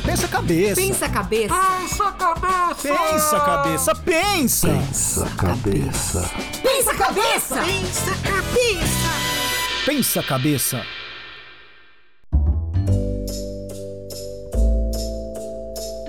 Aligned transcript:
calma. 0.00 0.06
Pensa 0.06 0.26
a 0.26 0.28
cabeça. 0.28 0.80
Pensa 0.80 1.06
a 1.06 1.08
cabeça. 1.08 1.54
Pensa 1.54 2.10
cabeça! 2.12 2.82
Pensa 2.82 3.36
a 3.36 3.40
cabeça. 3.40 3.94
Pensa. 3.94 4.68
Pensa 4.68 5.26
cabeça. 5.36 6.30
Pensa 6.62 6.90
a 6.90 6.94
cabeça. 6.94 7.62
Pensa 7.62 8.14
cabeça! 8.22 9.10
Pensa 9.86 10.20
a 10.20 10.22
cabeça. 10.22 10.82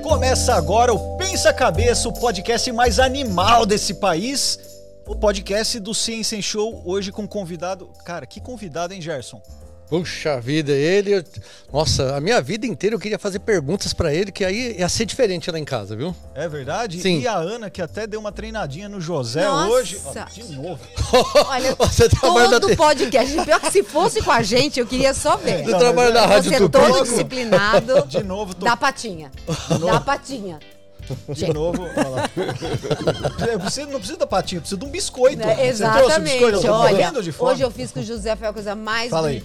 Começa 0.04 0.54
agora 0.54 0.94
o 0.94 1.18
Pensa 1.18 1.54
Cabeça, 1.54 2.10
o 2.10 2.14
podcast 2.14 2.72
mais 2.72 3.00
animal 3.00 3.66
desse 3.66 3.94
país. 3.96 4.60
O 5.08 5.16
podcast 5.16 5.80
do 5.80 5.94
Ciência 5.94 6.42
Show, 6.42 6.82
hoje 6.86 7.12
com 7.12 7.28
convidado. 7.28 7.90
Cara, 8.06 8.26
que 8.26 8.40
convidado, 8.40 8.94
hein, 8.94 9.02
Gerson? 9.02 9.42
Puxa 9.92 10.40
vida, 10.40 10.72
ele. 10.72 11.18
eu- 11.18 11.24
Nossa, 11.72 12.16
a 12.16 12.22
minha 12.22 12.42
vida 12.42 12.66
inteira 12.66 12.96
eu 12.96 13.00
queria 13.00 13.20
fazer 13.20 13.40
perguntas 13.40 13.92
pra 13.94 14.14
ele, 14.14 14.32
que 14.32 14.46
aí 14.46 14.78
ia 14.80 14.88
ser 14.88 15.04
diferente 15.06 15.52
lá 15.52 15.60
em 15.60 15.66
casa, 15.66 15.98
viu? 15.98 16.16
É 16.34 16.48
verdade? 16.48 17.02
Sim. 17.02 17.20
E 17.20 17.28
a 17.28 17.36
Ana, 17.36 17.70
que 17.70 17.82
até 17.82 18.08
deu 18.08 18.20
uma 18.22 18.32
treinadinha 18.32 18.88
no 18.88 19.02
José 19.02 19.44
Nossa. 19.44 19.70
hoje. 19.70 20.02
Ó, 20.06 20.14
de 20.34 20.44
novo. 20.56 20.80
Olha, 21.48 21.76
Você 21.76 22.08
todo 22.08 22.68
te- 22.70 22.76
podcast. 22.78 23.42
Pior 23.44 23.60
que 23.60 23.70
se 23.72 23.84
fosse 23.84 24.22
com 24.22 24.32
a 24.32 24.42
gente, 24.42 24.80
eu 24.80 24.86
queria 24.88 25.14
só 25.14 25.36
ver. 25.36 25.66
Você 25.66 25.78
trabalha 25.78 26.12
na 26.14 26.26
Rádio 26.26 26.52
Você 26.52 26.58
Tupi? 26.58 26.72
todo 26.72 27.04
disciplinado. 27.04 28.08
De 28.08 28.24
novo, 28.24 28.56
tô... 28.56 28.66
Dá 28.66 28.78
patinha. 28.78 29.30
Dá 29.86 30.00
patinha. 30.00 30.58
de 31.30 31.52
novo. 31.54 31.84
olha 31.84 32.08
lá. 32.08 32.30
Eu 33.52 33.60
preciso- 33.60 33.88
não 33.90 33.98
preciso 34.00 34.18
da 34.20 34.28
patinha, 34.28 34.58
eu 34.60 34.62
preciso 34.62 34.80
de 34.80 34.86
um 34.86 34.90
biscoito. 34.90 35.38
Né? 35.38 35.44
Você 35.48 35.56
trouxe 35.56 35.68
o 35.84 35.86
Exatamente. 35.86 36.32
biscoito? 36.34 36.68
Eu 36.68 36.74
Olha, 36.74 37.14
hoje 37.40 37.62
eu 37.62 37.72
fiz 37.72 37.92
com 37.92 38.00
o 38.00 38.04
José, 38.04 38.36
foi 38.36 38.48
a 38.48 38.54
coisa 38.54 38.76
mais 38.76 39.10
Fala 39.10 39.28
aí. 39.30 39.42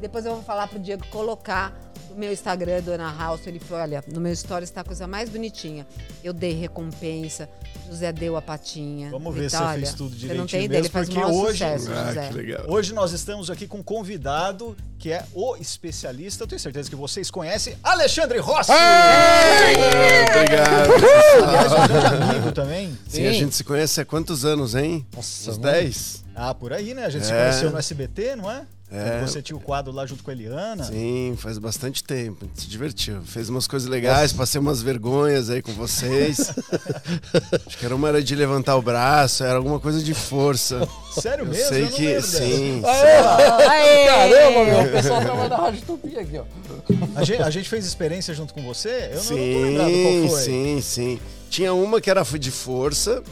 Depois 0.00 0.24
eu 0.24 0.34
vou 0.34 0.42
falar 0.42 0.68
pro 0.68 0.78
Diego 0.78 1.04
colocar 1.08 1.76
no 2.10 2.16
meu 2.16 2.32
Instagram, 2.32 2.80
Dona 2.82 3.12
House. 3.16 3.46
Ele 3.46 3.58
falou: 3.58 3.82
olha, 3.82 4.02
no 4.12 4.20
meu 4.20 4.32
story 4.32 4.64
está 4.64 4.80
a 4.80 4.84
coisa 4.84 5.06
mais 5.06 5.28
bonitinha. 5.28 5.86
Eu 6.22 6.32
dei 6.32 6.52
recompensa, 6.52 7.48
José 7.88 8.12
deu 8.12 8.36
a 8.36 8.42
patinha. 8.42 9.10
Vamos 9.10 9.34
ver 9.34 9.50
se 9.50 9.56
tá, 9.56 9.62
você 9.62 9.64
olha, 9.72 9.78
fez 9.86 9.94
tudo 9.94 10.10
Você 10.10 10.26
não 10.34 10.46
direitinho 10.46 10.48
tem 10.48 10.64
ideia, 10.64 10.78
ele 10.78 10.82
mesmo, 10.82 10.92
faz 10.92 11.08
porque 11.08 11.20
maior 11.20 11.32
hoje- 11.34 11.52
sucesso, 11.58 11.92
Ah, 11.92 12.06
José. 12.08 12.28
que 12.28 12.34
legal. 12.34 12.64
Hoje 12.68 12.94
nós 12.94 13.12
estamos 13.12 13.50
aqui 13.50 13.66
com 13.66 13.78
um 13.78 13.82
convidado 13.82 14.76
que 14.98 15.12
é 15.12 15.24
o 15.34 15.56
especialista, 15.56 16.42
eu 16.44 16.48
tenho 16.48 16.58
certeza 16.60 16.90
que 16.90 16.96
vocês 16.96 17.30
conhecem, 17.30 17.76
Alexandre 17.84 18.38
Rossi! 18.38 18.72
Obrigado. 20.30 20.90
Aliás, 21.44 21.72
um 21.72 21.86
grande 21.86 22.24
amigo 22.24 22.52
também. 22.52 22.98
Sim, 23.08 23.26
a 23.26 23.32
gente 23.32 23.54
se 23.54 23.62
conhece 23.64 24.00
há 24.00 24.04
quantos 24.04 24.44
anos, 24.44 24.74
hein? 24.74 25.06
Nossa, 25.14 25.50
Uns 25.50 25.58
mano. 25.58 25.72
10? 25.72 26.24
Ah, 26.34 26.54
por 26.54 26.72
aí, 26.72 26.94
né? 26.94 27.04
A 27.04 27.10
gente 27.10 27.26
se 27.26 27.32
É. 27.32 27.38
conheceu 27.38 27.70
no 27.70 27.78
SBT, 27.78 28.36
não 28.36 28.50
é? 28.50 28.64
É. 28.90 29.18
Quando 29.18 29.28
Você 29.28 29.42
tinha 29.42 29.56
o 29.56 29.60
quadro 29.60 29.92
lá 29.92 30.06
junto 30.06 30.24
com 30.24 30.30
a 30.30 30.32
Eliana. 30.32 30.84
Sim, 30.84 31.34
faz 31.36 31.58
bastante 31.58 32.02
tempo. 32.02 32.44
A 32.44 32.46
gente 32.46 32.62
se 32.62 32.68
divertiu. 32.68 33.20
Fez 33.22 33.50
umas 33.50 33.66
coisas 33.66 33.86
legais, 33.88 34.32
passei 34.32 34.58
umas 34.58 34.80
vergonhas 34.80 35.50
aí 35.50 35.60
com 35.60 35.72
vocês. 35.72 36.50
Acho 37.66 37.76
que 37.76 37.84
era 37.84 37.94
uma 37.94 38.08
era 38.08 38.22
de 38.22 38.34
levantar 38.34 38.76
o 38.76 38.82
braço, 38.82 39.44
era 39.44 39.56
alguma 39.56 39.78
coisa 39.78 40.02
de 40.02 40.14
força. 40.14 40.88
Sério 41.20 41.44
Eu 41.44 41.48
mesmo? 41.50 41.68
sei 41.68 41.82
eu 41.82 41.90
não 41.90 41.96
que 41.96 42.22
sim. 42.22 42.82
Aê! 42.84 44.06
Caramba, 44.06 44.64
meu, 44.64 44.80
o 44.80 44.92
pessoal 44.92 45.20
trabalha 45.20 45.48
na 45.50 45.56
Rádio 45.56 45.82
Tupi 45.82 46.18
aqui, 46.18 46.38
ó. 46.38 46.44
A 47.14 47.24
gente, 47.24 47.42
a 47.42 47.50
gente 47.50 47.68
fez 47.68 47.84
experiência 47.86 48.32
junto 48.32 48.54
com 48.54 48.62
você? 48.62 49.10
Eu 49.12 49.22
não, 49.24 49.36
eu 49.36 49.46
não 49.46 49.52
tô 49.52 49.66
lembrado 49.66 49.90
Sim, 49.90 50.02
qual 50.20 50.30
foi. 50.30 50.42
sim, 50.42 50.80
sim. 50.80 51.20
Tinha 51.50 51.74
uma 51.74 52.00
que 52.00 52.10
era 52.10 52.22
de 52.22 52.50
força. 52.50 53.22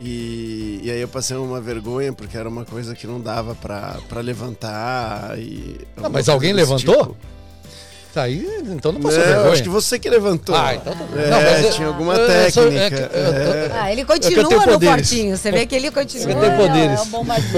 E, 0.00 0.80
e 0.84 0.90
aí 0.90 1.00
eu 1.00 1.08
passei 1.08 1.36
uma 1.36 1.60
vergonha 1.60 2.12
porque 2.12 2.36
era 2.36 2.48
uma 2.48 2.64
coisa 2.64 2.94
que 2.94 3.06
não 3.06 3.20
dava 3.20 3.54
pra, 3.56 3.96
pra 4.08 4.20
levantar 4.20 5.36
e... 5.38 5.76
alguma 5.96 6.08
mas 6.10 6.12
coisa 6.12 6.32
alguém 6.32 6.52
levantou? 6.52 6.94
tipo. 7.06 7.16
Tá 8.14 8.22
aí, 8.22 8.46
então 8.68 8.90
não 8.92 9.00
Não, 9.00 9.10
passou 9.10 9.22
vergonha. 9.24 9.52
acho 9.52 9.62
que 9.62 9.68
você 9.68 9.98
que 9.98 10.08
levantou. 10.08 10.54
Ah, 10.54 10.74
então 10.76 10.92
tá 10.96 11.04
bom. 11.04 11.18
É, 11.18 11.28
Não, 11.30 11.42
mas 11.42 11.64
eu- 11.64 11.72
tinha 11.72 11.88
alguma 11.88 12.14
eu- 12.14 12.20
eu 12.26 12.50
sou- 12.50 12.68
é 12.68 12.70
técnica. 12.88 13.08
que- 13.08 13.16
eu 13.18 13.32
tô- 13.32 13.74
é. 13.74 13.80
Ah, 13.80 13.92
ele 13.92 14.00
É 14.00 14.04
eu 14.04 14.06
continua 14.06 14.42
no 14.44 14.72
poderes. 14.72 14.88
fortinho. 15.08 15.36
Você 15.36 15.50
vê 15.52 15.66
que 15.66 15.74
ele 15.74 15.90
continua. 15.90 16.30
Eu 16.32 16.40
tenho 16.40 16.56
poderes. 16.56 16.98
É 16.98 17.02
um 17.02 17.06
bombadinho. 17.06 17.52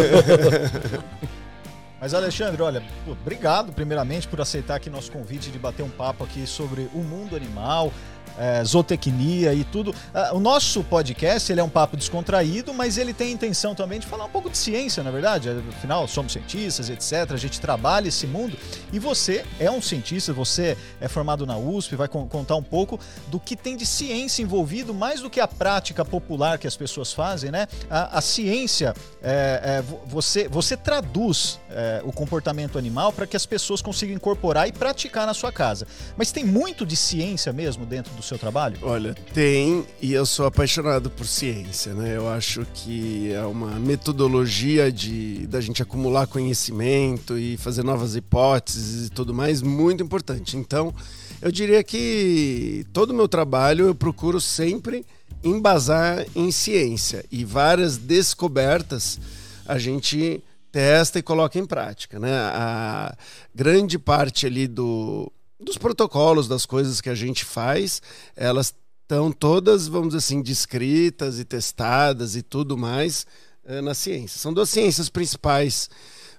Mas, 2.01 2.15
Alexandre, 2.15 2.63
olha, 2.63 2.83
obrigado 3.07 3.73
primeiramente 3.73 4.27
por 4.27 4.41
aceitar 4.41 4.77
aqui 4.77 4.89
nosso 4.89 5.13
convite 5.13 5.51
de 5.51 5.59
bater 5.59 5.83
um 5.83 5.91
papo 5.91 6.25
aqui 6.25 6.47
sobre 6.47 6.89
o 6.95 6.99
mundo 7.01 7.37
animal, 7.37 7.93
é, 8.41 8.65
zootecnia 8.65 9.53
e 9.53 9.65
tudo. 9.65 9.95
Ah, 10.15 10.31
o 10.33 10.41
nosso 10.41 10.83
podcast 10.83 11.53
ele 11.53 11.61
é 11.61 11.65
um 11.65 11.69
papo 11.69 11.97
descontraído, 11.97 12.73
mas 12.73 12.97
ele 12.97 13.13
tem 13.13 13.29
a 13.29 13.31
intenção 13.33 13.75
também 13.75 14.01
de 14.01 14.07
falar 14.07 14.25
um 14.25 14.31
pouco 14.31 14.49
de 14.49 14.57
ciência, 14.57 15.03
na 15.03 15.11
verdade. 15.11 15.51
Afinal, 15.77 16.09
somos 16.09 16.33
cientistas, 16.33 16.89
etc. 16.89 17.33
A 17.33 17.37
gente 17.37 17.61
trabalha 17.61 18.09
esse 18.09 18.27
mundo 18.27 18.57
e 18.93 18.99
você 18.99 19.45
é 19.59 19.71
um 19.71 19.83
cientista, 19.83 20.33
você 20.33 20.77
é 21.01 21.07
formado 21.09 21.45
na 21.45 21.59
USP, 21.59 21.97
vai 21.97 22.09
con- 22.09 22.27
contar 22.27 22.57
um 22.57 22.63
pouco 22.63 22.99
do 23.29 23.39
que 23.39 23.55
tem 23.55 23.77
de 23.77 23.85
ciência 23.85 24.43
envolvido, 24.43 24.95
mais 24.95 25.21
do 25.21 25.29
que 25.29 25.39
a 25.41 25.47
prática 25.47 26.05
popular 26.05 26.59
que 26.59 26.67
as 26.67 26.77
pessoas 26.77 27.13
fazem, 27.13 27.51
né? 27.51 27.67
A, 27.91 28.19
a 28.19 28.21
ciência, 28.23 28.95
é, 29.23 29.61
é, 29.79 29.83
vo- 29.83 30.01
você, 30.07 30.49
você 30.49 30.77
traduz 30.77 31.61
é, 31.71 32.01
o 32.05 32.13
comportamento 32.13 32.79
animal 32.79 33.13
para 33.13 33.27
que 33.27 33.37
as 33.37 33.45
pessoas 33.45 33.83
consigam 33.83 34.15
incorporar 34.17 34.67
e 34.67 34.73
praticar 34.73 35.27
na 35.27 35.35
sua 35.35 35.53
casa. 35.53 35.87
Mas 36.17 36.33
tem 36.33 36.45
muito 36.45 36.87
de 36.87 36.97
ciência 36.97 37.53
mesmo 37.53 37.85
dentro 37.85 38.13
do 38.15 38.23
seu 38.31 38.39
trabalho? 38.39 38.79
Olha, 38.83 39.13
tem, 39.35 39.85
e 40.01 40.13
eu 40.13 40.25
sou 40.25 40.47
apaixonado 40.47 41.11
por 41.11 41.27
ciência, 41.27 41.95
né? 41.95 42.17
Eu 42.17 42.29
acho 42.29 42.65
que 42.73 43.33
é 43.33 43.43
uma 43.43 43.73
metodologia 43.73 44.93
de 44.93 45.49
da 45.49 45.61
gente 45.61 45.83
acumular 45.83 46.29
conhecimento 46.29 47.37
e 47.37 47.57
fazer 47.57 47.83
novas 47.83 48.15
hipóteses 48.15 49.09
e 49.09 49.11
tudo 49.11 49.35
mais 49.35 49.63
muito 49.63 50.05
importante. 50.05 50.57
Então, 50.57 50.95
eu 51.43 51.51
diria 51.51 51.83
que 51.83 52.87
todo 52.93 53.11
o 53.11 53.15
meu 53.15 53.27
trabalho 53.27 53.87
eu 53.87 53.95
procuro 53.97 54.41
sempre 54.41 55.05
embasar 55.43 56.25
em 56.37 56.53
ciência 56.53 57.25
e 57.33 57.45
várias 57.45 57.97
descobertas 57.97 59.19
a 59.67 59.77
gente 59.77 60.41
testa 60.71 61.19
e 61.19 61.23
coloca 61.23 61.59
em 61.59 61.67
prática, 61.67 62.21
né? 62.21 62.33
A 62.33 63.17
grande 63.53 63.99
parte 63.99 64.47
ali 64.47 64.69
do 64.69 65.33
dos 65.61 65.77
protocolos, 65.77 66.49
das 66.49 66.65
coisas 66.65 67.01
que 67.01 67.11
a 67.11 67.15
gente 67.15 67.45
faz, 67.45 68.01
elas 68.35 68.75
estão 69.03 69.31
todas, 69.31 69.89
vamos 69.89 70.09
dizer 70.09 70.19
assim, 70.19 70.43
descritas 70.43 71.39
e 71.39 71.45
testadas 71.45 72.37
e 72.37 72.43
tudo 72.43 72.79
mais 72.79 73.27
eh, 73.65 73.81
na 73.81 73.93
ciência. 73.93 74.39
São 74.39 74.55
duas 74.55 74.71
ciências 74.71 75.09
principais, 75.09 75.91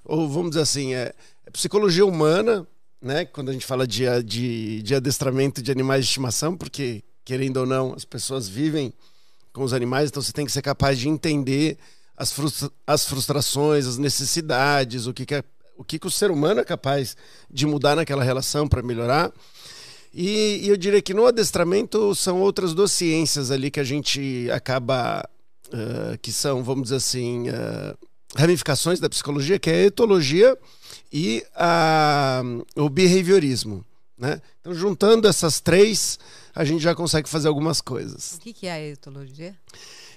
ou 0.04 0.28
vamos 0.28 0.52
dizer 0.52 0.62
assim, 0.62 0.94
é, 0.94 1.14
é 1.46 1.52
psicologia 1.52 2.06
humana, 2.06 2.66
né? 3.02 3.26
Quando 3.26 3.50
a 3.50 3.54
gente 3.54 3.66
fala 3.66 3.86
de, 3.86 4.06
de, 4.24 4.82
de 4.82 4.96
adestramento 4.96 5.62
de 5.62 5.72
animais 5.72 6.06
de 6.06 6.10
estimação, 6.10 6.56
porque, 6.56 7.04
querendo 7.26 7.58
ou 7.58 7.66
não, 7.66 7.94
as 7.94 8.06
pessoas 8.06 8.48
vivem 8.48 8.94
com 9.52 9.64
os 9.64 9.74
animais, 9.74 10.10
então 10.10 10.22
você 10.22 10.32
tem 10.32 10.46
que 10.46 10.52
ser 10.52 10.62
capaz 10.62 10.98
de 10.98 11.10
entender 11.10 11.78
as, 12.16 12.32
frustra 12.32 12.72
as 12.88 13.06
frustrações, 13.06 13.86
as 13.86 13.98
necessidades, 13.98 15.08
o 15.08 15.14
que, 15.14 15.26
que 15.26 15.36
é 15.36 15.44
o 15.82 15.84
que, 15.84 15.98
que 15.98 16.08
o 16.08 16.12
ser 16.12 16.30
humano 16.30 16.60
é 16.62 16.64
capaz 16.64 17.18
de 17.50 17.66
mudar 17.66 17.96
naquela 17.96 18.24
relação 18.24 18.68
para 18.68 18.84
melhorar. 18.84 19.32
E, 20.14 20.62
e 20.64 20.70
eu 20.70 20.78
diria 20.78 21.02
que 21.02 21.14
no 21.14 21.26
adestramento 21.26 22.14
são 22.14 22.40
outras 22.40 22.74
duas 22.74 22.92
ciências 22.92 23.50
ali 23.50 23.72
que 23.72 23.80
a 23.80 23.84
gente 23.84 24.50
acaba, 24.52 25.28
uh, 25.68 26.18
que 26.22 26.32
são, 26.32 26.64
vamos 26.64 26.84
dizer 26.84 26.98
assim, 26.98 27.50
uh, 27.50 27.98
ramificações 28.36 29.00
da 29.00 29.10
psicologia, 29.10 29.58
que 29.58 29.70
é 29.70 29.74
a 29.74 29.86
etologia 29.86 30.58
e 31.12 31.44
a, 31.56 32.44
o 32.76 32.90
behaviorismo. 32.90 33.84
Né? 34.18 34.40
Então, 34.60 34.74
juntando 34.74 35.28
essas 35.28 35.60
três, 35.60 36.20
a 36.54 36.64
gente 36.64 36.84
já 36.84 36.94
consegue 36.94 37.28
fazer 37.28 37.48
algumas 37.48 37.82
coisas. 37.82 38.34
O 38.36 38.40
que, 38.40 38.54
que 38.54 38.68
é 38.68 38.74
a 38.74 38.88
etologia? 38.90 39.56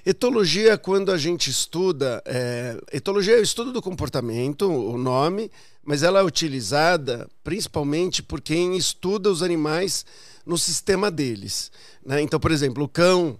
Etologia 0.06 0.76
quando 0.76 1.10
a 1.10 1.16
gente 1.16 1.48
estuda. 1.48 2.22
É, 2.26 2.78
etologia 2.92 3.37
é 3.37 3.41
o 3.41 3.42
estudo 3.42 3.72
do 3.72 3.81
comportamento, 3.81 4.70
o 4.70 4.98
nome, 4.98 5.50
mas 5.82 6.03
ela 6.03 6.20
é 6.20 6.22
utilizada 6.22 7.26
principalmente 7.42 8.22
por 8.22 8.43
quem 8.43 8.76
estuda 8.76 9.31
os 9.31 9.43
animais 9.43 10.05
no 10.44 10.58
sistema 10.58 11.11
deles. 11.11 11.73
Né? 12.05 12.20
Então, 12.20 12.38
por 12.38 12.52
exemplo, 12.52 12.84
o 12.84 12.88
cão 12.88 13.38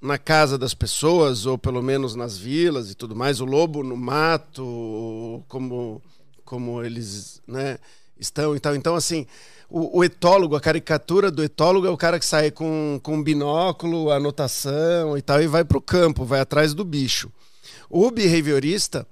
na 0.00 0.16
casa 0.16 0.56
das 0.56 0.72
pessoas, 0.72 1.46
ou 1.46 1.58
pelo 1.58 1.82
menos 1.82 2.14
nas 2.14 2.38
vilas 2.38 2.92
e 2.92 2.94
tudo 2.94 3.16
mais, 3.16 3.40
o 3.40 3.44
lobo 3.44 3.82
no 3.82 3.96
mato, 3.96 5.42
como, 5.48 6.00
como 6.44 6.80
eles 6.84 7.42
né, 7.44 7.78
estão 8.20 8.54
e 8.54 8.60
tal. 8.60 8.76
Então, 8.76 8.94
assim, 8.94 9.26
o, 9.76 9.98
o, 9.98 10.04
etólogo, 10.04 10.54
a 10.54 10.60
caricatura 10.60 11.32
do 11.32 11.42
etólogo 11.42 11.84
é 11.84 11.90
o 11.90 11.96
cara 11.96 12.20
que 12.20 12.24
sai 12.24 12.48
com, 12.52 13.00
com 13.02 13.20
binóculo, 13.20 14.12
anotação 14.12 15.18
e 15.18 15.20
tal, 15.20 15.42
e 15.42 15.48
vai 15.48 15.64
para 15.64 15.76
o 15.76 15.80
campo, 15.80 16.24
vai 16.24 16.38
atrás 16.38 16.72
do 16.72 16.84
bicho. 16.84 17.28
O 17.90 18.08
behaviorista 18.12 19.04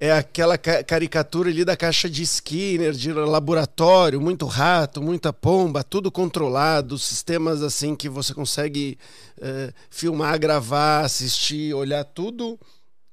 é 0.00 0.10
aquela 0.10 0.56
ca 0.56 0.82
caricatura 0.82 1.50
ali 1.50 1.66
da 1.66 1.76
caixa 1.76 2.08
de 2.08 2.22
Skinner, 2.22 2.92
de 2.92 3.12
laboratório, 3.12 4.22
muito 4.22 4.46
rato, 4.46 5.02
muita 5.02 5.34
pomba, 5.34 5.84
tudo 5.84 6.10
controlado, 6.10 6.98
sistemas 6.98 7.62
assim 7.62 7.94
que 7.94 8.08
você 8.08 8.32
consegue 8.32 8.96
uh, 9.36 9.70
filmar, 9.90 10.38
gravar, 10.40 11.04
assistir, 11.04 11.74
olhar 11.74 12.04
tudo 12.04 12.58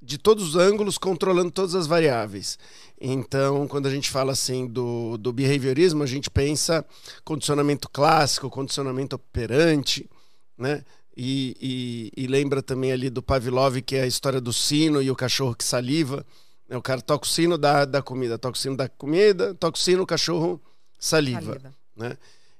de 0.01 0.17
todos 0.17 0.49
os 0.49 0.55
ângulos, 0.55 0.97
controlando 0.97 1.51
todas 1.51 1.75
as 1.75 1.87
variáveis. 1.87 2.57
Então, 2.99 3.67
quando 3.67 3.87
a 3.87 3.89
gente 3.89 4.09
fala 4.09 4.31
assim 4.31 4.65
do, 4.65 5.17
do 5.17 5.33
behaviorismo, 5.33 6.03
a 6.03 6.07
gente 6.07 6.29
pensa 6.29 6.85
condicionamento 7.23 7.89
clássico, 7.89 8.49
condicionamento 8.49 9.15
operante, 9.15 10.09
né? 10.57 10.83
E, 11.15 12.11
e, 12.15 12.23
e 12.23 12.27
lembra 12.27 12.63
também 12.63 12.91
ali 12.91 13.09
do 13.09 13.21
Pavlov, 13.21 13.81
que 13.81 13.95
é 13.95 14.01
a 14.01 14.07
história 14.07 14.41
do 14.41 14.51
sino 14.51 15.01
e 15.01 15.11
o 15.11 15.15
cachorro 15.15 15.53
que 15.53 15.63
saliva. 15.63 16.25
né? 16.67 16.75
O 16.75 16.81
cara 16.81 17.01
toca 17.01 17.25
o 17.25 17.29
sino 17.29 17.57
da, 17.57 17.85
da 17.85 18.01
comida, 18.01 18.37
toca 18.39 18.57
o 18.57 18.59
sino 18.61 18.75
da 18.75 18.89
comida, 18.89 19.53
toca 19.53 19.77
o 19.77 19.81
sino, 19.81 20.01
o 20.03 20.07
cachorro 20.07 20.59
saliva. 20.97 21.41
Saliva. 21.41 21.73
Né? 21.95 22.17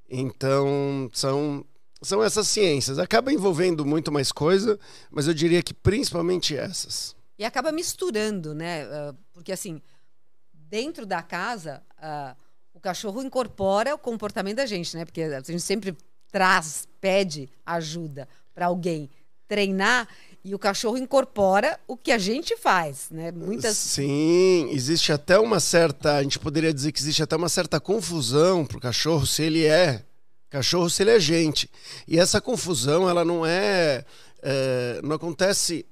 Então, 0.10 1.10
são, 1.14 1.66
são 2.02 2.24
essas 2.24 2.48
ciências. 2.48 3.00
Acaba 3.00 3.34
envolvendo 3.34 3.84
muito 3.86 4.12
mais 4.12 4.32
coisa, 4.32 4.80
mas 5.10 5.28
eu 5.28 5.34
diria 5.34 5.64
que 5.64 5.74
principalmente 5.74 6.56
essas. 6.56 7.16
E 7.40 7.44
acaba 7.44 7.72
misturando, 7.72 8.54
né? 8.54 8.84
Ah, 8.84 9.16
Porque 9.34 9.52
assim, 9.52 9.82
dentro 10.74 11.06
da 11.06 11.22
casa, 11.22 11.84
ah, 12.00 12.36
o 12.74 12.80
cachorro 12.80 13.22
incorpora 13.22 13.94
o 13.94 13.98
comportamento 13.98 14.58
da 14.58 14.66
gente, 14.66 14.98
né? 14.98 15.06
Porque 15.06 15.22
a 15.22 15.40
gente 15.40 15.62
sempre 15.62 15.96
traz, 16.32 16.88
pede 17.00 17.48
ajuda 17.64 18.28
para 18.56 18.66
alguém 18.66 19.08
treinar 19.48 20.08
e 20.44 20.56
o 20.56 20.58
cachorro 20.58 20.98
incorpora 20.98 21.80
o 21.88 21.96
que 21.96 22.12
a 22.12 22.18
gente 22.18 22.58
faz, 22.58 23.10
né? 23.12 23.32
Muitas 23.32 23.78
Sim, 23.78 24.68
existe 24.72 25.12
até 25.12 25.38
uma 25.38 25.60
certa. 25.60 26.16
A 26.16 26.24
gente 26.24 26.40
poderia 26.40 26.74
dizer 26.74 26.92
que 26.92 27.00
existe 27.00 27.22
até 27.22 27.36
uma 27.36 27.50
certa 27.50 27.80
confusão 27.80 28.66
pro 28.66 28.80
cachorro 28.80 29.28
se 29.28 29.44
ele 29.44 29.68
é 29.68 30.04
cachorro, 30.50 30.90
se 30.90 31.04
ele 31.04 31.12
é 31.12 31.20
gente. 31.20 31.70
E 32.08 32.18
essa 32.18 32.42
confusão, 32.42 33.08
ela 33.08 33.24
não 33.24 33.46
é. 33.46 34.04
é, 34.42 35.00
não 35.04 35.18
acontece 35.18 35.86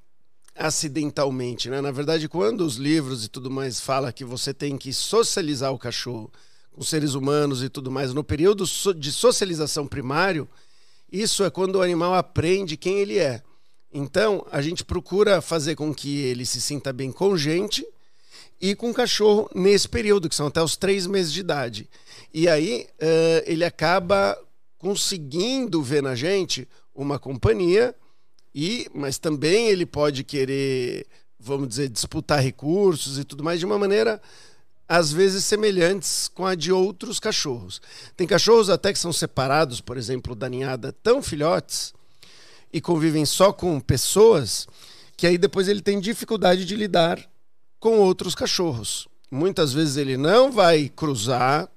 acidentalmente, 0.55 1.69
né? 1.69 1.81
Na 1.81 1.91
verdade, 1.91 2.27
quando 2.27 2.61
os 2.61 2.75
livros 2.75 3.25
e 3.25 3.29
tudo 3.29 3.49
mais 3.49 3.79
fala 3.79 4.11
que 4.11 4.25
você 4.25 4.53
tem 4.53 4.77
que 4.77 4.93
socializar 4.93 5.73
o 5.73 5.79
cachorro 5.79 6.31
com 6.71 6.83
seres 6.83 7.13
humanos 7.13 7.63
e 7.63 7.69
tudo 7.69 7.91
mais 7.91 8.13
no 8.13 8.23
período 8.23 8.65
de 8.95 9.11
socialização 9.11 9.87
primário, 9.87 10.47
isso 11.11 11.43
é 11.43 11.49
quando 11.49 11.75
o 11.75 11.81
animal 11.81 12.13
aprende 12.13 12.77
quem 12.77 12.99
ele 12.99 13.17
é. 13.17 13.41
Então, 13.93 14.45
a 14.51 14.61
gente 14.61 14.85
procura 14.85 15.41
fazer 15.41 15.75
com 15.75 15.93
que 15.93 16.19
ele 16.19 16.45
se 16.45 16.61
sinta 16.61 16.93
bem 16.93 17.11
com 17.11 17.35
gente 17.35 17.85
e 18.59 18.73
com 18.73 18.91
o 18.91 18.93
cachorro 18.93 19.49
nesse 19.53 19.89
período, 19.89 20.29
que 20.29 20.35
são 20.35 20.47
até 20.47 20.61
os 20.63 20.77
três 20.77 21.05
meses 21.05 21.33
de 21.33 21.41
idade. 21.41 21.89
E 22.33 22.47
aí 22.47 22.87
eh, 22.99 23.43
ele 23.45 23.65
acaba 23.65 24.37
conseguindo 24.77 25.81
ver 25.83 26.01
na 26.01 26.15
gente 26.15 26.67
uma 26.95 27.19
companhia, 27.19 27.93
e 28.53 28.89
mas 28.93 29.17
também 29.17 29.67
ele 29.67 29.85
pode 29.85 30.23
querer, 30.23 31.05
vamos 31.39 31.69
dizer, 31.69 31.89
disputar 31.89 32.41
recursos 32.41 33.17
e 33.17 33.23
tudo 33.23 33.43
mais 33.43 33.59
de 33.59 33.65
uma 33.65 33.77
maneira 33.77 34.21
às 34.91 35.09
vezes 35.09 35.45
semelhantes 35.45 36.27
com 36.27 36.45
a 36.45 36.53
de 36.53 36.69
outros 36.69 37.17
cachorros. 37.17 37.81
Tem 38.17 38.27
cachorros 38.27 38.69
até 38.69 38.91
que 38.91 38.99
são 38.99 39.13
separados, 39.13 39.79
por 39.79 39.95
exemplo, 39.95 40.35
da 40.35 40.49
ninhada, 40.49 40.91
tão 40.91 41.23
filhotes 41.23 41.93
e 42.73 42.81
convivem 42.81 43.25
só 43.25 43.53
com 43.53 43.79
pessoas, 43.79 44.67
que 45.15 45.25
aí 45.25 45.37
depois 45.37 45.69
ele 45.69 45.81
tem 45.81 45.97
dificuldade 45.97 46.65
de 46.65 46.75
lidar 46.75 47.25
com 47.79 47.99
outros 47.99 48.35
cachorros. 48.35 49.07
Muitas 49.31 49.71
vezes 49.71 49.95
ele 49.95 50.17
não 50.17 50.51
vai 50.51 50.91
cruzar, 50.93 51.69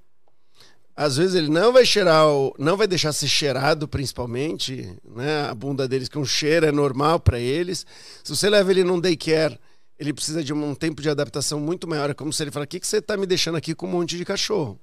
às 0.97 1.17
vezes 1.17 1.35
ele 1.35 1.49
não 1.49 1.73
vai 1.73 1.85
cheirar, 1.85 2.29
o, 2.29 2.55
não 2.59 2.77
vai 2.77 2.87
deixar 2.87 3.13
ser 3.13 3.29
cheirado, 3.29 3.89
principalmente, 3.89 4.97
né? 5.05 5.43
A 5.49 5.55
bunda 5.55 5.89
deles 5.89 6.09
que 6.09 6.19
um 6.19 6.25
cheiro 6.25 6.67
é 6.67 6.73
normal 6.73 7.19
para 7.21 7.39
eles. 7.39 7.85
Se 8.23 8.35
você 8.35 8.49
leva 8.49 8.71
ele 8.71 8.85
num 8.85 9.01
daycare, 9.01 9.59
ele 9.99 10.13
precisa 10.13 10.43
de 10.43 10.53
um 10.53 10.75
tempo 10.75 11.01
de 11.03 11.09
adaptação 11.11 11.59
muito 11.61 11.87
maior. 11.89 12.11
É 12.11 12.15
como 12.15 12.33
se 12.33 12.43
ele 12.43 12.51
falar: 12.51 12.65
"O 12.65 12.69
que 12.69 12.81
que 12.81 12.87
você 12.87 13.01
tá 13.03 13.17
me 13.17 13.27
deixando 13.27 13.57
aqui 13.57 13.75
com 13.75 13.87
um 13.87 13.91
monte 13.91 14.17
de 14.17 14.25
cachorro?" 14.25 14.79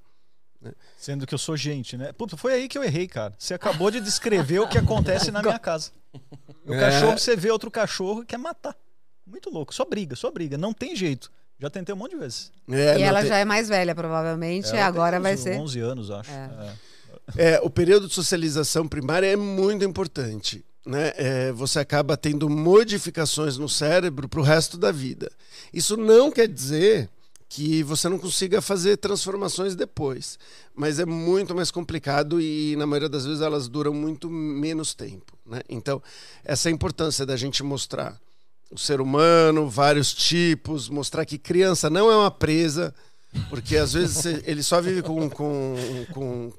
Sendo 0.95 1.25
que 1.25 1.33
eu 1.33 1.39
sou 1.39 1.57
gente, 1.57 1.97
né? 1.97 2.11
Puta, 2.13 2.37
foi 2.37 2.53
aí 2.53 2.67
que 2.67 2.77
eu 2.77 2.83
errei, 2.83 3.07
cara. 3.07 3.33
Você 3.37 3.53
acabou 3.53 3.89
de 3.89 3.99
descrever 3.99 4.59
o 4.59 4.67
que 4.67 4.77
acontece 4.77 5.31
na 5.31 5.41
minha 5.41 5.57
casa. 5.57 5.91
O 6.65 6.73
É. 6.73 6.79
cachorro, 6.79 7.17
você 7.17 7.35
vê 7.35 7.49
outro 7.49 7.71
cachorro 7.71 8.21
e 8.21 8.25
quer 8.27 8.37
matar. 8.37 8.75
Muito 9.25 9.49
louco. 9.49 9.73
Só 9.73 9.83
briga, 9.85 10.15
só 10.15 10.29
briga. 10.29 10.57
Não 10.59 10.71
tem 10.71 10.95
jeito. 10.95 11.31
Já 11.61 11.69
tentei 11.69 11.93
um 11.93 11.97
monte 11.97 12.11
de 12.11 12.17
vezes. 12.17 12.51
É, 12.67 12.97
e 12.97 13.03
ela 13.03 13.19
tem- 13.19 13.29
já 13.29 13.37
é 13.37 13.45
mais 13.45 13.69
velha, 13.69 13.93
provavelmente. 13.93 14.67
Ela 14.69 14.85
agora 14.85 15.17
tem 15.17 15.21
vai 15.21 15.37
ser. 15.37 15.57
11 15.59 15.79
anos, 15.79 16.09
acho. 16.09 16.31
É. 16.31 16.49
É. 17.37 17.53
É, 17.53 17.61
o 17.61 17.69
período 17.69 18.07
de 18.07 18.13
socialização 18.15 18.87
primária 18.87 19.27
é 19.27 19.35
muito 19.35 19.85
importante. 19.85 20.65
Né? 20.83 21.13
É, 21.15 21.51
você 21.51 21.77
acaba 21.77 22.17
tendo 22.17 22.49
modificações 22.49 23.57
no 23.57 23.69
cérebro 23.69 24.27
para 24.27 24.39
o 24.39 24.43
resto 24.43 24.75
da 24.75 24.91
vida. 24.91 25.31
Isso 25.71 25.95
não 25.95 26.31
quer 26.31 26.47
dizer 26.47 27.07
que 27.47 27.83
você 27.83 28.09
não 28.09 28.17
consiga 28.17 28.59
fazer 28.61 28.97
transformações 28.97 29.75
depois, 29.75 30.39
mas 30.73 30.97
é 30.99 31.05
muito 31.05 31.53
mais 31.53 31.69
complicado 31.69 32.41
e 32.41 32.75
na 32.77 32.87
maioria 32.87 33.09
das 33.09 33.25
vezes 33.25 33.41
elas 33.41 33.67
duram 33.67 33.93
muito 33.93 34.29
menos 34.29 34.95
tempo. 34.95 35.37
Né? 35.45 35.61
Então, 35.69 36.01
essa 36.43 36.67
é 36.67 36.71
a 36.71 36.73
importância 36.73 37.25
da 37.25 37.35
gente 37.37 37.61
mostrar 37.61 38.17
o 38.71 38.77
ser 38.77 39.01
humano, 39.01 39.69
vários 39.69 40.13
tipos, 40.13 40.87
mostrar 40.87 41.25
que 41.25 41.37
criança 41.37 41.89
não 41.89 42.09
é 42.09 42.15
uma 42.15 42.31
presa, 42.31 42.93
porque 43.49 43.75
às 43.77 43.93
vezes 43.93 44.25
ele 44.47 44.63
só 44.63 44.79
vive 44.81 45.01
com, 45.01 45.29
com, 45.29 45.75
com, 46.13 46.53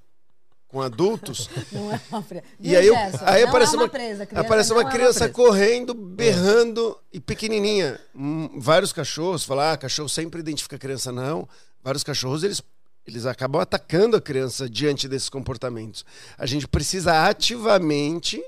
com 0.69 0.83
adultos 0.83 1.49
Não 1.73 1.93
é 1.93 2.01
uma 2.11 2.23
presa. 2.23 2.45
e 2.61 2.77
aí, 2.77 2.89
aí 3.23 3.43
não 3.43 3.49
aparece 3.49 3.75
é 3.75 3.79
uma, 3.79 3.85
uma 3.85 3.89
presa. 3.89 4.27
criança 4.27 4.47
aparece 4.47 4.71
não 4.71 4.77
uma 4.77 4.89
é 4.89 4.93
criança 4.93 5.19
presa. 5.21 5.33
correndo, 5.33 5.95
berrando 5.95 6.99
e 7.13 7.19
pequenininha. 7.21 7.99
Hum, 8.15 8.59
vários 8.61 8.93
cachorros, 8.93 9.45
falar, 9.45 9.73
ah, 9.73 9.77
cachorro 9.79 10.09
sempre 10.09 10.41
identifica 10.41 10.79
criança, 10.79 11.11
não. 11.11 11.49
Vários 11.83 12.05
cachorros, 12.05 12.43
eles, 12.43 12.63
eles 13.07 13.25
acabam 13.27 13.61
atacando 13.61 14.17
a 14.17 14.21
criança 14.21 14.69
diante 14.69 15.09
desses 15.09 15.29
comportamentos. 15.31 16.05
A 16.37 16.45
gente 16.47 16.69
precisa 16.69 17.27
ativamente 17.27 18.43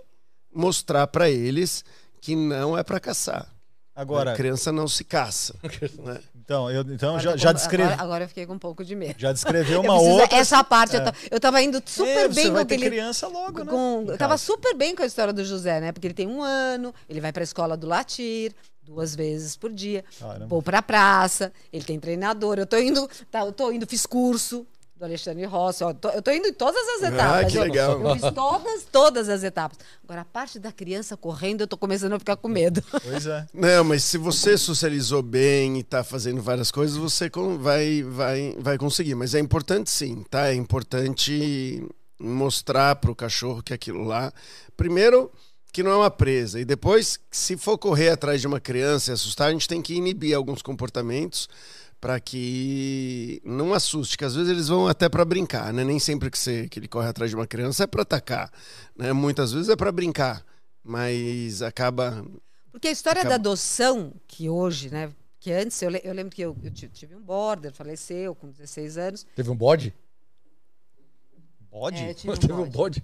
mostrar 0.55 1.07
para 1.07 1.31
eles 1.31 1.85
que 2.21 2.37
não 2.37 2.77
é 2.77 2.83
para 2.83 3.01
caçar. 3.01 3.54
Agora, 3.97 4.33
a 4.33 4.35
criança 4.37 4.73
não 4.73 4.89
se 4.89 5.05
caça. 5.05 5.55
né? 6.05 6.21
então, 6.35 6.69
eu 6.71 6.83
então 6.83 7.11
Agora 7.11 7.23
já, 7.23 7.31
eu 7.33 7.39
já, 7.39 7.49
com- 7.51 7.55
descre... 7.55 7.83
agora, 7.83 8.03
agora 8.03 8.25
eu 8.25 8.29
fiquei 8.29 8.45
com 8.47 8.55
um 8.55 8.59
pouco 8.59 8.85
de 8.85 8.95
medo. 8.97 9.15
já 9.17 9.33
descreveu 9.33 9.77
Eu 9.83 9.83
uma 9.83 9.95
preciso- 9.95 10.21
outra. 10.21 10.37
Essa 10.37 10.65
parte, 10.65 10.95
eu, 10.97 11.01
É. 11.01 11.05
ta- 11.05 11.15
eu 11.31 11.39
tava 11.41 11.63
indo 11.63 11.81
super 11.87 12.09
É, 12.09 12.29
bem 12.29 12.35
você 12.35 12.49
com 12.49 12.55
vai 12.55 12.65
ter 12.65 12.75
aquele. 12.75 12.91
criança 12.91 13.29
logo, 13.29 13.63
né? 13.63 13.71
com- 13.71 14.03
em 14.07 14.09
eu 14.11 14.19
tava 14.19 14.37
super 14.37 14.75
bem 14.75 14.95
com 14.97 15.03
a 15.03 15.07
história 15.07 15.33
do 15.33 15.45
José, 15.45 15.81
né? 15.81 15.93
Porque 15.93 16.07
ele 16.07 16.15
tem 16.15 16.27
um 16.27 16.43
ano, 16.43 16.93
ele 17.09 17.21
vai 17.21 17.33
pra 17.33 17.43
escola 17.45 17.77
do 17.77 17.87
Latir 17.87 18.53
duas 18.83 19.15
vezes 19.15 19.57
por 19.57 19.73
dia. 19.73 20.05
Caramba. 20.21 20.47
Vou 20.47 20.61
pra 20.61 20.83
praça, 20.83 21.51
ele 21.73 21.85
tem 21.85 21.99
treinador. 21.99 22.59
Eu 22.59 22.67
tô 22.67 22.77
indo, 22.77 23.09
tá, 23.31 23.41
eu 23.41 23.53
tô 23.53 23.71
indo, 23.73 23.87
fiz 23.87 24.05
curso 24.05 24.67
do 24.97 25.05
Alexandre 25.05 25.45
Rossi. 25.45 25.83
ó, 25.83 25.93
tô- 25.93 26.09
eu 26.11 26.23
tô 26.23 26.31
indo 26.31 26.47
em 26.47 26.53
todas 26.53 26.81
as 26.97 27.03
Ah, 27.03 27.09
etapas. 27.09 27.53
que 27.53 27.59
eu, 27.59 27.63
legal. 27.65 28.01
eu 28.01 28.13
fiz 28.15 28.23
todas, 28.33 28.85
todas 28.93 29.29
as 29.29 29.43
etapas. 29.43 29.79
Agora, 30.05 30.21
a 30.21 30.25
parte 30.25 30.59
da 30.59 30.71
criança 30.71 31.17
correndo, 31.17 31.63
eu 31.63 31.67
tô 31.67 31.77
começando 31.77 32.13
a 32.13 32.19
ficar 32.19 32.37
com 32.37 32.47
medo. 32.49 32.83
Pois 33.03 33.27
é. 33.27 33.47
Não, 33.53 33.83
mas 33.83 34.05
se 34.05 34.17
você 34.17 34.57
socializou 34.57 35.21
bem 35.23 35.79
e 35.79 35.83
tá 35.83 36.05
fazendo 36.05 36.41
várias 36.41 36.71
coisas, 36.71 36.97
você 36.97 37.29
vai, 37.59 38.03
vai, 38.05 38.55
vai 38.59 38.79
conseguir. 38.79 39.15
Mas 39.17 39.35
é 39.35 39.41
importante 39.41 39.91
sim, 39.91 40.25
tá? 40.31 40.49
É 40.49 40.55
importante 40.55 41.85
mostrar 42.19 42.95
pro 42.97 43.15
cachorro 43.17 43.63
que 43.63 43.75
aquilo 43.75 44.05
lá. 44.05 44.33
Primeiro, 44.77 45.31
que 45.73 45.83
não 45.83 45.91
é 45.91 45.97
uma 45.97 46.11
presa. 46.11 46.61
E 46.61 46.65
depois, 46.65 47.19
se 47.33 47.57
for 47.57 47.77
correr 47.77 48.11
atrás 48.11 48.41
de 48.41 48.47
uma 48.47 48.61
criança 48.61 49.11
e 49.11 49.15
assustar, 49.15 49.49
a 49.49 49.53
gente 49.53 49.67
tem 49.67 49.83
que 49.83 49.95
inibir 49.95 50.37
alguns 50.37 50.63
comportamentos 50.63 51.49
para 52.05 52.21
que 52.21 53.41
não 53.43 53.73
assuste, 53.73 54.19
que 54.19 54.27
às 54.27 54.35
vezes 54.35 54.51
eles 54.51 54.69
vão 54.69 54.87
até 54.87 55.09
para 55.09 55.25
brincar, 55.25 55.73
né? 55.73 55.83
Nem 55.85 55.99
sempre 55.99 56.31
que, 56.31 56.39
você, 56.39 56.69
que 56.69 56.79
ele 56.79 56.87
corre 56.87 57.09
atrás 57.09 57.31
de 57.31 57.35
uma 57.35 57.47
criança 57.47 57.85
é 57.85 57.87
para 57.87 58.03
atacar, 58.03 58.53
né? 58.95 59.11
Muitas 59.15 59.53
vezes 59.53 59.71
é 59.71 59.75
para 59.77 59.91
brincar, 59.91 60.45
mas 60.85 61.63
acaba 61.63 62.23
Porque 62.71 62.89
a 62.89 62.91
história 62.91 63.21
Acaba- 63.23 63.31
da 63.31 63.35
adoção, 63.37 64.13
que 64.29 64.51
hoje, 64.51 64.91
né? 64.91 65.11
Que 65.41 65.51
antes, 65.51 65.81
eu, 65.81 65.91
eu 65.93 66.13
lembro 66.13 66.31
que 66.31 66.43
eu, 66.43 66.55
eu 66.63 66.71
ti- 66.71 66.91
tive 66.93 67.15
um 67.17 67.23
border, 67.23 67.73
faleceu 67.73 68.35
com 68.35 68.51
16 68.51 68.99
anos. 68.99 69.27
Teve 69.35 69.49
um 69.49 69.57
bode? 69.57 69.95
Bode? 71.75 72.05
É, 72.05 72.15
tive 72.15 72.33
um 72.33 72.37
Teve 72.37 72.53
um 72.53 72.71
bode. 72.71 73.03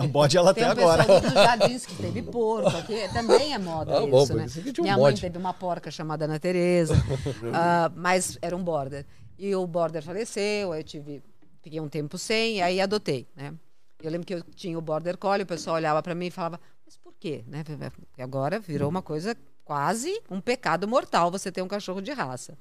um 0.00 0.08
bode. 0.08 0.36
Ela 0.36 0.52
Tem 0.52 0.64
até 0.64 0.82
agora. 0.82 1.04
dos 1.20 1.32
jardins 1.32 1.86
que 1.86 1.94
teve 1.94 2.22
porco 2.24 2.66
aqui, 2.76 3.08
também 3.12 3.54
é 3.54 3.58
moda 3.58 3.96
Ah, 3.98 4.02
isso, 4.02 4.10
bom, 4.10 4.34
né? 4.34 4.46
que 4.48 4.72
tinha 4.72 4.80
um 4.80 4.82
Minha 4.82 4.94
mãe 4.96 5.04
bode. 5.04 5.20
teve 5.20 5.38
uma 5.38 5.54
porca 5.54 5.92
chamada 5.92 6.24
Ana 6.24 6.40
Tereza, 6.40 6.96
ah, 7.54 7.92
mas 7.94 8.36
era 8.42 8.56
um 8.56 8.64
border. 8.64 9.06
E 9.38 9.54
o 9.54 9.64
border 9.64 10.02
faleceu, 10.02 10.72
aí 10.72 10.80
eu 10.80 10.84
tive, 10.84 11.22
fiquei 11.62 11.78
um 11.80 11.88
tempo 11.88 12.18
sem, 12.18 12.60
aí 12.62 12.80
adotei, 12.80 13.28
né? 13.36 13.54
Eu 14.02 14.10
lembro 14.10 14.26
que 14.26 14.34
eu 14.34 14.42
tinha 14.42 14.76
o 14.76 14.82
border 14.82 15.16
collie, 15.16 15.44
o 15.44 15.46
pessoal 15.46 15.76
olhava 15.76 16.02
para 16.02 16.16
mim 16.16 16.26
e 16.26 16.30
falava, 16.32 16.58
mas 16.84 16.96
por 16.96 17.14
quê? 17.14 17.44
Né? 17.46 17.62
Porque 17.64 18.20
agora 18.20 18.58
virou 18.58 18.90
uma 18.90 19.02
coisa 19.02 19.36
quase 19.64 20.20
um 20.28 20.40
pecado 20.40 20.88
mortal 20.88 21.30
você 21.30 21.52
ter 21.52 21.62
um 21.62 21.68
cachorro 21.68 22.00
de 22.02 22.10
raça. 22.10 22.58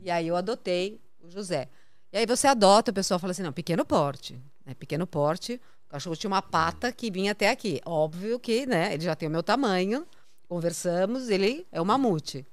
E 0.00 0.10
aí 0.10 0.26
eu 0.26 0.36
adotei 0.36 0.98
o 1.20 1.28
José. 1.28 1.68
E 2.12 2.18
aí 2.18 2.26
você 2.26 2.46
adota, 2.46 2.90
o 2.90 2.94
pessoal 2.94 3.20
fala 3.20 3.32
assim, 3.32 3.42
não, 3.42 3.52
pequeno 3.52 3.84
porte. 3.84 4.40
Né? 4.64 4.74
Pequeno 4.74 5.06
porte, 5.06 5.60
o 5.86 5.90
cachorro 5.90 6.16
tinha 6.16 6.30
uma 6.30 6.42
pata 6.42 6.90
que 6.92 7.10
vinha 7.10 7.32
até 7.32 7.50
aqui. 7.50 7.80
Óbvio 7.84 8.38
que, 8.38 8.66
né, 8.66 8.94
ele 8.94 9.04
já 9.04 9.14
tem 9.14 9.28
o 9.28 9.32
meu 9.32 9.42
tamanho, 9.42 10.06
conversamos, 10.48 11.28
ele 11.28 11.66
é 11.70 11.80
um 11.80 11.84
mamute. 11.84 12.46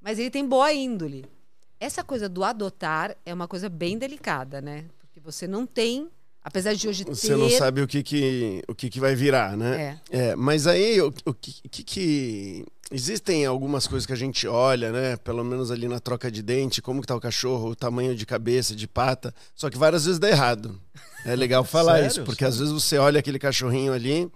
Mas 0.00 0.18
ele 0.18 0.30
tem 0.30 0.46
boa 0.46 0.72
índole. 0.72 1.24
Essa 1.80 2.04
coisa 2.04 2.28
do 2.28 2.44
adotar 2.44 3.16
é 3.24 3.32
uma 3.32 3.48
coisa 3.48 3.68
bem 3.68 3.98
delicada, 3.98 4.60
né? 4.60 4.84
Porque 4.98 5.18
você 5.18 5.46
não 5.46 5.66
tem, 5.66 6.10
apesar 6.44 6.74
de 6.74 6.88
hoje 6.88 7.04
Você 7.04 7.28
ter... 7.28 7.36
não 7.36 7.48
sabe 7.50 7.82
o 7.82 7.86
que 7.86 8.02
que, 8.02 8.62
o 8.68 8.74
que, 8.74 8.90
que 8.90 9.00
vai 9.00 9.14
virar, 9.14 9.56
né? 9.56 9.98
É. 10.10 10.36
mas 10.36 10.66
aí, 10.66 11.00
o, 11.00 11.12
o 11.26 11.34
que, 11.34 11.68
que, 11.68 11.82
que- 11.82 12.64
Existem 12.94 13.46
algumas 13.46 13.86
coisas 13.86 14.04
que 14.04 14.12
a 14.12 14.16
gente 14.16 14.46
olha, 14.46 14.92
né? 14.92 15.16
Pelo 15.16 15.42
menos 15.42 15.70
ali 15.70 15.88
na 15.88 15.98
troca 15.98 16.30
de 16.30 16.42
dente, 16.42 16.82
como 16.82 17.00
que 17.00 17.06
tá 17.06 17.16
o 17.16 17.20
cachorro, 17.20 17.70
o 17.70 17.74
tamanho 17.74 18.14
de 18.14 18.26
cabeça, 18.26 18.76
de 18.76 18.86
pata. 18.86 19.34
Só 19.54 19.70
que 19.70 19.78
várias 19.78 20.04
vezes 20.04 20.18
dá 20.18 20.28
errado. 20.28 20.78
É 21.24 21.34
legal 21.34 21.64
falar 21.64 21.94
Sério? 21.94 22.08
isso, 22.08 22.22
porque 22.24 22.44
às 22.44 22.58
vezes 22.58 22.70
você 22.70 22.98
olha 22.98 23.18
aquele 23.18 23.38
cachorrinho 23.38 23.94
ali 23.94 24.30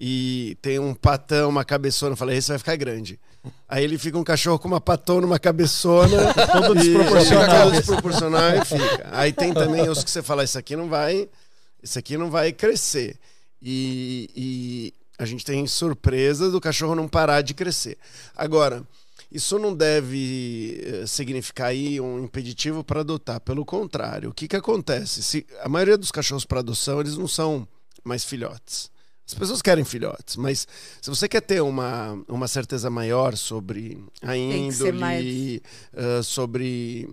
e 0.00 0.56
tem 0.60 0.80
um 0.80 0.92
patão, 0.92 1.48
uma 1.48 1.64
cabeçona, 1.64 2.16
fala, 2.16 2.34
esse 2.34 2.48
vai 2.48 2.58
ficar 2.58 2.74
grande. 2.74 3.20
Aí 3.68 3.84
ele 3.84 3.98
fica 3.98 4.16
um 4.18 4.24
cachorro 4.24 4.58
com 4.58 4.68
uma 4.68 4.80
patona, 4.80 5.26
uma 5.26 5.38
cabeçona, 5.38 6.32
Todo 6.52 6.74
desproporcional. 6.74 7.62
todo 7.64 7.72
desproporcional 7.72 8.56
e 8.56 8.64
fica. 8.64 9.08
Aí 9.12 9.32
tem 9.32 9.52
também 9.54 9.88
os 9.88 10.02
que 10.04 10.10
você 10.10 10.22
fala, 10.22 10.44
isso 10.44 10.58
aqui 10.58 10.76
não 10.76 10.88
vai, 10.88 11.28
isso 11.82 11.98
aqui 11.98 12.16
não 12.16 12.30
vai 12.30 12.52
crescer. 12.52 13.18
E, 13.60 14.30
e 14.36 14.94
a 15.18 15.24
gente 15.24 15.44
tem 15.44 15.66
surpresa 15.66 16.50
do 16.50 16.60
cachorro 16.60 16.94
não 16.94 17.08
parar 17.08 17.40
de 17.42 17.54
crescer. 17.54 17.96
Agora, 18.36 18.82
isso 19.30 19.58
não 19.58 19.74
deve 19.74 20.80
eh, 20.84 21.06
significar 21.06 21.68
aí 21.68 22.00
um 22.00 22.22
impeditivo 22.22 22.84
para 22.84 23.00
adotar. 23.00 23.40
Pelo 23.40 23.64
contrário, 23.64 24.30
o 24.30 24.34
que, 24.34 24.46
que 24.46 24.54
acontece? 24.56 25.22
Se 25.22 25.46
a 25.60 25.68
maioria 25.68 25.98
dos 25.98 26.12
cachorros 26.12 26.44
para 26.44 26.60
adoção, 26.60 27.00
eles 27.00 27.16
não 27.16 27.26
são 27.26 27.66
mais 28.04 28.22
filhotes. 28.24 28.90
As 29.26 29.32
pessoas 29.34 29.62
querem 29.62 29.84
filhotes, 29.84 30.36
mas 30.36 30.68
se 31.00 31.08
você 31.08 31.26
quer 31.28 31.40
ter 31.40 31.62
uma, 31.62 32.12
uma 32.28 32.46
certeza 32.46 32.90
maior 32.90 33.36
sobre 33.36 33.98
a 34.20 34.36
índole, 34.36 34.92
mais- 34.98 35.24
eh, 35.94 36.22
sobre 36.22 37.08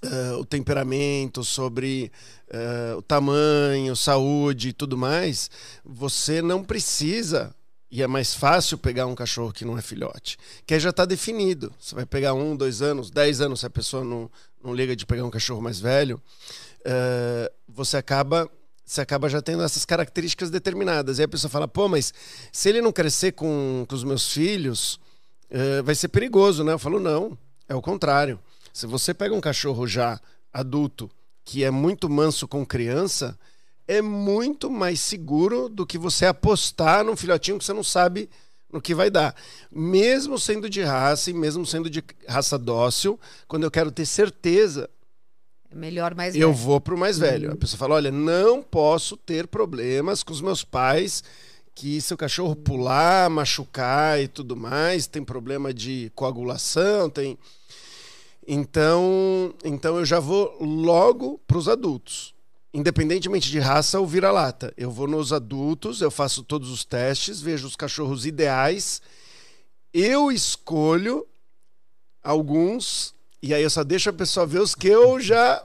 eh, 0.00 0.32
o 0.38 0.44
temperamento, 0.44 1.42
sobre 1.42 2.12
eh, 2.48 2.94
o 2.96 3.02
tamanho, 3.02 3.96
saúde 3.96 4.68
e 4.68 4.72
tudo 4.72 4.96
mais, 4.96 5.50
você 5.84 6.40
não 6.40 6.62
precisa. 6.62 7.52
E 7.90 8.00
é 8.02 8.06
mais 8.06 8.32
fácil 8.34 8.78
pegar 8.78 9.06
um 9.06 9.14
cachorro 9.14 9.50
que 9.52 9.64
não 9.64 9.76
é 9.76 9.82
filhote, 9.82 10.36
que 10.66 10.74
aí 10.74 10.78
já 10.80 10.90
está 10.90 11.04
definido. 11.04 11.74
Você 11.80 11.94
vai 11.96 12.04
pegar 12.06 12.34
um, 12.34 12.54
dois 12.54 12.80
anos, 12.82 13.10
dez 13.10 13.40
anos, 13.40 13.60
se 13.60 13.66
a 13.66 13.70
pessoa 13.70 14.04
não, 14.04 14.30
não 14.62 14.72
liga 14.74 14.94
de 14.94 15.04
pegar 15.06 15.24
um 15.24 15.30
cachorro 15.30 15.62
mais 15.62 15.80
velho, 15.80 16.20
você 17.66 17.96
acaba 17.96 18.48
você 18.88 19.02
acaba 19.02 19.28
já 19.28 19.42
tendo 19.42 19.62
essas 19.62 19.84
características 19.84 20.50
determinadas. 20.50 21.18
E 21.18 21.22
a 21.22 21.28
pessoa 21.28 21.50
fala, 21.50 21.68
pô, 21.68 21.88
mas 21.88 22.12
se 22.50 22.70
ele 22.70 22.80
não 22.80 22.90
crescer 22.90 23.32
com, 23.32 23.84
com 23.86 23.94
os 23.94 24.02
meus 24.02 24.32
filhos, 24.32 24.98
eh, 25.50 25.82
vai 25.82 25.94
ser 25.94 26.08
perigoso, 26.08 26.64
né? 26.64 26.72
Eu 26.72 26.78
falo, 26.78 26.98
não, 26.98 27.36
é 27.68 27.74
o 27.74 27.82
contrário. 27.82 28.40
Se 28.72 28.86
você 28.86 29.12
pega 29.12 29.34
um 29.34 29.42
cachorro 29.42 29.86
já 29.86 30.18
adulto, 30.50 31.10
que 31.44 31.62
é 31.62 31.70
muito 31.70 32.08
manso 32.08 32.48
com 32.48 32.64
criança, 32.64 33.38
é 33.86 34.00
muito 34.00 34.70
mais 34.70 35.00
seguro 35.00 35.68
do 35.68 35.86
que 35.86 35.98
você 35.98 36.24
apostar 36.24 37.04
num 37.04 37.16
filhotinho 37.16 37.58
que 37.58 37.66
você 37.66 37.74
não 37.74 37.84
sabe 37.84 38.30
no 38.72 38.80
que 38.80 38.94
vai 38.94 39.10
dar. 39.10 39.34
Mesmo 39.70 40.38
sendo 40.38 40.68
de 40.68 40.82
raça 40.82 41.30
e 41.30 41.34
mesmo 41.34 41.66
sendo 41.66 41.90
de 41.90 42.02
raça 42.26 42.58
dócil, 42.58 43.20
quando 43.46 43.64
eu 43.64 43.70
quero 43.70 43.90
ter 43.90 44.06
certeza 44.06 44.88
É 45.70 45.74
melhor 45.74 46.14
mais 46.14 46.34
eu 46.34 46.52
velho. 46.52 46.64
vou 46.64 46.80
pro 46.80 46.96
mais 46.96 47.18
velho. 47.18 47.52
A 47.52 47.56
pessoa 47.56 47.78
fala: 47.78 47.94
olha, 47.96 48.10
não 48.10 48.62
posso 48.62 49.16
ter 49.16 49.46
problemas 49.46 50.22
com 50.22 50.32
os 50.32 50.40
meus 50.40 50.64
pais. 50.64 51.22
Que 51.74 52.00
se 52.00 52.12
o 52.12 52.16
cachorro 52.16 52.56
pular, 52.56 53.30
machucar 53.30 54.20
e 54.20 54.26
tudo 54.26 54.56
mais, 54.56 55.06
tem 55.06 55.22
problema 55.22 55.72
de 55.72 56.10
coagulação, 56.14 57.08
tem. 57.08 57.38
Então, 58.46 59.54
então 59.64 59.96
eu 59.96 60.04
já 60.04 60.18
vou 60.18 60.56
logo 60.60 61.38
para 61.46 61.58
os 61.58 61.68
adultos. 61.68 62.34
Independentemente 62.74 63.50
de 63.50 63.60
raça 63.60 64.00
ou 64.00 64.06
vira-lata. 64.06 64.72
Eu 64.76 64.90
vou 64.90 65.06
nos 65.06 65.32
adultos, 65.32 66.00
eu 66.00 66.10
faço 66.10 66.42
todos 66.42 66.70
os 66.70 66.84
testes, 66.84 67.40
vejo 67.40 67.66
os 67.66 67.76
cachorros 67.76 68.26
ideais. 68.26 69.00
Eu 69.92 70.32
escolho 70.32 71.26
alguns 72.22 73.14
e 73.42 73.54
aí 73.54 73.62
eu 73.62 73.70
só 73.70 73.84
deixo 73.84 74.10
a 74.10 74.12
pessoa 74.12 74.46
ver 74.46 74.60
os 74.60 74.74
que 74.74 74.88
eu 74.88 75.20
já 75.20 75.64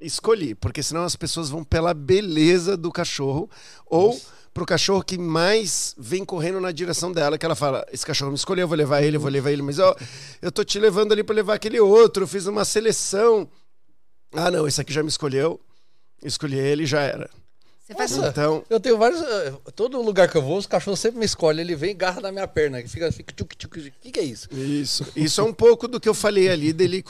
escolhi, 0.00 0.54
porque 0.54 0.82
senão 0.82 1.04
as 1.04 1.16
pessoas 1.16 1.48
vão 1.48 1.62
pela 1.62 1.94
beleza 1.94 2.76
do 2.76 2.90
cachorro 2.90 3.48
ou 3.86 4.20
pro 4.52 4.66
cachorro 4.66 5.02
que 5.02 5.16
mais 5.16 5.94
vem 5.96 6.24
correndo 6.24 6.60
na 6.60 6.72
direção 6.72 7.12
dela, 7.12 7.38
que 7.38 7.46
ela 7.46 7.54
fala: 7.54 7.86
"Esse 7.92 8.04
cachorro 8.04 8.30
me 8.30 8.36
escolheu, 8.36 8.64
eu 8.64 8.68
vou 8.68 8.76
levar 8.76 9.02
ele, 9.02 9.16
eu 9.16 9.20
vou 9.20 9.30
levar 9.30 9.50
ele, 9.50 9.62
mas 9.62 9.78
ó, 9.78 9.94
eu 10.40 10.50
tô 10.50 10.64
te 10.64 10.78
levando 10.78 11.12
ali 11.12 11.22
para 11.22 11.34
levar 11.34 11.54
aquele 11.54 11.80
outro, 11.80 12.24
eu 12.24 12.28
fiz 12.28 12.46
uma 12.46 12.64
seleção. 12.64 13.48
Ah, 14.32 14.50
não, 14.50 14.66
esse 14.66 14.80
aqui 14.80 14.92
já 14.92 15.02
me 15.02 15.08
escolheu. 15.08 15.60
Escolhi 16.22 16.58
ele 16.58 16.84
e 16.84 16.86
já 16.86 17.00
era. 17.00 17.28
Você 17.92 17.98
faz 17.98 18.10
Nossa. 18.16 18.28
Então, 18.30 18.64
Eu 18.68 18.80
tenho 18.80 18.98
vários. 18.98 19.20
eh, 19.22 19.52
Todo 19.76 20.00
lugar 20.02 20.28
que 20.28 20.36
eu 20.36 20.42
vou, 20.42 20.58
os 20.58 20.66
cachorros 20.66 21.00
sempre 21.00 21.18
me 21.18 21.24
escolhem. 21.26 21.60
Ele 21.60 21.76
vem 21.76 21.90
e 21.90 21.94
garra 21.94 22.20
na 22.20 22.32
minha 22.32 22.48
perna. 22.48 22.82
que 22.82 22.88
Fica, 22.88 23.10
fica 23.12 23.32
tchuc, 23.32 23.56
tchuc, 23.56 23.80
tchuc. 23.80 23.92
O 24.08 24.12
que, 24.12 24.18
é 24.20 24.22
isso? 24.24 24.48
Isso. 24.52 25.06
Isso 25.14 25.40
é 25.40 25.44
um 25.44 25.52
pouco 25.52 25.86
do 25.86 26.00
que 26.00 26.08
eu 26.08 26.14
falei 26.14 26.48
ali 26.48 26.72
dele 26.72 27.04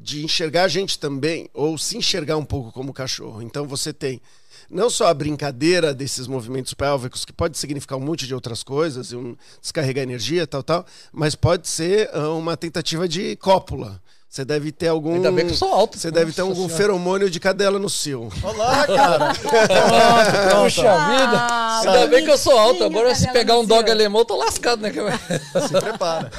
de 0.00 0.24
enxergar 0.24 0.64
a 0.64 0.68
gente 0.68 0.98
também, 0.98 1.48
ou 1.54 1.76
se 1.78 1.96
enxergar 1.96 2.36
um 2.36 2.44
pouco 2.44 2.72
como 2.72 2.92
cachorro. 2.92 3.42
Então 3.42 3.66
você 3.66 3.92
tem 3.92 4.20
não 4.68 4.90
só 4.90 5.06
a 5.06 5.14
brincadeira 5.14 5.94
desses 5.94 6.26
movimentos 6.26 6.74
pélvicos, 6.74 7.24
que 7.24 7.32
pode 7.32 7.56
significar 7.56 7.96
um 7.98 8.00
monte 8.00 8.26
de 8.26 8.34
outras 8.34 8.62
coisas, 8.64 9.12
e 9.12 9.16
um 9.16 9.36
descarregar 9.60 10.02
energia, 10.02 10.46
tal, 10.46 10.62
tal, 10.62 10.84
mas 11.12 11.34
pode 11.36 11.68
ser 11.68 12.10
ah, 12.12 12.30
uma 12.30 12.56
tentativa 12.56 13.06
de 13.08 13.36
cópula. 13.36 14.02
Você 14.36 14.44
deve 14.44 14.70
ter 14.70 14.88
algum. 14.88 15.14
Ainda 15.14 15.32
bem 15.32 15.46
que 15.46 15.52
eu 15.52 15.56
sou 15.56 15.72
alto. 15.72 15.98
Você 15.98 16.10
deve 16.10 16.30
ter 16.30 16.42
algum 16.42 16.54
Senhora. 16.54 16.74
feromônio 16.74 17.30
de 17.30 17.40
cadela 17.40 17.78
no 17.78 17.88
cio. 17.88 18.28
Olá, 18.42 18.86
cara. 18.86 19.32
Puxa 20.62 20.82
vida. 20.82 21.38
Ah, 21.40 21.80
Ainda 21.80 22.06
bem 22.08 22.22
que 22.22 22.30
eu 22.30 22.36
sou 22.36 22.52
alto. 22.58 22.84
Agora, 22.84 23.14
se 23.14 23.32
pegar 23.32 23.58
um 23.58 23.64
dog 23.64 23.90
alemão, 23.90 24.20
eu 24.20 24.24
tô 24.26 24.36
lascado, 24.36 24.82
né? 24.82 24.92
Se 24.92 25.80
prepara. 25.80 26.30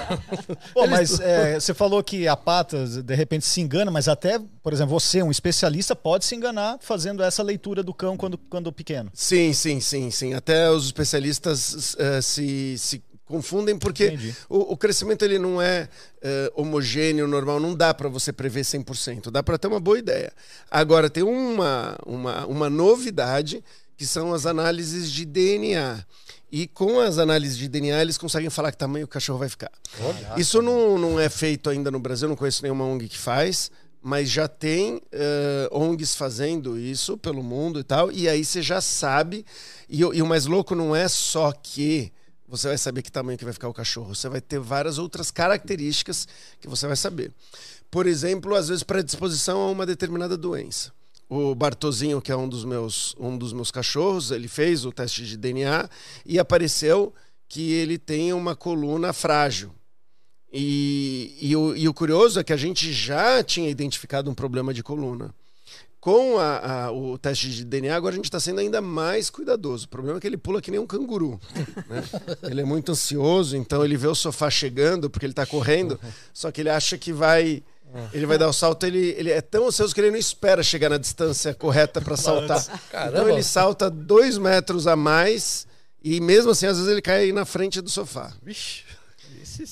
Pô, 0.75 0.85
mas 0.85 1.19
é, 1.19 1.59
você 1.59 1.73
falou 1.73 2.03
que 2.03 2.27
a 2.27 2.37
pata 2.37 2.85
de 2.85 3.15
repente 3.15 3.47
se 3.47 3.61
engana, 3.61 3.89
mas 3.89 4.07
até, 4.07 4.39
por 4.61 4.73
exemplo, 4.73 4.99
você, 4.99 5.23
um 5.23 5.31
especialista, 5.31 5.95
pode 5.95 6.23
se 6.25 6.35
enganar 6.35 6.77
fazendo 6.79 7.23
essa 7.23 7.41
leitura 7.41 7.81
do 7.81 7.95
cão 7.95 8.15
quando, 8.15 8.37
quando 8.37 8.71
pequeno. 8.71 9.09
Sim, 9.11 9.53
sim, 9.53 9.79
sim, 9.79 10.11
sim. 10.11 10.35
Até 10.35 10.69
os 10.69 10.85
especialistas 10.85 11.95
eh, 11.97 12.21
se, 12.21 12.75
se 12.77 13.01
confundem 13.27 13.77
porque 13.77 14.17
o, 14.49 14.73
o 14.73 14.77
crescimento 14.77 15.23
ele 15.23 15.37
não 15.37 15.61
é 15.61 15.89
eh, 16.21 16.51
homogêneo, 16.55 17.27
normal, 17.27 17.59
não 17.59 17.75
dá 17.75 17.93
para 17.93 18.07
você 18.07 18.31
prever 18.31 18.61
100%, 18.61 19.29
dá 19.29 19.43
para 19.43 19.57
ter 19.57 19.67
uma 19.67 19.79
boa 19.79 19.99
ideia. 19.99 20.31
Agora, 20.71 21.09
tem 21.09 21.23
uma, 21.23 21.97
uma, 22.05 22.45
uma 22.45 22.69
novidade 22.69 23.63
que 23.97 24.05
são 24.05 24.33
as 24.33 24.45
análises 24.45 25.11
de 25.11 25.25
DNA. 25.25 26.05
E 26.49 26.65
com 26.65 27.01
as 27.01 27.17
análises 27.17 27.57
de 27.57 27.67
DNA, 27.67 28.01
eles 28.01 28.17
conseguem 28.17 28.49
falar 28.49 28.71
que 28.71 28.77
tamanho 28.77 29.03
o 29.03 29.07
cachorro 29.07 29.39
vai 29.39 29.49
ficar. 29.49 29.71
Isso 30.37 30.61
não, 30.61 30.97
não 30.97 31.19
é 31.19 31.27
feito 31.27 31.69
ainda 31.69 31.91
no 31.91 31.99
Brasil, 31.99 32.29
não 32.29 32.37
conheço 32.37 32.63
nenhuma 32.63 32.85
ONG 32.85 33.09
que 33.09 33.17
faz, 33.17 33.69
mas 34.01 34.29
já 34.29 34.47
tem 34.47 35.01
eh, 35.11 35.67
ONGs 35.71 36.15
fazendo 36.15 36.79
isso 36.79 37.17
pelo 37.17 37.43
mundo 37.43 37.79
e 37.81 37.83
tal, 37.83 38.09
e 38.09 38.29
aí 38.29 38.45
você 38.45 38.61
já 38.61 38.79
sabe. 38.79 39.45
E, 39.89 39.99
e 39.99 40.21
o 40.21 40.25
mais 40.25 40.45
louco 40.45 40.73
não 40.73 40.95
é 40.95 41.09
só 41.09 41.51
que 41.51 42.13
você 42.47 42.69
vai 42.69 42.77
saber 42.77 43.01
que 43.01 43.11
tamanho 43.11 43.37
que 43.37 43.43
vai 43.43 43.53
ficar 43.53 43.67
o 43.67 43.73
cachorro, 43.73 44.15
você 44.15 44.29
vai 44.29 44.39
ter 44.39 44.59
várias 44.59 44.97
outras 44.97 45.29
características 45.29 46.27
que 46.61 46.67
você 46.67 46.87
vai 46.87 46.95
saber. 46.95 47.31
Por 47.91 48.07
exemplo, 48.07 48.55
às 48.55 48.69
vezes 48.69 48.83
predisposição 48.83 49.59
a 49.61 49.69
uma 49.69 49.85
determinada 49.85 50.37
doença. 50.37 50.91
O 51.29 51.53
Bartozinho, 51.53 52.21
que 52.21 52.31
é 52.31 52.37
um 52.37 52.47
dos 52.47 52.63
meus, 52.63 53.13
um 53.19 53.37
dos 53.37 53.51
meus 53.51 53.69
cachorros, 53.69 54.31
ele 54.31 54.47
fez 54.47 54.85
o 54.85 54.91
teste 54.93 55.25
de 55.25 55.35
DNA 55.35 55.89
e 56.25 56.39
apareceu 56.39 57.13
que 57.49 57.73
ele 57.73 57.97
tem 57.97 58.31
uma 58.31 58.55
coluna 58.55 59.11
frágil. 59.11 59.73
E, 60.51 61.37
e, 61.41 61.55
o, 61.55 61.75
e 61.75 61.87
o 61.87 61.93
curioso 61.93 62.39
é 62.39 62.43
que 62.43 62.53
a 62.53 62.57
gente 62.57 62.93
já 62.93 63.43
tinha 63.43 63.69
identificado 63.69 64.31
um 64.31 64.33
problema 64.33 64.73
de 64.73 64.81
coluna. 64.81 65.33
Com 65.99 66.37
a- 66.37 66.85
a- 66.85 66.91
o 66.91 67.17
teste 67.17 67.49
de 67.49 67.65
DNA, 67.65 67.95
agora 67.95 68.13
a 68.13 68.15
gente 68.15 68.25
está 68.25 68.39
sendo 68.39 68.59
ainda 68.59 68.79
mais 68.79 69.29
cuidadoso. 69.29 69.85
O 69.85 69.89
problema 69.89 70.17
é 70.17 70.21
que 70.21 70.27
ele 70.27 70.37
pula 70.37 70.61
que 70.61 70.69
nem 70.71 70.79
um 70.79 70.85
canguru. 70.85 71.39
né? 71.89 72.03
Ele 72.49 72.61
é 72.61 72.63
muito 72.65 72.91
ansioso, 72.91 73.57
então 73.57 73.83
ele 73.83 73.97
vê 73.97 74.07
o 74.07 74.15
sofá 74.15 74.49
chegando, 74.49 75.09
porque 75.09 75.25
ele 75.25 75.33
está 75.33 75.45
correndo, 75.45 75.99
só 76.33 76.51
que 76.51 76.61
ele 76.61 76.69
acha 76.69 76.97
que 76.97 77.11
vai. 77.11 77.63
Ele 78.13 78.25
vai 78.25 78.37
dar 78.37 78.47
o 78.49 78.53
salto, 78.53 78.85
ele, 78.85 79.15
ele 79.17 79.31
é 79.31 79.41
tão 79.41 79.67
ansioso 79.67 79.95
que 79.95 80.01
ele 80.01 80.11
não 80.11 80.17
espera 80.17 80.61
chegar 80.61 80.89
na 80.89 80.97
distância 80.97 81.53
correta 81.53 81.99
para 82.01 82.15
saltar. 82.17 82.59
Então 82.61 82.79
Caramba. 82.91 83.31
ele 83.31 83.41
salta 83.43 83.89
dois 83.89 84.37
metros 84.37 84.85
a 84.87 84.95
mais 84.95 85.65
e 86.03 86.19
mesmo 86.21 86.51
assim, 86.51 86.67
às 86.67 86.77
vezes, 86.77 86.91
ele 86.91 87.01
cai 87.01 87.31
na 87.31 87.43
frente 87.45 87.81
do 87.81 87.89
sofá. 87.89 88.31
Vixe. 88.43 88.83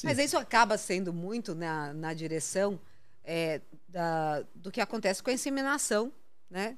Mas 0.03 0.17
isso 0.17 0.38
acaba 0.38 0.77
sendo 0.77 1.13
muito 1.13 1.53
na, 1.53 1.94
na 1.94 2.13
direção 2.13 2.79
é, 3.25 3.60
da, 3.89 4.41
do 4.55 4.72
que 4.72 4.79
acontece 4.79 5.22
com 5.22 5.29
a 5.29 5.34
inseminação, 5.34 6.12
né? 6.50 6.77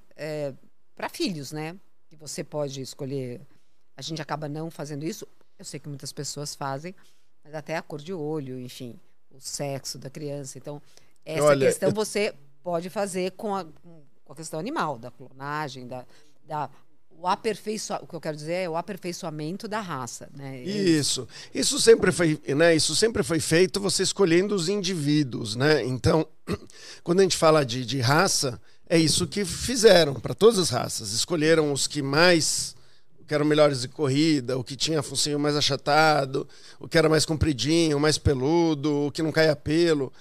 Para 0.95 1.09
filhos, 1.09 1.51
né? 1.51 1.77
Que 2.07 2.15
você 2.15 2.43
pode 2.43 2.81
escolher. 2.81 3.41
A 3.95 4.01
gente 4.01 4.21
acaba 4.21 4.47
não 4.47 4.71
fazendo 4.71 5.03
isso. 5.05 5.27
Eu 5.59 5.65
sei 5.65 5.79
que 5.79 5.89
muitas 5.89 6.11
pessoas 6.11 6.55
fazem, 6.55 6.95
mas 7.43 7.53
até 7.53 7.75
a 7.75 7.81
cor 7.81 7.99
de 7.99 8.13
olho, 8.13 8.59
enfim, 8.59 8.99
o 9.31 9.39
sexo 9.39 9.97
da 9.97 10.09
criança. 10.09 10.57
Então, 10.57 10.81
essa 11.25 11.43
Olha, 11.43 11.67
questão 11.67 11.89
eu- 11.89 11.95
você 11.95 12.33
pode 12.63 12.89
fazer 12.89 13.31
com 13.31 13.55
a, 13.55 13.65
com 13.65 14.33
a 14.33 14.35
questão 14.35 14.59
animal, 14.59 14.97
da 14.97 15.09
clonagem, 15.11 15.87
da, 15.87 16.05
da 16.43 16.69
o 17.19 17.27
aperfeiçoa, 17.27 17.99
o 18.03 18.07
que 18.07 18.15
eu 18.15 18.21
quero 18.21 18.37
dizer 18.37 18.53
é 18.53 18.69
o 18.69 18.77
aperfeiçoamento 18.77 19.67
da 19.67 19.81
raça, 19.81 20.29
né? 20.35 20.61
Isso. 20.63 21.27
Isso 21.53 21.81
sempre 21.81 22.11
foi, 22.11 22.39
né? 22.55 22.75
Isso 22.75 22.95
sempre 22.95 23.23
foi 23.23 23.39
feito 23.39 23.79
você 23.79 24.03
escolhendo 24.03 24.53
os 24.53 24.69
indivíduos, 24.69 25.55
né? 25.55 25.83
Então, 25.83 26.27
quando 27.03 27.19
a 27.19 27.23
gente 27.23 27.35
fala 27.35 27.65
de, 27.65 27.83
de 27.83 27.99
raça, 27.99 28.61
é 28.87 28.99
isso 28.99 29.25
que 29.25 29.43
fizeram 29.43 30.13
para 30.13 30.35
todas 30.35 30.59
as 30.59 30.69
raças. 30.69 31.11
Escolheram 31.11 31.73
os 31.73 31.87
que 31.87 32.03
mais 32.03 32.75
que 33.27 33.33
eram 33.33 33.45
melhores 33.45 33.81
de 33.81 33.89
corrida, 33.89 34.57
o 34.57 34.63
que 34.63 34.77
tinha 34.77 35.03
focinho 35.03 35.37
mais 35.37 35.55
achatado, 35.55 36.47
o 36.79 36.87
que 36.87 36.97
era 36.97 37.09
mais 37.09 37.25
compridinho, 37.25 37.99
mais 37.99 38.17
peludo, 38.17 39.07
o 39.07 39.11
que 39.11 39.21
não 39.21 39.33
caia 39.33 39.53
pelo. 39.53 40.13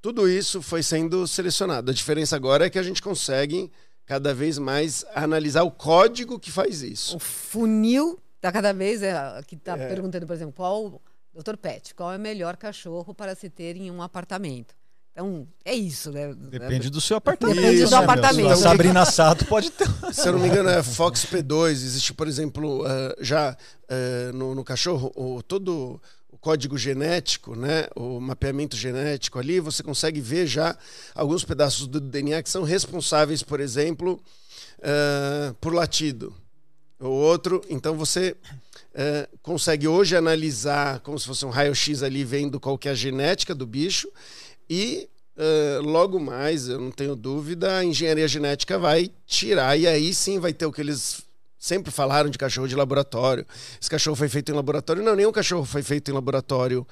Tudo 0.00 0.26
isso 0.26 0.62
foi 0.62 0.82
sendo 0.82 1.26
selecionado. 1.26 1.90
A 1.90 1.94
diferença 1.94 2.34
agora 2.34 2.64
é 2.64 2.70
que 2.70 2.78
a 2.78 2.82
gente 2.82 3.02
consegue 3.02 3.70
cada 4.06 4.32
vez 4.32 4.56
mais 4.56 5.04
analisar 5.14 5.64
o 5.64 5.70
código 5.70 6.38
que 6.38 6.50
faz 6.50 6.82
isso. 6.82 7.16
O 7.16 7.18
funil 7.18 8.18
tá 8.40 8.52
cada 8.52 8.72
vez 8.72 9.02
é, 9.02 9.14
que 9.46 9.56
tá 9.56 9.76
perguntando, 9.76 10.26
por 10.26 10.34
exemplo, 10.34 10.54
qual 10.54 11.02
Dr. 11.34 11.56
Pet, 11.56 11.94
qual 11.94 12.12
é 12.12 12.16
o 12.16 12.20
melhor 12.20 12.56
cachorro 12.56 13.12
para 13.12 13.34
se 13.34 13.50
ter 13.50 13.76
em 13.76 13.90
um 13.90 14.00
apartamento? 14.00 14.74
Então, 15.16 15.48
é 15.64 15.74
isso, 15.74 16.12
né? 16.12 16.34
Depende 16.34 16.90
do 16.90 17.00
seu 17.00 17.16
apartamento. 17.16 17.56
Depende 17.56 17.84
do 17.84 17.84
né, 17.84 17.90
meu? 17.90 17.98
apartamento. 18.00 18.50
A 18.50 18.56
Sabrina 18.56 19.04
Sato 19.06 19.46
pode 19.46 19.70
ter. 19.70 19.88
Se 20.12 20.28
eu 20.28 20.34
não 20.34 20.40
me 20.40 20.46
engano, 20.46 20.68
é 20.68 20.82
Fox 20.82 21.24
P2. 21.24 21.70
Existe, 21.70 22.12
por 22.12 22.28
exemplo, 22.28 22.86
eh, 22.86 23.16
já 23.22 23.56
eh, 23.88 24.30
no, 24.34 24.54
no 24.54 24.62
cachorro, 24.62 25.10
o, 25.16 25.42
todo 25.42 25.98
código 26.46 26.78
genético, 26.78 27.56
né, 27.56 27.88
o 27.96 28.20
mapeamento 28.20 28.76
genético 28.76 29.36
ali, 29.36 29.58
você 29.58 29.82
consegue 29.82 30.20
ver 30.20 30.46
já 30.46 30.78
alguns 31.12 31.42
pedaços 31.42 31.88
do 31.88 31.98
DNA 31.98 32.40
que 32.40 32.48
são 32.48 32.62
responsáveis, 32.62 33.42
por 33.42 33.58
exemplo, 33.58 34.22
eh, 34.80 35.52
por 35.60 35.74
latido. 35.74 36.32
O 37.00 37.08
outro, 37.08 37.60
então 37.68 37.96
você 37.96 38.36
eh, 38.94 39.28
consegue 39.42 39.88
hoje 39.88 40.14
analisar 40.14 41.00
como 41.00 41.18
se 41.18 41.26
fosse 41.26 41.44
um 41.44 41.50
raio-x 41.50 42.04
ali, 42.04 42.22
vendo 42.22 42.60
qual 42.60 42.78
é 42.84 42.90
a 42.90 42.94
genética 42.94 43.52
do 43.52 43.66
bicho 43.66 44.08
e 44.70 45.08
eh, 45.36 45.80
logo 45.82 46.20
mais, 46.20 46.68
eu 46.68 46.80
não 46.80 46.92
tenho 46.92 47.16
dúvida, 47.16 47.78
a 47.78 47.84
engenharia 47.84 48.28
genética 48.28 48.78
vai 48.78 49.10
tirar 49.26 49.76
e 49.76 49.84
aí 49.88 50.14
sim 50.14 50.38
vai 50.38 50.52
ter 50.52 50.64
o 50.64 50.70
que 50.70 50.80
eles 50.80 51.25
sempre 51.66 51.90
falaram 51.90 52.30
de 52.30 52.38
cachorro 52.38 52.68
de 52.68 52.76
laboratório. 52.76 53.44
Esse 53.80 53.90
cachorro 53.90 54.14
foi 54.16 54.28
feito 54.28 54.52
em 54.52 54.54
laboratório? 54.54 55.02
Não, 55.02 55.16
nenhum 55.16 55.32
cachorro 55.32 55.64
foi 55.64 55.82
feito 55.82 56.10
em 56.10 56.14
laboratório. 56.14 56.86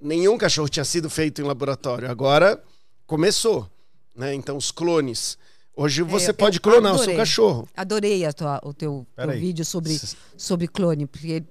Nenhum 0.00 0.38
cachorro 0.38 0.68
tinha 0.68 0.84
sido 0.84 1.10
feito 1.10 1.42
em 1.42 1.44
laboratório. 1.44 2.10
Agora 2.10 2.62
começou, 3.06 3.68
né? 4.16 4.32
Então 4.34 4.56
os 4.56 4.70
clones. 4.70 5.36
Hoje 5.76 6.02
você 6.02 6.30
É, 6.30 6.32
pode 6.32 6.58
clonar 6.58 6.92
o 6.92 6.96
seu 6.96 7.02
adorei. 7.04 7.16
cachorro. 7.16 7.68
Adorei 7.76 8.24
a 8.24 8.32
tua- 8.32 8.60
o 8.64 8.72
teu, 8.72 9.06
teu 9.14 9.30
vídeo 9.32 9.64
sobre, 9.64 10.00
sobre 10.36 10.68
clone, 10.68 11.06
porque 11.06 11.42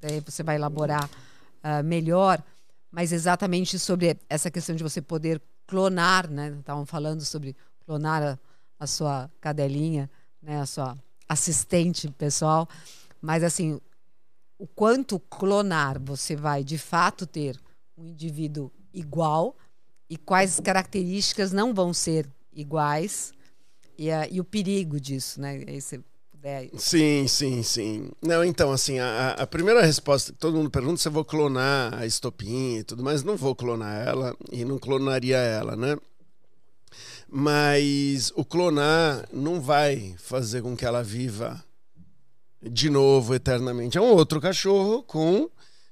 daí 0.00 0.20
você 0.24 0.42
vai 0.42 0.56
elaborar 0.56 1.08
ah, 1.62 1.82
melhor, 1.82 2.42
mas 2.90 3.12
exatamente 3.12 3.78
sobre 3.78 4.16
essa 4.28 4.50
questão 4.50 4.74
de 4.76 4.82
você 4.82 5.00
poder 5.02 5.40
clonar, 5.66 6.28
né? 6.30 6.54
Estavam 6.58 6.84
falando 6.86 7.24
sobre 7.24 7.54
clonar 7.86 8.22
a, 8.22 8.38
a 8.78 8.86
sua 8.86 9.30
cadelinha, 9.40 10.08
né? 10.42 10.60
A 10.60 10.66
sua 10.66 10.96
assistente 11.30 12.10
pessoal, 12.10 12.68
mas 13.22 13.44
assim, 13.44 13.80
o 14.58 14.66
quanto 14.66 15.20
clonar 15.20 16.00
você 16.02 16.34
vai 16.34 16.64
de 16.64 16.76
fato 16.76 17.24
ter 17.24 17.56
um 17.96 18.04
indivíduo 18.06 18.72
igual 18.92 19.56
e 20.08 20.16
quais 20.16 20.58
características 20.58 21.52
não 21.52 21.72
vão 21.72 21.94
ser 21.94 22.28
iguais 22.52 23.32
e, 23.96 24.10
a- 24.10 24.26
e 24.28 24.40
o 24.40 24.44
perigo 24.44 24.98
disso, 24.98 25.40
né? 25.40 25.62
Aí 25.68 25.78
puder 26.32 26.68
Sim, 26.76 27.28
sim, 27.28 27.62
sim. 27.62 28.10
Não, 28.20 28.42
então, 28.44 28.72
assim, 28.72 28.98
a, 28.98 29.30
a 29.34 29.46
primeira 29.46 29.82
resposta 29.86 30.32
que 30.32 30.38
todo 30.38 30.56
mundo 30.56 30.70
pergunta 30.70 30.96
se 31.00 31.06
eu 31.06 31.12
vou 31.12 31.24
clonar 31.24 31.94
a 31.94 32.06
estopinha 32.06 32.80
e 32.80 32.84
tudo 32.84 33.04
mais, 33.04 33.22
não 33.22 33.36
vou 33.36 33.54
clonar 33.54 34.04
ela 34.04 34.34
e 34.50 34.64
não 34.64 34.78
clonaria 34.78 35.36
ela, 35.36 35.76
né? 35.76 35.96
Mas 37.30 38.32
o 38.34 38.44
clonar 38.44 39.28
não 39.32 39.60
vai 39.60 40.14
fazer 40.18 40.62
com 40.62 40.76
que 40.76 40.84
ela 40.84 41.02
viva 41.02 41.64
de 42.62 42.90
novo 42.90 43.34
eternamente. 43.34 43.96
É 43.96 44.00
um 44.00 44.12
outro 44.12 44.40
cachorro 44.40 45.02
com 45.02 45.48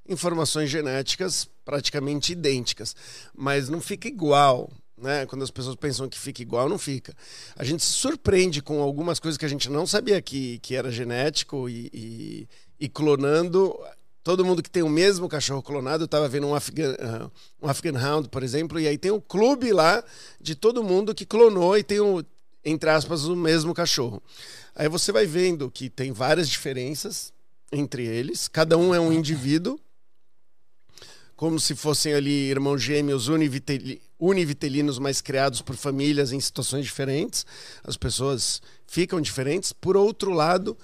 informações 0.09 0.71
genéticas 0.71 1.49
praticamente 1.65 2.33
idênticas, 2.33 2.97
mas 3.37 3.69
não 3.69 3.81
fica 3.81 4.09
igual. 4.09 4.71
Né? 4.97 5.27
Quando 5.27 5.45
as 5.45 5.51
pessoas 5.51 5.77
pensam 5.77 6.09
que 6.09 6.19
fica 6.19 6.43
igual, 6.43 6.69
não 6.69 6.79
fica. 6.79 7.15
A 7.55 7.63
gente 7.63 7.85
se 7.85 7.93
surpreende 7.93 8.61
com 8.61 8.83
algumas 8.83 9.21
coisas 9.21 9.39
que 9.39 9.45
a 9.45 9.49
gente 9.49 9.71
não 9.71 9.87
sabia 9.87 10.21
que, 10.21 10.59
que 10.59 10.75
era 10.75 10.91
genético 10.91 11.69
e, 11.69 11.89
e, 11.93 12.49
e 12.81 12.89
clonando. 12.89 13.79
Todo 14.29 14.45
mundo 14.45 14.63
que 14.63 14.69
tem 14.69 14.83
o 14.83 14.91
mesmo 14.91 15.27
cachorro 15.27 15.63
clonado, 15.63 16.03
eu 16.03 16.05
estava 16.05 16.29
vendo 16.29 16.47
um 16.49 16.55
Afghan, 16.55 16.95
ah, 17.01 17.31
um 17.63 17.99
Hound, 17.99 18.29
por 18.29 18.43
exemplo, 18.43 18.79
e 18.79 18.87
aí 18.87 18.99
tem 18.99 19.11
um 19.11 19.19
clube 19.19 19.73
lá 19.73 20.05
de 20.39 20.55
todo 20.55 20.85
mundo 20.85 21.15
que 21.15 21.25
clonou 21.25 21.79
e 21.79 21.83
tem, 21.83 21.99
o, 21.99 22.23
entre 22.63 22.91
aspas, 22.91 23.25
o 23.25 23.35
mesmo 23.35 23.73
cachorro. 23.73 24.23
Aí 24.75 24.87
você 24.87 25.13
vai 25.13 25.25
vendo 25.25 25.71
que 25.71 25.89
tem 25.89 26.13
várias 26.13 26.47
diferenças 26.47 27.33
entre 27.73 28.05
eles, 28.05 28.49
cada 28.49 28.77
um 28.77 28.95
é 28.95 29.01
um 29.01 29.15
indivíduo, 29.15 29.81
como 31.35 31.59
se 31.59 31.75
fossem 31.75 32.13
ali 32.13 32.51
irmãos 32.51 32.83
gêmeos 32.83 33.29
univiteli- 33.29 34.03
univitelinos, 34.21 34.99
mas 34.99 35.23
criados 35.23 35.63
por 35.63 35.75
famílias 35.75 36.33
em 36.33 36.41
situações 36.41 36.85
diferentes. 36.85 37.47
As 37.83 37.97
pessoas 37.97 38.61
ficam 38.87 39.23
diferentes. 39.23 39.73
Por 39.73 39.97
outro 39.97 40.33
lado, 40.33 40.77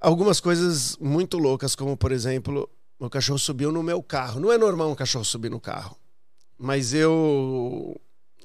algumas 0.00 0.40
coisas 0.40 0.96
muito 1.00 1.38
loucas, 1.38 1.74
como 1.74 1.96
por 1.96 2.12
exemplo, 2.12 2.68
o 2.98 3.08
cachorro 3.10 3.38
subiu 3.38 3.70
no 3.72 3.82
meu 3.82 4.02
carro. 4.02 4.40
Não 4.40 4.52
é 4.52 4.58
normal 4.58 4.90
um 4.90 4.94
cachorro 4.94 5.24
subir 5.24 5.50
no 5.50 5.60
carro, 5.60 5.96
mas 6.58 6.92
eu 6.94 7.98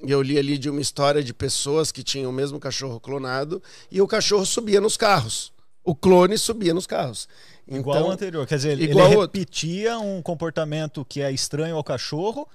eu 0.06 0.22
li 0.22 0.38
ali 0.38 0.58
de 0.58 0.70
uma 0.70 0.82
história 0.82 1.24
de 1.24 1.34
pessoas 1.34 1.92
que 1.92 2.04
tinham 2.04 2.30
o 2.30 2.34
mesmo 2.34 2.60
cachorro 2.60 3.00
clonado 3.00 3.62
e 3.90 4.02
o 4.02 4.08
cachorro 4.08 4.46
subia 4.46 4.82
nos 4.82 4.98
carros. 4.98 5.54
O 5.84 5.96
clone 5.96 6.38
subia 6.38 6.74
nos 6.74 6.86
carros. 6.88 7.28
Igual 7.68 7.98
Então, 7.98 8.10
o 8.10 8.12
anterior. 8.12 8.46
Quer 8.48 8.56
dizer, 8.58 8.72
ele- 8.74 8.86
igual 8.86 9.12
ao 9.14 9.22
repetia 9.22 9.98
um 10.00 10.22
comportamento 10.22 11.06
que 11.06 11.22
é 11.22 11.32
estranho 11.32 11.76
ao 11.78 11.84
cachorro 11.84 12.48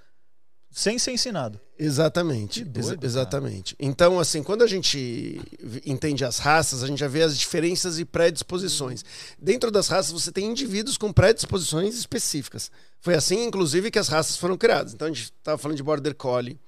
sem 0.70 0.98
ser 0.98 1.12
ensinado. 1.12 1.60
Exatamente. 1.78 2.64
Doido, 2.64 2.78
exa- 2.78 2.94
cara. 2.94 3.06
exatamente. 3.06 3.76
Então, 3.78 4.18
assim, 4.18 4.42
quando 4.42 4.62
a 4.62 4.66
gente 4.66 5.40
entende 5.86 6.24
as 6.24 6.38
raças, 6.38 6.82
a 6.82 6.86
gente 6.86 6.98
já 6.98 7.08
vê 7.08 7.22
as 7.22 7.38
diferenças 7.38 7.98
e 7.98 8.04
predisposições. 8.04 9.04
Dentro 9.38 9.70
das 9.70 9.88
raças, 9.88 10.12
você 10.12 10.30
tem 10.32 10.46
indivíduos 10.46 10.96
com 10.98 11.12
predisposições 11.12 11.96
específicas. 11.96 12.70
Foi 13.00 13.14
assim, 13.14 13.44
inclusive, 13.44 13.90
que 13.90 13.98
as 13.98 14.08
raças 14.08 14.36
foram 14.36 14.56
criadas. 14.56 14.92
Então, 14.92 15.06
a 15.06 15.10
gente 15.12 15.24
estava 15.24 15.56
falando 15.58 15.76
de 15.76 15.82
Border 15.82 16.14
Collie, 16.14 16.58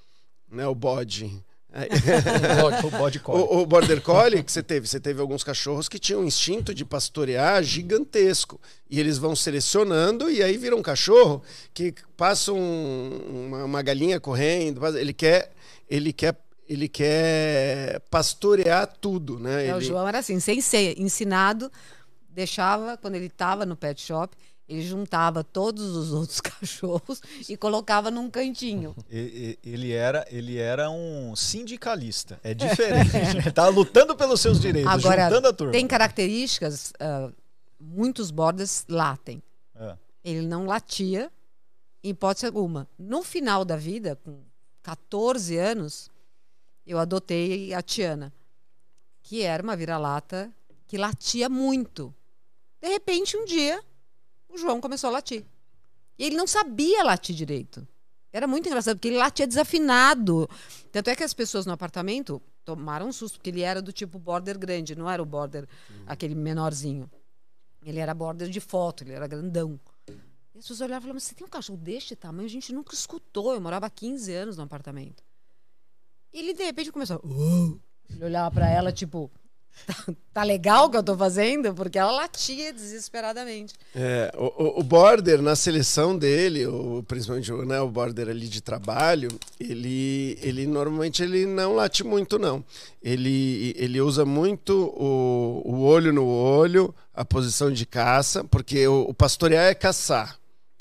né, 0.50 0.66
o 0.66 0.74
bode. 0.74 1.42
O 2.84 2.90
bode 2.90 3.20
collie. 3.20 3.42
O, 3.44 3.58
o 3.62 3.66
Border 3.66 4.00
Collie 4.02 4.42
que 4.42 4.50
você 4.50 4.62
teve, 4.62 4.86
você 4.86 4.98
teve 4.98 5.20
alguns 5.20 5.44
cachorros 5.44 5.88
que 5.88 5.98
tinham 5.98 6.20
um 6.22 6.24
instinto 6.24 6.74
de 6.74 6.84
pastorear 6.84 7.62
gigantesco. 7.62 8.60
E 8.90 8.98
eles 8.98 9.18
vão 9.18 9.36
selecionando 9.36 10.28
e 10.30 10.42
aí 10.42 10.56
vira 10.56 10.74
um 10.74 10.82
cachorro 10.82 11.42
que 11.72 11.94
passa 12.16 12.52
um- 12.52 13.46
uma, 13.48 13.64
uma 13.64 13.82
galinha 13.82 14.18
correndo, 14.18 14.84
ele 14.98 15.12
quer, 15.12 15.52
ele 15.88 16.12
quer, 16.12 16.36
ele 16.68 16.88
quer 16.88 18.00
pastorear 18.10 18.86
tudo, 19.00 19.38
né? 19.38 19.68
É, 19.68 19.74
o 19.74 19.78
Ele- 19.78 19.84
João 19.86 20.06
era 20.08 20.18
assim, 20.18 20.40
sem 20.40 20.60
ser 20.60 20.98
ensinado, 21.00 21.70
deixava, 22.28 22.96
quando 22.96 23.14
ele 23.14 23.26
estava 23.26 23.64
no 23.64 23.76
pet 23.76 24.00
shop, 24.00 24.36
ele 24.70 24.82
juntava 24.82 25.42
todos 25.42 25.96
os 25.96 26.12
outros 26.12 26.40
cachorros 26.40 27.20
e 27.48 27.56
colocava 27.56 28.08
num 28.08 28.30
cantinho. 28.30 28.94
Ele 29.10 29.90
era, 29.92 30.24
ele 30.30 30.56
era 30.58 30.88
um 30.90 31.34
sindicalista. 31.34 32.38
É 32.44 32.54
diferente. 32.54 33.16
Ele 33.16 33.50
tava 33.52 33.68
lutando 33.70 34.14
pelos 34.14 34.40
seus 34.40 34.60
direitos, 34.60 34.90
Agora, 34.92 35.24
juntando 35.24 35.48
a 35.48 35.52
turma. 35.52 35.72
tem 35.72 35.86
características, 35.86 36.92
ah, 37.00 37.30
muitos 37.80 38.30
borders 38.30 38.84
latem. 38.88 39.42
É. 39.74 39.96
Ele 40.22 40.46
não 40.46 40.66
latia, 40.66 41.30
em 42.04 42.10
hipótese 42.10 42.46
alguma. 42.46 42.86
No 42.98 43.22
final 43.22 43.64
da 43.64 43.76
vida, 43.76 44.16
com 44.24 44.40
14 44.82 45.56
anos, 45.56 46.10
eu 46.86 46.98
adotei 46.98 47.74
a 47.74 47.82
Tiana, 47.82 48.32
que 49.22 49.42
era 49.42 49.62
uma 49.62 49.76
vira-lata 49.76 50.50
que 50.86 50.96
latia 50.96 51.48
muito. 51.48 52.14
De 52.80 52.88
repente, 52.88 53.36
um 53.36 53.44
dia, 53.44 53.82
o 54.50 54.58
João 54.58 54.80
começou 54.80 55.08
a 55.08 55.12
latir. 55.12 55.44
E 56.18 56.24
ele 56.24 56.36
não 56.36 56.46
sabia 56.46 57.02
latir 57.02 57.34
direito. 57.34 57.86
Era 58.32 58.46
muito 58.46 58.66
engraçado, 58.68 58.96
porque 58.96 59.08
ele 59.08 59.16
latia 59.16 59.46
desafinado. 59.46 60.48
Tanto 60.92 61.08
é 61.10 61.16
que 61.16 61.24
as 61.24 61.34
pessoas 61.34 61.66
no 61.66 61.72
apartamento 61.72 62.40
tomaram 62.64 63.08
um 63.08 63.12
susto, 63.12 63.36
porque 63.38 63.50
ele 63.50 63.62
era 63.62 63.82
do 63.82 63.92
tipo 63.92 64.18
border 64.18 64.58
grande, 64.58 64.94
não 64.94 65.10
era 65.10 65.20
o 65.22 65.26
border 65.26 65.66
aquele 66.06 66.34
menorzinho. 66.34 67.10
Ele 67.82 67.98
era 67.98 68.14
border 68.14 68.48
de 68.48 68.60
foto, 68.60 69.02
ele 69.02 69.12
era 69.12 69.26
grandão. 69.26 69.80
E 70.08 70.58
as 70.58 70.64
pessoas 70.64 70.80
olhavam 70.82 70.98
e 70.98 71.02
falavam, 71.02 71.20
você 71.20 71.34
tem 71.34 71.46
um 71.46 71.50
cachorro 71.50 71.78
deste 71.78 72.14
tamanho? 72.14 72.46
A 72.46 72.50
gente 72.50 72.72
nunca 72.72 72.94
escutou. 72.94 73.54
Eu 73.54 73.60
morava 73.60 73.86
há 73.86 73.90
15 73.90 74.32
anos 74.34 74.56
no 74.56 74.62
apartamento. 74.62 75.24
E 76.32 76.38
ele, 76.38 76.52
de 76.54 76.62
repente, 76.62 76.92
começou. 76.92 77.20
"Uau". 77.24 77.78
Ele 78.10 78.24
olhava 78.24 78.50
pra 78.54 78.68
ela, 78.68 78.92
tipo, 78.92 79.30
tá, 79.86 79.94
tá 80.34 80.42
legal 80.42 80.86
o 80.86 80.90
que 80.90 80.96
eu 80.96 81.02
tô 81.02 81.16
fazendo? 81.16 81.72
Porque 81.74 81.98
ela 81.98 82.10
latia 82.12 82.72
desesperadamente. 82.72 83.74
É, 83.94 84.30
o, 84.36 84.80
o- 84.80 84.82
Border, 84.82 85.40
na 85.42 85.54
seleção 85.56 86.16
dele, 86.16 86.66
o, 86.66 87.02
principalmente 87.06 87.50
né, 87.52 87.80
o 87.80 87.88
Border 87.88 88.28
ali 88.28 88.48
de 88.48 88.60
trabalho, 88.60 89.28
ele, 89.58 90.38
ele 90.42 90.66
normalmente 90.66 91.22
ele 91.22 91.46
não 91.46 91.74
late 91.74 92.02
muito, 92.04 92.38
não. 92.38 92.64
Ele, 93.02 93.74
ele 93.78 94.00
usa 94.00 94.24
muito 94.24 94.72
o, 94.96 95.62
o 95.64 95.80
olho 95.82 96.12
no 96.12 96.26
olho, 96.26 96.94
a 97.14 97.24
posição 97.24 97.72
de 97.72 97.86
caça, 97.86 98.44
porque 98.44 98.86
o, 98.86 99.02
o 99.08 99.14
pastorear 99.14 99.66
é 99.66 99.74
caçar. 99.74 100.38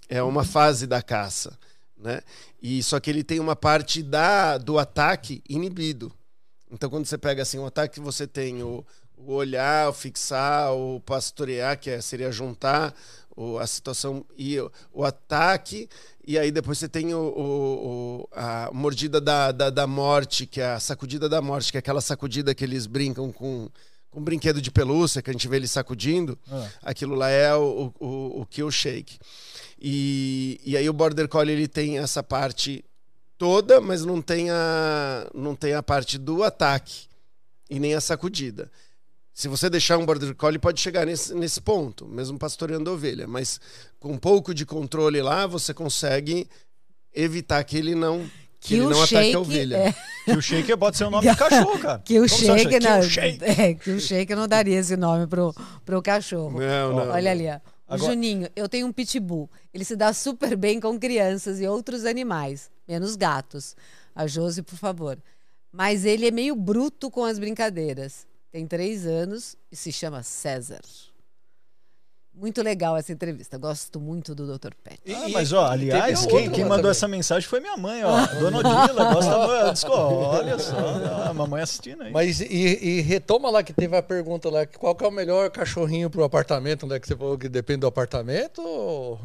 É 0.08 0.22
uma 0.24 0.44
fase 0.44 0.88
da 0.88 1.02
caça. 1.02 1.58
Né? 1.98 2.22
E 2.62 2.82
só 2.82 3.00
que 3.00 3.10
ele 3.10 3.24
tem 3.24 3.40
uma 3.40 3.56
parte 3.56 4.02
da, 4.02 4.58
do 4.58 4.80
ataque 4.80 5.44
inibido. 5.48 6.12
Então, 6.72 6.90
quando 6.90 7.06
você 7.06 7.18
pega 7.18 7.42
assim, 7.42 7.58
um 7.58 7.66
ataque, 7.66 8.00
você 8.00 8.28
tem 8.28 8.62
o, 8.62 8.86
o 9.18 9.34
olhar, 9.34 9.90
o 9.90 9.94
fixar, 9.94 10.74
o 10.74 11.00
pastorear, 11.02 11.80
que 11.80 11.90
é, 11.90 12.02
seria 12.02 12.32
juntar 12.32 12.94
o, 13.36 13.58
a 13.58 13.66
situação 13.66 14.26
e 14.38 14.60
o, 14.60 14.72
o 14.94 15.04
ataque, 15.04 15.90
e 16.26 16.38
aí 16.38 16.52
depois 16.52 16.78
você 16.78 16.88
tem 16.88 17.14
o, 17.14 18.28
a 18.32 18.70
mordida 18.72 19.20
da, 19.20 19.52
da, 19.52 19.70
da 19.70 19.88
morte, 19.88 20.46
que 20.46 20.62
é 20.62 20.74
a 20.74 20.80
sacudida 20.80 21.28
da 21.28 21.42
morte, 21.42 21.72
que 21.72 21.78
é 21.78 21.80
aquela 21.80 22.02
sacudida 22.02 22.54
que 22.54 22.64
eles 22.64 22.86
brincam 22.86 23.32
com, 23.32 23.68
com 24.12 24.20
um 24.20 24.24
brinquedo 24.24 24.62
de 24.62 24.70
pelúcia, 24.70 25.22
que 25.22 25.30
a 25.30 25.34
gente 25.34 25.48
vê 25.48 25.56
eles 25.56 25.72
sacudindo. 25.72 26.38
Ah. 26.52 26.68
Aquilo 26.84 27.16
lá 27.16 27.30
é 27.30 27.56
o, 27.56 27.92
o, 28.00 28.42
o 28.42 28.46
kill 28.46 28.70
shake. 28.70 29.18
E, 29.82 30.60
e 30.64 30.78
aí 30.78 30.90
o 30.90 30.94
Border 30.94 31.28
Collie 31.28 31.56
ele 31.56 31.68
tem 31.68 31.98
essa 31.98 32.22
parte 32.22 32.84
toda, 33.40 33.80
mas 33.82 34.06
não 34.06 34.22
tem 34.22 34.52
a, 34.52 35.28
não 35.34 35.56
tem 35.56 35.74
a 35.74 35.82
parte 35.82 36.18
do 36.20 36.44
ataque 36.44 37.08
e 37.70 37.80
nem 37.80 37.96
a 37.96 38.02
sacudida. 38.02 38.70
Se 39.34 39.48
você 39.48 39.70
deixar 39.70 39.98
um 39.98 40.06
Border 40.06 40.36
Collie, 40.36 40.60
pode 40.60 40.82
chegar 40.82 41.06
nesse, 41.06 41.34
nesse 41.34 41.62
ponto, 41.62 42.06
mesmo 42.06 42.38
pastoreando 42.38 42.92
ovelha. 42.92 43.26
Mas 43.26 43.60
com 43.98 44.12
um 44.12 44.18
pouco 44.18 44.54
de 44.54 44.66
controle 44.66 45.22
lá, 45.22 45.48
você 45.48 45.74
consegue 45.74 46.46
evitar 47.14 47.64
que 47.64 47.78
ele 47.78 47.96
não, 47.96 48.30
que 48.60 48.76
ele 48.76 48.88
não 48.88 49.02
ataque 49.02 49.34
a 49.34 49.40
ovelha. 49.40 49.78
é- 49.78 49.96
Que 50.26 50.32
o 50.38 50.42
shake 50.42 50.76
pode 50.76 50.98
ser 50.98 51.06
o 51.06 51.10
nome 51.10 51.30
do 51.30 51.36
cachorro, 51.38 51.80
cara. 51.80 52.00
Que 52.00 52.20
o 52.20 52.28
shake, 52.28 52.80
não, 52.82 53.02
shake. 53.02 53.44
é, 53.46 53.74
que 53.74 53.90
o 53.92 54.00
shake 54.02 54.36
não 54.36 54.48
daria 54.48 54.78
esse 54.78 54.98
nome 54.98 55.26
pro, 55.26 55.56
pro 55.86 56.02
cachorro. 56.02 56.60
Não, 56.60 56.94
não. 56.94 57.10
Olha 57.14 57.32
ali, 57.32 57.48
ó. 57.48 57.56
O 57.56 57.94
Agora- 57.96 58.12
Juninho, 58.12 58.50
eu 58.56 58.68
tenho 58.68 58.86
um 58.88 58.92
pitbull. 58.92 59.50
Ele 59.74 59.86
se 59.86 59.96
dá 59.96 60.12
super 60.12 60.58
bem 60.58 60.80
com 60.82 61.00
crianças 61.00 61.62
e 61.62 61.68
outros 61.68 62.04
animais, 62.06 62.70
menos 62.90 63.16
gatos. 63.16 63.76
A 64.16 64.26
Josi, 64.26 64.64
por 64.64 64.78
favor. 64.78 65.18
Mas 65.72 66.04
ele 66.04 66.28
é 66.28 66.32
meio 66.32 66.56
bruto 66.56 67.12
com 67.12 67.24
as 67.24 67.38
brincadeiras. 67.38 68.26
Tem 68.52 68.66
três 68.66 69.06
anos 69.06 69.56
e 69.72 69.76
se 69.76 69.92
chama 69.92 70.24
César. 70.24 70.82
Muito 72.34 72.62
legal 72.64 72.96
essa 72.96 73.12
entrevista. 73.12 73.58
Gosto 73.58 74.00
muito 74.00 74.34
do 74.34 74.58
Dr. 74.58 74.74
Pet. 74.82 75.00
Ah, 75.14 75.28
mas 75.30 75.52
ó, 75.52 75.66
aliás, 75.68 76.26
quem, 76.26 76.50
quem 76.50 76.64
mandou 76.64 76.78
também. 76.78 76.92
essa 76.92 77.08
mensagem 77.08 77.48
foi 77.50 77.60
minha 77.60 77.76
mãe, 77.76 78.02
ó. 78.04 78.26
Dona 78.40 78.60
Odila, 78.60 79.14
gosta 79.14 79.72
disse, 79.74 79.86
olha 79.88 80.58
só, 80.58 80.78
a 81.30 81.34
mamãe 81.34 81.62
assistindo 81.62 82.02
aí. 82.02 82.14
Mas 82.14 82.40
e, 82.40 82.46
e 82.46 83.02
retoma 83.02 83.50
lá 83.50 83.62
que 83.62 83.74
teve 83.74 83.96
a 83.96 84.02
pergunta 84.02 84.50
lá, 84.50 84.66
qual 84.66 84.96
que 84.96 85.04
é 85.04 85.08
o 85.08 85.12
melhor 85.12 85.52
cachorrinho 85.52 86.10
pro 86.10 86.24
apartamento, 86.24 86.88
né? 86.88 86.98
Que 86.98 87.08
você 87.08 87.16
falou 87.16 87.38
que 87.38 87.50
depende 87.50 87.82
do 87.82 87.88
apartamento? 87.88 88.62
ou- 88.62 89.20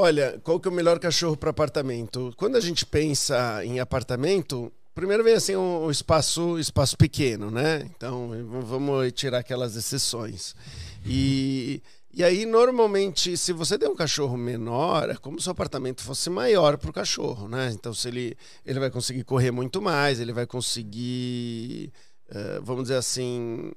Olha, 0.00 0.40
qual 0.44 0.60
que 0.60 0.68
é 0.68 0.70
o 0.70 0.74
melhor 0.74 1.00
cachorro 1.00 1.36
para 1.36 1.50
apartamento? 1.50 2.32
Quando 2.36 2.54
a 2.54 2.60
gente 2.60 2.86
pensa 2.86 3.64
em 3.64 3.80
apartamento, 3.80 4.72
primeiro 4.94 5.24
vem 5.24 5.34
assim 5.34 5.56
o 5.56 5.86
um, 5.86 5.90
espaço, 5.90 6.56
espaço 6.56 6.96
pequeno, 6.96 7.50
né? 7.50 7.82
Então 7.96 8.30
vamos 8.64 9.10
tirar 9.10 9.38
aquelas 9.38 9.74
exceções. 9.74 10.54
E, 11.04 11.82
e 12.14 12.22
aí 12.22 12.46
normalmente, 12.46 13.36
se 13.36 13.52
você 13.52 13.76
der 13.76 13.88
um 13.88 13.96
cachorro 13.96 14.36
menor, 14.36 15.10
é 15.10 15.16
como 15.16 15.40
se 15.40 15.48
o 15.48 15.50
apartamento 15.50 16.00
fosse 16.04 16.30
maior 16.30 16.78
para 16.78 16.90
o 16.90 16.92
cachorro, 16.92 17.48
né? 17.48 17.72
Então 17.74 17.92
se 17.92 18.06
ele 18.06 18.36
ele 18.64 18.78
vai 18.78 18.92
conseguir 18.92 19.24
correr 19.24 19.50
muito 19.50 19.82
mais, 19.82 20.20
ele 20.20 20.32
vai 20.32 20.46
conseguir, 20.46 21.92
eh, 22.30 22.60
vamos 22.62 22.84
dizer 22.84 22.98
assim, 22.98 23.72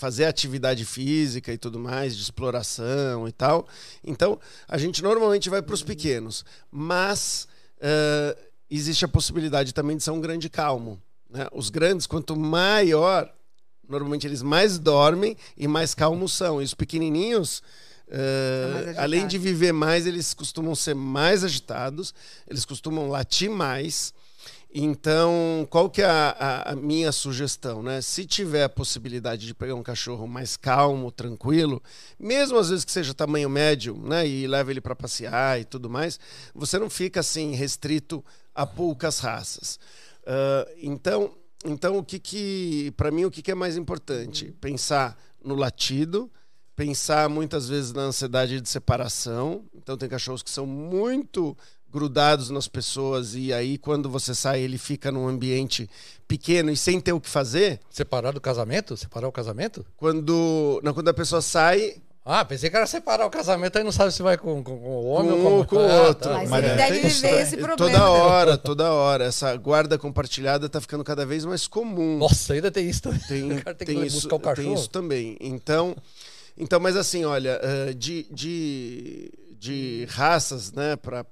fazer 0.00 0.24
atividade 0.24 0.82
física 0.86 1.52
e 1.52 1.58
tudo 1.58 1.78
mais, 1.78 2.16
de 2.16 2.22
exploração 2.22 3.28
e 3.28 3.32
tal. 3.32 3.68
Então, 4.02 4.40
a 4.66 4.78
gente 4.78 5.02
normalmente 5.02 5.50
vai 5.50 5.60
para 5.60 5.74
os 5.74 5.82
pequenos, 5.82 6.42
mas 6.72 7.46
eh, 7.78 8.34
existe 8.70 9.04
a 9.04 9.08
possibilidade 9.08 9.74
também 9.74 9.98
de 9.98 10.02
ser 10.02 10.10
um 10.12 10.20
grande 10.20 10.48
calmo. 10.48 10.98
né? 11.28 11.46
Os 11.52 11.68
grandes, 11.68 12.06
quanto 12.06 12.34
maior, 12.34 13.30
normalmente 13.86 14.26
eles 14.26 14.40
mais 14.40 14.78
dormem 14.78 15.36
e 15.54 15.68
mais 15.68 15.94
calmos 15.94 16.32
são. 16.32 16.62
E 16.62 16.64
os 16.64 16.72
pequenininhos, 16.72 17.62
mais 18.72 18.98
além 18.98 19.26
de 19.26 19.36
viver 19.36 19.72
mais, 19.72 20.06
eles 20.06 20.32
costumam 20.32 20.74
ser 20.74 20.94
mais 20.94 21.44
agitados, 21.44 22.14
eles 22.48 22.64
costumam 22.64 23.10
latir 23.10 23.50
mais. 23.50 24.14
Então, 24.72 25.66
qual 25.68 25.90
que 25.90 26.00
é 26.00 26.04
a, 26.06 26.70
a- 26.72 26.76
minha 26.76 27.10
sugestão, 27.10 27.82
né? 27.82 28.00
Se 28.00 28.24
tiver 28.24 28.62
a 28.64 28.68
possibilidade 28.68 29.44
de 29.44 29.52
pegar 29.54 29.74
um 29.74 29.82
cachorro 29.82 30.28
mais 30.28 30.56
calmo, 30.56 31.10
tranquilo, 31.10 31.82
mesmo 32.18 32.56
às 32.56 32.68
vezes 32.70 32.84
que 32.84 32.92
seja 32.92 33.12
tamanho 33.12 33.50
médio, 33.50 33.96
né, 33.96 34.26
e 34.28 34.46
leva 34.46 34.70
ele 34.70 34.80
para 34.80 34.94
passear 34.94 35.60
e 35.60 35.64
tudo 35.64 35.90
mais, 35.90 36.20
você 36.54 36.78
não 36.78 36.88
fica 36.88 37.18
assim 37.18 37.52
restrito 37.54 38.24
a 38.54 38.64
poucas 38.64 39.18
raças. 39.18 39.78
Ah, 40.26 40.68
então, 40.80 41.34
então 41.64 41.98
o 41.98 42.04
que 42.04 42.18
que, 42.20 42.92
para 42.96 43.10
mim, 43.10 43.24
o 43.24 43.30
que 43.30 43.42
que 43.42 43.50
é 43.50 43.54
mais 43.54 43.76
importante? 43.76 44.52
Pensar 44.60 45.18
no 45.44 45.54
latido, 45.56 46.30
pensar 46.76 47.28
muitas 47.28 47.68
vezes 47.68 47.92
na 47.92 48.02
ansiedade 48.02 48.60
de 48.60 48.68
separação. 48.68 49.64
Então 49.74 49.96
tem 49.96 50.08
cachorros 50.08 50.42
que 50.42 50.50
são 50.50 50.66
muito 50.66 51.56
grudados 51.92 52.50
nas 52.50 52.68
pessoas 52.68 53.34
e 53.34 53.52
aí 53.52 53.76
quando 53.78 54.08
você 54.08 54.34
sai 54.34 54.60
ele 54.60 54.78
fica 54.78 55.10
num 55.10 55.26
ambiente 55.28 55.88
pequeno 56.28 56.70
e 56.70 56.76
sem 56.76 57.00
ter 57.00 57.12
o 57.12 57.20
que 57.20 57.28
fazer. 57.28 57.80
Separar 57.90 58.32
do 58.32 58.40
casamento? 58.40 58.96
Separar 58.96 59.26
o 59.28 59.32
casamento? 59.32 59.84
Quando, 59.96 60.80
não, 60.84 60.94
quando 60.94 61.08
a 61.08 61.14
pessoa 61.14 61.42
sai 61.42 61.96
Ah, 62.24 62.44
pensei 62.44 62.68
que 62.70 62.76
era 62.76 62.86
separar 62.86 63.26
o 63.26 63.30
casamento, 63.30 63.76
aí 63.78 63.82
não 63.82 63.90
sabe 63.90 64.12
se 64.12 64.22
vai 64.22 64.36
com, 64.36 64.62
com, 64.62 64.78
com 64.78 64.88
o 64.88 65.06
homem 65.06 65.32
Com 65.32 65.44
ou 65.44 65.64
com, 65.64 65.76
com 65.76 65.76
o 65.86 65.90
Ah, 65.90 66.02
outro. 66.08 66.28
tá. 66.28 66.34
Mas, 66.34 66.50
Mas 66.50 66.62
ele 66.64 66.72
é, 66.72 66.76
deve 66.76 67.00
tem 67.00 67.10
viver 67.10 67.40
esse 67.42 67.56
problema. 67.56 67.76
toda 67.76 68.08
hora, 68.10 68.58
toda 68.58 68.92
hora 68.92 69.24
essa 69.24 69.56
guarda 69.56 69.98
compartilhada 69.98 70.68
tá 70.68 70.80
ficando 70.80 71.02
cada 71.02 71.24
vez 71.26 71.44
mais 71.44 71.66
comum. 71.66 72.18
Nossa, 72.18 72.52
ainda 72.52 72.70
tem 72.70 72.88
isso 72.88 73.02
também. 73.02 73.20
Tem, 73.26 73.52
o 73.58 73.64
cara 73.64 73.74
tem, 73.74 73.86
tem 73.86 73.96
que 74.00 74.06
isso, 74.06 74.16
buscar 74.16 74.36
o 74.36 74.40
cachorro. 74.40 74.68
tem 74.68 74.74
isso 74.74 74.88
também. 74.90 75.36
Então, 75.40 75.96
então 76.56 76.78
mas 76.78 76.94
assim, 76.94 77.24
olha, 77.24 77.58
eh, 77.62 77.94
de, 77.94 78.26
de, 78.30 79.32
de 79.60 80.06
raças, 80.08 80.72
né, 80.72 80.96
para 80.96 81.24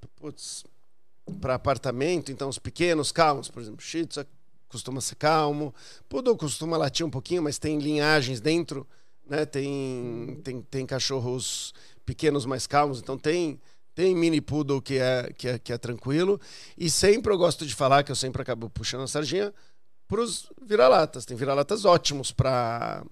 para 1.41 1.55
apartamento, 1.55 2.33
então 2.33 2.49
os 2.49 2.59
pequenos, 2.59 3.13
calmos, 3.13 3.51
por 3.51 3.61
exemplo, 3.61 3.83
Shih 3.83 4.07
Tzu 4.07 4.25
costuma 4.67 5.01
ser 5.01 5.15
calmo, 5.17 5.75
Poodle 6.09 6.37
costuma 6.37 6.77
latir 6.77 7.05
um 7.05 7.11
pouquinho, 7.11 7.43
mas 7.43 7.59
tem 7.59 7.79
linhagens 7.79 8.41
dentro, 8.41 8.87
né, 9.27 9.45
tem, 9.47 10.41
tem, 10.43 10.63
tem 10.63 10.87
cachorros 10.87 11.75
pequenos 12.05 12.45
mais 12.45 12.67
calmos, 12.67 12.99
então 12.99 13.19
tem 13.19 13.59
tem 13.95 14.15
mini 14.15 14.41
poodle 14.41 14.81
que 14.81 14.97
é, 14.97 15.33
que 15.37 15.49
é 15.49 15.59
que 15.59 15.73
é 15.73 15.79
tranquilo 15.79 16.41
e 16.77 16.89
sempre 16.89 17.33
eu 17.33 17.39
gosto 17.39 17.67
de 17.67 17.75
falar 17.75 18.05
que 18.05 18.13
eu 18.13 18.17
sempre 18.17 18.41
acabo 18.41 18.71
puxando 18.71 19.03
a 19.03 19.09
sardinha 19.09 19.53
para 20.07 20.21
os 20.21 20.51
vira-latas. 20.63 21.25
Tem 21.25 21.37
vira-latas 21.37 21.85
ótimos 21.85 22.31
para 22.31 23.05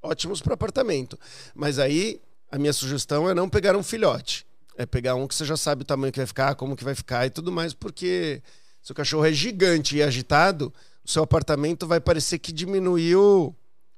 ótimos 0.00 0.40
para 0.40 0.54
apartamento. 0.54 1.18
Mas 1.54 1.80
aí 1.80 2.20
a 2.50 2.58
minha 2.58 2.72
sugestão 2.72 3.28
é 3.28 3.34
não 3.34 3.48
pegar 3.48 3.76
um 3.76 3.82
filhote. 3.82 4.46
É 4.76 4.86
pegar 4.86 5.14
um 5.16 5.26
que 5.26 5.34
você 5.34 5.44
já 5.44 5.56
sabe 5.56 5.82
o 5.82 5.84
tamanho 5.84 6.12
que 6.12 6.18
vai 6.18 6.26
ficar, 6.26 6.54
como 6.54 6.76
que 6.76 6.84
vai 6.84 6.94
ficar 6.94 7.26
e 7.26 7.30
tudo 7.30 7.50
mais, 7.50 7.74
porque 7.74 8.40
se 8.80 8.92
o 8.92 8.94
cachorro 8.94 9.26
é 9.26 9.32
gigante 9.32 9.96
e 9.96 10.02
agitado, 10.02 10.72
o 11.04 11.10
seu 11.10 11.22
apartamento 11.22 11.86
vai 11.86 12.00
parecer 12.00 12.38
que 12.38 12.52
diminuiu. 12.52 13.54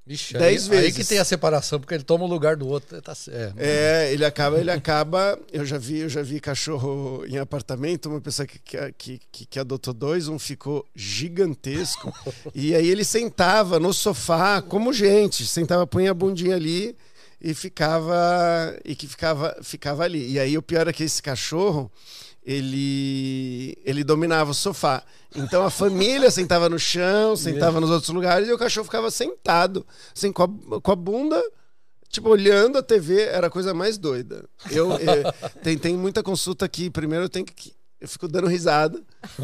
Vixe, 0.07 0.33
Dez 0.33 0.69
aí, 0.71 0.79
Aí 0.79 0.83
vezes. 0.85 0.97
que 0.97 1.05
tem 1.05 1.19
a 1.19 1.25
separação, 1.25 1.79
porque 1.79 1.95
ele 1.95 2.03
toma 2.03 2.25
o 2.25 2.27
lugar 2.27 2.57
do 2.57 2.67
outro. 2.67 3.01
Tá, 3.03 3.13
é. 3.29 3.53
É, 3.59 4.13
ele 4.13 4.25
acaba, 4.25 4.59
ele 4.59 4.71
acaba. 4.71 5.39
Eu 5.53 5.65
já 5.67 5.77
vi, 5.77 5.99
eu 5.99 6.09
já 6.09 6.23
vi 6.23 6.41
cachorro 6.41 7.25
em 7.27 7.37
apartamento, 7.39 8.09
uma 8.09 8.21
pessoa 8.21 8.47
que, 8.47 8.59
que, 8.59 9.21
que, 9.31 9.47
que 9.47 9.59
adotou 9.61 9.93
dois, 9.93 10.27
um 10.27 10.39
ficou 10.39 10.85
gigantesco. 10.97 12.13
e 12.55 12.75
aí 12.75 12.89
ele 12.89 13.05
sentava 13.05 13.79
no 13.79 13.93
sofá, 13.93 14.63
como 14.63 14.93
gente, 14.93 15.47
sentava, 15.47 15.87
punha 15.87 16.11
a 16.11 16.15
bundinha 16.15 16.57
ali 16.57 16.97
e 17.41 17.55
ficava 17.55 18.77
e 18.85 18.95
que 18.95 19.07
ficava 19.07 19.57
ficava 19.63 20.05
ali. 20.05 20.33
E 20.33 20.39
aí 20.39 20.57
o 20.59 20.63
pior 20.63 20.87
é 20.89 20.93
que 20.93 21.05
esse 21.05 21.23
cachorro 21.23 21.91
ele 22.45 23.77
ele 23.85 24.05
dominava 24.05 24.51
o 24.51 24.55
sofá. 24.55 25.03
Então 25.35 25.65
a 25.65 25.71
família 25.71 26.31
sentava 26.33 26.69
no 26.69 26.79
chão, 26.79 27.37
sentava 27.37 27.81
nos 27.81 27.91
outros 27.91 28.11
lugares 28.11 28.49
e 28.49 28.53
o 28.53 28.59
cachorro 28.59 28.85
ficava 28.85 29.11
sentado, 29.11 29.87
assim 30.15 30.33
com 30.33 30.43
a, 30.43 30.81
com 30.81 30.93
a 30.93 30.97
bunda 30.97 31.43
tipo, 32.11 32.29
olhando 32.29 32.77
a 32.77 32.83
TV 32.83 33.23
era 33.23 33.47
a 33.47 33.51
coisa 33.51 33.73
mais 33.73 33.97
doida. 33.97 34.45
Eu, 34.71 34.93
eu 34.99 35.33
tem, 35.63 35.79
tem 35.79 35.97
muita 35.97 36.23
consulta 36.23 36.65
aqui. 36.65 36.91
Primeiro 36.91 37.25
eu 37.25 37.29
tenho 37.29 37.47
que. 37.47 37.73
Eu 38.01 38.09
fico 38.09 38.27
dando 38.27 38.47
risada. 38.47 38.99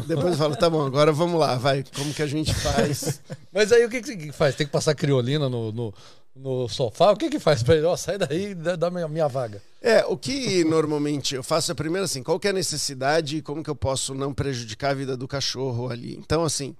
Depois 0.07 0.31
eu 0.31 0.37
falo, 0.37 0.55
tá 0.55 0.67
bom, 0.67 0.83
agora 0.83 1.11
vamos 1.11 1.39
lá, 1.39 1.55
vai. 1.57 1.83
Como 1.95 2.11
que 2.11 2.23
a 2.23 2.27
gente 2.27 2.51
faz? 2.55 3.21
Mas 3.53 3.71
aí 3.71 3.85
o 3.85 3.89
que, 3.89 4.01
que 4.01 4.31
faz? 4.31 4.55
Tem 4.55 4.65
que 4.65 4.73
passar 4.73 4.95
criolina 4.95 5.47
no, 5.47 5.71
no, 5.71 5.93
no 6.39 6.67
sofá? 6.67 7.11
O 7.11 7.17
que 7.17 7.29
que 7.29 7.39
faz 7.39 7.63
pra 7.63 7.75
ele? 7.75 7.85
Ó, 7.85 7.95
sai 7.95 8.17
daí 8.17 8.53
da, 8.53 8.89
minha, 8.89 9.07
minha 9.07 9.27
vaga. 9.27 9.61
É, 9.81 10.05
o 10.05 10.17
que 10.17 10.63
normalmente 10.65 11.35
eu 11.35 11.43
faço 11.43 11.71
é 11.71 11.75
primeiro 11.75 12.05
assim, 12.05 12.23
qual 12.23 12.39
que 12.39 12.47
é 12.47 12.51
a 12.51 12.53
necessidade 12.53 13.37
e 13.37 13.41
como 13.41 13.63
que 13.63 13.69
eu 13.69 13.75
posso 13.75 14.13
não 14.13 14.33
prejudicar 14.33 14.91
a 14.91 14.95
vida 14.95 15.17
do 15.17 15.27
cachorro 15.27 15.89
ali. 15.89 16.15
Então, 16.15 16.43
assim, 16.43 16.75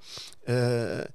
é, 0.46 1.10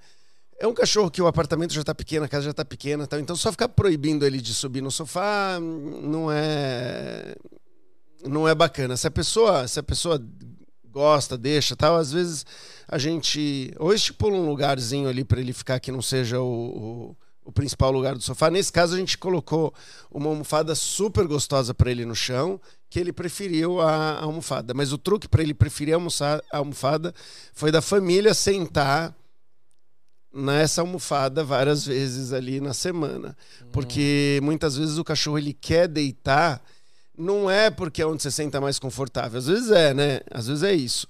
é 0.58 0.66
um 0.66 0.74
cachorro 0.74 1.10
que 1.10 1.20
o 1.20 1.26
apartamento 1.26 1.72
já 1.72 1.80
está 1.80 1.94
pequeno, 1.94 2.24
a 2.24 2.28
casa 2.28 2.44
já 2.44 2.50
está 2.50 2.64
pequena, 2.64 3.06
tal, 3.06 3.18
então 3.18 3.34
só 3.34 3.50
ficar 3.50 3.68
proibindo 3.68 4.24
ele 4.24 4.40
de 4.40 4.54
subir 4.54 4.80
no 4.80 4.90
sofá 4.90 5.58
não 5.60 6.30
é 6.30 7.34
não 8.24 8.48
é 8.48 8.54
bacana. 8.54 8.96
Se 8.96 9.06
a 9.06 9.10
pessoa, 9.10 9.66
se 9.66 9.80
a 9.80 9.82
pessoa 9.82 10.22
gosta, 10.92 11.36
deixa, 11.36 11.74
tal, 11.74 11.96
às 11.96 12.12
vezes 12.12 12.46
a 12.86 12.98
gente 12.98 13.72
ou 13.78 13.92
estipula 13.92 14.36
um 14.36 14.48
lugarzinho 14.48 15.08
ali 15.08 15.24
para 15.24 15.40
ele 15.40 15.52
ficar 15.52 15.80
que 15.80 15.90
não 15.90 16.02
seja 16.02 16.38
o, 16.40 16.44
o 16.44 17.16
o 17.44 17.52
principal 17.52 17.90
lugar 17.90 18.14
do 18.14 18.22
sofá. 18.22 18.50
Nesse 18.50 18.72
caso, 18.72 18.94
a 18.94 18.98
gente 18.98 19.18
colocou 19.18 19.74
uma 20.10 20.28
almofada 20.28 20.74
super 20.74 21.26
gostosa 21.26 21.74
para 21.74 21.90
ele 21.90 22.04
no 22.04 22.14
chão, 22.14 22.60
que 22.88 23.00
ele 23.00 23.12
preferiu 23.12 23.80
a, 23.80 23.92
a 23.92 24.22
almofada. 24.22 24.74
Mas 24.74 24.92
o 24.92 24.98
truque 24.98 25.28
para 25.28 25.42
ele 25.42 25.54
preferir 25.54 25.94
a, 25.94 25.98
a 26.52 26.58
almofada 26.58 27.14
foi 27.52 27.72
da 27.72 27.82
família 27.82 28.34
sentar 28.34 29.14
nessa 30.32 30.80
almofada 30.80 31.44
várias 31.44 31.84
vezes 31.84 32.32
ali 32.32 32.60
na 32.60 32.72
semana. 32.72 33.36
Porque 33.72 34.40
muitas 34.42 34.76
vezes 34.76 34.98
o 34.98 35.04
cachorro 35.04 35.38
ele 35.38 35.52
quer 35.52 35.88
deitar, 35.88 36.62
não 37.16 37.50
é 37.50 37.70
porque 37.70 38.00
é 38.00 38.06
onde 38.06 38.22
você 38.22 38.30
senta 38.30 38.60
mais 38.60 38.78
confortável. 38.78 39.38
Às 39.38 39.46
vezes 39.46 39.70
é, 39.70 39.92
né? 39.92 40.20
Às 40.30 40.46
vezes 40.46 40.62
é 40.62 40.72
isso. 40.72 41.08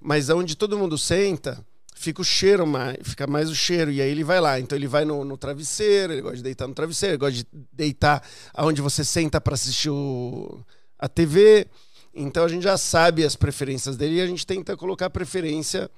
Mas 0.00 0.28
onde 0.28 0.56
todo 0.56 0.78
mundo 0.78 0.98
senta, 0.98 1.64
fica 1.94 2.20
o 2.20 2.24
cheiro 2.24 2.66
mais, 2.66 2.96
fica 3.02 3.26
mais 3.26 3.48
o 3.48 3.54
cheiro, 3.54 3.90
e 3.90 4.02
aí 4.02 4.10
ele 4.10 4.24
vai 4.24 4.40
lá. 4.40 4.58
Então 4.58 4.76
ele 4.76 4.88
vai 4.88 5.04
no, 5.04 5.24
no 5.24 5.38
travesseiro, 5.38 6.12
ele 6.12 6.20
gosta 6.20 6.36
de 6.36 6.42
deitar 6.42 6.66
no 6.66 6.74
travesseiro, 6.74 7.12
ele 7.12 7.18
gosta 7.18 7.34
de 7.34 7.46
deitar 7.72 8.22
aonde 8.52 8.82
você 8.82 9.04
senta 9.04 9.40
para 9.40 9.54
assistir 9.54 9.90
o, 9.90 10.60
a 10.98 11.08
TV. 11.08 11.66
Então 12.12 12.44
a 12.44 12.48
gente 12.48 12.62
já 12.62 12.76
sabe 12.76 13.24
as 13.24 13.36
preferências 13.36 13.96
dele 13.96 14.16
e 14.16 14.20
a 14.20 14.26
gente 14.26 14.46
tenta 14.46 14.76
colocar 14.76 15.08
preferência 15.08 15.90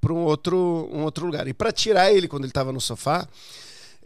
para 0.00 0.12
um 0.12 0.24
outro, 0.24 0.90
um 0.92 1.02
outro 1.02 1.24
lugar. 1.24 1.46
E 1.48 1.54
para 1.54 1.72
tirar 1.72 2.12
ele 2.12 2.28
quando 2.28 2.42
ele 2.42 2.50
estava 2.50 2.72
no 2.72 2.80
sofá, 2.80 3.26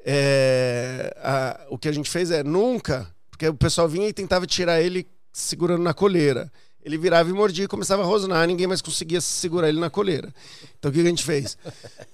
é, 0.05 1.14
a, 1.18 1.66
o 1.70 1.79
que 1.79 1.88
a 1.88 1.92
gente 1.92 2.09
fez 2.09 2.31
é 2.31 2.44
nunca, 2.44 3.12
porque 3.31 3.48
o 3.48 3.55
pessoal 3.55 3.88
vinha 3.88 4.09
e 4.09 4.12
tentava 4.12 4.46
tirar 4.46 4.81
ele 4.81 5.07
segurando 5.33 5.83
na 5.83 5.94
coleira. 5.94 6.50
Ele 6.82 6.96
virava 6.96 7.28
e 7.28 7.32
mordia 7.32 7.64
e 7.64 7.68
começava 7.68 8.02
a 8.02 8.06
rosnar, 8.06 8.46
ninguém 8.46 8.66
mais 8.66 8.80
conseguia 8.80 9.20
segurar 9.20 9.68
ele 9.68 9.78
na 9.78 9.90
coleira. 9.90 10.32
Então 10.78 10.90
o 10.90 10.94
que 10.94 11.00
a 11.00 11.04
gente 11.04 11.22
fez? 11.22 11.58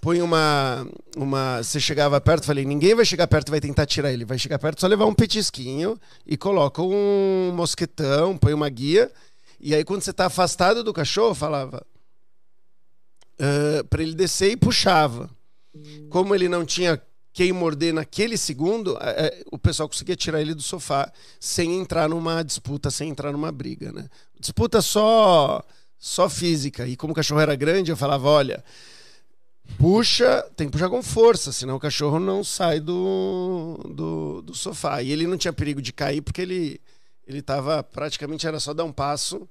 Põe 0.00 0.20
uma. 0.20 0.86
uma 1.16 1.62
você 1.62 1.78
chegava 1.78 2.20
perto, 2.20 2.46
falei: 2.46 2.64
ninguém 2.64 2.94
vai 2.94 3.04
chegar 3.04 3.28
perto 3.28 3.48
e 3.48 3.50
vai 3.52 3.60
tentar 3.60 3.86
tirar 3.86 4.12
ele. 4.12 4.24
Vai 4.24 4.38
chegar 4.38 4.58
perto, 4.58 4.80
só 4.80 4.86
levar 4.86 5.06
um 5.06 5.14
petisquinho 5.14 5.98
e 6.26 6.36
coloca 6.36 6.82
um 6.82 7.52
mosquetão, 7.54 8.36
põe 8.36 8.52
uma 8.52 8.68
guia. 8.68 9.10
E 9.60 9.74
aí, 9.74 9.84
quando 9.84 10.02
você 10.02 10.10
está 10.10 10.26
afastado 10.26 10.82
do 10.82 10.92
cachorro, 10.92 11.34
falava. 11.34 11.84
Uh, 13.38 13.84
para 13.84 14.02
ele 14.02 14.14
descer 14.14 14.50
e 14.50 14.56
puxava. 14.56 15.30
Como 16.08 16.34
ele 16.34 16.48
não 16.48 16.64
tinha 16.64 17.00
quem 17.36 17.52
morder 17.52 17.92
naquele 17.92 18.38
segundo, 18.38 18.96
é, 18.98 19.44
o 19.52 19.58
pessoal 19.58 19.86
conseguia 19.86 20.16
tirar 20.16 20.40
ele 20.40 20.54
do 20.54 20.62
sofá 20.62 21.12
sem 21.38 21.78
entrar 21.78 22.08
numa 22.08 22.42
disputa, 22.42 22.90
sem 22.90 23.10
entrar 23.10 23.30
numa 23.30 23.52
briga, 23.52 23.92
né? 23.92 24.08
Disputa 24.40 24.80
só 24.80 25.62
só 25.98 26.30
física. 26.30 26.86
E 26.88 26.96
como 26.96 27.12
o 27.12 27.14
cachorro 27.14 27.42
era 27.42 27.54
grande, 27.54 27.90
eu 27.90 27.96
falava, 27.96 28.26
olha, 28.26 28.64
puxa, 29.76 30.50
tem 30.56 30.66
que 30.66 30.72
puxar 30.72 30.88
com 30.88 31.02
força, 31.02 31.52
senão 31.52 31.76
o 31.76 31.78
cachorro 31.80 32.18
não 32.18 32.42
sai 32.42 32.80
do, 32.80 33.82
do, 33.84 34.40
do 34.40 34.54
sofá. 34.54 35.02
E 35.02 35.12
ele 35.12 35.26
não 35.26 35.36
tinha 35.36 35.52
perigo 35.52 35.82
de 35.82 35.92
cair 35.92 36.22
porque 36.22 36.40
ele 36.40 36.80
ele 37.26 37.42
tava 37.42 37.82
praticamente 37.82 38.46
era 38.46 38.58
só 38.58 38.72
dar 38.72 38.84
um 38.84 38.92
passo. 38.92 39.46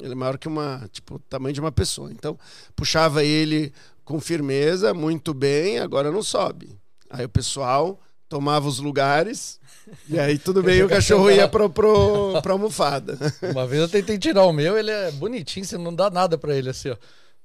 Ele 0.00 0.12
é 0.12 0.14
maior 0.14 0.38
que 0.38 0.48
uma, 0.48 0.88
tipo, 0.90 1.16
o 1.16 1.18
tamanho 1.18 1.52
de 1.52 1.60
uma 1.60 1.72
pessoa. 1.72 2.10
Então, 2.10 2.38
puxava 2.74 3.22
ele 3.22 3.70
com 4.02 4.18
firmeza, 4.18 4.94
muito 4.94 5.34
bem, 5.34 5.78
agora 5.78 6.10
não 6.10 6.22
sobe. 6.22 6.80
Aí 7.12 7.24
o 7.24 7.28
pessoal 7.28 8.00
tomava 8.28 8.66
os 8.66 8.78
lugares 8.78 9.60
e 10.08 10.18
aí 10.18 10.38
tudo 10.38 10.62
bem, 10.62 10.82
o 10.82 10.88
cachorro 10.88 11.30
ia 11.30 11.46
pro, 11.46 11.68
pro, 11.68 12.40
pra 12.40 12.52
almofada. 12.52 13.18
Uma 13.52 13.66
vez 13.66 13.82
eu 13.82 13.88
tentei 13.88 14.18
tirar 14.18 14.44
o 14.44 14.52
meu, 14.52 14.78
ele 14.78 14.90
é 14.90 15.10
bonitinho, 15.12 15.64
você 15.66 15.76
não 15.76 15.94
dá 15.94 16.08
nada 16.08 16.38
pra 16.38 16.56
ele 16.56 16.70
assim, 16.70 16.90
ó. 16.90 16.96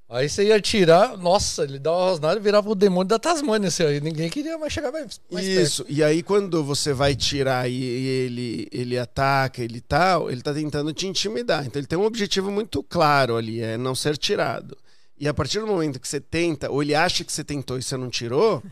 Aí 0.10 0.30
você 0.30 0.46
ia 0.46 0.62
tirar, 0.62 1.18
nossa, 1.18 1.66
ele 1.66 1.78
dá 1.78 1.92
uma 1.92 2.12
rosnada 2.12 2.40
e 2.40 2.42
virava 2.42 2.70
o 2.70 2.76
demônio 2.76 3.10
da 3.10 3.20
Tasmânia, 3.20 3.68
assim, 3.68 3.84
aí 3.84 4.00
ninguém 4.00 4.30
queria 4.30 4.58
mais 4.58 4.72
chegar 4.72 4.90
mais, 4.90 5.20
mais 5.30 5.46
Isso, 5.46 5.84
perto. 5.84 5.98
e 5.98 6.02
aí 6.02 6.24
quando 6.24 6.64
você 6.64 6.94
vai 6.94 7.14
tirar 7.14 7.70
e 7.70 7.84
ele, 7.84 8.70
ele 8.72 8.98
ataca, 8.98 9.62
ele 9.62 9.82
tal, 9.82 10.32
ele 10.32 10.42
tá 10.42 10.54
tentando 10.54 10.94
te 10.94 11.06
intimidar. 11.08 11.66
Então 11.66 11.78
ele 11.78 11.88
tem 11.88 12.00
um 12.00 12.06
objetivo 12.06 12.50
muito 12.50 12.82
claro 12.82 13.36
ali, 13.36 13.60
é 13.60 13.78
não 13.78 13.94
ser 13.94 14.18
tirado. 14.18 14.78
E 15.20 15.28
a 15.28 15.34
partir 15.34 15.60
do 15.60 15.68
momento 15.68 16.00
que 16.00 16.08
você 16.08 16.22
tenta, 16.22 16.72
ou 16.72 16.82
ele 16.82 16.96
acha 16.96 17.26
que 17.26 17.34
você 17.34 17.44
tentou 17.44 17.78
e 17.78 17.84
você 17.84 17.98
não 17.98 18.10
tirou, 18.10 18.64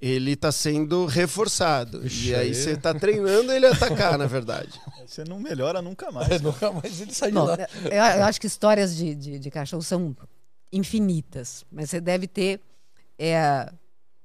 ele 0.00 0.32
está 0.32 0.52
sendo 0.52 1.06
reforçado. 1.06 2.00
Vixe, 2.02 2.28
e 2.30 2.34
aí 2.34 2.48
aí- 2.48 2.54
você 2.54 2.72
está 2.72 2.92
treinando 2.94 3.50
ele 3.52 3.66
a 3.66 3.70
atacar, 3.72 4.18
na 4.18 4.26
verdade. 4.26 4.78
Você 5.06 5.22
não 5.24 5.38
melhora 5.38 5.80
nunca 5.80 6.10
mais. 6.10 6.28
É, 6.32 6.38
nunca 6.40 6.72
mais 6.72 7.00
ele 7.00 7.14
sai 7.14 7.30
de 7.30 7.38
lá. 7.38 7.56
eu, 7.84 8.18
eu 8.18 8.24
acho 8.24 8.40
que 8.40 8.46
histórias 8.46 8.94
de, 8.96 9.14
de, 9.14 9.38
de 9.38 9.50
cachorro 9.50 9.82
são 9.82 10.14
infinitas, 10.72 11.64
mas 11.70 11.90
você 11.90 12.00
deve 12.00 12.26
ter. 12.26 12.60
É, 13.18 13.70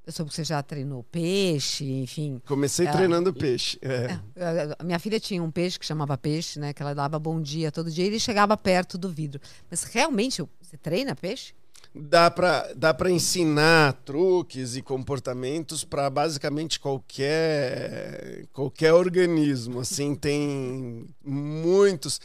eu 0.05 0.11
soube 0.11 0.29
que 0.29 0.35
você 0.35 0.43
já 0.43 0.61
treinou 0.63 1.03
peixe, 1.03 1.85
enfim. 1.85 2.41
Comecei 2.47 2.87
Ah, 2.87 2.91
treinando 2.91 3.31
peixe. 3.33 3.77
é. 3.81 4.19
É, 4.35 4.75
A 4.79 4.83
minha 4.83 4.99
filha 4.99 5.19
tinha 5.19 5.41
um 5.41 5.51
peixe 5.51 5.77
que 5.79 5.85
chamava 5.85 6.17
peixe, 6.17 6.59
né? 6.59 6.73
Que 6.73 6.81
ela 6.81 6.93
dava 6.95 7.17
bom 7.19 7.39
dia 7.39 7.71
todo 7.71 7.89
dia 7.91 8.03
e 8.03 8.07
ele 8.07 8.19
chegava 8.19 8.57
perto 8.57 8.97
do 8.97 9.07
vidro. 9.09 9.39
Mas 9.69 9.83
realmente 9.83 10.43
você 10.59 10.75
treina 10.75 11.15
peixe? 11.15 11.53
Dá 11.93 12.31
para 12.31 12.71
dá 12.73 12.93
pra 12.93 13.11
ensinar 13.11 13.91
truques 14.05 14.77
e 14.77 14.81
comportamentos 14.81 15.83
para 15.83 16.09
basicamente 16.09 16.79
qualquer 16.79 18.47
qualquer 18.53 18.93
organismo. 18.93 19.81
Assim, 19.81 20.15
tem 20.15 21.05
muitos. 21.23 22.21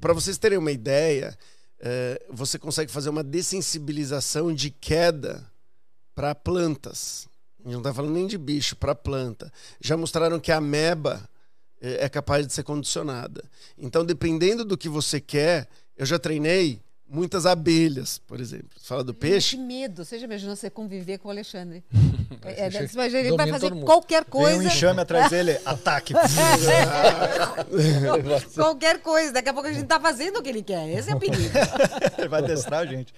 Para 0.00 0.12
vocês 0.12 0.36
terem 0.36 0.58
uma 0.58 0.70
ideia, 0.70 1.36
eh, 1.80 2.22
você 2.28 2.58
consegue 2.58 2.92
fazer 2.92 3.08
uma 3.08 3.24
dessensibilização 3.24 4.54
de 4.54 4.70
queda 4.70 5.50
para 6.14 6.34
plantas. 6.34 7.26
A 7.60 7.62
gente 7.62 7.72
não 7.72 7.80
está 7.80 7.94
falando 7.94 8.12
nem 8.12 8.26
de 8.26 8.36
bicho, 8.36 8.76
para 8.76 8.94
planta. 8.94 9.50
Já 9.80 9.96
mostraram 9.96 10.38
que 10.38 10.52
a 10.52 10.58
ameba 10.58 11.26
eh, 11.80 12.04
é 12.04 12.08
capaz 12.10 12.46
de 12.46 12.52
ser 12.52 12.64
condicionada. 12.64 13.42
Então, 13.78 14.04
dependendo 14.04 14.62
do 14.62 14.76
que 14.76 14.90
você 14.90 15.20
quer, 15.20 15.68
eu 15.96 16.04
já 16.04 16.18
treinei 16.18 16.80
muitas 17.08 17.46
abelhas, 17.46 18.18
por 18.26 18.40
exemplo. 18.40 18.68
Você 18.76 18.86
fala 18.86 19.04
do 19.04 19.14
peixe, 19.14 19.56
Que 19.56 19.62
medo. 19.62 20.04
Você 20.04 20.18
já 20.18 20.26
imaginou 20.26 20.56
você 20.56 20.68
conviver 20.70 21.18
com 21.18 21.28
o 21.28 21.30
Alexandre? 21.30 21.84
É, 22.44 22.66
é, 22.66 22.70
você 22.70 22.94
imagina, 22.94 23.20
ele 23.20 23.36
vai 23.36 23.48
fazer 23.50 23.70
qualquer 23.84 24.22
Vem 24.22 24.30
coisa. 24.30 24.58
um 24.58 24.62
enxame 24.62 25.00
atrás 25.00 25.30
dele, 25.30 25.58
ataque. 25.64 26.12
Qualquer 28.54 29.00
coisa. 29.00 29.32
Daqui 29.32 29.48
a 29.48 29.52
pouco 29.52 29.68
a 29.68 29.72
gente 29.72 29.86
tá 29.86 30.00
fazendo 30.00 30.38
o 30.38 30.42
que 30.42 30.48
ele 30.48 30.62
quer. 30.62 30.88
Esse 30.90 31.10
é 31.10 31.14
o 31.14 31.18
perigo. 31.18 31.36
Ele 32.18 32.28
vai 32.28 32.42
adestrar 32.42 32.80
a 32.80 32.86
gente. 32.86 33.12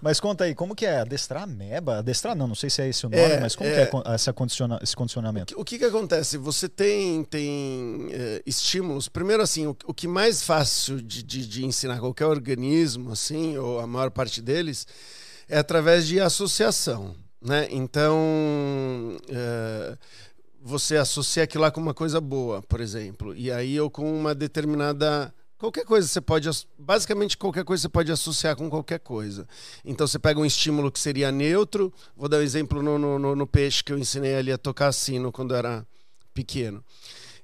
Mas 0.00 0.20
conta 0.20 0.44
aí, 0.44 0.54
como 0.54 0.74
que 0.74 0.86
é? 0.86 1.00
Adestrar 1.00 1.42
ameba? 1.44 1.98
Adestrar 1.98 2.36
não, 2.36 2.46
não 2.48 2.54
sei 2.54 2.70
se 2.70 2.82
é 2.82 2.88
esse 2.88 3.06
o 3.06 3.08
nome, 3.08 3.22
É, 3.22 3.40
mas 3.40 3.54
como 3.56 3.68
é. 3.68 3.86
que 3.86 3.96
é 3.96 4.14
essa 4.14 4.32
condiciona- 4.32 4.78
esse 4.82 4.94
condicionamento? 4.96 5.54
O 5.58 5.64
que, 5.64 5.78
que 5.78 5.84
acontece? 5.84 6.36
Você 6.38 6.68
tem, 6.68 7.24
tem 7.24 8.08
eh, 8.12 8.42
estímulos. 8.46 9.08
Primeiro, 9.08 9.42
assim, 9.42 9.66
o, 9.66 9.76
o 9.86 9.94
que 9.94 10.06
mais 10.06 10.42
fácil 10.42 11.00
de, 11.02 11.22
de, 11.22 11.46
de 11.46 11.64
ensinar 11.64 11.98
qualquer 12.00 12.26
organismo, 12.26 13.10
assim, 13.18 13.56
ou 13.58 13.80
a 13.80 13.86
maior 13.86 14.10
parte 14.10 14.40
deles, 14.40 14.86
é 15.48 15.58
através 15.58 16.06
de 16.06 16.20
associação. 16.20 17.14
Né? 17.40 17.68
Então, 17.70 19.16
eh, 19.28 19.96
você 20.60 20.96
associa 20.96 21.44
aquilo 21.44 21.62
lá 21.62 21.70
com 21.70 21.80
uma 21.80 21.94
coisa 21.94 22.20
boa, 22.20 22.62
por 22.62 22.80
exemplo, 22.80 23.34
e 23.34 23.50
aí 23.50 23.74
eu 23.76 23.90
com 23.90 24.12
uma 24.18 24.34
determinada. 24.34 25.32
Qualquer 25.56 25.84
coisa 25.84 26.06
você 26.06 26.20
pode. 26.20 26.48
Basicamente, 26.78 27.36
qualquer 27.36 27.64
coisa 27.64 27.82
você 27.82 27.88
pode 27.88 28.12
associar 28.12 28.54
com 28.56 28.70
qualquer 28.70 29.00
coisa. 29.00 29.46
Então, 29.84 30.06
você 30.06 30.18
pega 30.18 30.38
um 30.38 30.44
estímulo 30.46 30.90
que 30.90 31.00
seria 31.00 31.32
neutro. 31.32 31.92
Vou 32.16 32.28
dar 32.28 32.38
um 32.38 32.42
exemplo 32.42 32.80
no, 32.82 32.96
no, 32.98 33.34
no- 33.34 33.46
peixe 33.46 33.82
que 33.82 33.92
eu 33.92 33.98
ensinei 33.98 34.36
ali 34.36 34.52
a 34.52 34.58
tocar 34.58 34.92
sino 34.92 35.32
quando 35.32 35.54
era 35.56 35.84
pequeno. 36.32 36.84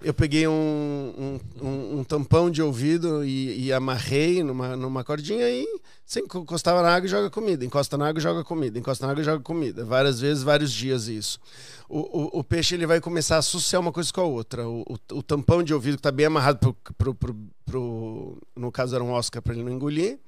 Eu 0.04 0.12
peguei 0.12 0.46
um, 0.46 0.52
um, 0.52 1.40
um, 1.66 1.98
um 1.98 2.04
tampão 2.04 2.50
de 2.50 2.62
ouvido 2.62 3.24
e, 3.24 3.66
e, 3.66 3.72
amarrei 3.72 4.42
numa, 4.42 4.76
numa 4.76 5.02
cordinha 5.02 5.48
e 5.48 5.66
você 6.04 6.20
encostava 6.20 6.82
na 6.82 6.94
água 6.94 7.06
e 7.06 7.10
joga 7.10 7.30
comida, 7.30 7.64
encosta 7.64 7.96
na 7.96 8.08
água 8.08 8.20
e 8.20 8.22
joga 8.22 8.44
comida, 8.44 8.78
encosta 8.78 9.06
na 9.06 9.12
água 9.12 9.22
e 9.22 9.24
joga 9.24 9.42
comida. 9.42 9.84
Várias 9.84 10.20
vezes, 10.20 10.42
vários 10.42 10.70
dias 10.72 11.08
isso. 11.08 11.40
O, 11.88 11.98
o, 11.98 12.40
o 12.40 12.44
peixe 12.44 12.74
ele 12.74 12.86
vai 12.86 13.00
começar 13.00 13.36
a 13.36 13.38
associar 13.38 13.80
uma 13.80 13.92
coisa 13.92 14.12
com 14.12 14.20
a 14.20 14.24
outra. 14.24 14.68
O, 14.68 14.82
o, 14.82 15.16
o 15.18 15.22
tampão 15.22 15.62
de 15.62 15.72
ouvido 15.72 15.94
que 15.94 16.00
está 16.00 16.12
bem 16.12 16.26
amarrado 16.26 16.58
pro, 16.58 16.74
pro, 16.74 17.14
pro, 17.14 17.36
pro, 17.64 18.38
no 18.54 18.70
caso 18.70 18.94
era 18.94 19.02
um 19.02 19.10
Oscar 19.10 19.40
para 19.40 19.54
ele 19.54 19.64
não 19.64 19.72
engolir 19.72 20.18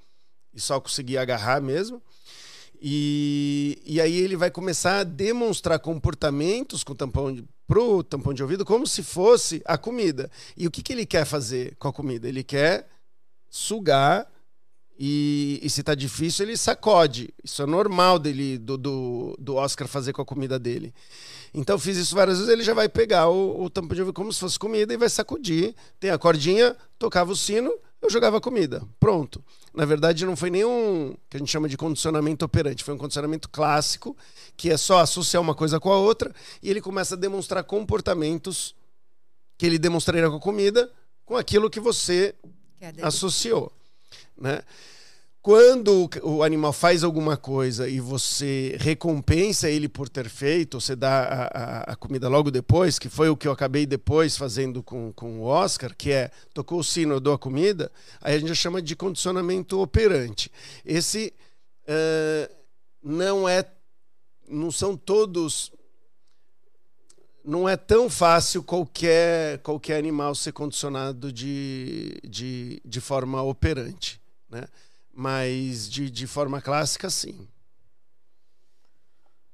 e 0.55 0.61
só 0.61 0.81
conseguir 0.81 1.19
agarrar 1.19 1.61
mesmo. 1.61 2.03
E, 2.81 3.81
e 3.85 4.01
aí 4.01 4.17
ele 4.17 4.37
vai 4.37 4.51
começar 4.51 5.01
a 5.01 5.05
demonstrar 5.05 5.79
comportamentos 5.79 6.83
com 6.83 6.93
o 6.93 6.97
tampão 6.97 7.33
de, 7.35 7.45
pro 7.67 8.03
tampão 8.03 8.33
de 8.33 8.43
ouvido 8.43 8.65
como 8.65 8.87
se 8.87 9.03
fosse 9.03 9.61
a 9.65 9.77
comida. 9.77 10.31
E 10.57 10.67
o 10.67 10.71
que, 10.71 10.83
que 10.83 10.93
ele 10.93 11.07
quer 11.07 11.25
fazer 11.25 11.75
com 11.77 11.89
a 11.89 11.93
comida? 11.93 12.29
Ele 12.29 12.45
quer 12.45 12.89
sugar 13.49 14.27
e, 14.99 15.61
e 15.63 15.69
se 15.69 15.83
tá 15.83 15.95
difícil, 15.95 16.47
ele 16.47 16.57
sacode. 16.57 17.33
Isso 17.45 17.63
é 17.63 17.67
normal 17.67 18.19
dele, 18.19 18.57
do, 18.59 18.79
do, 18.79 19.37
do 19.39 19.55
Oscar 19.57 19.87
fazer 19.87 20.13
com 20.13 20.23
a 20.23 20.27
comida 20.27 20.59
dele. 20.59 20.95
Então 21.53 21.79
fiz 21.79 21.97
isso 21.97 22.15
várias 22.15 22.39
vezes, 22.39 22.53
ele 22.53 22.63
já 22.63 22.75
vai 22.75 22.89
pegar 22.89 23.29
o, 23.29 23.63
o 23.63 23.71
tampão 23.71 23.95
de 23.95 24.03
ouvido 24.03 24.15
como 24.15 24.33
se 24.33 24.41
fosse 24.41 24.59
comida 24.59 24.93
e 24.93 24.97
vai 24.97 25.09
sacudir. 25.09 25.75
Tem 26.01 26.11
a 26.11 26.19
cordinha, 26.19 26.77
tocava 26.99 27.33
o 27.33 27.37
sino, 27.37 27.73
eu 28.01 28.11
jogava 28.11 28.41
comida. 28.41 28.83
Pronto. 28.99 29.43
Na 29.77 29.85
verdade, 29.85 30.25
não 30.25 30.35
foi 30.35 30.49
nenhum 30.49 31.15
que 31.29 31.37
a 31.37 31.39
gente 31.39 31.53
chama 31.53 31.69
de 31.69 31.77
condicionamento 31.77 32.47
operante, 32.47 32.83
foi 32.83 32.95
um 32.95 32.99
condicionamento 32.99 33.47
clássico, 33.51 34.17
que 34.57 34.71
é 34.71 34.77
só 34.79 35.01
associar 35.01 35.43
uma 35.43 35.55
coisa 35.55 35.79
com 35.79 35.93
a 35.93 35.99
outra, 35.99 36.35
e 36.63 36.71
ele 36.71 36.81
começa 36.81 37.15
a 37.15 37.19
demonstrar 37.19 37.63
comportamentos 37.63 38.75
que 39.59 39.67
ele 39.67 39.79
demonstraria 39.79 40.31
com 40.31 40.37
a 40.37 40.41
comida 40.41 40.91
com 41.27 41.37
aquilo 41.37 41.69
que 41.69 41.79
você 41.79 42.35
que 42.79 43.03
associou. 43.03 43.71
Né? 44.39 44.63
Quando 45.47 46.11
o 46.25 46.43
animal 46.43 46.73
faz 46.73 47.05
alguma 47.05 47.37
coisa 47.37 47.89
e 47.89 48.01
você 48.01 48.77
recompensa 48.81 49.71
ele 49.71 49.89
por 49.89 50.09
ter 50.09 50.29
feito, 50.29 50.81
você 50.81 50.97
dá 50.97 51.23
a, 51.23 51.45
a, 51.45 51.81
a, 51.93 51.95
comida 51.95 52.29
logo 52.29 52.51
depois, 52.51 52.99
que 52.99 53.09
foi 53.09 53.29
o 53.29 53.37
que 53.37 53.47
eu 53.47 53.53
acabei 53.53 53.87
depois 53.87 54.37
fazendo 54.37 54.83
com, 54.83 55.13
com 55.13 55.39
o 55.39 55.45
Oscar, 55.45 55.95
que 55.97 56.11
é 56.11 56.33
tocou 56.53 56.81
o 56.81 56.83
sino, 56.83 57.15
eu 57.15 57.21
dou 57.21 57.33
a 57.33 57.39
comida, 57.39 57.93
aí 58.21 58.35
a 58.35 58.39
gente 58.41 58.57
chama 58.57 58.83
de 58.83 58.97
condicionamento 58.97 59.81
operante. 59.81 60.51
Esse 60.85 61.33
uh, 61.85 62.53
não 63.01 63.49
é. 63.49 63.65
Não 64.49 64.73
são 64.73 64.97
todos. 64.97 65.71
Não 67.45 67.69
é 67.69 67.77
tão 67.77 68.11
fácil 68.11 68.65
qualquer, 68.65 69.59
qualquer 69.59 69.97
animal 69.97 70.35
ser 70.35 70.51
condicionado 70.51 71.33
de, 71.33 72.21
de, 72.25 72.83
de 72.85 73.01
forma 73.01 73.41
operante. 73.43 74.21
Né? 74.51 74.65
Mas 75.19 75.89
de, 75.89 76.11
de 76.11 76.27
forma 76.27 76.61
clássica, 76.61 77.09
sim. 77.09 77.49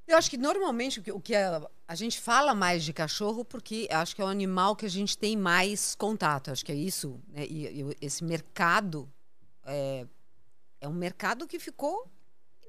Eu 0.08 0.16
acho 0.16 0.28
que 0.28 0.36
normalmente 0.36 0.98
o 0.98 1.02
que, 1.04 1.12
o 1.12 1.20
que 1.20 1.36
a, 1.36 1.70
a, 1.86 1.94
gente 1.94 2.20
fala 2.20 2.52
mais 2.52 2.82
de 2.82 2.92
cachorro 2.92 3.44
porque 3.44 3.86
acho 3.88 4.16
que 4.16 4.20
é 4.20 4.24
o 4.24 4.28
animal 4.28 4.74
que 4.74 4.84
a 4.84 4.88
gente 4.88 5.16
tem 5.16 5.36
mais 5.36 5.94
contato. 5.94 6.50
Acho 6.50 6.64
que 6.64 6.72
é 6.72 6.74
isso. 6.74 7.20
Né? 7.28 7.46
E, 7.46 7.80
e 7.80 7.96
esse 8.00 8.24
mercado 8.24 9.08
é, 9.62 10.04
é, 10.80 10.88
um 10.88 10.92
mercado 10.92 11.46
que 11.46 11.60
ficou 11.60 12.10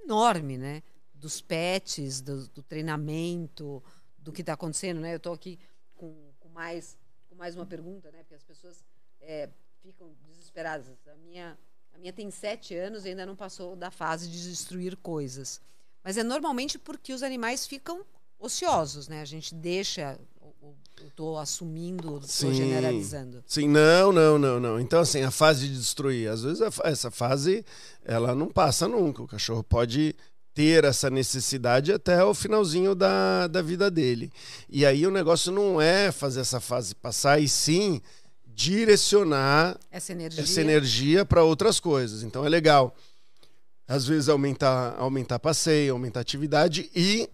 enorme, 0.03 0.56
né? 0.56 0.84
Dos 1.15 1.41
pets, 1.41 2.21
do, 2.21 2.47
do 2.49 2.62
treinamento, 2.62 3.84
do 4.19 4.32
que 4.32 4.41
está 4.41 4.53
acontecendo, 4.53 5.01
né? 5.01 5.13
Eu 5.13 5.17
estou 5.17 5.34
aqui 5.34 5.60
com, 5.95 6.32
com, 6.39 6.49
mais, 6.49 6.95
com 7.27 7.34
mais 7.34 7.56
uma 7.56 7.65
pergunta, 7.65 8.12
né? 8.12 8.19
Porque 8.19 8.36
as 8.36 8.43
pessoas 8.43 8.86
é, 9.19 9.49
ficam 9.82 10.13
desesperadas. 10.27 10.88
A 11.08 11.15
minha 11.15 11.58
a 11.93 11.99
minha 11.99 12.13
tem 12.13 12.29
sete 12.32 12.75
anos 12.75 13.06
e 13.06 13.10
ainda 13.10 13.25
não 13.25 13.36
passou 13.36 13.75
da 13.75 13.91
fase 13.91 14.27
de 14.27 14.49
destruir 14.49 14.95
coisas. 14.97 15.62
Mas 16.03 16.17
é 16.17 16.23
normalmente 16.23 16.77
porque 16.77 17.13
os 17.13 17.23
animais 17.23 17.65
ficam 17.65 18.01
ociosos, 18.39 19.08
né? 19.08 19.21
A 19.21 19.25
gente 19.25 19.56
deixa. 19.56 20.19
Eu 21.01 21.08
estou 21.08 21.38
assumindo, 21.38 22.21
estou 22.23 22.53
generalizando. 22.53 23.43
Sim, 23.45 23.67
não, 23.67 24.12
não, 24.12 24.38
não, 24.38 24.60
não. 24.60 24.79
Então, 24.79 25.01
assim, 25.01 25.21
a 25.21 25.32
fase 25.32 25.67
de 25.67 25.75
destruir, 25.75 26.29
às 26.29 26.43
vezes 26.43 26.62
essa 26.84 27.12
fase 27.12 27.65
ela 28.06 28.34
não 28.34 28.47
passa 28.47 28.88
nunca. 28.88 29.21
O 29.21 29.27
cachorro 29.27 29.63
pode 29.63 30.15
ter 30.53 30.84
essa 30.86 31.10
necessidade 31.10 31.91
até 31.91 32.23
o 32.23 32.34
finalzinho 32.34 32.93
da, 32.93 33.47
da 33.47 33.62
vida 33.62 33.89
dele. 33.89 34.32
E 34.69 34.86
aí 34.86 35.06
o 35.06 35.12
negócio 35.12 35.51
não 35.51 35.82
é 35.82 36.12
fazer 36.12 36.41
essa 36.41 36.60
fase 36.60 36.93
passar, 36.95 37.39
e 37.39 37.47
sim 37.47 38.01
direcionar 38.56 39.78
essa 39.92 40.12
energia, 40.12 40.44
essa 40.44 40.62
energia 40.62 41.26
para 41.26 41.44
outras 41.44 41.80
coisas. 41.80 42.24
Então 42.24 42.46
é 42.46 42.50
legal. 42.50 42.96
Às 43.88 44.08
vezes 44.08 44.30
aumentar, 44.30 44.96
aumentar 44.98 45.39
passeio, 45.39 45.94
aumentar 45.94 46.22
atividade 46.22 46.89
e 46.96 47.30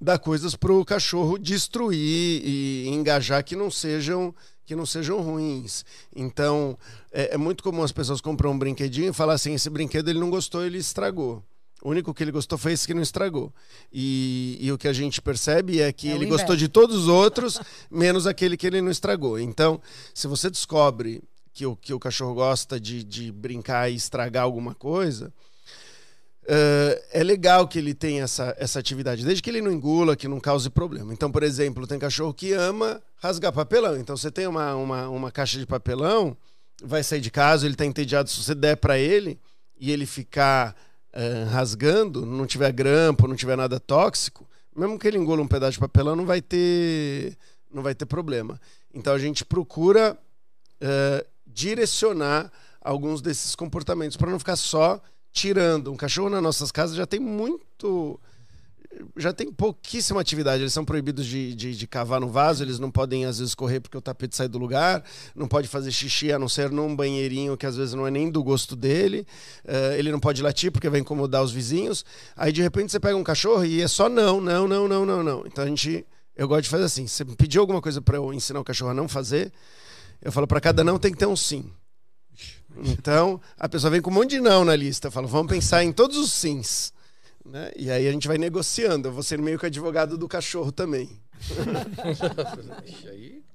dar 0.00 0.18
coisas 0.18 0.54
para 0.54 0.72
o 0.72 0.84
cachorro 0.84 1.38
destruir 1.38 2.42
e 2.44 2.88
engajar 2.88 3.44
que 3.44 3.56
não 3.56 3.70
sejam 3.70 4.34
que 4.64 4.74
não 4.74 4.84
sejam 4.84 5.20
ruins. 5.20 5.84
Então 6.14 6.76
é, 7.12 7.34
é 7.34 7.36
muito 7.36 7.62
comum 7.62 7.82
as 7.82 7.92
pessoas 7.92 8.20
compram 8.20 8.50
um 8.50 8.58
brinquedinho 8.58 9.10
e 9.10 9.14
falar 9.14 9.34
assim, 9.34 9.54
esse 9.54 9.70
brinquedo 9.70 10.08
ele 10.08 10.18
não 10.18 10.30
gostou, 10.30 10.64
ele 10.64 10.78
estragou. 10.78 11.42
O 11.82 11.90
único 11.90 12.12
que 12.14 12.22
ele 12.24 12.32
gostou 12.32 12.58
foi 12.58 12.72
esse 12.72 12.86
que 12.86 12.94
não 12.94 13.02
estragou. 13.02 13.52
E, 13.92 14.56
e 14.60 14.72
o 14.72 14.78
que 14.78 14.88
a 14.88 14.92
gente 14.92 15.20
percebe 15.20 15.80
é 15.80 15.92
que 15.92 16.10
é 16.10 16.14
ele 16.14 16.26
gostou 16.26 16.56
de 16.56 16.68
todos 16.68 16.96
os 16.96 17.08
outros, 17.08 17.60
menos 17.90 18.26
aquele 18.26 18.56
que 18.56 18.66
ele 18.66 18.80
não 18.80 18.90
estragou. 18.90 19.38
Então, 19.38 19.80
se 20.14 20.26
você 20.26 20.48
descobre 20.50 21.22
que 21.52 21.66
o, 21.66 21.76
que 21.76 21.92
o 21.92 21.98
cachorro 21.98 22.34
gosta 22.34 22.80
de, 22.80 23.04
de 23.04 23.30
brincar 23.30 23.90
e 23.90 23.94
estragar 23.94 24.44
alguma 24.44 24.74
coisa, 24.74 25.32
uh, 26.44 27.02
é 27.12 27.22
legal 27.22 27.68
que 27.68 27.78
ele 27.78 27.94
tenha 27.94 28.24
essa, 28.24 28.54
essa 28.58 28.78
atividade, 28.78 29.24
desde 29.24 29.42
que 29.42 29.50
ele 29.50 29.60
não 29.60 29.70
engula, 29.70 30.16
que 30.16 30.28
não 30.28 30.40
cause 30.40 30.70
problema. 30.70 31.12
Então, 31.12 31.30
por 31.30 31.42
exemplo, 31.42 31.86
tem 31.86 31.98
cachorro 31.98 32.32
que 32.32 32.52
ama 32.52 33.02
rasgar 33.16 33.52
papelão. 33.52 33.96
Então, 33.96 34.16
você 34.16 34.30
tem 34.30 34.46
uma, 34.46 34.74
uma, 34.74 35.08
uma 35.08 35.30
caixa 35.30 35.58
de 35.58 35.66
papelão, 35.66 36.36
vai 36.82 37.02
sair 37.02 37.20
de 37.20 37.30
casa, 37.30 37.66
ele 37.66 37.74
está 37.74 37.84
entediado, 37.84 38.28
se 38.28 38.42
você 38.42 38.54
der 38.54 38.76
para 38.76 38.98
ele 38.98 39.38
e 39.78 39.90
ele 39.90 40.06
ficar 40.06 40.74
uh, 41.14 41.50
rasgando, 41.50 42.24
não 42.24 42.46
tiver 42.46 42.72
grampo, 42.72 43.28
não 43.28 43.36
tiver 43.36 43.56
nada 43.56 43.80
tóxico, 43.80 44.46
mesmo 44.74 44.98
que 44.98 45.08
ele 45.08 45.18
engula 45.18 45.42
um 45.42 45.48
pedaço 45.48 45.72
de 45.72 45.78
papelão, 45.80 46.14
não 46.14 46.26
vai 46.26 46.42
ter, 46.42 47.36
não 47.72 47.82
vai 47.82 47.94
ter 47.94 48.06
problema. 48.06 48.60
Então 48.92 49.12
a 49.14 49.18
gente 49.18 49.44
procura 49.44 50.16
uh, 50.82 51.26
direcionar 51.46 52.52
alguns 52.80 53.20
desses 53.20 53.54
comportamentos 53.54 54.16
para 54.16 54.30
não 54.30 54.38
ficar 54.38 54.56
só 54.56 55.00
tirando. 55.32 55.92
Um 55.92 55.96
cachorro 55.96 56.30
nas 56.30 56.42
nossas 56.42 56.70
casas 56.70 56.96
já 56.96 57.06
tem 57.06 57.20
muito 57.20 58.20
já 59.16 59.32
tem 59.32 59.50
pouquíssima 59.50 60.20
atividade. 60.20 60.62
Eles 60.62 60.72
são 60.72 60.84
proibidos 60.84 61.26
de, 61.26 61.54
de, 61.54 61.76
de, 61.76 61.86
cavar 61.86 62.20
no 62.20 62.28
vaso, 62.28 62.62
eles 62.62 62.78
não 62.78 62.90
podem, 62.90 63.24
às 63.24 63.38
vezes, 63.38 63.54
correr 63.54 63.80
porque 63.80 63.96
o 63.96 64.00
tapete 64.00 64.36
sai 64.36 64.48
do 64.48 64.58
lugar, 64.58 65.02
não 65.34 65.48
pode 65.48 65.68
fazer 65.68 65.90
xixi 65.90 66.32
a 66.32 66.38
não 66.38 66.48
ser 66.48 66.70
num 66.70 66.94
banheirinho 66.94 67.56
que 67.56 67.66
às 67.66 67.76
vezes 67.76 67.94
não 67.94 68.06
é 68.06 68.10
nem 68.10 68.30
do 68.30 68.42
gosto 68.42 68.76
dele. 68.76 69.26
Uh, 69.64 69.94
ele 69.96 70.10
não 70.10 70.20
pode 70.20 70.42
latir 70.42 70.70
porque 70.70 70.88
vai 70.88 71.00
incomodar 71.00 71.42
os 71.42 71.52
vizinhos. 71.52 72.04
Aí, 72.36 72.52
de 72.52 72.62
repente, 72.62 72.92
você 72.92 73.00
pega 73.00 73.16
um 73.16 73.24
cachorro 73.24 73.64
e 73.64 73.82
é 73.82 73.88
só 73.88 74.08
não, 74.08 74.40
não, 74.40 74.66
não, 74.66 74.88
não, 74.88 75.06
não, 75.06 75.22
não. 75.22 75.46
Então 75.46 75.64
a 75.64 75.66
gente. 75.66 76.06
Eu 76.36 76.46
gosto 76.46 76.64
de 76.64 76.68
fazer 76.68 76.84
assim. 76.84 77.06
Você 77.06 77.24
pediu 77.24 77.62
alguma 77.62 77.80
coisa 77.80 78.00
para 78.02 78.18
eu 78.18 78.32
ensinar 78.32 78.60
o 78.60 78.64
cachorro 78.64 78.90
a 78.90 78.94
não 78.94 79.08
fazer, 79.08 79.50
eu 80.20 80.30
falo, 80.30 80.46
para 80.46 80.60
cada 80.60 80.84
não 80.84 80.98
tem 80.98 81.10
que 81.12 81.18
ter 81.18 81.26
um 81.26 81.36
sim. 81.36 81.70
Então, 82.84 83.40
a 83.58 83.68
pessoa 83.68 83.90
vem 83.90 84.02
com 84.02 84.10
um 84.10 84.14
monte 84.14 84.30
de 84.30 84.40
não 84.40 84.64
na 84.64 84.76
lista. 84.76 85.10
Falo, 85.10 85.26
vamos 85.26 85.50
pensar 85.50 85.82
em 85.82 85.92
todos 85.92 86.16
os 86.16 86.32
sims. 86.32 86.92
Né? 87.46 87.70
E 87.76 87.90
aí 87.90 88.08
a 88.08 88.12
gente 88.12 88.28
vai 88.28 88.38
negociando. 88.38 89.08
Eu 89.08 89.12
vou 89.12 89.22
ser 89.22 89.38
meio 89.38 89.58
que 89.58 89.66
advogado 89.66 90.18
do 90.18 90.28
cachorro 90.28 90.72
também. 90.72 91.08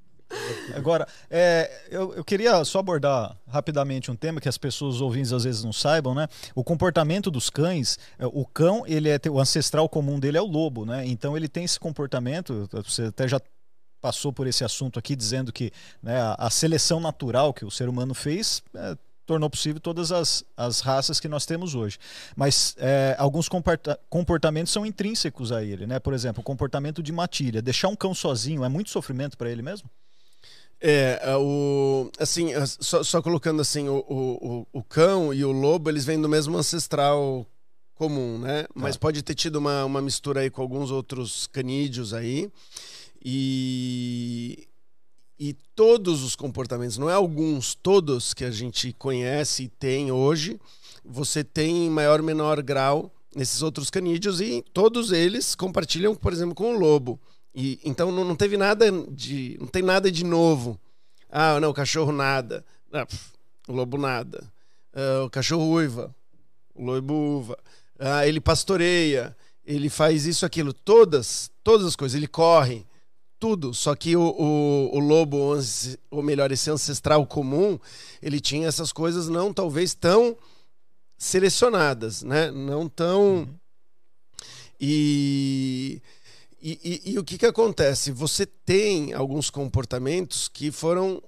Agora, 0.76 1.08
é, 1.30 1.70
eu, 1.90 2.14
eu, 2.14 2.24
queria 2.24 2.64
só 2.64 2.80
abordar 2.80 3.38
rapidamente 3.48 4.10
um 4.10 4.16
tema 4.16 4.40
que 4.40 4.48
as 4.48 4.58
pessoas 4.58 5.02
ouvintes 5.02 5.34
às 5.34 5.44
vezes 5.44 5.64
não 5.64 5.74
saibam, 5.74 6.16
né? 6.16 6.28
O 6.56 6.64
comportamento 6.64 7.30
dos 7.30 7.50
cães, 7.50 8.00
é, 8.18 8.26
o 8.26 8.46
cão, 8.46 8.84
ele 8.88 9.10
é 9.10 9.20
o 9.30 9.40
ancestral 9.40 9.90
comum 9.90 10.20
dele 10.20 10.38
é 10.38 10.42
o 10.42 10.46
lobo, 10.46 10.86
né? 10.86 11.06
Então 11.06 11.36
ele 11.36 11.50
tem 11.50 11.66
esse 11.66 11.80
comportamento, 11.80 12.70
você 12.72 13.04
até 13.04 13.28
já 13.28 13.42
passou 14.02 14.34
por 14.34 14.48
esse 14.48 14.64
assunto 14.64 14.98
aqui 14.98 15.16
dizendo 15.16 15.54
que 15.54 15.72
né, 16.02 16.20
a, 16.20 16.36
a, 16.40 16.50
seleção 16.50 17.00
natural 17.00 17.54
que 17.54 17.64
o 17.64 17.70
ser 17.70 17.88
humano 17.88 18.16
fez 18.16 18.64
é, 18.74 18.98
tornou 19.32 19.50
possível 19.50 19.80
todas 19.80 20.12
as, 20.12 20.44
as 20.58 20.82
raças 20.82 21.18
que 21.18 21.30
nós 21.30 21.46
temos 21.46 21.74
hoje. 21.74 21.98
Mas 22.36 22.76
é, 22.78 23.16
alguns 23.18 23.48
comporta 23.48 23.98
comportamentos 24.10 24.74
são 24.74 24.86
intrínsecos 24.86 25.54
a 25.54 25.64
ele, 25.64 25.88
né? 25.88 26.00
Por 26.00 26.14
exemplo, 26.14 26.42
o 26.42 26.44
comportamento 26.44 27.02
de 27.02 27.14
matilha. 27.14 27.62
Deixar 27.62 27.88
um 27.88 27.96
cão 27.96 28.14
sozinho 28.14 28.66
é 28.66 28.68
muito 28.68 28.90
sofrimento 28.90 29.38
para 29.38 29.50
ele 29.50 29.62
mesmo? 29.62 29.90
É, 30.82 31.22
é, 31.24 31.38
o, 31.38 32.12
assim, 32.20 32.54
é, 32.54 32.66
só, 32.66 33.04
só 33.04 33.22
colocando 33.22 33.62
assim, 33.62 33.88
o, 33.88 34.00
o, 34.00 34.68
o, 34.74 34.84
cão 34.84 35.34
e 35.34 35.46
o 35.46 35.52
lobo, 35.52 35.90
eles 35.90 36.04
vêm 36.04 36.20
do 36.20 36.28
mesmo 36.28 36.58
ancestral 36.58 37.46
comum, 37.96 38.38
né? 38.38 38.66
Mas 38.76 38.98
ah. 38.98 39.00
pode 39.00 39.22
ter 39.22 39.36
tido 39.36 39.58
uma, 39.58 39.86
uma 39.86 40.02
mistura 40.02 40.42
aí 40.42 40.50
com 40.50 40.62
alguns 40.62 40.92
outros 40.92 41.48
canídeos 41.48 42.14
aí. 42.14 42.52
E, 43.24 44.68
E 45.44 45.54
todos 45.76 46.22
os 46.22 46.36
comportamentos, 46.36 47.00
não 47.00 47.10
é 47.10 47.14
alguns, 47.14 47.74
todos 47.74 48.32
que 48.32 48.46
a 48.46 48.52
gente 48.52 48.94
conhece 48.94 49.64
e 49.64 49.68
tem 49.70 50.12
hoje, 50.12 50.62
você 51.04 51.44
tem 51.44 51.88
em 51.88 51.90
maior 51.90 52.20
ou 52.20 52.26
menor 52.28 52.62
grau 52.62 53.12
nesses 53.36 53.64
outros 53.64 53.90
canídeos 53.90 54.40
e 54.40 54.64
todos 54.72 55.12
eles 55.12 55.56
compartilham, 55.56 56.14
por 56.14 56.32
exemplo, 56.32 56.54
com 56.54 56.76
o 56.76 56.78
lobo. 56.78 57.20
E 57.56 57.80
então 57.84 58.12
não, 58.12 58.24
não 58.24 58.36
teve 58.36 58.56
nada 58.56 58.86
de, 59.10 59.58
não 59.60 59.66
tem 59.66 59.82
nada 59.82 60.12
de 60.12 60.24
novo. 60.24 60.80
Ah, 61.28 61.60
não, 61.60 61.72
o 61.72 61.74
cachorro 61.74 62.12
nada, 62.12 62.64
ah, 62.94 63.08
pff, 63.08 63.32
o 63.68 63.74
lobo 63.74 63.98
nada. 63.98 64.44
Ah, 64.94 65.24
o 65.26 65.30
cachorro 65.32 65.72
uiva, 65.72 66.16
o 66.76 66.86
lobo 66.86 67.16
uva. 67.16 67.58
Ah, 67.98 68.28
ele 68.28 68.40
pastoreia, 68.40 69.36
ele 69.66 69.90
faz 69.90 70.28
isso, 70.28 70.46
aquilo, 70.46 70.72
todas, 70.72 71.50
todas 71.64 71.88
as 71.88 71.96
coisas. 71.96 72.16
Ele 72.16 72.28
corre, 72.28 72.86
tudo. 73.42 73.74
Só 73.74 73.96
que 73.96 74.16
o, 74.16 74.22
o, 74.22 74.96
o 74.96 75.00
lobo, 75.00 75.58
ou 76.12 76.22
melhor, 76.22 76.52
esse 76.52 76.70
ancestral 76.70 77.26
comum, 77.26 77.80
ele 78.22 78.40
tinha 78.40 78.68
essas 78.68 78.94
coisas 78.94 79.28
não 79.28 79.52
talvez 79.52 79.96
tão 79.96 80.38
selecionadas, 81.18 82.22
né? 82.22 82.52
Não 82.52 82.88
tão. 82.88 83.50
E, 84.80 86.02
e, 86.62 86.80
e, 86.84 87.12
e 87.14 87.20
o 87.20 87.24
que, 87.24 87.38
que 87.40 87.46
acontece? 87.48 88.12
Você 88.12 88.46
tem 88.46 89.12
alguns 89.14 89.50
comportamentos 89.50 90.48
que 90.48 90.72
foram 90.72 91.22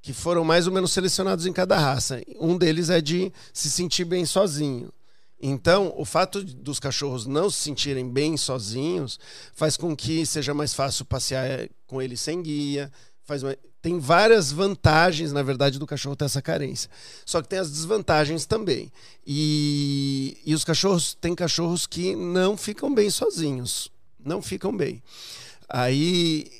que 0.00 0.12
foram 0.12 0.44
mais 0.44 0.66
ou 0.66 0.72
menos 0.72 0.92
selecionados 0.92 1.44
em 1.44 1.52
cada 1.52 1.76
raça. 1.78 2.22
Um 2.40 2.56
deles 2.56 2.88
é 2.88 3.00
de 3.00 3.32
se 3.52 3.70
sentir 3.70 4.04
bem 4.04 4.24
sozinho. 4.24 4.92
Então, 5.40 5.94
o 5.96 6.04
fato 6.04 6.42
dos 6.42 6.80
cachorros 6.80 7.24
não 7.24 7.48
se 7.48 7.60
sentirem 7.60 8.08
bem 8.08 8.36
sozinhos 8.36 9.20
faz 9.54 9.76
com 9.76 9.94
que 9.94 10.26
seja 10.26 10.52
mais 10.52 10.74
fácil 10.74 11.04
passear 11.04 11.68
com 11.86 12.02
eles 12.02 12.20
sem 12.20 12.42
guia. 12.42 12.90
Faz 13.24 13.42
uma... 13.42 13.56
Tem 13.80 14.00
várias 14.00 14.50
vantagens, 14.50 15.32
na 15.32 15.42
verdade, 15.42 15.78
do 15.78 15.86
cachorro 15.86 16.16
ter 16.16 16.24
essa 16.24 16.42
carência. 16.42 16.90
Só 17.24 17.40
que 17.40 17.48
tem 17.48 17.60
as 17.60 17.70
desvantagens 17.70 18.44
também. 18.46 18.90
E, 19.24 20.36
e 20.44 20.52
os 20.52 20.64
cachorros, 20.64 21.14
tem 21.14 21.34
cachorros 21.34 21.86
que 21.86 22.16
não 22.16 22.56
ficam 22.56 22.92
bem 22.92 23.08
sozinhos. 23.08 23.88
Não 24.18 24.42
ficam 24.42 24.76
bem. 24.76 25.00
Aí. 25.68 26.50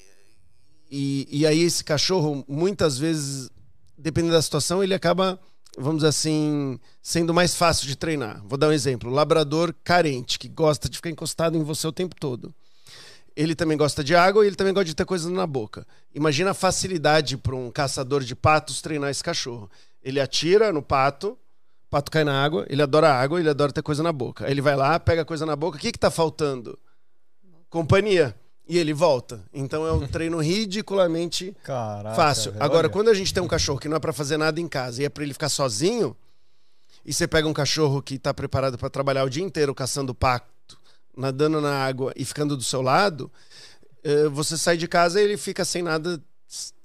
E, 0.88 1.28
e 1.30 1.46
aí, 1.46 1.60
esse 1.60 1.82
cachorro, 1.82 2.44
muitas 2.48 2.96
vezes, 2.96 3.50
dependendo 3.98 4.34
da 4.34 4.40
situação, 4.40 4.82
ele 4.82 4.94
acaba 4.94 5.38
vamos 5.78 6.04
assim, 6.04 6.78
sendo 7.00 7.32
mais 7.32 7.54
fácil 7.54 7.86
de 7.86 7.96
treinar. 7.96 8.42
Vou 8.44 8.58
dar 8.58 8.68
um 8.68 8.72
exemplo: 8.72 9.10
labrador 9.10 9.74
carente, 9.84 10.38
que 10.38 10.48
gosta 10.48 10.88
de 10.88 10.96
ficar 10.96 11.10
encostado 11.10 11.56
em 11.56 11.62
você 11.62 11.86
o 11.86 11.92
tempo 11.92 12.14
todo. 12.18 12.54
Ele 13.36 13.54
também 13.54 13.76
gosta 13.76 14.02
de 14.02 14.16
água 14.16 14.44
e 14.44 14.48
ele 14.48 14.56
também 14.56 14.74
gosta 14.74 14.86
de 14.86 14.94
ter 14.94 15.04
coisas 15.04 15.30
na 15.30 15.46
boca. 15.46 15.86
Imagina 16.12 16.50
a 16.50 16.54
facilidade 16.54 17.36
para 17.36 17.54
um 17.54 17.70
caçador 17.70 18.24
de 18.24 18.34
patos 18.34 18.82
treinar 18.82 19.10
esse 19.10 19.22
cachorro. 19.22 19.70
Ele 20.02 20.20
atira 20.20 20.72
no 20.72 20.82
pato, 20.82 21.28
o 21.28 21.90
pato 21.90 22.10
cai 22.10 22.24
na 22.24 22.42
água, 22.42 22.66
ele 22.68 22.82
adora 22.82 23.12
água, 23.12 23.38
ele 23.38 23.48
adora 23.48 23.72
ter 23.72 23.82
coisa 23.82 24.02
na 24.02 24.12
boca. 24.12 24.44
Aí 24.44 24.50
ele 24.50 24.60
vai 24.60 24.74
lá, 24.74 24.98
pega 24.98 25.24
coisa 25.24 25.46
na 25.46 25.54
boca, 25.54 25.76
o 25.76 25.80
que 25.80 25.88
está 25.88 26.10
faltando? 26.10 26.76
Companhia 27.70 28.34
e 28.68 28.76
ele 28.78 28.92
volta. 28.92 29.42
Então 29.52 29.86
é 29.86 29.92
um 29.92 30.06
treino 30.08 30.38
ridiculamente 30.38 31.56
Caraca, 31.62 32.14
fácil. 32.14 32.52
olha. 32.52 32.62
Agora, 32.64 32.88
quando 32.88 33.08
a 33.08 33.14
gente 33.14 33.32
tem 33.32 33.42
um 33.42 33.48
cachorro 33.48 33.78
que 33.78 33.88
não 33.88 33.96
é 33.96 34.00
para 34.00 34.12
fazer 34.12 34.36
nada 34.36 34.60
em 34.60 34.68
casa 34.68 35.02
e 35.02 35.04
é 35.04 35.08
para 35.08 35.22
ele 35.24 35.32
ficar 35.32 35.48
sozinho, 35.48 36.16
e 37.04 37.12
você 37.12 37.26
pega 37.26 37.48
um 37.48 37.52
cachorro 37.54 38.02
que 38.02 38.14
está 38.16 38.34
preparado 38.34 38.76
para 38.76 38.90
trabalhar 38.90 39.24
o 39.24 39.30
dia 39.30 39.42
inteiro 39.42 39.74
caçando 39.74 40.14
pato, 40.14 40.78
nadando 41.16 41.60
na 41.60 41.72
água 41.84 42.12
e 42.14 42.24
ficando 42.24 42.56
do 42.56 42.62
seu 42.62 42.82
lado, 42.82 43.30
eh, 44.04 44.28
você 44.28 44.56
sai 44.58 44.76
de 44.76 44.86
casa 44.86 45.20
e 45.20 45.24
ele 45.24 45.36
fica 45.36 45.64
sem 45.64 45.82
nada, 45.82 46.22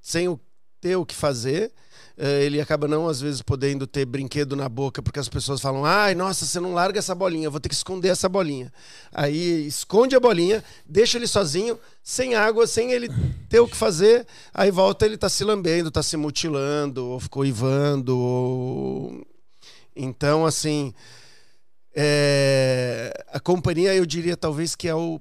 sem 0.02 0.28
o- 0.30 0.40
ter 0.80 0.96
o 0.96 1.06
que 1.06 1.14
fazer. 1.16 1.72
Eh, 2.18 2.46
Ele 2.46 2.62
acaba 2.62 2.88
não, 2.88 3.08
às 3.08 3.20
vezes, 3.20 3.42
podendo 3.42 3.88
ter 3.88 4.06
brinquedo 4.06 4.56
na 4.56 4.70
boca, 4.70 5.02
porque 5.02 5.20
as 5.20 5.30
pessoas 5.30 5.60
falam: 5.62 5.86
ai, 5.86 6.14
nossa, 6.14 6.46
você 6.46 6.60
não 6.60 6.74
larga 6.74 7.00
essa 7.00 7.16
bolinha, 7.16 7.50
vou 7.50 7.60
ter 7.60 7.70
que 7.70 7.76
esconder 7.76 8.10
essa 8.10 8.30
bolinha. 8.30 8.72
Aí 9.12 9.66
esconde 9.68 10.16
a 10.16 10.20
bolinha, 10.20 10.64
deixa 10.86 11.18
ele 11.18 11.28
sozinho, 11.28 11.80
sem 12.04 12.36
água, 12.36 12.68
sem 12.68 12.92
ele 12.92 13.10
ter 13.50 13.60
o 13.60 13.68
que 13.68 13.76
fazer. 13.76 14.28
Aí 14.54 14.70
volta, 14.70 15.06
ele 15.06 15.18
tá 15.18 15.30
se 15.30 15.44
lambendo, 15.44 15.90
tá 15.92 16.04
se 16.04 16.16
mutilando, 16.18 17.06
ou 17.06 17.20
ficou 17.20 17.46
ivando. 17.46 18.18
Ou... 18.18 19.26
Então, 19.96 20.46
assim, 20.46 20.94
é, 21.96 23.14
a 23.32 23.40
companhia, 23.40 23.94
eu 23.96 24.06
diria, 24.06 24.36
talvez 24.36 24.76
que 24.76 24.88
é 24.88 24.96
o, 24.96 25.20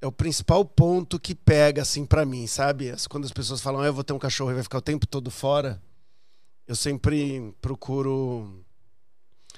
é 0.00 0.06
o 0.06 0.12
principal 0.12 0.64
ponto 0.64 1.18
que 1.18 1.34
pega, 1.34 1.82
assim, 1.82 2.04
para 2.04 2.24
mim, 2.24 2.46
sabe? 2.46 2.92
Quando 3.08 3.24
as 3.24 3.32
pessoas 3.32 3.60
falam, 3.60 3.80
ah, 3.80 3.86
eu 3.86 3.94
vou 3.94 4.04
ter 4.04 4.12
um 4.12 4.18
cachorro 4.18 4.50
e 4.50 4.54
vai 4.54 4.62
ficar 4.62 4.78
o 4.78 4.82
tempo 4.82 5.06
todo 5.06 5.30
fora, 5.30 5.80
eu 6.66 6.76
sempre 6.76 7.54
procuro 7.60 8.62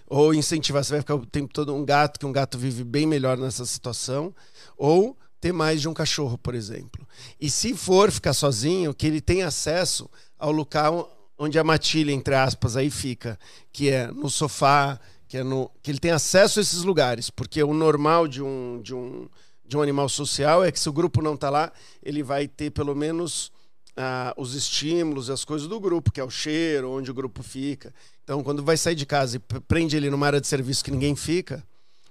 ou 0.07 0.34
incentivar, 0.34 0.84
você 0.84 0.92
vai 0.92 1.00
ficar 1.00 1.14
o 1.14 1.26
tempo 1.26 1.52
todo 1.52 1.74
um 1.74 1.84
gato, 1.84 2.20
que 2.20 2.26
um 2.26 2.32
gato 2.32 2.59
vive 2.59 2.84
bem 2.84 3.07
melhor 3.07 3.38
nessa 3.38 3.64
situação, 3.64 4.34
ou 4.76 5.16
ter 5.40 5.52
mais 5.52 5.80
de 5.80 5.88
um 5.88 5.94
cachorro, 5.94 6.38
por 6.38 6.55
exemplo. 6.55 7.07
E 7.40 7.50
se 7.50 7.74
for 7.74 8.11
ficar 8.11 8.32
sozinho, 8.32 8.94
que 8.94 9.07
ele 9.07 9.20
tenha 9.20 9.48
acesso 9.48 10.09
ao 10.38 10.52
local 10.52 11.11
onde 11.38 11.59
a 11.59 11.64
matilha, 11.64 12.12
entre 12.12 12.34
aspas, 12.34 12.76
aí 12.76 12.90
fica, 12.90 13.38
que 13.72 13.90
é 13.90 14.07
no 14.07 14.30
sofá, 14.30 15.00
que, 15.26 15.38
é 15.38 15.42
no, 15.42 15.70
que 15.82 15.90
ele 15.90 15.98
tem 15.98 16.12
acesso 16.12 16.59
a 16.59 16.62
esses 16.62 16.82
lugares, 16.82 17.28
porque 17.28 17.62
o 17.62 17.74
normal 17.74 18.28
de 18.28 18.42
um, 18.42 18.80
de 18.82 18.94
um, 18.94 19.28
de 19.66 19.76
um 19.76 19.82
animal 19.82 20.09
social 20.09 20.64
é 20.64 20.70
que 20.70 20.78
se 20.78 20.88
o 20.88 20.92
grupo 20.92 21.20
não 21.20 21.34
está 21.34 21.50
lá, 21.50 21.72
ele 22.02 22.22
vai 22.22 22.46
ter 22.46 22.70
pelo 22.70 22.94
menos 22.94 23.50
ah, 23.97 24.34
os 24.36 24.55
estímulos, 24.55 25.30
as 25.30 25.45
coisas 25.45 25.68
do 25.68 25.78
grupo, 25.80 26.11
que 26.12 26.20
é 26.20 26.24
o 26.24 26.30
cheiro, 26.30 26.90
onde 26.90 27.11
o 27.11 27.14
grupo 27.14 27.42
fica. 27.42 27.95
Então, 28.22 28.42
quando 28.42 28.62
vai 28.62 28.76
sair 28.76 28.95
de 28.95 29.07
casa 29.07 29.36
e 29.36 29.38
prende 29.61 29.97
ele 29.97 30.11
numa 30.11 30.26
área 30.26 30.40
de 30.40 30.47
serviço 30.47 30.82
que 30.84 30.90
ninguém 30.90 31.14
fica, 31.14 31.62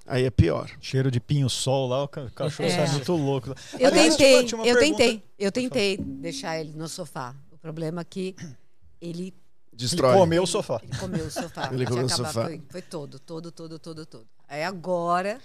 aí 0.05 0.23
é 0.25 0.29
pior. 0.29 0.69
Cheiro 0.79 1.09
de 1.09 1.19
pinho-sol 1.19 1.87
lá, 1.87 2.03
o 2.03 2.07
ca- 2.07 2.29
cachorro 2.31 2.69
É. 2.69 2.71
sai 2.85 2.89
muito 2.91 3.13
louco. 3.15 3.49
Eu 3.79 3.87
Aliás, 3.89 4.15
tentei, 4.15 4.53
uma 4.53 4.65
eu 4.65 4.75
pergunta- 4.77 4.97
tentei, 4.97 5.23
eu 5.39 5.51
tentei 5.51 5.97
deixar 5.97 6.59
ele 6.59 6.73
no 6.73 6.87
sofá. 6.87 7.35
O 7.51 7.57
problema 7.57 8.01
é 8.01 8.03
que 8.03 8.35
ele, 9.01 9.33
Destrói. 9.71 10.11
Ele 10.11 10.19
comeu 10.19 10.43
o 10.43 10.47
sofá. 10.47 10.79
ele 10.83 10.97
comeu 10.99 11.25
o 11.25 11.31
sofá. 11.31 11.69
Ele 11.73 11.85
comeu 11.85 12.05
o 12.05 12.09
sofá. 12.09 12.43
Foi, 12.45 12.61
foi 12.69 12.81
todo, 12.81 13.17
todo, 13.19 13.51
todo, 13.51 13.79
todo, 13.79 14.05
todo. 14.05 14.27
Aí 14.47 14.63
agora 14.63 15.39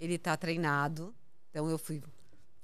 ele 0.00 0.16
tá 0.16 0.34
treinado, 0.36 1.14
então 1.50 1.68
eu 1.68 1.76
fui 1.76 2.02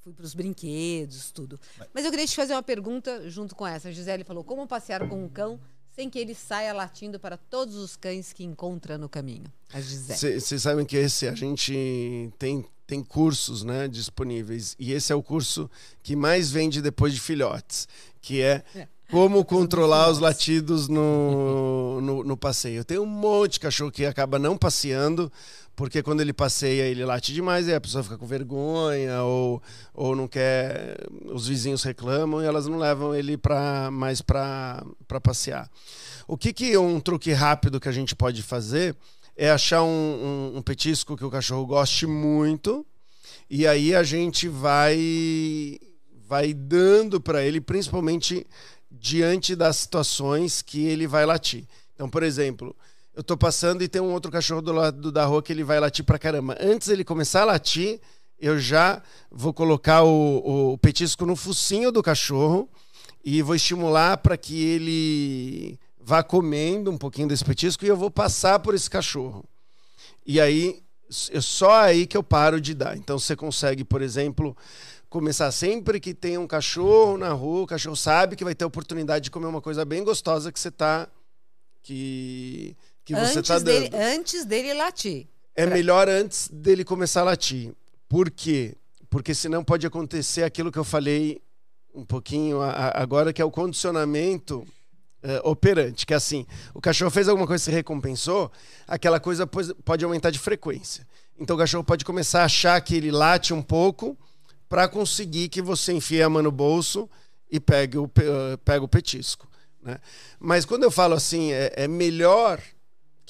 fui 0.03 0.13
para 0.13 0.25
os 0.25 0.35
brinquedos, 0.35 1.31
tudo. 1.31 1.59
Mas 1.95 2.05
eu 2.05 2.11
queria 2.11 2.27
te 2.27 2.35
fazer 2.37 2.55
uma 2.55 2.63
pergunta 2.63 3.29
junto 3.31 3.55
com 3.55 3.67
essa. 3.67 3.89
A 3.89 3.93
Gisele 3.93 4.25
falou: 4.25 4.43
como 4.45 4.67
passear 4.67 5.09
com 5.09 5.25
um 5.25 5.29
cão 5.29 5.61
sem 5.95 6.09
que 6.09 6.19
ele 6.19 6.35
saia 6.35 6.73
latindo 6.73 7.21
para 7.21 7.37
todos 7.37 7.77
os 7.77 7.97
cães 7.97 8.33
que 8.33 8.43
encontra 8.45 8.97
no 8.97 9.09
caminho? 9.09 9.45
A 9.73 9.81
Gisele. 9.81 10.41
Vocês 10.41 10.63
sabem 10.63 10.85
que 10.85 10.97
esse 10.97 11.29
a 11.29 11.35
gente 11.35 12.33
tem, 12.39 12.65
tem 12.87 13.03
cursos 13.05 13.63
né, 13.63 13.89
disponíveis. 13.89 14.75
E 14.79 14.93
esse 14.93 15.13
é 15.13 15.15
o 15.15 15.23
curso 15.23 15.71
que 16.03 16.17
mais 16.17 16.51
vende 16.51 16.81
depois 16.81 17.13
de 17.13 17.21
filhotes, 17.21 17.87
que 18.21 18.41
é 18.41 18.65
É. 18.75 18.89
como 19.11 19.45
controlar 19.45 20.11
os 20.11 20.19
latidos 20.19 20.89
no, 20.89 22.01
no, 22.01 22.25
no 22.25 22.37
passeio. 22.37 22.85
Tem 22.85 22.99
um 22.99 23.05
monte 23.07 23.55
de 23.55 23.61
cachorro 23.61 23.91
que 23.93 24.07
acaba 24.07 24.39
não 24.39 24.57
passeando, 24.57 25.31
porque 25.75 26.03
quando 26.03 26.21
ele 26.21 26.33
passeia, 26.33 26.83
ele 26.83 27.05
late 27.05 27.33
demais, 27.33 27.67
e 27.67 27.75
a 27.75 27.81
pessoa 27.81 28.03
fica 28.05 28.19
com 28.19 28.27
vergonha, 28.27 29.23
ou, 29.23 29.63
ou 29.95 30.15
não 30.15 30.29
quer. 30.29 30.97
Os 31.33 31.49
vizinhos 31.49 31.83
reclamam 31.83 32.43
e 32.43 32.47
elas 32.47 32.67
não 32.67 32.79
levam 32.79 33.15
ele 33.15 33.37
pra, 33.37 33.91
mais 33.91 34.21
para 34.21 34.85
passear. 35.23 35.71
O 36.29 36.37
que, 36.37 36.53
que 36.53 36.77
um 36.77 37.01
truque 37.01 37.33
rápido 37.33 37.81
que 37.81 37.89
a 37.89 37.93
gente 37.93 38.15
pode 38.15 38.43
fazer 38.43 38.95
é 39.37 39.51
achar 39.51 39.83
um, 39.83 39.89
um- 40.55 40.59
um 40.59 40.63
petisco 40.63 41.17
que 41.17 41.25
o 41.25 41.31
cachorro 41.31 41.65
goste 41.67 42.07
muito, 42.07 42.87
e 43.49 43.67
aí 43.67 43.95
a 43.95 44.03
gente 44.03 44.47
vai, 44.49 45.79
vai 46.29 46.53
dando 46.55 47.21
para 47.21 47.43
ele, 47.43 47.61
principalmente 47.61 48.47
diante 48.91 49.57
das 49.57 49.77
situações 49.77 50.61
que 50.63 50.85
ele 50.85 51.07
vai 51.07 51.25
latir. 51.25 51.65
Então, 51.95 52.09
por 52.09 52.23
exemplo, 52.23 52.77
eu 53.15 53.23
tô 53.23 53.37
passando 53.37 53.83
e 53.83 53.89
tem 53.89 54.01
um 54.01 54.13
outro 54.13 54.31
cachorro 54.31 54.63
do 54.63 54.73
lado 54.73 55.13
da 55.13 55.25
rua 55.25 55.43
que 55.43 55.53
ele 55.53 55.63
vai 55.63 55.79
latir 55.79 56.05
pra 56.05 56.19
caramba. 56.19 56.57
Antes 56.61 56.89
ele 56.89 57.05
começar 57.05 57.43
a 57.43 57.47
latir, 57.47 58.01
eu 58.39 58.59
já 58.59 59.03
vou 59.31 59.53
colocar 59.53 60.03
o, 60.03 60.73
o 60.73 60.79
petisco 60.79 61.27
no 61.27 61.37
focinho 61.37 61.93
do 61.93 62.03
cachorro 62.03 62.69
e 63.25 63.43
vou 63.43 63.55
estimular 63.55 64.17
para 64.17 64.37
que 64.37 64.65
ele 64.65 65.79
vá 66.01 66.23
comendo 66.23 66.91
um 66.91 66.99
pouquinho 66.99 67.29
desse 67.29 67.45
petisco 67.45 67.85
e 67.85 67.89
eu 67.89 67.97
vou 67.97 68.11
passar 68.11 68.59
por 68.59 68.75
esse 68.75 68.89
cachorro. 68.89 69.45
E 70.27 70.41
aí, 70.41 70.83
é 71.31 71.41
só 71.41 71.83
aí 71.83 72.07
que 72.07 72.17
eu 72.17 72.23
paro 72.23 72.61
de 72.61 72.75
dar. 72.75 72.97
Então, 72.97 73.19
você 73.19 73.37
consegue, 73.37 73.85
por 73.85 74.01
exemplo, 74.01 74.57
começar 75.09 75.53
sempre 75.53 76.01
que 76.01 76.15
tem 76.15 76.39
um 76.39 76.47
cachorro 76.47 77.19
na 77.19 77.31
rua, 77.31 77.63
o 77.63 77.67
cachorro 77.67 77.95
sabe 77.95 78.37
que 78.37 78.45
vai 78.45 78.55
ter 78.55 78.65
a 78.65 78.69
oportunidade 78.69 79.25
de 79.25 79.31
comer 79.31 79.47
uma 79.47 79.61
coisa 79.61 79.85
bem 79.85 80.03
gostosa 80.03 80.51
que 80.51 80.59
você 80.59 80.71
tá 80.71 81.09
que 81.83 82.77
que 83.05 83.15
você 83.15 83.39
antes, 83.39 83.49
tá 83.49 83.59
dando. 83.59 83.65
dele, 83.65 83.91
antes 83.97 84.45
dele 84.45 84.75
latir. 84.75 85.27
É 85.55 85.67
melhor 85.67 86.09
antes 86.09 86.49
dele 86.49 86.85
começar 86.85 87.21
a 87.21 87.25
latir. 87.25 87.73
Por 88.09 88.31
quê? 88.31 88.75
Porque 89.11 89.35
senão 89.35 89.63
pode 89.63 89.87
acontecer 89.87 90.43
aquilo 90.43 90.73
que 90.73 90.79
eu 90.79 90.85
falei 90.85 91.41
um 91.95 92.05
pouquinho 92.05 92.61
agora, 92.63 93.33
que 93.33 93.43
é 93.43 93.45
o 93.45 93.51
condicionamento 93.51 94.67
eh, 95.23 95.41
operante, 95.45 96.07
que 96.07 96.15
é 96.15 96.17
assim, 96.17 96.47
o 96.73 96.81
cachorro 96.81 97.11
fez 97.11 97.29
alguma 97.29 97.47
coisa 97.47 97.63
e 97.63 97.65
se 97.67 97.71
recompensou, 97.71 98.51
aquela 98.89 99.21
coisa 99.21 99.47
pode 99.47 100.03
aumentar 100.03 100.31
de 100.31 100.39
frequência. 100.39 101.07
Então 101.39 101.55
o 101.55 101.59
cachorro 101.59 101.85
pode 101.85 102.03
começar 102.05 102.41
a 102.43 102.45
achar 102.47 102.81
que 102.81 102.95
ele 102.97 103.11
late 103.11 103.53
um 103.53 103.61
pouco 103.61 104.17
para 104.71 104.89
conseguir 104.89 105.51
que 105.51 105.61
você 105.61 105.93
enfie 105.93 106.23
a 106.23 106.31
mão 106.31 106.43
no 106.43 106.51
bolso 106.51 107.11
e 107.51 107.61
pegue 107.61 107.99
o, 107.99 108.09
pe- 108.09 108.23
eh, 108.25 108.57
pega 108.65 108.83
o 108.83 108.89
petisco. 108.89 109.47
Né? 109.83 109.99
Mas 110.41 110.65
quando 110.65 110.85
eu 110.85 110.91
falo 110.91 111.13
assim, 111.15 111.53
é, 111.53 111.73
é 111.77 111.87
melhor 111.89 112.59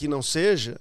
que 0.03 0.09
não 0.09 0.21
seja, 0.21 0.81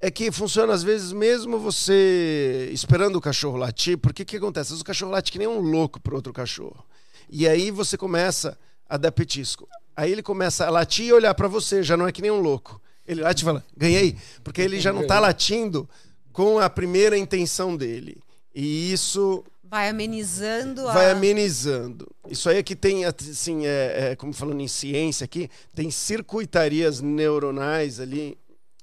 é 0.00 0.12
que 0.12 0.30
funciona 0.30 0.72
às 0.72 0.84
vezes 0.84 1.10
mesmo 1.10 1.58
você 1.58 2.70
esperando 2.72 3.16
o 3.16 3.20
cachorro 3.20 3.56
latir, 3.56 3.98
porque 3.98 4.22
o 4.22 4.26
que 4.26 4.36
acontece? 4.36 4.72
O 4.72 4.84
cachorro 4.84 5.10
late 5.10 5.32
que 5.32 5.40
nem 5.40 5.48
um 5.48 5.58
louco 5.58 5.98
pro 5.98 6.14
outro 6.14 6.32
cachorro. 6.32 6.86
E 7.28 7.48
aí 7.48 7.72
você 7.72 7.96
começa 7.98 8.56
a 8.88 8.96
dar 8.96 9.10
petisco. 9.10 9.68
Aí 9.96 10.12
ele 10.12 10.22
começa 10.22 10.66
a 10.66 10.70
latir 10.70 11.06
e 11.06 11.12
olhar 11.12 11.34
para 11.34 11.48
você, 11.48 11.82
já 11.82 11.96
não 11.96 12.06
é 12.06 12.12
que 12.12 12.22
nem 12.22 12.30
um 12.30 12.40
louco. 12.40 12.80
Ele 13.04 13.22
late 13.22 13.42
e 13.42 13.44
fala, 13.44 13.64
ganhei. 13.76 14.16
Porque 14.44 14.62
ele 14.62 14.78
já 14.78 14.92
não 14.92 15.04
tá 15.04 15.18
latindo 15.18 15.88
com 16.32 16.60
a 16.60 16.70
primeira 16.70 17.18
intenção 17.18 17.76
dele. 17.76 18.22
E 18.54 18.92
isso 18.92 19.44
Vai 19.68 19.90
amenizando 19.90 20.88
a. 20.88 20.92
vai 20.92 21.10
amenizando. 21.10 22.10
Isso 22.28 22.48
aí 22.48 22.56
é 22.56 22.62
que 22.62 22.74
tem, 22.74 23.04
assim, 23.04 23.66
é, 23.66 24.10
é, 24.12 24.16
como 24.16 24.32
falando 24.32 24.60
em 24.60 24.68
ciência 24.68 25.24
aqui, 25.24 25.50
tem 25.74 25.90
circuitarias 25.90 27.00
neuronais 27.00 28.00
ali 28.00 28.38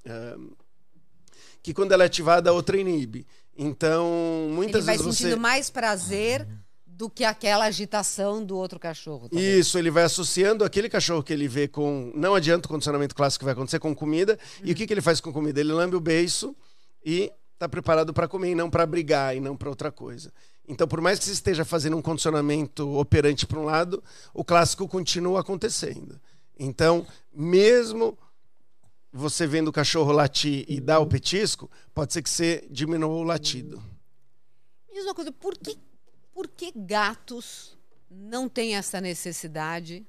é, 0.06 0.36
que 1.64 1.74
quando 1.74 1.92
ela 1.92 2.04
é 2.04 2.06
ativada, 2.06 2.52
a 2.52 2.54
outra 2.54 2.78
inibe. 2.78 3.26
Então, 3.58 4.06
Ele 4.46 4.54
muitas 4.54 4.86
vai 4.86 4.98
vezes 4.98 5.16
sentindo 5.16 5.36
você... 5.36 5.42
mais 5.42 5.70
prazer 5.72 6.48
do 6.86 7.10
que 7.10 7.24
aquela 7.24 7.66
agitação 7.66 8.46
do 8.46 8.56
outro 8.56 8.80
cachorro. 8.80 9.28
talvez. 9.28 9.58
Isso, 9.58 9.78
ele 9.80 9.90
vai 9.90 10.04
associando 10.04 10.64
aquele 10.64 10.88
cachorro 10.88 11.24
que 11.24 11.34
ele 11.34 11.48
vê 11.48 11.68
com. 11.68 12.12
Não 12.14 12.36
adianta 12.36 12.68
o 12.68 12.70
condicionamento 12.70 13.16
clássico 13.16 13.40
que 13.40 13.46
vai 13.46 13.54
acontecer 13.54 13.80
com 13.80 13.96
comida. 13.96 14.38
E 14.64 14.72
o 14.72 14.76
que, 14.76 14.86
que 14.86 14.94
ele 14.94 15.02
faz 15.02 15.20
com 15.20 15.34
comida? 15.34 15.60
Ele 15.60 15.74
lambe 15.74 15.96
o 15.96 16.00
beiço 16.00 16.56
e 17.04 17.32
está 17.54 17.68
preparado 17.68 18.14
para 18.14 18.28
comer, 18.28 18.52
e 18.52 18.56
não 18.56 18.70
para 18.70 18.86
brigar, 18.86 19.36
e 19.36 19.40
não 19.40 19.58
para 19.58 19.70
outra 19.70 19.92
coisa. 19.92 20.32
Então, 20.68 20.88
por 20.88 21.00
mais 21.00 21.20
que 21.20 21.26
você 21.26 21.32
esteja 21.32 21.64
fazendo 21.64 21.96
um 21.96 22.02
condicionamento 22.02 22.98
operante 22.98 23.46
para 23.46 23.60
um 23.60 23.64
lado, 23.66 24.04
o 24.34 24.44
clássico 24.44 24.88
continua 24.88 25.42
acontecendo. 25.42 26.20
Então, 26.58 27.06
mesmo 27.34 28.18
você 29.12 29.46
vendo 29.46 29.68
o 29.70 29.72
cachorro 29.74 30.12
latir 30.12 30.66
e 30.68 30.82
dar 30.82 31.00
o 31.00 31.08
petisco, 31.08 31.70
pode 31.94 32.14
ser 32.14 32.22
que 32.22 32.30
você 32.30 32.68
diminua 32.70 33.08
o 33.14 33.24
latido. 33.24 33.78
Me 34.90 34.96
diz 34.96 35.04
uma 35.06 35.14
coisa, 35.16 35.32
por 35.32 35.58
que, 35.58 35.78
por 36.34 36.48
que 36.48 36.72
gatos 36.76 37.78
não 38.10 38.50
têm 38.50 38.76
essa 38.76 39.00
necessidade? 39.00 40.06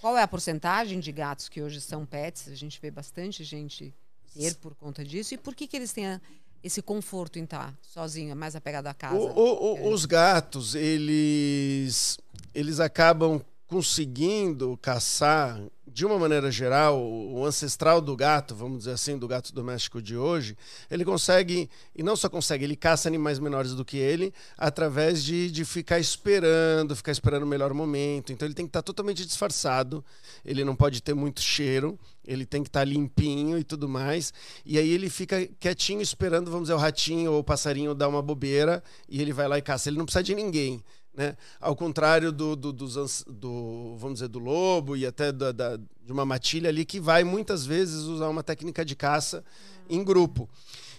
Qual 0.00 0.16
é 0.16 0.22
a 0.22 0.28
porcentagem 0.28 0.98
de 0.98 1.12
gatos 1.12 1.48
que 1.48 1.60
hoje 1.60 1.80
são 1.80 2.06
pets? 2.06 2.48
A 2.48 2.54
gente 2.54 2.80
vê 2.80 2.90
bastante 2.90 3.44
gente 3.44 3.94
ter 4.32 4.54
por 4.56 4.74
conta 4.74 5.04
disso. 5.04 5.34
E 5.34 5.38
por 5.38 5.54
que, 5.54 5.66
que 5.66 5.76
eles 5.76 5.92
têm 5.92 6.06
a- 6.06 6.20
esse 6.62 6.82
conforto 6.82 7.38
em 7.38 7.44
estar 7.44 7.74
sozinho, 7.82 8.34
mais 8.36 8.54
apegado 8.54 8.86
à 8.86 8.94
casa? 8.94 9.16
O- 9.16 9.26
o- 9.28 9.74
o- 9.88 9.92
os 9.92 10.04
gatos, 10.04 10.74
eles, 10.74 12.18
eles 12.54 12.80
acabam 12.80 13.40
conseguindo 13.70 14.76
caçar, 14.82 15.62
de 15.86 16.04
uma 16.04 16.18
maneira 16.18 16.50
geral, 16.50 17.00
o 17.00 17.46
ancestral 17.46 18.00
do 18.00 18.16
gato, 18.16 18.52
vamos 18.52 18.78
dizer 18.78 18.90
assim, 18.90 19.16
do 19.16 19.28
gato 19.28 19.54
doméstico 19.54 20.02
de 20.02 20.16
hoje, 20.16 20.56
ele 20.90 21.04
consegue, 21.04 21.70
e 21.94 22.02
não 22.02 22.16
só 22.16 22.28
consegue, 22.28 22.64
ele 22.64 22.74
caça 22.74 23.08
animais 23.08 23.38
menores 23.38 23.72
do 23.72 23.84
que 23.84 23.96
ele, 23.96 24.34
através 24.58 25.22
de, 25.22 25.52
de 25.52 25.64
ficar 25.64 26.00
esperando, 26.00 26.96
ficar 26.96 27.12
esperando 27.12 27.44
o 27.44 27.46
melhor 27.46 27.72
momento. 27.72 28.32
Então 28.32 28.44
ele 28.44 28.54
tem 28.54 28.66
que 28.66 28.70
estar 28.70 28.82
totalmente 28.82 29.24
disfarçado, 29.24 30.04
ele 30.44 30.64
não 30.64 30.74
pode 30.74 31.00
ter 31.00 31.14
muito 31.14 31.40
cheiro, 31.40 31.96
ele 32.26 32.44
tem 32.44 32.64
que 32.64 32.68
estar 32.68 32.84
limpinho 32.84 33.56
e 33.56 33.62
tudo 33.62 33.88
mais. 33.88 34.34
E 34.66 34.78
aí 34.78 34.90
ele 34.90 35.08
fica 35.08 35.46
quietinho 35.60 36.02
esperando, 36.02 36.50
vamos 36.50 36.64
dizer, 36.64 36.74
o 36.74 36.78
ratinho 36.78 37.32
ou 37.32 37.38
o 37.38 37.44
passarinho 37.44 37.94
dar 37.94 38.08
uma 38.08 38.20
bobeira 38.22 38.82
e 39.08 39.22
ele 39.22 39.32
vai 39.32 39.46
lá 39.46 39.58
e 39.58 39.62
caça. 39.62 39.88
Ele 39.88 39.98
não 39.98 40.04
precisa 40.04 40.24
de 40.24 40.34
ninguém. 40.34 40.82
Né? 41.20 41.36
Ao 41.60 41.76
contrário 41.76 42.32
do, 42.32 42.56
do, 42.56 42.72
dos 42.72 43.24
do, 43.28 43.94
vamos 43.98 44.14
dizer, 44.14 44.28
do 44.28 44.38
lobo 44.38 44.96
e 44.96 45.04
até 45.04 45.30
da, 45.30 45.52
da- 45.52 45.76
de 45.76 46.10
uma 46.10 46.24
matilha 46.24 46.70
ali 46.70 46.82
que 46.82 46.98
vai 46.98 47.24
muitas 47.24 47.66
vezes 47.66 48.04
usar 48.04 48.26
uma 48.30 48.42
técnica 48.42 48.82
de 48.86 48.96
caça 48.96 49.44
em 49.86 50.02
grupo. 50.02 50.48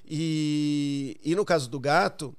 E, 0.05 1.19
e 1.24 1.34
no 1.34 1.43
caso 1.43 1.67
do 1.67 1.80
gato, 1.80 2.38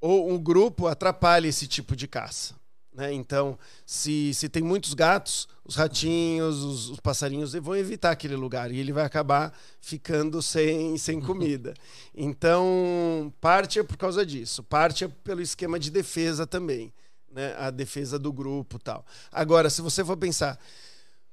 ou 0.00 0.30
um 0.32 0.38
grupo 0.38 0.86
atrapalha 0.86 1.46
esse 1.46 1.66
tipo 1.66 1.94
de 1.94 2.08
caça. 2.08 2.54
Né? 2.96 3.12
Então, 3.12 3.58
se, 3.84 4.32
se 4.32 4.48
tem 4.48 4.62
muitos 4.62 4.94
gatos, 4.94 5.46
os 5.62 5.76
ratinhos, 5.76 6.62
os, 6.62 6.88
os 6.88 7.00
passarinhos 7.00 7.52
vão 7.52 7.76
evitar 7.76 8.10
aquele 8.10 8.34
lugar 8.34 8.72
e 8.72 8.78
ele 8.78 8.90
vai 8.90 9.04
acabar 9.04 9.52
ficando 9.82 10.40
sem, 10.40 10.96
sem 10.96 11.20
comida. 11.20 11.74
Então, 12.18 13.30
parte 13.42 13.78
é 13.78 13.82
por 13.82 13.98
causa 13.98 14.24
disso, 14.24 14.62
parte 14.62 15.04
é 15.04 15.08
pelo 15.22 15.42
esquema 15.42 15.78
de 15.78 15.90
defesa 15.90 16.46
também, 16.46 16.90
né? 17.30 17.54
a 17.58 17.68
defesa 17.68 18.18
do 18.18 18.32
grupo 18.32 18.78
tal. 18.78 19.04
Agora, 19.30 19.68
se 19.68 19.82
você 19.82 20.02
for 20.02 20.16
pensar, 20.16 20.58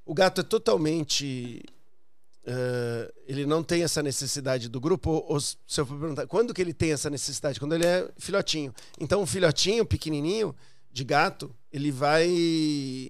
o 0.06 0.14
gato 0.14 0.42
é 0.42 0.44
totalmente 0.44 1.64
eh, 2.46 3.14
ele 3.26 3.46
não 3.46 3.64
tem 3.64 3.84
essa 3.84 4.04
necessidade 4.04 4.68
do 4.68 4.80
grupo, 4.82 5.10
ou, 5.10 5.26
ou 5.30 5.40
se 5.40 5.56
eu 5.78 5.86
for 5.86 5.98
perguntar, 5.98 6.28
quando 6.28 6.54
que 6.54 6.62
ele 6.62 6.74
tem 6.74 6.92
essa 6.92 7.10
necessidade? 7.10 7.58
Quando 7.60 7.74
ele 7.74 7.86
é 7.86 8.10
filhotinho. 8.18 8.74
Então, 9.00 9.22
um 9.22 9.26
filhotinho 9.26 9.86
pequenininho 9.86 10.54
de 10.94 11.04
gato, 11.04 11.54
ele 11.72 11.92
vai 11.92 12.30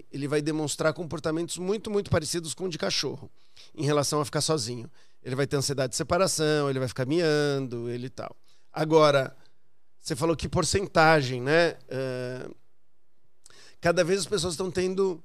ele 0.10 0.28
vai 0.28 0.42
demonstrar 0.42 0.94
comportamentos 0.94 1.58
muito, 1.58 1.92
muito 1.92 2.10
parecidos 2.10 2.54
com 2.54 2.64
o 2.64 2.70
de 2.70 2.78
cachorro, 2.78 3.30
em 3.76 3.84
relação 3.84 4.22
a 4.22 4.26
ficar 4.26 4.40
sozinho. 4.40 4.90
Ele 5.22 5.36
vai 5.36 5.46
ter 5.46 5.58
ansiedade 5.58 5.92
de 5.92 5.98
separação, 5.98 6.70
ele 6.70 6.80
vai 6.80 6.88
ficar 6.88 7.06
miando, 7.06 7.90
ele 7.90 8.10
tal. 8.10 8.36
Agora, 8.72 9.36
você 10.00 10.16
falou 10.16 10.36
que 10.36 10.48
porcentagem, 10.48 11.42
né? 11.42 11.78
Eh, 11.90 12.50
cada 13.82 14.04
vez 14.04 14.22
as 14.22 14.26
pessoas 14.26 14.54
estão 14.54 14.72
tendo 14.72 15.22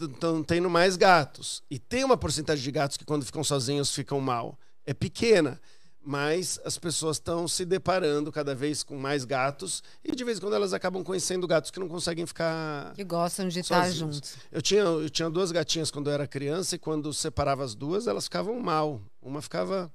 estão 0.00 0.42
tendo 0.42 0.70
mais 0.70 0.96
gatos. 0.96 1.62
E 1.68 1.78
tem 1.78 2.04
uma 2.04 2.16
porcentagem 2.16 2.62
de 2.62 2.70
gatos 2.70 2.96
que, 2.96 3.04
quando 3.04 3.24
ficam 3.24 3.42
sozinhos, 3.42 3.94
ficam 3.94 4.20
mal. 4.20 4.58
É 4.86 4.94
pequena, 4.94 5.60
mas 6.04 6.60
as 6.64 6.78
pessoas 6.78 7.16
estão 7.16 7.48
se 7.48 7.64
deparando 7.64 8.30
cada 8.30 8.54
vez 8.54 8.82
com 8.82 8.96
mais 8.96 9.24
gatos 9.24 9.82
e, 10.04 10.14
de 10.14 10.22
vez 10.22 10.36
em 10.36 10.40
quando, 10.40 10.54
elas 10.54 10.74
acabam 10.74 11.02
conhecendo 11.02 11.46
gatos 11.46 11.70
que 11.70 11.80
não 11.80 11.88
conseguem 11.88 12.26
ficar. 12.26 12.92
Que 12.94 13.02
gostam 13.02 13.48
de 13.48 13.60
estar 13.60 13.86
Sozinhos. 13.86 14.16
juntos. 14.16 14.36
Eu 14.52 14.60
tinha, 14.60 14.82
eu 14.82 15.08
tinha 15.08 15.30
duas 15.30 15.50
gatinhas 15.50 15.90
quando 15.90 16.10
eu 16.10 16.12
era 16.12 16.26
criança 16.26 16.76
e, 16.76 16.78
quando 16.78 17.12
separava 17.12 17.64
as 17.64 17.74
duas, 17.74 18.06
elas 18.06 18.24
ficavam 18.24 18.60
mal. 18.60 19.00
Uma 19.22 19.40
ficava 19.40 19.90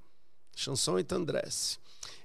chanson 0.56 0.98
e 0.98 1.04
tandresse. 1.04 1.78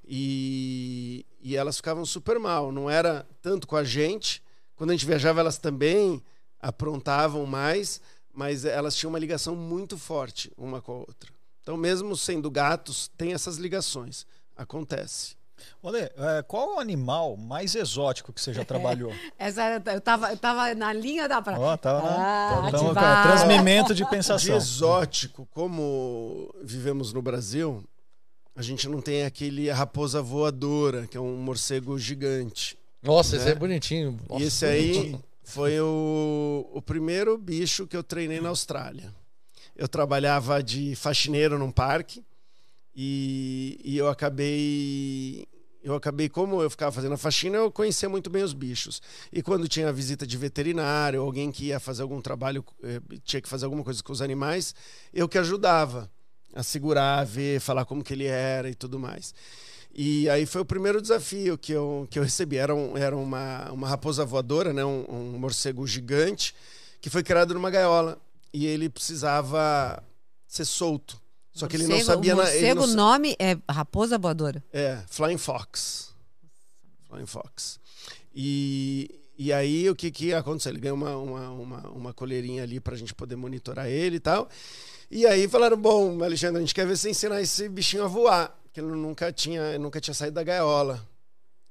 E, 0.06 1.26
e 1.42 1.54
elas 1.54 1.76
ficavam 1.76 2.06
super 2.06 2.38
mal. 2.38 2.72
Não 2.72 2.88
era 2.88 3.26
tanto 3.42 3.66
com 3.66 3.76
a 3.76 3.84
gente. 3.84 4.42
Quando 4.76 4.90
a 4.90 4.92
gente 4.94 5.06
viajava, 5.06 5.40
elas 5.40 5.58
também 5.58 6.22
aprontavam 6.58 7.44
mais, 7.44 8.00
mas 8.32 8.64
elas 8.64 8.96
tinham 8.96 9.10
uma 9.10 9.18
ligação 9.18 9.54
muito 9.54 9.98
forte 9.98 10.50
uma 10.56 10.80
com 10.80 10.92
a 10.92 10.96
outra. 10.96 11.33
Então, 11.64 11.76
mesmo 11.76 12.14
sendo 12.16 12.48
gatos, 12.50 13.10
tem 13.16 13.32
essas 13.32 13.56
ligações. 13.56 14.24
Acontece. 14.54 15.34
Olê, 15.82 16.02
é, 16.02 16.42
qual 16.46 16.76
o 16.76 16.78
animal 16.78 17.38
mais 17.38 17.74
exótico 17.74 18.32
que 18.34 18.40
você 18.40 18.52
já 18.52 18.64
trabalhou? 18.66 19.10
Essa 19.38 19.80
eu, 19.94 20.00
tava, 20.00 20.30
eu 20.30 20.36
tava 20.36 20.74
na 20.74 20.92
linha 20.92 21.26
da 21.26 21.40
praia. 21.40 21.58
Ó, 21.58 21.74
tava 21.76 22.06
Ah, 22.06 22.60
na, 22.64 22.70
tamo 22.70 22.84
com 22.84 22.90
ativar. 22.90 23.26
transmimento 23.28 23.94
de 23.94 24.04
De 24.04 24.10
pensação. 24.10 24.54
exótico, 24.56 25.48
como 25.52 26.54
vivemos 26.62 27.14
no 27.14 27.22
Brasil, 27.22 27.82
a 28.54 28.60
gente 28.60 28.86
não 28.88 29.00
tem 29.00 29.24
aquele 29.24 29.70
raposa 29.70 30.20
voadora, 30.20 31.06
que 31.06 31.16
é 31.16 31.20
um 31.20 31.34
morcego 31.36 31.98
gigante. 31.98 32.76
Nossa, 33.02 33.36
esse 33.36 33.46
Né? 33.46 33.52
é 33.52 33.54
bonitinho. 33.54 34.20
Nossa, 34.28 34.42
e 34.42 34.46
esse 34.46 34.66
aí 34.66 35.18
foi 35.42 35.80
o, 35.80 36.68
o 36.74 36.82
primeiro 36.82 37.38
bicho 37.38 37.86
que 37.86 37.96
eu 37.96 38.02
treinei 38.02 38.40
na 38.40 38.50
Austrália. 38.50 39.14
Eu 39.76 39.88
trabalhava 39.88 40.62
de 40.62 40.94
faxineiro 40.94 41.58
num 41.58 41.70
parque 41.70 42.24
e, 42.94 43.80
e 43.84 43.96
eu 43.98 44.08
acabei. 44.08 45.46
Eu 45.82 45.94
acabei, 45.94 46.30
como 46.30 46.62
eu 46.62 46.70
ficava 46.70 46.90
fazendo 46.90 47.12
a 47.12 47.18
faxina, 47.18 47.58
eu 47.58 47.70
conhecia 47.70 48.08
muito 48.08 48.30
bem 48.30 48.42
os 48.42 48.54
bichos. 48.54 49.02
E 49.30 49.42
quando 49.42 49.68
tinha 49.68 49.92
visita 49.92 50.26
de 50.26 50.38
veterinário, 50.38 51.20
alguém 51.20 51.52
que 51.52 51.66
ia 51.66 51.78
fazer 51.78 52.00
algum 52.00 52.22
trabalho, 52.22 52.64
eh, 52.82 53.02
tinha 53.22 53.42
que 53.42 53.48
fazer 53.48 53.66
alguma 53.66 53.84
coisa 53.84 54.02
com 54.02 54.10
os 54.10 54.22
animais, 54.22 54.74
eu 55.12 55.28
que 55.28 55.36
ajudava 55.36 56.10
a 56.54 56.62
segurar, 56.62 57.18
a 57.18 57.24
ver, 57.24 57.60
falar 57.60 57.84
como 57.84 58.02
que 58.02 58.14
ele 58.14 58.24
era 58.24 58.70
e 58.70 58.74
tudo 58.74 58.98
mais. 58.98 59.34
E 59.94 60.28
aí 60.28 60.46
foi 60.46 60.60
o 60.60 60.64
primeiro 60.64 61.00
desafio 61.00 61.56
que 61.58 61.72
eu, 61.72 62.08
que 62.10 62.18
eu 62.18 62.22
recebi. 62.22 62.56
Era, 62.56 62.74
um, 62.74 62.96
era 62.96 63.16
uma, 63.16 63.70
uma 63.70 63.88
raposa 63.88 64.24
voadora, 64.24 64.72
né? 64.72 64.84
um, 64.84 65.04
um 65.08 65.38
morcego 65.38 65.86
gigante, 65.86 66.54
que 67.00 67.10
foi 67.10 67.22
criado 67.22 67.54
numa 67.54 67.70
gaiola. 67.70 68.18
E 68.56 68.66
ele 68.66 68.88
precisava 68.88 70.00
ser 70.46 70.64
solto. 70.64 71.20
Só 71.52 71.66
que 71.66 71.74
ele 71.74 71.88
não 71.88 71.96
Morcego- 71.96 72.12
sabia... 72.12 72.34
O 72.34 72.36
morcego, 72.36 72.86
não 72.86 72.92
o 72.92 72.96
nome 72.96 73.36
é 73.36 73.58
raposa 73.68 74.16
voadora. 74.16 74.62
É, 74.72 75.02
Flying 75.08 75.38
Fox. 75.38 76.14
em 77.18 77.26
Fox. 77.26 77.80
E, 78.32 79.20
e 79.36 79.52
aí 79.52 79.90
o 79.90 79.96
que, 79.96 80.08
que 80.12 80.32
aconteceu? 80.32 80.70
Ele 80.70 80.78
ganhou 80.80 80.96
uma, 80.96 81.16
uma, 81.16 81.50
uma, 81.50 81.88
uma 81.90 82.14
coleirinha 82.14 82.62
ali 82.62 82.78
pra 82.78 82.96
gente 82.96 83.12
poder 83.12 83.34
monitorar 83.34 83.88
ele 83.88 84.16
e 84.16 84.20
tal. 84.20 84.48
E 85.10 85.26
aí 85.26 85.48
falaram: 85.48 85.76
bom, 85.76 86.22
Alexandre, 86.22 86.58
a 86.58 86.60
gente 86.60 86.74
quer 86.74 86.86
ver 86.86 86.96
você 86.96 87.10
ensinar 87.10 87.40
esse 87.40 87.68
bichinho 87.68 88.04
a 88.04 88.08
voar. 88.08 88.56
Que 88.72 88.80
ele 88.80 88.88
nunca 88.88 89.32
tinha, 89.32 89.78
nunca 89.78 90.00
tinha 90.00 90.14
saído 90.14 90.34
da 90.34 90.42
gaiola. 90.42 91.04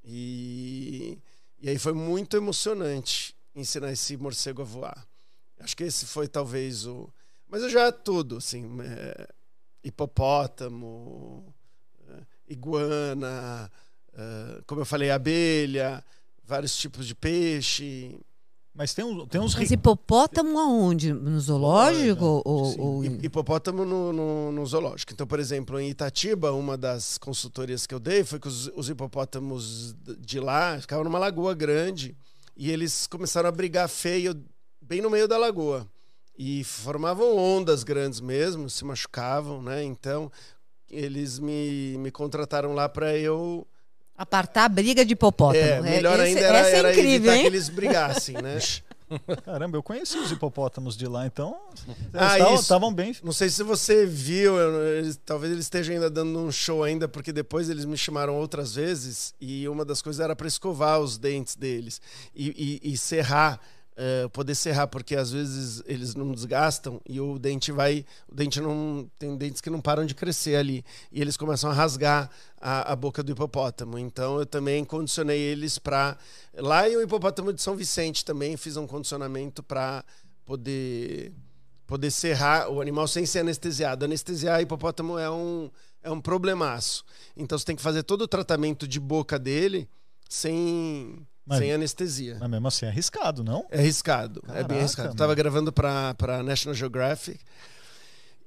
E, 0.06 1.18
e 1.62 1.70
aí 1.70 1.78
foi 1.78 1.94
muito 1.94 2.36
emocionante 2.38 3.36
ensinar 3.56 3.92
esse 3.92 4.16
morcego 4.18 4.62
a 4.62 4.66
voar. 4.66 5.08
Acho 5.64 5.76
que 5.78 5.84
esse 5.84 6.06
foi 6.06 6.28
talvez 6.28 6.86
o. 6.86 7.10
Mas 7.50 7.62
eu 7.64 7.70
já 7.70 7.92
tudo, 7.92 8.38
assim. 8.38 8.66
é, 8.82 9.28
hipopótamo, 9.84 11.54
é, 12.10 12.14
iguana, 12.48 13.72
é, 14.14 14.62
como 14.68 14.82
eu 14.82 14.86
falei, 14.86 15.10
abelha, 15.12 16.04
vários 16.44 16.76
tipos 16.76 17.06
de 17.08 17.16
peixe. 17.16 18.18
Mas 18.76 18.92
tem, 18.94 19.06
um, 19.06 19.28
tem 19.28 19.40
uns 19.40 19.54
Mas 19.54 19.70
hipopótamo 19.70 20.58
aonde? 20.60 21.14
No 21.14 21.40
zoológico? 21.40 22.42
ou, 22.44 22.66
sim. 22.72 22.80
ou 22.82 23.06
em- 23.06 23.20
Hipopótamo 23.24 23.86
no, 23.86 24.12
no, 24.12 24.52
no 24.52 24.66
zoológico. 24.66 25.14
Então, 25.14 25.28
por 25.28 25.40
exemplo, 25.40 25.80
em 25.80 25.90
Itatiba, 25.92 26.52
uma 26.54 26.76
das 26.76 27.20
consultorias 27.20 27.86
que 27.86 27.94
eu 27.94 28.00
dei 28.00 28.24
foi 28.24 28.40
que 28.40 28.48
os, 28.48 28.68
os 28.76 28.90
hipopótamos 28.90 29.94
de 30.20 30.40
lá 30.40 30.82
ficavam 30.82 31.04
numa 31.04 31.20
lagoa 31.20 31.54
grande 31.54 32.18
e 32.58 32.72
eles 32.72 33.06
começaram 33.06 33.48
a 33.48 33.52
brigar 33.52 33.88
feio 33.88 34.34
bem 34.88 35.02
no 35.02 35.10
meio 35.10 35.28
da 35.28 35.38
lagoa. 35.38 35.88
E 36.38 36.64
formavam 36.64 37.38
ondas 37.38 37.84
grandes 37.84 38.20
mesmo, 38.20 38.70
se 38.70 38.84
machucavam, 38.84 39.62
né? 39.62 39.84
Então, 39.84 40.32
eles 40.90 41.38
me, 41.40 41.96
me 42.00 42.10
contrataram 42.12 42.74
lá 42.74 42.90
para 42.90 43.16
eu. 43.18 43.68
Apartar 44.18 44.66
a 44.66 44.70
briga 44.70 45.04
de 45.06 45.14
hipopótamo. 45.14 45.64
É, 45.64 45.82
melhor 45.82 46.14
esse- 46.20 46.24
ainda 46.30 46.40
era, 46.42 46.58
essa 46.60 46.70
era 46.78 46.90
é 46.90 46.92
incrível, 46.94 47.16
evitar 47.16 47.36
hein? 47.36 47.42
que 47.42 47.48
eles 47.48 47.70
brigassem, 47.70 48.36
né? 48.42 48.58
Caramba, 49.46 49.78
eu 49.78 49.84
conheci 49.84 50.18
os 50.18 50.32
hipopótamos 50.32 50.98
de 50.98 51.06
lá, 51.08 51.26
então. 51.28 51.56
Ah, 52.14 52.40
estavam 52.56 52.92
bem. 52.92 53.16
Não 53.24 53.32
sei 53.32 53.48
se 53.50 53.62
você 53.62 54.06
viu, 54.08 54.58
eu- 54.58 54.98
eles- 54.98 55.20
talvez 55.24 55.52
eles 55.54 55.66
estejam 55.66 55.94
ainda 55.96 56.10
dando 56.10 56.40
um 56.40 56.52
show 56.52 56.84
ainda, 56.84 57.08
porque 57.08 57.32
depois 57.32 57.70
eles 57.70 57.86
me 57.86 57.96
chamaram 57.98 58.36
outras 58.36 58.74
vezes 58.74 59.36
e 59.40 59.68
uma 59.68 59.86
das 59.86 60.02
coisas 60.02 60.20
era 60.20 60.36
para 60.36 60.48
escovar 60.48 61.00
os 61.00 61.18
dentes 61.20 61.56
deles 61.56 62.02
e, 62.36 62.80
e, 62.84 62.92
e 62.94 62.98
serrar, 62.98 63.60
eh, 63.96 64.28
poder 64.30 64.56
serrar, 64.56 64.88
porque 64.88 65.16
às 65.16 65.32
vezes 65.32 65.84
eles 65.86 66.16
não 66.16 66.32
desgastam 66.32 67.00
e 67.08 67.20
o 67.22 67.38
dente 67.38 67.72
vai, 67.72 68.04
o 68.28 68.34
dente 68.34 68.60
não 68.60 69.08
tem 69.20 69.38
dentes 69.38 69.62
que 69.62 69.70
não 69.70 69.80
param 69.80 70.04
de 70.06 70.16
crescer 70.16 70.56
ali 70.56 70.84
e 71.12 71.22
eles 71.22 71.38
começam 71.38 71.70
a 71.70 71.74
rasgar 71.74 72.30
a, 72.60 72.92
a 72.92 72.96
boca 72.96 73.22
do 73.22 73.32
hipopótamo. 73.32 74.00
Então 74.00 74.40
eu 74.40 74.46
também 74.46 74.84
condicionei 74.84 75.40
eles 75.40 75.78
para 75.78 76.18
lá 76.56 76.90
e 76.90 76.98
o 76.98 77.04
hipopótamo 77.04 77.54
de 77.54 77.62
São 77.62 77.76
Vicente 77.76 78.26
também 78.26 78.58
fiz 78.58 78.78
um 78.78 78.88
condicionamento 78.88 79.62
para 79.62 80.04
poder 80.44 81.32
poder 81.86 82.10
serrar 82.10 82.70
o 82.70 82.82
animal 82.82 83.08
sem 83.08 83.26
ser 83.26 83.40
anestesiado. 83.40 84.06
Anestesiar 84.06 84.62
hipopótamo 84.62 85.20
é 85.20 85.30
um, 85.30 85.70
é 86.02 86.10
um 86.10 86.20
problemaço. 86.20 87.06
Então 87.38 87.58
você 87.58 87.66
tem 87.66 87.76
que 87.76 87.82
fazer 87.82 88.02
todo 88.02 88.24
o 88.24 88.28
tratamento 88.28 88.88
de 88.88 89.00
boca 89.00 89.38
dele 89.38 89.88
sem, 90.28 91.28
Mas- 91.46 91.60
sem 91.60 91.74
anestesia. 91.74 92.38
Mas 92.40 92.50
mesmo 92.50 92.68
assim 92.68 92.86
é 92.86 92.90
arriscado, 92.90 93.44
não? 93.44 93.66
É 93.70 93.80
arriscado, 93.80 94.42
é 94.46 94.48
Caraca, 94.48 94.68
bem 94.68 94.80
arriscado. 94.80 95.08
Eu 95.08 95.10
mano. 95.10 95.18
tava 95.18 95.36
gravando 95.36 95.72
pra, 95.74 96.14
pra 96.14 96.42
National 96.42 96.74
Geographic 96.74 97.40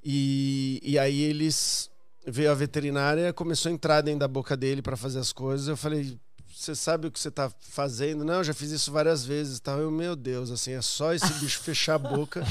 e, 0.05 0.81
e 0.83 0.99
aí 0.99 1.21
eles 1.23 1.91
veio 2.27 2.51
a 2.51 2.55
veterinária, 2.55 3.33
começou 3.33 3.71
a 3.71 3.73
entrar 3.73 4.01
dentro 4.01 4.21
da 4.21 4.29
boca 4.29 4.57
dele 4.57 4.83
para 4.83 4.97
fazer 4.97 5.19
as 5.19 5.33
coisas. 5.33 5.69
Eu 5.69 5.77
falei, 5.77 6.19
você 6.55 6.75
sabe 6.75 7.07
o 7.07 7.11
que 7.11 7.21
você 7.21 7.31
tá 7.31 7.51
fazendo? 7.61 8.25
Não, 8.25 8.35
eu 8.35 8.45
já 8.45 8.55
fiz 8.55 8.71
isso 8.71 8.91
várias 8.91 9.25
vezes. 9.25 9.61
Tal. 9.61 9.79
Eu, 9.79 9.91
meu 9.91 10.17
Deus, 10.17 10.51
assim, 10.51 10.73
é 10.73 10.83
só 10.83 11.13
esse 11.13 11.33
bicho 11.35 11.61
fechar 11.61 11.95
a 11.95 11.99
boca. 11.99 12.45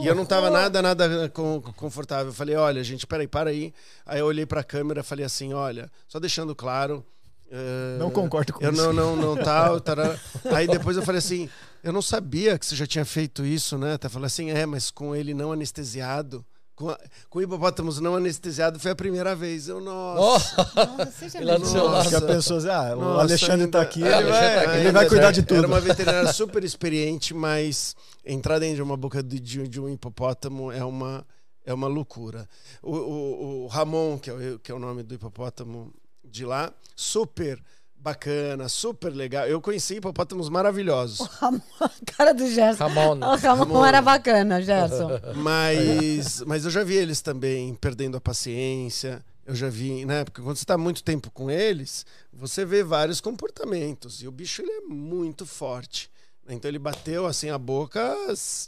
e 0.00 0.06
eu 0.06 0.14
não 0.14 0.24
tava 0.24 0.48
nada, 0.48 0.80
nada 0.80 1.28
confortável. 1.76 2.28
Eu 2.28 2.32
falei, 2.34 2.56
olha, 2.56 2.82
gente, 2.84 3.06
peraí, 3.06 3.26
para 3.26 3.50
aí. 3.50 3.74
Aí 4.06 4.20
eu 4.20 4.26
olhei 4.26 4.46
pra 4.46 4.62
câmera 4.62 5.00
e 5.00 5.04
falei 5.04 5.24
assim, 5.24 5.52
olha, 5.52 5.90
só 6.06 6.18
deixando 6.20 6.54
claro. 6.54 7.04
Eh, 7.50 7.96
Não 7.98 8.10
concordo 8.10 8.52
com 8.52 8.64
eu 8.64 8.72
isso. 8.72 8.82
não, 8.82 8.92
não, 8.92 9.16
não, 9.16 9.36
tal, 9.44 9.80
tará. 9.80 10.18
Aí 10.54 10.66
depois 10.66 10.96
eu 10.96 11.02
falei 11.02 11.18
assim, 11.18 11.48
eu 11.82 11.92
não 11.92 12.02
sabia 12.02 12.58
que 12.58 12.66
você 12.66 12.74
já 12.76 12.86
tinha 12.86 13.04
feito 13.04 13.44
isso, 13.44 13.76
né? 13.78 13.94
Até 13.94 14.08
falei 14.08 14.26
assim, 14.26 14.50
é, 14.50 14.66
mas 14.66 14.90
com 14.90 15.14
ele 15.14 15.32
não 15.34 15.52
anestesiado, 15.52 16.44
com, 16.74 16.90
a- 16.90 16.98
com 17.28 17.40
hipopótamos 17.42 17.98
não 18.00 18.14
anestesiado 18.14 18.78
foi 18.78 18.90
a 18.92 18.94
primeira 18.94 19.34
vez. 19.34 19.66
Eu, 19.68 19.80
nossa. 19.80 20.56
Nossa, 20.76 21.10
seja 21.10 21.40
E 21.40 21.44
lá 21.44 21.54
do 21.54 21.60
melhor. 21.60 21.72
seu 21.72 21.84
lado. 21.86 21.96
Acho 22.00 22.08
que 22.10 22.14
a 22.14 22.20
pessoa 22.20 22.60
diz, 22.60 22.68
ah, 22.68 22.94
o 22.96 23.00
Nossa, 23.00 23.20
Alexandre 23.22 23.64
ainda- 23.64 23.78
tá 23.78 23.80
aqui, 23.82 24.02
É, 24.04 24.06
ele 24.06 24.14
Alexandre 24.14 24.38
vai, 24.54 24.54
tá 24.64 24.70
aqui, 24.70 24.80
ele 24.80 24.92
vai 24.92 25.08
cuidar 25.08 25.30
de 25.32 25.42
tudo. 25.42 25.58
Era 25.58 25.66
uma 25.66 25.80
veterinária 25.80 26.32
super 26.32 26.62
experiente, 26.62 27.34
mas 27.34 27.96
entrar 28.24 28.58
dentro 28.60 28.76
de 28.76 28.82
uma 28.82 28.96
boca 28.96 29.22
de, 29.22 29.40
de- 29.40 29.66
de 29.68 29.80
um 29.80 29.88
hipopótamo 29.88 30.70
é 30.70 30.84
uma, 30.84 31.26
é 31.66 31.74
uma 31.74 31.88
loucura. 31.88 32.48
O, 32.82 32.94
o- 32.96 33.64
o 33.64 33.66
Ramon, 33.66 34.16
que 34.18 34.30
é 34.30 34.32
o, 34.34 34.58
que 34.60 34.70
é 34.70 34.74
o 34.74 34.78
nome 34.78 35.02
do 35.02 35.14
hipopótamo 35.14 35.92
de 36.30 36.44
lá, 36.44 36.72
super 36.94 37.62
bacana, 37.96 38.68
super 38.68 39.10
legal. 39.10 39.46
Eu 39.46 39.60
conheci 39.60 39.96
hipopótamos 39.96 40.48
maravilhosos. 40.48 41.26
Ramon, 41.26 41.60
a 41.80 41.90
cara 42.06 42.32
do 42.32 42.46
Gerson. 42.48 42.86
Ramon. 42.86 43.18
O 43.18 43.36
Ramon, 43.36 43.64
Ramon. 43.64 43.84
era 43.84 44.00
bacana, 44.00 44.62
Gerson. 44.62 45.08
Mas, 45.36 46.42
mas 46.42 46.64
eu 46.64 46.70
já 46.70 46.84
vi 46.84 46.94
eles 46.94 47.20
também 47.20 47.74
perdendo 47.74 48.16
a 48.16 48.20
paciência. 48.20 49.24
Eu 49.44 49.54
já 49.54 49.68
vi, 49.68 50.04
né? 50.04 50.24
Porque 50.24 50.42
quando 50.42 50.56
você 50.56 50.64
está 50.64 50.76
muito 50.76 51.02
tempo 51.02 51.30
com 51.30 51.50
eles, 51.50 52.04
você 52.32 52.64
vê 52.64 52.82
vários 52.82 53.20
comportamentos. 53.20 54.22
E 54.22 54.28
o 54.28 54.30
bicho 54.30 54.62
ele 54.62 54.70
é 54.70 54.80
muito 54.82 55.46
forte. 55.46 56.10
Então 56.48 56.70
ele 56.70 56.78
bateu 56.78 57.26
assim 57.26 57.50
a 57.50 57.58
boca, 57.58 58.14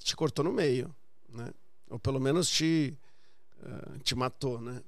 te 0.03 0.15
cortou 0.17 0.45
no 0.45 0.53
meio, 0.53 0.95
né? 1.29 1.49
Ou 1.89 1.99
pelo 1.99 2.21
menos 2.21 2.49
te 2.49 2.97
ah, 3.65 3.99
te 4.03 4.15
matou, 4.15 4.61
né? 4.61 4.81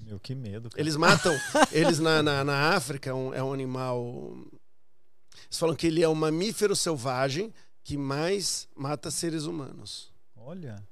Meu, 0.00 0.18
que 0.18 0.34
medo. 0.34 0.70
Cara. 0.70 0.80
Eles 0.80 0.96
matam. 0.96 1.32
eles 1.70 1.98
na, 1.98 2.22
na, 2.22 2.44
na 2.44 2.74
África 2.74 3.10
é 3.10 3.14
um, 3.14 3.34
é 3.34 3.42
um 3.42 3.52
animal. 3.52 4.36
Eles 5.46 5.58
falam 5.58 5.74
que 5.74 5.86
ele 5.86 6.02
é 6.02 6.08
o 6.08 6.14
mamífero 6.14 6.74
selvagem 6.74 7.52
que 7.82 7.96
mais 7.96 8.68
mata 8.76 9.10
seres 9.10 9.44
humanos. 9.44 10.12
Olha. 10.36 10.82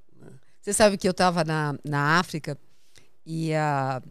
Você 0.61 0.73
sabe 0.73 0.99
que 0.99 1.07
eu 1.09 1.13
estava 1.13 1.45
na, 1.45 1.75
na 1.85 2.19
África 2.19 2.59
e 3.25 3.55
ah, 3.55 4.03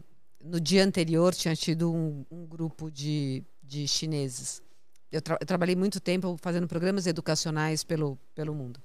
no 0.42 0.60
dia 0.60 0.84
anterior 0.84 1.34
tinha 1.34 1.54
tido 1.54 1.92
um, 1.92 2.24
um 2.30 2.46
grupo 2.46 2.90
de, 2.90 3.44
de 3.62 3.86
chineses. 3.86 4.62
Eu, 5.10 5.22
tra- 5.22 5.38
eu 5.40 5.46
trabalhei 5.46 5.76
muito 5.76 6.00
tempo 6.00 6.36
fazendo 6.40 6.66
programas 6.66 7.06
educacionais 7.06 7.84
pelo, 7.84 8.18
pelo 8.34 8.54
mundo. 8.54 8.80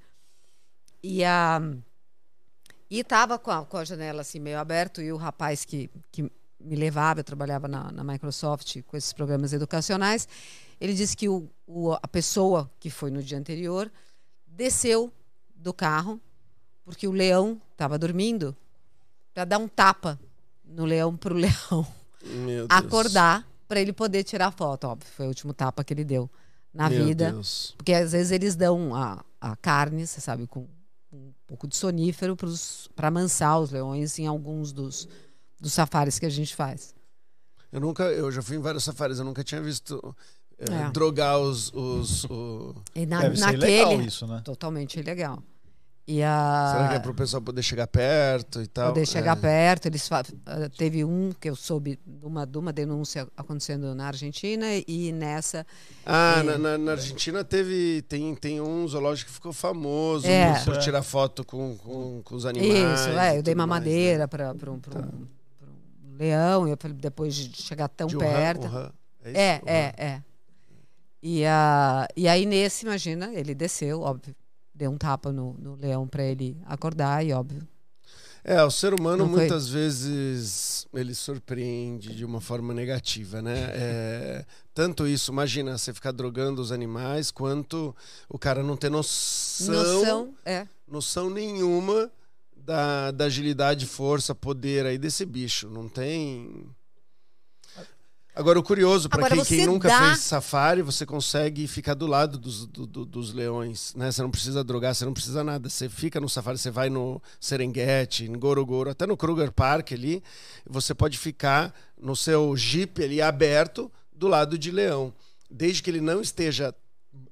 E 1.01 1.23
a 1.23 1.61
e 2.95 2.99
estava 2.99 3.39
com 3.39 3.49
a, 3.51 3.65
com 3.65 3.77
a 3.77 3.83
janela 3.85 4.21
assim 4.21 4.39
meio 4.39 4.59
aberta 4.59 5.01
e 5.01 5.11
o 5.11 5.17
rapaz 5.17 5.65
que, 5.65 5.89
que 6.11 6.23
me 6.59 6.75
levava, 6.75 7.19
eu 7.21 7.23
trabalhava 7.23 7.67
na, 7.67 7.91
na 7.91 8.03
Microsoft 8.03 8.81
com 8.83 8.95
esses 8.95 9.11
programas 9.13 9.51
educacionais, 9.53 10.27
ele 10.79 10.93
disse 10.93 11.15
que 11.17 11.27
o, 11.27 11.49
o- 11.65 11.93
a 11.93 12.07
pessoa 12.07 12.69
que 12.79 12.89
foi 12.89 13.09
no 13.09 13.21
dia 13.23 13.37
anterior 13.37 13.91
desceu 14.45 15.11
do 15.55 15.73
carro 15.73 16.19
porque 16.85 17.07
o 17.07 17.11
leão 17.11 17.59
estava 17.71 17.97
dormindo 17.97 18.55
para 19.33 19.45
dar 19.45 19.57
um 19.57 19.67
tapa 19.67 20.19
no 20.63 20.85
leão 20.85 21.15
para 21.17 21.33
o 21.33 21.37
leão 21.37 21.87
acordar 22.69 23.47
para 23.67 23.79
ele 23.81 23.91
poder 23.93 24.23
tirar 24.23 24.51
foto. 24.51 24.85
Óbvio, 24.87 25.09
foi 25.15 25.25
o 25.25 25.29
último 25.29 25.53
tapa 25.53 25.83
que 25.83 25.93
ele 25.93 26.03
deu 26.03 26.29
na 26.73 26.89
Meu 26.89 27.05
vida. 27.05 27.31
Deus. 27.31 27.73
Porque 27.77 27.93
às 27.93 28.11
vezes 28.11 28.31
eles 28.31 28.55
dão 28.55 28.93
a, 28.95 29.23
a 29.41 29.55
carne, 29.55 30.05
você 30.05 30.21
sabe, 30.21 30.45
com 30.47 30.67
um 31.13 31.31
pouco 31.45 31.67
de 31.67 31.75
sonífero 31.75 32.35
para 32.95 33.07
amansar 33.07 33.59
os 33.59 33.71
leões 33.71 34.17
em 34.17 34.25
alguns 34.27 34.71
dos, 34.73 35.07
dos 35.59 35.71
safaris 35.73 36.17
que 36.19 36.25
a 36.25 36.29
gente 36.29 36.55
faz. 36.55 36.93
Eu 37.71 37.79
nunca, 37.79 38.03
eu 38.05 38.31
já 38.31 38.41
fui 38.41 38.57
em 38.57 38.59
vários 38.59 38.83
safaris, 38.83 39.19
eu 39.19 39.25
nunca 39.25 39.43
tinha 39.43 39.61
visto 39.61 40.15
eh, 40.57 40.65
É. 40.87 40.91
drogar 40.91 41.39
os, 41.39 41.71
os 41.73 42.23
o- 42.25 42.75
E 42.95 43.05
na, 43.05 43.21
Deve 43.21 43.35
ser 43.37 43.45
naquele. 43.45 43.65
legal 43.65 44.01
isso, 44.01 44.27
né? 44.27 44.41
Totalmente 44.43 44.99
ilegal. 44.99 45.41
E 46.05 46.21
a. 46.21 46.71
Será 46.75 46.89
que 46.89 46.95
é 46.95 46.99
pro 46.99 47.13
pessoal 47.13 47.41
poder 47.41 47.63
chegar 47.63 47.87
perto 47.87 48.61
e 48.61 48.67
tal? 48.67 48.89
poder 48.91 49.05
chegar 49.07 49.37
É. 49.37 49.39
perto. 49.39 49.85
Eles 49.85 50.09
ah, 50.11 50.21
teve 50.77 51.05
um 51.05 51.31
que 51.39 51.49
eu 51.49 51.55
soube 51.55 51.97
de 52.05 52.25
uma, 52.25 52.45
de 52.45 52.57
uma 52.57 52.73
denúncia 52.73 53.25
acontecendo 53.37 53.95
na 53.95 54.07
Argentina 54.07 54.65
e 54.85 55.13
nessa 55.13 55.65
Ah, 56.05 56.39
É. 56.39 56.43
na, 56.43 56.57
na- 56.57 56.77
na 56.77 56.91
Argentina 56.91 57.41
teve 57.45 58.01
tem, 58.01 58.35
tem 58.35 58.59
um 58.59 58.85
zoológico 58.85 59.29
que 59.29 59.33
ficou 59.35 59.53
famoso 59.53 60.27
É. 60.27 60.59
por 60.65 60.77
tirar 60.77 61.03
foto 61.03 61.45
com, 61.45 61.77
com, 61.77 62.21
com 62.21 62.35
os 62.35 62.45
animais. 62.45 62.99
isso, 62.99 63.09
é, 63.11 63.35
e 63.35 63.37
eu 63.37 63.43
dei 63.43 63.53
uma 63.53 63.63
né? 63.65 63.69
madeira 63.69 64.27
para 64.27 64.53
para 64.53 64.71
um, 64.73 64.79
pra 64.79 64.99
um, 64.99 65.03
pra 65.03 65.69
um 65.69 66.17
leão. 66.17 66.67
E 66.67 66.71
eu 66.71 66.77
falei, 66.77 66.97
depois 66.97 67.33
de 67.33 67.61
chegar 67.61 67.87
tão 67.87 68.07
De 68.07 68.17
perto. 68.17 68.67
Wuhan, 68.67 68.91
é, 69.23 69.29
isso? 69.29 69.37
É, 69.37 69.61
Wuhan. 69.63 69.71
é, 69.73 69.93
é. 69.97 70.21
E, 71.25 71.45
a, 71.45 72.05
e 72.17 72.27
aí 72.27 72.45
nesse, 72.45 72.85
imagina, 72.85 73.31
ele 73.33 73.55
desceu, 73.55 74.01
óbvio, 74.01 74.35
deu 74.73 74.91
um 74.91 74.97
tapa 74.97 75.31
no, 75.31 75.53
no 75.59 75.75
leão 75.75 76.07
para 76.07 76.23
ele 76.23 76.57
acordar 76.65 77.25
e 77.25 77.31
óbvio. 77.33 77.67
É, 78.45 78.61
o 78.61 78.69
ser 78.69 78.93
humano 78.93 79.25
foi? 79.25 79.39
muitas 79.39 79.69
vezes 79.69 80.85
ele 80.93 81.15
surpreende 81.15 82.13
de 82.13 82.25
uma 82.25 82.41
forma 82.41 82.73
negativa, 82.73 83.41
né? 83.41 83.55
É, 83.73 84.45
tanto 84.73 85.07
isso, 85.07 85.31
imagina 85.31 85.77
você 85.77 85.93
ficar 85.93 86.11
drogando 86.11 86.61
os 86.61 86.69
animais, 86.71 87.31
quanto 87.31 87.95
o 88.27 88.37
cara 88.37 88.61
não 88.61 88.75
ter 88.75 88.89
noção, 88.89 89.73
Noção, 89.73 90.33
é. 90.45 90.67
noção 90.85 91.29
nenhuma 91.29 92.11
da, 92.57 93.11
da 93.11 93.25
agilidade, 93.25 93.85
força, 93.85 94.35
poder 94.35 94.85
aí 94.85 94.97
desse 94.97 95.25
bicho. 95.25 95.69
Não 95.69 95.87
tem. 95.87 96.65
Agora, 98.35 98.57
o 98.59 98.63
curioso, 98.63 99.07
para 99.09 99.21
quem, 99.35 99.45
quem 99.45 99.65
nunca 99.67 99.87
dá- 99.87 100.07
fez 100.07 100.19
safari, 100.21 100.81
você 100.81 101.05
consegue 101.05 101.67
ficar 101.67 101.93
do 101.93 102.07
lado 102.07 102.37
dos, 102.39 102.65
do- 102.65 102.87
do- 102.87 103.05
dos 103.05 103.31
leões, 103.31 103.93
né? 103.95 104.11
Você 104.11 104.23
não 104.23 104.31
precisa 104.31 104.63
drogar, 104.63 104.95
você 104.95 105.05
não 105.05 105.13
precisa 105.13 105.43
nada. 105.43 105.69
Você 105.69 105.87
fica 105.87 106.19
no 106.19 106.27
safari, 106.27 106.57
você 106.57 106.71
vai 106.71 106.89
no 106.89 107.21
Serengeti, 107.39 108.25
em 108.25 108.33
Gorogoro, 108.33 108.89
até 108.89 109.05
no 109.05 109.15
Kruger 109.15 109.51
Park 109.51 109.91
ali, 109.91 110.23
você 110.67 110.95
pode 110.95 111.17
ficar 111.19 111.71
no 112.01 112.15
seu 112.15 112.57
jeep 112.57 113.03
ali 113.03 113.21
aberto 113.21 113.91
do 114.11 114.27
lado 114.27 114.57
de 114.57 114.71
leão. 114.71 115.13
Desde 115.49 115.83
que 115.83 115.89
ele 115.91 116.01
não 116.01 116.19
esteja 116.19 116.73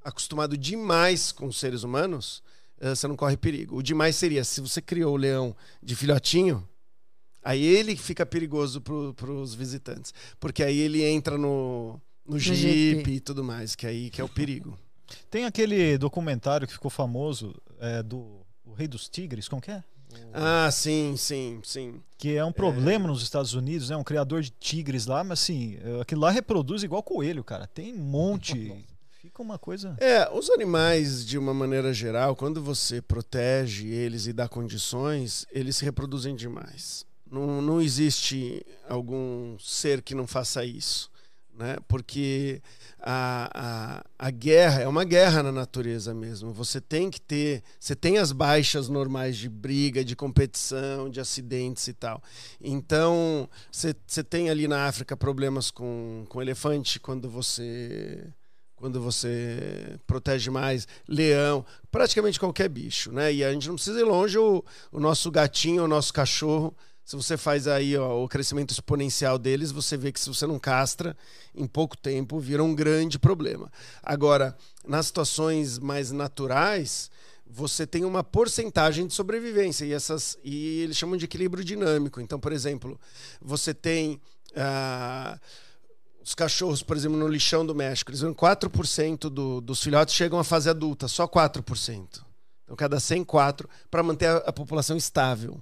acostumado 0.05 0.55
demais 0.55 1.31
com 1.31 1.47
os 1.47 1.59
seres 1.59 1.81
humanos, 1.81 2.43
eh, 2.79 2.93
você 2.93 3.07
não 3.07 3.15
corre 3.15 3.35
perigo. 3.37 3.75
O 3.77 3.81
demais 3.81 4.15
seria, 4.15 4.43
se 4.43 4.61
você 4.61 4.79
criou 4.81 5.13
o 5.15 5.17
leão 5.17 5.55
de 5.81 5.95
filhotinho, 5.95 6.67
aí 7.43 7.63
ele 7.63 7.95
fica 7.95 8.25
perigoso 8.25 8.81
para 8.81 9.31
os 9.31 9.53
visitantes. 9.53 10.13
Porque 10.39 10.63
aí 10.63 10.77
ele 10.79 11.03
entra 11.03 11.37
no, 11.37 11.99
no 12.25 12.39
jeep, 12.39 13.09
e 13.09 13.19
tudo 13.19 13.43
mais, 13.43 13.75
que 13.75 13.85
aí 13.87 14.09
que 14.09 14.21
é 14.21 14.23
o 14.23 14.29
perigo. 14.29 14.77
Tem 15.29 15.45
aquele 15.45 15.97
documentário 15.97 16.67
que 16.67 16.73
ficou 16.73 16.89
famoso 16.89 17.53
é, 17.79 18.01
do 18.01 18.41
o 18.65 18.73
Rei 18.73 18.87
dos 18.87 19.09
Tigres, 19.09 19.49
como 19.49 19.61
que 19.61 19.71
é? 19.71 19.83
Ah, 20.33 20.69
sim, 20.71 21.15
sim, 21.17 21.59
sim. 21.63 22.01
Que 22.17 22.35
é 22.35 22.43
um 22.43 22.51
problema 22.51 23.07
nos 23.07 23.23
Estados 23.23 23.53
Unidos, 23.53 23.89
né? 23.89 23.97
Um 23.97 24.03
criador 24.03 24.41
de 24.41 24.51
tigres 24.51 25.05
lá, 25.05 25.23
mas 25.23 25.41
assim, 25.41 25.77
é, 25.81 26.01
aquilo 26.01 26.21
lá 26.21 26.31
reproduz 26.31 26.83
igual 26.83 27.03
coelho, 27.03 27.43
cara. 27.43 27.67
Tem 27.67 27.93
um 27.93 27.97
monte. 27.97 28.85
Fica 29.21 29.41
uma 29.41 29.59
coisa. 29.59 29.95
É, 29.99 30.27
os 30.31 30.49
animais, 30.49 31.25
de 31.25 31.37
uma 31.37 31.53
maneira 31.53 31.93
geral, 31.93 32.35
quando 32.35 32.61
você 32.61 33.01
protege 33.01 33.87
eles 33.87 34.25
e 34.25 34.33
dá 34.33 34.47
condições, 34.47 35.45
eles 35.51 35.77
se 35.77 35.85
reproduzem 35.85 36.35
demais. 36.35 37.05
Não, 37.31 37.61
não 37.61 37.81
existe 37.81 38.61
algum 38.89 39.57
ser 39.57 40.01
que 40.01 40.13
não 40.13 40.27
faça 40.27 40.65
isso. 40.65 41.09
Né? 41.53 41.77
Porque 41.87 42.61
a, 42.99 43.49
a, 43.53 44.27
a 44.27 44.31
guerra 44.31 44.81
é 44.81 44.87
uma 44.87 45.03
guerra 45.03 45.41
na 45.43 45.51
natureza 45.51 46.13
mesmo. 46.13 46.51
Você 46.53 46.81
tem 46.81 47.09
que 47.09 47.21
ter. 47.21 47.63
Você 47.79 47.95
tem 47.95 48.17
as 48.17 48.31
baixas 48.31 48.89
normais 48.89 49.37
de 49.37 49.47
briga, 49.47 50.03
de 50.03 50.15
competição, 50.15 51.09
de 51.09 51.19
acidentes 51.19 51.87
e 51.87 51.93
tal. 51.93 52.21
Então, 52.59 53.49
você, 53.71 53.95
você 54.05 54.23
tem 54.23 54.49
ali 54.49 54.67
na 54.67 54.87
África 54.87 55.15
problemas 55.15 55.71
com, 55.71 56.25
com 56.27 56.41
elefante 56.41 56.99
quando 56.99 57.29
você 57.29 58.27
quando 58.75 58.99
você 58.99 59.95
protege 60.07 60.49
mais 60.49 60.87
leão, 61.07 61.63
praticamente 61.91 62.39
qualquer 62.39 62.67
bicho, 62.67 63.11
né? 63.11 63.31
E 63.31 63.43
a 63.43 63.53
gente 63.53 63.67
não 63.67 63.75
precisa 63.75 63.99
ir 63.99 64.03
longe, 64.03 64.39
o, 64.39 64.65
o 64.91 64.99
nosso 64.99 65.29
gatinho, 65.29 65.83
o 65.83 65.87
nosso 65.87 66.11
cachorro, 66.11 66.75
se 67.03 67.15
você 67.15 67.35
faz 67.37 67.67
aí 67.67 67.97
ó, 67.97 68.23
o 68.23 68.27
crescimento 68.27 68.71
exponencial 68.71 69.37
deles, 69.37 69.71
você 69.71 69.97
vê 69.97 70.11
que 70.11 70.19
se 70.19 70.29
você 70.29 70.47
não 70.47 70.59
castra, 70.59 71.15
em 71.53 71.67
pouco 71.67 71.97
tempo 71.97 72.39
vira 72.39 72.63
um 72.63 72.73
grande 72.73 73.19
problema. 73.19 73.71
Agora, 74.01 74.55
nas 74.87 75.07
situações 75.07 75.77
mais 75.77 76.11
naturais, 76.11 77.09
você 77.45 77.85
tem 77.85 78.05
uma 78.05 78.23
porcentagem 78.23 79.05
de 79.05 79.13
sobrevivência 79.13 79.85
e 79.85 79.91
essas 79.91 80.37
e 80.43 80.81
eles 80.81 80.95
chamam 80.95 81.17
de 81.17 81.25
equilíbrio 81.25 81.63
dinâmico. 81.63 82.21
Então, 82.21 82.39
por 82.39 82.53
exemplo, 82.53 82.99
você 83.41 83.73
tem 83.73 84.21
ah, 84.55 85.37
os 86.23 86.35
cachorros, 86.35 86.83
por 86.83 86.95
exemplo, 86.95 87.17
no 87.17 87.27
lixão 87.27 87.65
do 87.65 87.75
México, 87.75 88.11
eles 88.11 88.21
vão 88.21 88.33
4% 88.33 89.29
do, 89.29 89.59
dos 89.59 89.81
filhotes 89.81 90.13
chegam 90.13 90.39
à 90.39 90.43
fase 90.43 90.69
adulta, 90.69 91.07
só 91.07 91.27
4%. 91.27 92.23
Então, 92.63 92.75
cada 92.75 92.99
100, 92.99 93.23
4 93.23 93.69
para 93.89 94.03
manter 94.03 94.27
a, 94.27 94.37
a 94.37 94.53
população 94.53 94.95
estável. 94.95 95.61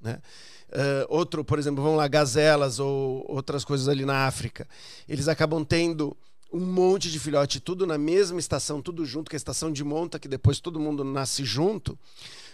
Né? 0.00 0.20
Uh, 0.68 1.06
outro, 1.08 1.44
por 1.44 1.58
exemplo, 1.58 1.82
vão 1.82 1.94
lá, 1.94 2.08
gazelas 2.08 2.80
ou 2.80 3.24
outras 3.28 3.64
coisas 3.64 3.88
ali 3.88 4.04
na 4.04 4.26
África. 4.26 4.66
Eles 5.08 5.28
acabam 5.28 5.64
tendo 5.64 6.16
um 6.52 6.60
monte 6.60 7.10
de 7.10 7.18
filhote, 7.18 7.60
tudo 7.60 7.86
na 7.86 7.98
mesma 7.98 8.40
estação, 8.40 8.80
tudo 8.80 9.04
junto, 9.04 9.28
que 9.28 9.36
é 9.36 9.38
a 9.38 9.44
estação 9.44 9.70
de 9.70 9.84
monta, 9.84 10.18
que 10.18 10.28
depois 10.28 10.58
todo 10.58 10.80
mundo 10.80 11.04
nasce 11.04 11.44
junto, 11.44 11.98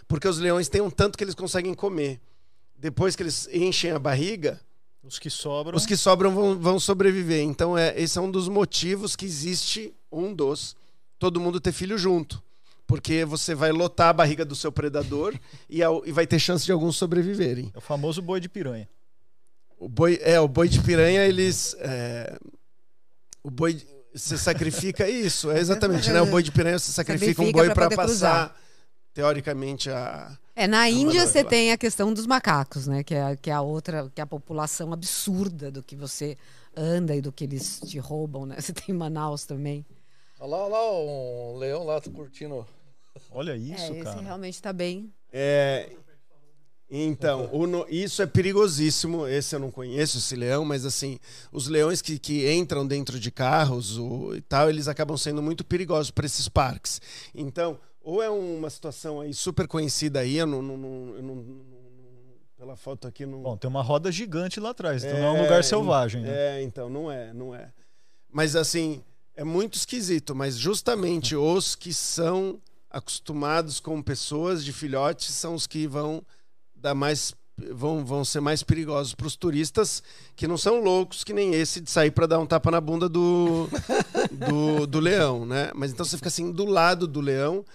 porque 0.07 0.27
os 0.27 0.37
leões 0.39 0.67
têm 0.67 0.81
um 0.81 0.89
tanto 0.89 1.17
que 1.17 1.23
eles 1.23 1.35
conseguem 1.35 1.73
comer. 1.73 2.19
Depois 2.77 3.15
que 3.15 3.23
eles 3.23 3.47
enchem 3.51 3.91
a 3.91 3.99
barriga, 3.99 4.59
Os 5.01 5.17
que 5.17 5.29
sobram. 5.29 5.77
os 5.77 5.85
que 5.85 5.95
sobram 5.95 6.35
vão, 6.35 6.59
vão 6.59 6.79
sobreviver. 6.79 7.41
Então, 7.43 7.77
é, 7.77 7.99
esse 7.99 8.17
é 8.17 8.21
um 8.21 8.29
dos 8.29 8.49
motivos 8.49 9.15
que 9.15 9.25
existe, 9.25 9.93
um 10.11 10.33
dos, 10.33 10.75
todo 11.17 11.39
mundo 11.39 11.61
ter 11.61 11.71
filho 11.71 11.97
junto. 11.97 12.42
Porque 12.85 13.23
você 13.25 13.55
vai 13.55 13.71
lotar 13.71 14.09
a 14.09 14.13
barriga 14.13 14.43
do 14.45 14.55
seu 14.55 14.71
predador 14.71 15.33
e, 15.69 15.81
ao- 15.81 16.05
e 16.05 16.11
vai 16.11 16.27
ter 16.27 16.37
chance 16.39 16.65
de 16.65 16.71
alguns 16.71 16.95
sobreviverem. 16.97 17.71
É 17.73 17.77
o 17.77 17.81
famoso 17.81 18.21
boi 18.21 18.39
de 18.39 18.49
piranha. 18.49 18.87
O 19.79 19.87
boi, 19.89 20.19
é, 20.21 20.39
o 20.39 20.47
boi 20.47 20.67
de 20.69 20.79
piranha, 20.81 21.25
eles. 21.25 21.75
é, 21.79 22.37
o 23.43 23.49
boi. 23.49 23.73
de- 23.75 23.87
Você 24.13 24.37
sacrifica 24.37 25.07
isso, 25.09 25.49
é 25.51 25.59
exatamente, 25.59 26.11
né? 26.11 26.21
O 26.21 26.25
boi 26.27 26.43
de 26.43 26.51
piranha 26.51 26.77
você 26.77 26.91
sacrifica 26.91 27.41
um 27.41 27.51
boi 27.51 27.65
pra 27.71 27.87
para 27.89 27.95
passar, 27.95 28.55
teoricamente, 29.13 29.89
a. 29.89 30.37
É, 30.55 30.67
na 30.67 30.87
Índia 30.87 31.25
você 31.25 31.41
lá. 31.41 31.49
tem 31.49 31.71
a 31.71 31.77
questão 31.77 32.13
dos 32.13 32.27
macacos, 32.27 32.85
né? 32.85 33.03
Que 33.03 33.15
é, 33.15 33.35
que 33.35 33.49
é 33.49 33.53
a 33.53 33.61
outra, 33.61 34.09
que 34.13 34.21
é 34.21 34.23
a 34.23 34.27
população 34.27 34.93
absurda 34.93 35.71
do 35.71 35.81
que 35.81 35.95
você 35.95 36.37
anda 36.77 37.15
e 37.15 37.21
do 37.21 37.31
que 37.31 37.43
eles 37.43 37.79
te 37.79 37.97
roubam, 37.97 38.45
né? 38.45 38.55
Você 38.61 38.71
tem 38.73 38.93
Manaus 38.95 39.45
também. 39.45 39.83
Olha 40.43 40.49
lá, 40.57 40.63
olha 40.65 40.71
lá, 40.73 40.91
um 40.91 41.57
leão 41.57 41.83
lá 41.85 42.01
curtindo. 42.01 42.67
Olha 43.31 43.55
isso, 43.55 43.81
é, 43.81 43.89
esse 43.91 44.03
cara. 44.03 44.19
realmente 44.19 44.61
tá 44.61 44.73
bem. 44.73 45.09
É, 45.31 45.89
então, 46.91 47.49
o 47.53 47.65
no- 47.65 47.87
isso 47.89 48.21
é 48.21 48.25
perigosíssimo. 48.25 49.25
Esse 49.25 49.55
eu 49.55 49.59
não 49.61 49.71
conheço, 49.71 50.17
esse 50.17 50.35
leão, 50.35 50.65
mas 50.65 50.85
assim, 50.85 51.17
os 51.49 51.69
leões 51.69 52.01
que, 52.01 52.19
que 52.19 52.51
entram 52.53 52.85
dentro 52.85 53.17
de 53.21 53.31
carros 53.31 53.97
o, 53.97 54.35
e 54.35 54.41
tal, 54.41 54.69
eles 54.69 54.89
acabam 54.89 55.15
sendo 55.15 55.41
muito 55.41 55.63
perigosos 55.63 56.11
para 56.11 56.25
esses 56.25 56.49
parques. 56.49 56.99
Então, 57.33 57.79
ou 58.01 58.21
é 58.21 58.29
uma 58.29 58.69
situação 58.69 59.21
aí 59.21 59.33
super 59.33 59.65
conhecida 59.65 60.19
aí, 60.19 60.35
eu 60.35 60.45
não, 60.45 60.61
não- 60.61 60.77
não- 60.77 61.15
eu 61.15 61.23
não- 61.23 61.35
não- 61.35 61.63
pela 62.57 62.75
foto 62.75 63.07
aqui 63.07 63.25
não. 63.25 63.41
Bom, 63.41 63.55
tem 63.55 63.69
uma 63.69 63.81
roda 63.81 64.11
gigante 64.11 64.59
lá 64.59 64.71
atrás, 64.71 65.05
então 65.05 65.17
não 65.19 65.27
é 65.27 65.31
um 65.39 65.41
lugar 65.43 65.63
selvagem, 65.63 66.21
né? 66.21 66.59
É, 66.59 66.61
então, 66.63 66.89
não 66.89 67.09
é, 67.09 67.33
não 67.33 67.55
é. 67.55 67.71
Mas 68.29 68.57
assim, 68.57 69.01
é 69.35 69.43
muito 69.43 69.75
esquisito, 69.75 70.35
mas 70.35 70.57
justamente 70.57 71.35
os 71.35 71.75
que 71.75 71.93
são 71.93 72.59
acostumados 72.89 73.79
com 73.79 74.01
pessoas 74.01 74.63
de 74.63 74.71
filhote 74.71 75.31
são 75.31 75.55
os 75.55 75.65
que 75.65 75.87
vão 75.87 76.23
dar 76.75 76.93
mais 76.93 77.33
vão, 77.71 78.05
vão 78.05 78.23
ser 78.23 78.39
mais 78.39 78.61
perigosos 78.61 79.15
para 79.15 79.27
os 79.27 79.35
turistas 79.35 80.03
que 80.35 80.47
não 80.47 80.57
são 80.57 80.81
loucos 80.81 81.23
que 81.23 81.33
nem 81.33 81.53
esse 81.53 81.81
de 81.81 81.89
sair 81.89 82.11
para 82.11 82.27
dar 82.27 82.39
um 82.39 82.45
tapa 82.45 82.69
na 82.69 82.79
bunda 82.79 83.09
do, 83.09 83.67
do, 84.31 84.85
do 84.85 84.99
leão, 84.99 85.45
né? 85.45 85.71
Mas 85.73 85.91
então 85.91 86.05
você 86.05 86.17
fica 86.17 86.29
assim 86.29 86.51
do 86.51 86.65
lado 86.65 87.07
do 87.07 87.21
leão 87.21 87.65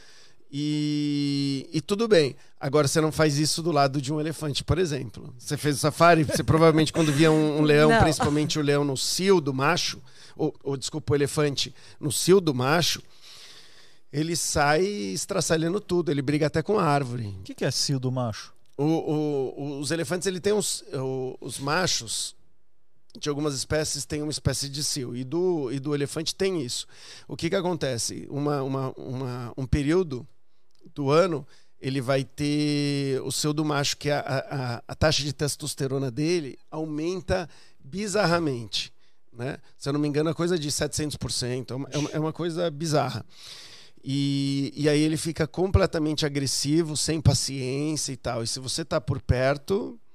e, 0.51 1.69
e 1.73 1.81
tudo 1.81 2.09
bem. 2.09 2.35
Agora 2.61 2.89
você 2.89 3.01
não 3.01 3.13
faz 3.13 3.39
isso 3.39 3.63
do 3.63 3.71
lado 3.71 4.01
de 4.01 4.13
um 4.13 4.21
elefante, 4.21 4.65
por 4.65 4.79
exemplo. 4.79 5.33
Você 5.39 5.57
fez 5.57 5.77
o 5.77 5.79
safari, 5.79 6.25
você 6.25 6.43
provavelmente 6.43 6.93
quando 6.93 7.13
via 7.13 7.31
um, 7.31 7.59
um 7.59 7.63
leão, 7.63 7.91
Não. 7.91 8.01
principalmente 8.01 8.59
o 8.59 8.63
leão 8.63 8.85
no 8.85 8.97
cio 8.97 9.41
do 9.41 9.55
macho, 9.55 10.01
ou, 10.37 10.55
ou 10.63 10.77
desculpa, 10.77 11.13
o 11.13 11.17
elefante 11.17 11.75
no 12.01 12.11
cio 12.11 12.41
do 12.41 12.55
macho, 12.55 13.03
ele 14.13 14.35
sai 14.37 14.85
estraçalhando 14.85 15.81
tudo, 15.81 16.11
ele 16.11 16.23
briga 16.23 16.47
até 16.47 16.63
com 16.63 16.79
a 16.79 16.85
árvore. 16.85 17.27
O 17.41 17.43
que, 17.43 17.55
que 17.55 17.65
é 17.65 17.71
cio 17.71 18.01
do 18.01 18.11
macho? 18.11 18.53
O- 18.77 18.85
o- 18.85 19.81
os 19.81 19.91
elefantes, 19.91 20.27
ele 20.27 20.41
tem 20.41 20.53
uns, 20.53 20.85
os 21.41 21.59
machos 21.59 22.35
de 23.21 23.29
algumas 23.29 23.55
espécies 23.55 24.05
têm 24.05 24.23
uma 24.23 24.31
espécie 24.31 24.69
de 24.69 24.85
cio 24.85 25.17
e 25.17 25.25
do, 25.25 25.73
e 25.73 25.81
do 25.81 25.95
elefante 25.95 26.35
tem 26.35 26.63
isso. 26.63 26.87
O 27.27 27.37
que 27.37 27.51
que 27.51 27.57
acontece? 27.57 28.27
Uma, 28.31 28.63
uma, 28.63 28.93
uma- 28.97 29.53
um 29.57 29.67
período 29.67 30.27
do 30.95 31.11
ano 31.11 31.47
ele 31.81 32.01
vai 32.01 32.25
ter 32.25 33.21
o 33.23 33.31
cio 33.31 33.53
do 33.53 33.65
macho, 33.65 33.97
que 33.97 34.11
a, 34.11 34.21
a, 34.21 34.83
a 34.89 34.95
taxa 34.95 35.23
de 35.23 35.33
testosterona 35.33 36.11
dele 36.11 36.59
aumenta 36.71 37.49
bizarramente. 37.79 38.93
Né? 39.33 39.59
Se 39.77 39.89
eu 39.89 39.93
não 39.93 40.01
me 40.01 40.09
engano, 40.09 40.31
é 40.31 40.35
coisa 40.35 40.59
de 40.59 40.69
700%. 40.69 41.71
É 41.71 41.75
uma, 41.75 41.89
é 41.91 41.99
uma, 41.99 42.11
é 42.11 42.19
uma 42.19 42.33
coisa 42.33 42.69
bizarra. 42.71 43.25
E, 44.03 44.73
e 44.77 44.89
aí 44.89 45.01
ele 45.01 45.17
fica 45.17 45.47
completamente 45.47 46.27
agressivo, 46.27 46.97
sem 46.97 47.21
paciência 47.21 48.13
e 48.13 48.17
tal. 48.17 48.43
E 48.43 48.47
se 48.47 48.59
você 48.59 48.85
tá 48.85 49.01
por 49.01 49.23
perto, 49.23 49.99
é, 49.99 50.08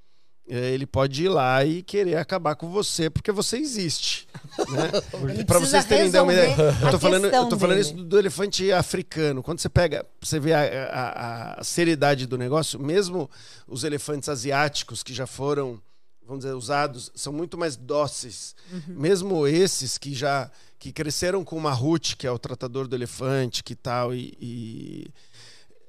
ele 0.45 0.85
pode 0.85 1.23
ir 1.23 1.29
lá 1.29 1.63
e 1.63 1.81
querer 1.81 2.17
acabar 2.17 2.55
com 2.55 2.69
você 2.69 3.09
porque 3.09 3.31
você 3.31 3.57
existe. 3.57 4.27
Né? 4.69 5.43
Para 5.45 5.59
vocês 5.59 5.85
terem 5.85 6.09
uma 6.21 6.33
ideia, 6.33 6.55
eu 6.81 6.91
tô 6.91 6.99
falando, 6.99 7.25
eu 7.27 7.49
tô 7.49 7.57
falando 7.57 7.77
dele. 7.77 7.79
isso 7.81 7.93
do, 7.93 8.19
elefante 8.19 8.71
africano. 8.71 9.41
Quando 9.41 9.59
você 9.59 9.69
pega, 9.69 10.05
você 10.21 10.39
vê 10.39 10.53
a, 10.53 10.59
a- 10.61 11.59
a 11.59 11.63
seriedade 11.63 12.25
do 12.27 12.37
negócio, 12.37 12.79
mesmo 12.79 13.29
os 13.67 13.83
elefantes 13.83 14.27
asiáticos 14.27 15.01
que 15.01 15.13
já 15.13 15.25
foram, 15.25 15.81
vamos 16.27 16.43
dizer, 16.43 16.55
usados, 16.55 17.09
são 17.15 17.31
muito 17.31 17.57
mais 17.57 17.75
dóceis. 17.77 18.53
Uhum. 18.71 18.81
Mesmo 18.99 19.47
esses 19.47 19.97
que 19.97 20.13
já 20.13 20.51
que 20.77 20.91
cresceram 20.91 21.45
com 21.45 21.55
o 21.55 21.61
Mahut, 21.61 22.17
que 22.17 22.27
é 22.27 22.31
o 22.31 22.37
tratador 22.37 22.85
do 22.89 22.95
elefante, 22.97 23.63
que 23.63 23.73
tal, 23.73 24.13
e, 24.13 24.33
e, 24.41 25.07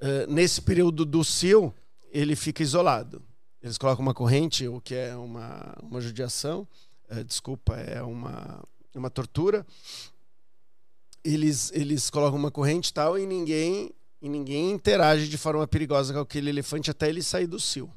eh, 0.00 0.26
nesse 0.28 0.62
período 0.62 1.04
do 1.04 1.24
cio, 1.24 1.74
ele 2.12 2.36
fica 2.36 2.62
isolado. 2.62 3.20
Eles 3.64 3.78
colocam 3.78 4.02
uma 4.02 4.12
corrente, 4.12 4.68
o 4.68 4.78
que 4.78 4.94
é 4.94 5.16
uma, 5.16 5.74
uma 5.82 5.98
judiação, 5.98 6.68
eh, 7.08 7.24
desculpa, 7.24 7.74
é 7.74 8.02
uma, 8.02 8.62
uma 8.94 9.08
tortura. 9.08 9.64
Eles, 11.24 11.72
eles 11.74 12.10
colocam 12.10 12.38
uma 12.38 12.50
corrente 12.50 12.90
e 12.90 12.92
tal 12.92 13.18
e 13.18 13.24
ninguém, 13.24 13.90
e 14.20 14.28
ninguém 14.28 14.70
interage 14.70 15.30
de 15.30 15.38
forma 15.38 15.66
perigosa 15.66 16.12
com 16.12 16.20
aquele 16.20 16.50
elefante 16.50 16.90
até 16.90 17.08
ele 17.08 17.22
sair 17.22 17.46
do 17.46 17.58
cio. 17.58 17.90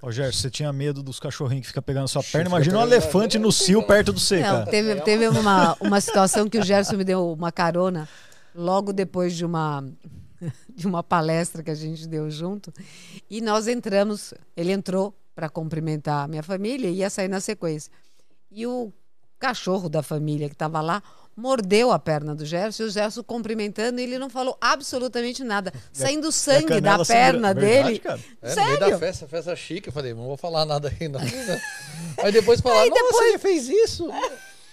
Ô, 0.00 0.10
Gerson, 0.10 0.40
você 0.40 0.50
tinha 0.50 0.72
medo 0.72 1.02
dos 1.02 1.20
cachorrinhos 1.20 1.64
que 1.64 1.68
ficam 1.68 1.82
pegando 1.82 2.08
sua 2.08 2.22
perna? 2.22 2.46
Fica 2.46 2.56
Imagina 2.56 2.78
um 2.78 2.82
elefante 2.82 3.38
no 3.38 3.52
cio 3.52 3.82
perto 3.82 4.10
do 4.10 4.18
você, 4.18 4.40
Não, 4.40 4.64
teve, 4.64 4.94
teve 5.02 5.28
uma, 5.28 5.76
uma 5.82 6.00
situação 6.00 6.48
que 6.48 6.58
o 6.58 6.64
Gerson 6.64 6.96
me 6.96 7.04
deu 7.04 7.30
uma 7.30 7.52
carona 7.52 8.08
logo 8.54 8.90
depois 8.90 9.36
de 9.36 9.44
uma, 9.44 9.84
de 10.74 10.86
uma 10.86 11.02
palestra 11.02 11.62
que 11.62 11.70
a 11.70 11.74
gente 11.74 12.06
deu 12.06 12.30
junto. 12.30 12.72
E 13.30 13.40
nós 13.40 13.66
entramos, 13.68 14.32
ele 14.56 14.72
entrou 14.72 15.14
para 15.34 15.48
cumprimentar 15.48 16.24
a 16.24 16.28
minha 16.28 16.42
família 16.42 16.88
e 16.88 16.96
ia 16.96 17.10
sair 17.10 17.28
na 17.28 17.40
sequência. 17.40 17.90
E 18.50 18.66
o 18.66 18.92
cachorro 19.38 19.88
da 19.88 20.02
família 20.02 20.48
que 20.48 20.54
estava 20.54 20.80
lá 20.80 21.02
mordeu 21.36 21.92
a 21.92 21.98
perna 21.98 22.34
do 22.34 22.46
Gerson 22.46 22.84
e 22.84 22.86
o 22.86 22.90
Gerson 22.90 23.22
cumprimentando 23.22 24.00
e 24.00 24.04
ele 24.04 24.18
não 24.18 24.30
falou 24.30 24.56
absolutamente 24.58 25.44
nada, 25.44 25.70
saindo 25.92 26.32
sangue 26.32 26.80
da 26.80 27.04
perna 27.04 27.48
sangra- 27.48 27.54
Verdade, 27.60 27.84
dele. 27.88 27.98
cara? 27.98 28.20
É, 28.40 28.54
no 28.54 28.64
meio 28.64 28.78
da 28.78 28.84
Sério? 28.86 28.98
festa, 28.98 29.28
festa 29.28 29.54
chique, 29.54 29.88
eu 29.88 29.92
falei, 29.92 30.14
não 30.14 30.24
vou 30.24 30.38
falar 30.38 30.64
nada 30.64 30.90
ainda. 30.98 31.18
Aí 32.22 32.32
depois 32.32 32.62
falaram, 32.62 32.80
Aí 32.84 32.88
nossa, 32.88 33.02
depois- 33.02 33.28
ele 33.28 33.38
fez 33.38 33.68
isso. 33.68 34.08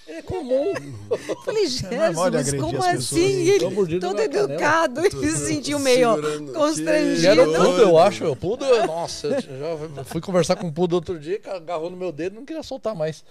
É 0.07 0.21
comum. 0.21 0.73
Eu 1.09 1.35
falei, 1.43 1.65
de 1.65 1.83
mas 1.83 2.17
agredir 2.17 2.59
como 2.59 2.77
as 2.77 2.85
assim? 2.85 3.15
pessoas. 3.15 3.21
E 3.21 3.49
ele 3.49 3.99
todo 3.99 4.19
educado 4.19 5.05
e 5.05 5.11
se 5.11 5.37
sentiu 5.37 5.79
meio 5.79 6.09
constrangido. 6.53 7.27
era 7.27 7.49
o 7.49 7.53
Pudo, 7.53 7.81
eu 7.81 7.97
acho. 7.97 8.25
O 8.25 8.35
Pudo, 8.35 8.65
nossa, 8.85 9.27
eu 9.27 9.95
já 9.95 10.03
fui 10.03 10.19
conversar 10.19 10.55
com 10.57 10.67
o 10.67 10.71
Pudo 10.71 10.95
outro 10.95 11.17
dia, 11.17 11.39
que 11.39 11.49
agarrou 11.49 11.89
no 11.89 11.97
meu 11.97 12.11
dedo 12.11 12.35
não 12.35 12.45
queria 12.45 12.63
soltar 12.63 12.93
mais. 12.95 13.23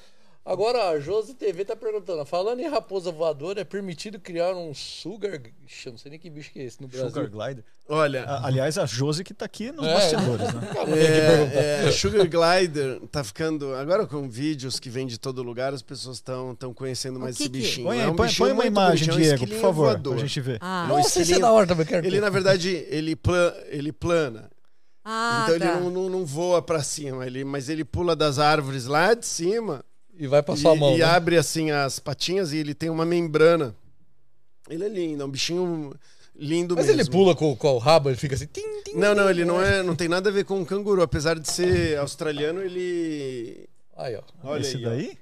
Agora, 0.45 0.88
a 0.90 0.99
Josi 0.99 1.34
TV 1.34 1.64
tá 1.64 1.76
perguntando, 1.76 2.24
falando 2.26 2.59
em 2.59 2.68
raposa 2.68 3.12
voadora, 3.12 3.61
é 3.61 3.64
permitido 3.64 4.18
criar 4.18 4.55
um 4.57 4.74
sugar... 4.74 5.40
Ixi, 5.64 5.86
eu 5.86 5.93
não 5.93 5.99
sei 5.99 6.11
nem 6.11 6.18
que 6.18 6.28
bicho 6.28 6.51
que 6.53 6.59
é 6.59 6.64
esse 6.64 6.82
no 6.82 6.88
Brasil. 6.88 7.09
Sugar 7.11 7.28
Glider. 7.30 7.64
Olha, 7.88 8.24
A- 8.24 8.47
Aliás, 8.49 8.76
a 8.76 8.84
Josi 8.84 9.22
que 9.22 9.32
tá 9.32 9.45
aqui 9.45 9.70
nos 9.70 9.86
É. 9.86 9.95
bastidores, 9.95 10.53
né? 10.53 10.61
É, 11.55 11.88
é, 11.88 11.93
Sugar 11.93 12.26
Glider 12.28 13.01
tá 13.12 13.22
ficando. 13.22 13.72
Agora 13.76 14.05
com 14.05 14.28
vídeos 14.28 14.80
que 14.80 14.90
vêm 14.90 15.07
de 15.07 15.16
todo 15.16 15.45
lugar, 15.45 15.72
as 15.72 15.80
pessoas 15.82 16.16
estão 16.16 16.57
conhecendo 16.74 17.20
mais 17.20 17.36
que 17.36 17.45
esse 17.45 17.51
que- 17.53 17.59
bichinho. 17.61 17.86
Põe, 17.86 18.01
É 18.01 18.09
um 18.09 18.16
põe, 18.16 18.26
bichinho 18.26 18.49
põe 18.49 18.53
uma 18.57 18.66
imagem, 18.66 19.07
bonitinho, 19.07 19.12
é 19.12 19.14
um 19.14 19.20
Diego, 19.22 19.38
por 19.38 19.45
esquilinho 19.45 19.61
favor, 19.61 19.84
voador. 19.86 20.14
pra 20.14 20.22
gente 20.26 20.40
ver. 20.40 20.59
Ah, 20.61 20.86
Não, 20.88 20.97
Nossa, 20.97 21.22
isso 21.22 21.34
é 21.34 21.38
da 21.38 21.53
hora 21.53 21.66
também, 21.68 21.86
quero 21.86 22.05
Ele, 22.05 22.16
ver. 22.16 22.20
na 22.20 22.30
verdade, 22.30 22.68
ele, 22.90 23.14
plan, 23.14 23.55
ele 23.68 23.93
plana. 23.93 24.51
ah, 25.05 25.47
então 25.47 25.57
tá. 25.59 25.64
ele 25.66 25.80
não, 25.80 25.88
não, 25.88 26.09
não 26.11 26.26
voa 26.26 26.61
pra 26.61 26.82
cima, 26.82 27.24
ele, 27.26 27.45
mas 27.45 27.68
ele 27.68 27.84
pula 27.84 28.16
das 28.16 28.40
árvores 28.40 28.86
lá 28.86 29.14
de 29.14 29.24
cima 29.24 29.84
E 30.22 30.26
vai 30.28 30.42
pra 30.42 30.54
e, 30.54 30.58
sua 30.58 30.76
mão. 30.76 30.94
e 30.94 30.98
né? 30.98 31.04
abre 31.04 31.36
assim 31.36 31.70
as 31.70 31.98
patinhas 31.98 32.52
e 32.52 32.58
ele 32.58 32.74
tem 32.74 32.88
uma 32.88 33.04
membrana. 33.04 33.74
Ele 34.70 34.84
é 34.84 34.88
lindo, 34.88 35.22
é 35.22 35.26
um 35.26 35.30
bichinho 35.30 35.94
lindo 36.36 36.76
Mas 36.76 36.86
mesmo. 36.86 37.00
ele 37.00 37.10
pula 37.10 37.34
com, 37.34 37.56
com 37.56 37.72
o 37.72 37.78
rabo, 37.78 38.08
ele 38.08 38.16
fica 38.16 38.34
assim... 38.36 38.46
Tim, 38.46 38.62
tim, 38.84 38.94
Não, 38.94 39.14
não, 39.14 39.28
ele 39.28 39.44
não 39.44 39.60
é, 39.60 39.82
não 39.82 39.96
tem 39.96 40.08
nada 40.08 40.30
a 40.30 40.32
ver 40.32 40.44
com 40.44 40.60
um 40.60 40.64
canguru, 40.64 41.02
apesar 41.02 41.38
de 41.38 41.50
ser 41.50 41.98
australiano, 41.98 42.62
ele 42.62 43.68
Aí, 43.96 44.16
ó. 44.16 44.22
Olha 44.42 44.60
Esse 44.60 44.76
aí, 44.76 44.86
ó. 44.86 44.88
daí? 44.88 45.18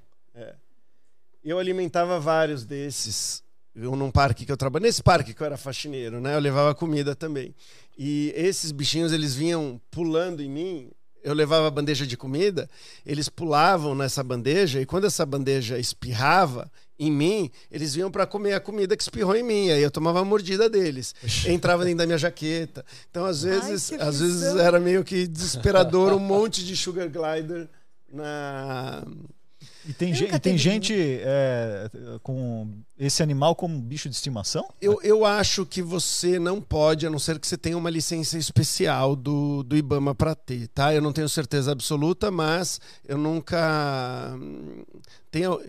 Eu 1.43 1.57
alimentava 1.57 2.19
vários 2.19 2.63
desses. 2.63 3.43
Eu, 3.75 3.95
num 3.95 4.11
parque 4.11 4.45
que 4.45 4.51
eu 4.51 4.57
trabalhei, 4.57 4.87
nesse 4.87 5.01
parque 5.01 5.33
que 5.33 5.41
eu 5.41 5.45
era 5.45 5.57
faxineiro, 5.57 6.21
né? 6.21 6.35
Eu 6.35 6.39
levava 6.39 6.75
comida 6.75 7.15
também. 7.15 7.55
E 7.97 8.31
esses 8.35 8.71
bichinhos, 8.71 9.11
eles 9.11 9.33
vinham 9.33 9.81
pulando 9.89 10.41
em 10.41 10.49
mim. 10.49 10.91
Eu 11.23 11.33
levava 11.33 11.67
a 11.67 11.71
bandeja 11.71 12.05
de 12.05 12.17
comida, 12.17 12.69
eles 13.05 13.29
pulavam 13.29 13.93
nessa 13.93 14.23
bandeja 14.23 14.81
e 14.81 14.85
quando 14.85 15.05
essa 15.05 15.25
bandeja 15.25 15.77
espirrava 15.77 16.71
em 17.01 17.11
mim, 17.11 17.49
eles 17.71 17.95
vinham 17.95 18.11
para 18.11 18.27
comer 18.27 18.53
a 18.53 18.59
comida 18.59 18.95
que 18.95 19.01
espirrou 19.01 19.35
em 19.35 19.41
mim. 19.41 19.71
Aí 19.71 19.81
eu 19.81 19.89
tomava 19.89 20.19
a 20.19 20.25
mordida 20.25 20.69
deles. 20.69 21.15
Entrava 21.47 21.83
dentro 21.83 21.97
da 21.97 22.05
minha 22.05 22.17
jaqueta. 22.17 22.85
Então, 23.09 23.25
às 23.25 23.41
vezes, 23.41 23.89
que 23.89 23.95
às 23.95 24.19
vezes 24.19 24.55
era 24.55 24.79
meio 24.79 25.03
que 25.03 25.25
desesperador 25.27 26.13
um 26.13 26.19
monte 26.19 26.63
de 26.63 26.77
sugar 26.77 27.09
glider 27.09 27.67
na 28.07 29.03
E 29.87 29.93
tem, 29.93 30.13
Nunca 30.13 30.35
e 30.35 30.39
tem 30.39 30.57
gente 30.57 30.93
é, 30.95 31.89
com 32.21 32.69
esse 32.99 33.23
animal 33.23 33.55
como 33.55 33.79
bicho 33.79 34.07
de 34.07 34.15
estimação? 34.15 34.67
Eu, 34.79 34.99
eu 35.01 35.25
acho 35.25 35.65
que 35.65 35.81
você 35.81 36.37
não 36.37 36.61
pode, 36.61 37.07
a 37.07 37.09
não 37.09 37.17
ser 37.17 37.39
que 37.39 37.47
você 37.47 37.57
tenha 37.57 37.77
uma 37.77 37.89
licença 37.89 38.37
especial 38.37 39.15
do, 39.15 39.63
do 39.63 39.75
IBAMA 39.75 40.13
para 40.13 40.35
ter, 40.35 40.67
tá? 40.67 40.93
Eu 40.93 41.01
não 41.01 41.11
tenho 41.11 41.27
certeza 41.27 41.71
absoluta, 41.71 42.29
mas 42.29 42.79
eu 43.07 43.17
nunca 43.17 44.35
hum, 44.39 44.83
tenho. 45.31 45.59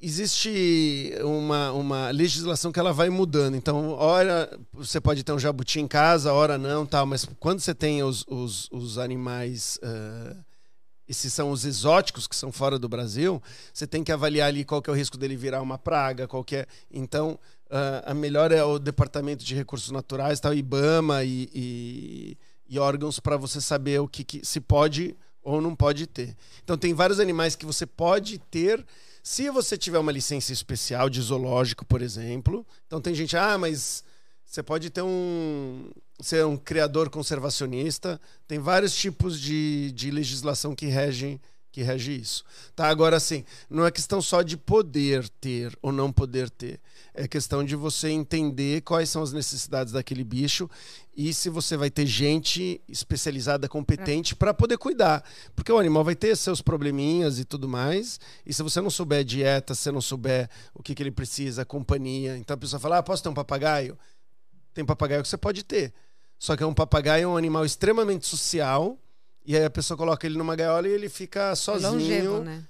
Existe 0.00 1.12
uma, 1.24 1.72
uma 1.72 2.10
legislação 2.10 2.70
que 2.70 2.78
ela 2.78 2.92
vai 2.92 3.10
mudando. 3.10 3.56
Então, 3.56 3.90
hora 3.94 4.56
você 4.72 5.00
pode 5.00 5.24
ter 5.24 5.32
um 5.32 5.38
jabuti 5.40 5.80
em 5.80 5.88
casa, 5.88 6.32
hora 6.32 6.56
não, 6.56 6.86
tal. 6.86 7.04
Mas 7.04 7.26
quando 7.40 7.58
você 7.58 7.74
tem 7.74 8.04
os, 8.04 8.24
os, 8.28 8.68
os 8.70 8.98
animais 8.98 9.80
ah, 11.08 11.10
esses 11.10 11.32
são 11.32 11.50
os 11.50 11.64
exóticos 11.64 12.26
que 12.26 12.36
são 12.36 12.52
fora 12.52 12.78
do 12.78 12.88
Brasil, 12.88 13.42
você 13.72 13.86
tem 13.86 14.04
que 14.04 14.12
avaliar 14.12 14.48
ali 14.48 14.64
qual 14.64 14.82
que 14.82 14.90
é 14.90 14.92
o 14.92 14.96
risco 14.96 15.16
dele 15.16 15.36
virar 15.36 15.62
uma 15.62 15.78
praga, 15.78 16.28
qual 16.28 16.44
que 16.44 16.56
é. 16.56 16.66
Então, 16.90 17.38
ah, 17.70 18.04
a 18.06 18.14
melhor 18.14 18.52
é 18.52 18.62
o 18.62 18.78
Departamento 18.78 19.44
de 19.44 19.54
Recursos 19.54 19.90
Naturais, 19.90 20.40
o 20.44 20.52
IBAMA 20.52 21.24
e, 21.24 21.48
e- 21.54 22.38
e 22.70 22.78
órgãos 22.78 23.18
para 23.18 23.36
você 23.36 23.60
saber 23.60 23.98
o 24.00 24.06
que, 24.08 24.22
que 24.22 24.44
se 24.44 24.60
pode 24.60 25.16
ou 25.42 25.60
não 25.60 25.74
pode 25.74 26.06
ter. 26.06 26.36
Então, 26.62 26.76
tem 26.76 26.92
vários 26.92 27.18
animais 27.18 27.56
que 27.56 27.64
você 27.64 27.86
pode 27.86 28.38
ter 28.50 28.84
se 29.22 29.50
você 29.50 29.76
tiver 29.78 29.98
uma 29.98 30.12
licença 30.12 30.52
especial 30.52 31.08
de 31.08 31.20
zoológico, 31.20 31.84
por 31.84 32.02
exemplo. 32.02 32.66
Então, 32.86 33.00
tem 33.00 33.14
gente, 33.14 33.36
ah, 33.36 33.56
mas 33.56 34.04
você 34.44 34.62
pode 34.62 34.90
ter 34.90 35.02
um 35.02 35.90
ser 36.20 36.44
um 36.44 36.56
criador 36.56 37.10
conservacionista. 37.10 38.20
Tem 38.46 38.58
vários 38.58 38.94
tipos 38.94 39.40
de, 39.40 39.92
de 39.92 40.10
legislação 40.10 40.74
que 40.74 40.86
regem 40.86 41.40
que 41.70 41.82
rege 41.82 42.12
isso. 42.12 42.44
Tá? 42.74 42.88
Agora, 42.88 43.16
assim, 43.16 43.44
não 43.70 43.86
é 43.86 43.90
questão 43.90 44.20
só 44.20 44.42
de 44.42 44.56
poder 44.56 45.28
ter 45.40 45.78
ou 45.80 45.92
não 45.92 46.10
poder 46.10 46.50
ter. 46.50 46.80
É 47.14 47.28
questão 47.28 47.64
de 47.64 47.76
você 47.76 48.08
entender 48.08 48.80
quais 48.80 49.08
são 49.10 49.22
as 49.22 49.32
necessidades 49.32 49.92
daquele 49.92 50.24
bicho 50.24 50.68
e 51.16 51.32
se 51.32 51.48
você 51.48 51.76
vai 51.76 51.90
ter 51.90 52.06
gente 52.06 52.80
especializada, 52.88 53.68
competente 53.68 54.34
para 54.34 54.54
poder 54.54 54.78
cuidar. 54.78 55.22
Porque 55.54 55.70
o 55.70 55.78
animal 55.78 56.02
vai 56.02 56.16
ter 56.16 56.36
seus 56.36 56.60
probleminhas 56.60 57.38
e 57.38 57.44
tudo 57.44 57.68
mais. 57.68 58.18
E 58.46 58.52
se 58.52 58.62
você 58.62 58.80
não 58.80 58.90
souber 58.90 59.24
dieta, 59.24 59.74
se 59.74 59.90
não 59.92 60.00
souber 60.00 60.48
o 60.74 60.82
que, 60.82 60.94
que 60.94 61.02
ele 61.02 61.10
precisa, 61.10 61.64
companhia. 61.64 62.36
Então 62.38 62.54
a 62.54 62.58
pessoa 62.58 62.80
fala: 62.80 62.98
ah, 62.98 63.02
posso 63.02 63.22
ter 63.22 63.28
um 63.28 63.34
papagaio? 63.34 63.98
Tem 64.74 64.84
papagaio 64.84 65.22
que 65.22 65.28
você 65.28 65.36
pode 65.36 65.64
ter. 65.64 65.92
Só 66.38 66.56
que 66.56 66.62
é 66.62 66.66
um 66.66 66.74
papagaio 66.74 67.24
é 67.24 67.26
um 67.26 67.36
animal 67.36 67.64
extremamente 67.64 68.26
social. 68.26 68.98
E 69.44 69.56
aí 69.56 69.64
a 69.64 69.70
pessoa 69.70 69.96
coloca 69.96 70.26
ele 70.26 70.36
numa 70.38 70.54
gaiola 70.54 70.86
e 70.86 70.92
ele 70.92 71.08
fica 71.08 71.54
sozinho. 71.56 71.92
Longevo, 71.92 72.40
né? 72.44 72.64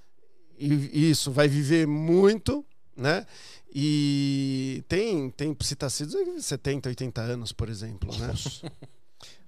E 0.58 1.10
isso, 1.10 1.30
vai 1.30 1.46
viver 1.48 1.86
muito, 1.86 2.64
né? 2.96 3.26
E 3.72 4.82
tem, 4.88 5.30
tem 5.30 5.52
psitacídeos 5.54 6.34
de 6.36 6.42
70, 6.42 6.88
80 6.88 7.20
anos, 7.20 7.52
por 7.52 7.68
exemplo, 7.68 8.10
né? 8.16 8.32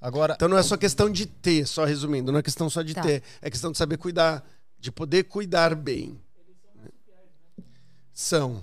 Agora, 0.01 0.35
Então 0.35 0.49
não 0.49 0.57
é 0.57 0.63
só 0.63 0.77
questão 0.77 1.11
de 1.11 1.27
ter, 1.27 1.67
só 1.67 1.85
resumindo, 1.85 2.31
não 2.31 2.39
é 2.39 2.43
questão 2.43 2.69
só 2.71 2.83
de 2.83 2.95
Tá. 2.95 3.03
ter, 3.03 3.23
é 3.43 3.51
questão 3.51 3.73
de 3.73 3.79
saber 3.79 3.97
cuidar, 3.97 4.45
de 4.79 4.91
poder 4.93 5.25
cuidar 5.25 5.75
bem. 5.75 6.19
São. 8.13 8.63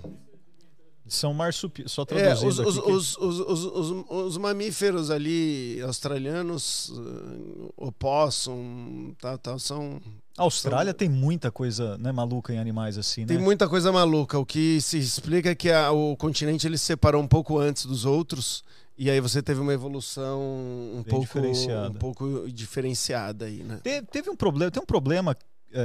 São 1.08 1.32
marsupiais, 1.34 1.90
só 1.90 2.02
É, 2.02 2.04
traduzindo 2.04 2.48
os, 2.48 2.58
os, 2.58 2.68
aqui 2.78 2.86
que- 2.86 2.92
os, 2.92 3.16
os, 3.16 3.40
os, 3.40 3.64
os- 3.64 4.04
os 4.10 4.36
mamíferos 4.36 5.10
ali 5.10 5.80
australianos, 5.82 6.90
uh, 6.90 7.72
opossum, 7.76 9.14
tal, 9.20 9.38
tal, 9.38 9.58
são. 9.58 10.00
A 10.36 10.42
Austrália 10.42 10.94
tem 10.94 11.08
muita 11.08 11.50
coisa 11.50 11.98
né, 11.98 12.12
maluca 12.12 12.52
em 12.52 12.58
animais 12.58 12.96
assim, 12.96 13.22
né? 13.22 13.26
Tem 13.26 13.38
muita 13.38 13.68
coisa 13.68 13.90
maluca. 13.90 14.38
O 14.38 14.46
que 14.46 14.80
se 14.80 14.98
explica 14.98 15.50
é 15.50 15.54
que 15.54 15.70
a- 15.70 15.90
o 15.90 16.16
continente 16.16 16.66
ele 16.66 16.78
se 16.78 16.84
separou 16.84 17.22
um 17.22 17.26
pouco 17.26 17.58
antes 17.58 17.86
dos 17.86 18.04
outros. 18.04 18.62
E 18.96 19.08
aí 19.10 19.20
você 19.20 19.40
teve 19.42 19.60
uma 19.60 19.72
evolução 19.72 20.40
um 20.40 21.02
Bem 21.02 21.10
pouco, 21.10 21.24
diferenciada. 21.26 21.88
um 21.90 21.94
pouco 21.94 22.48
diferenciada 22.52 23.44
aí, 23.46 23.62
né? 23.62 23.80
Te- 23.82 24.02
teve 24.02 24.28
um 24.30 24.34
problema, 24.36 24.70
tem 24.72 24.82
um 24.82 24.86
problema, 24.86 25.32
eh, 25.32 25.36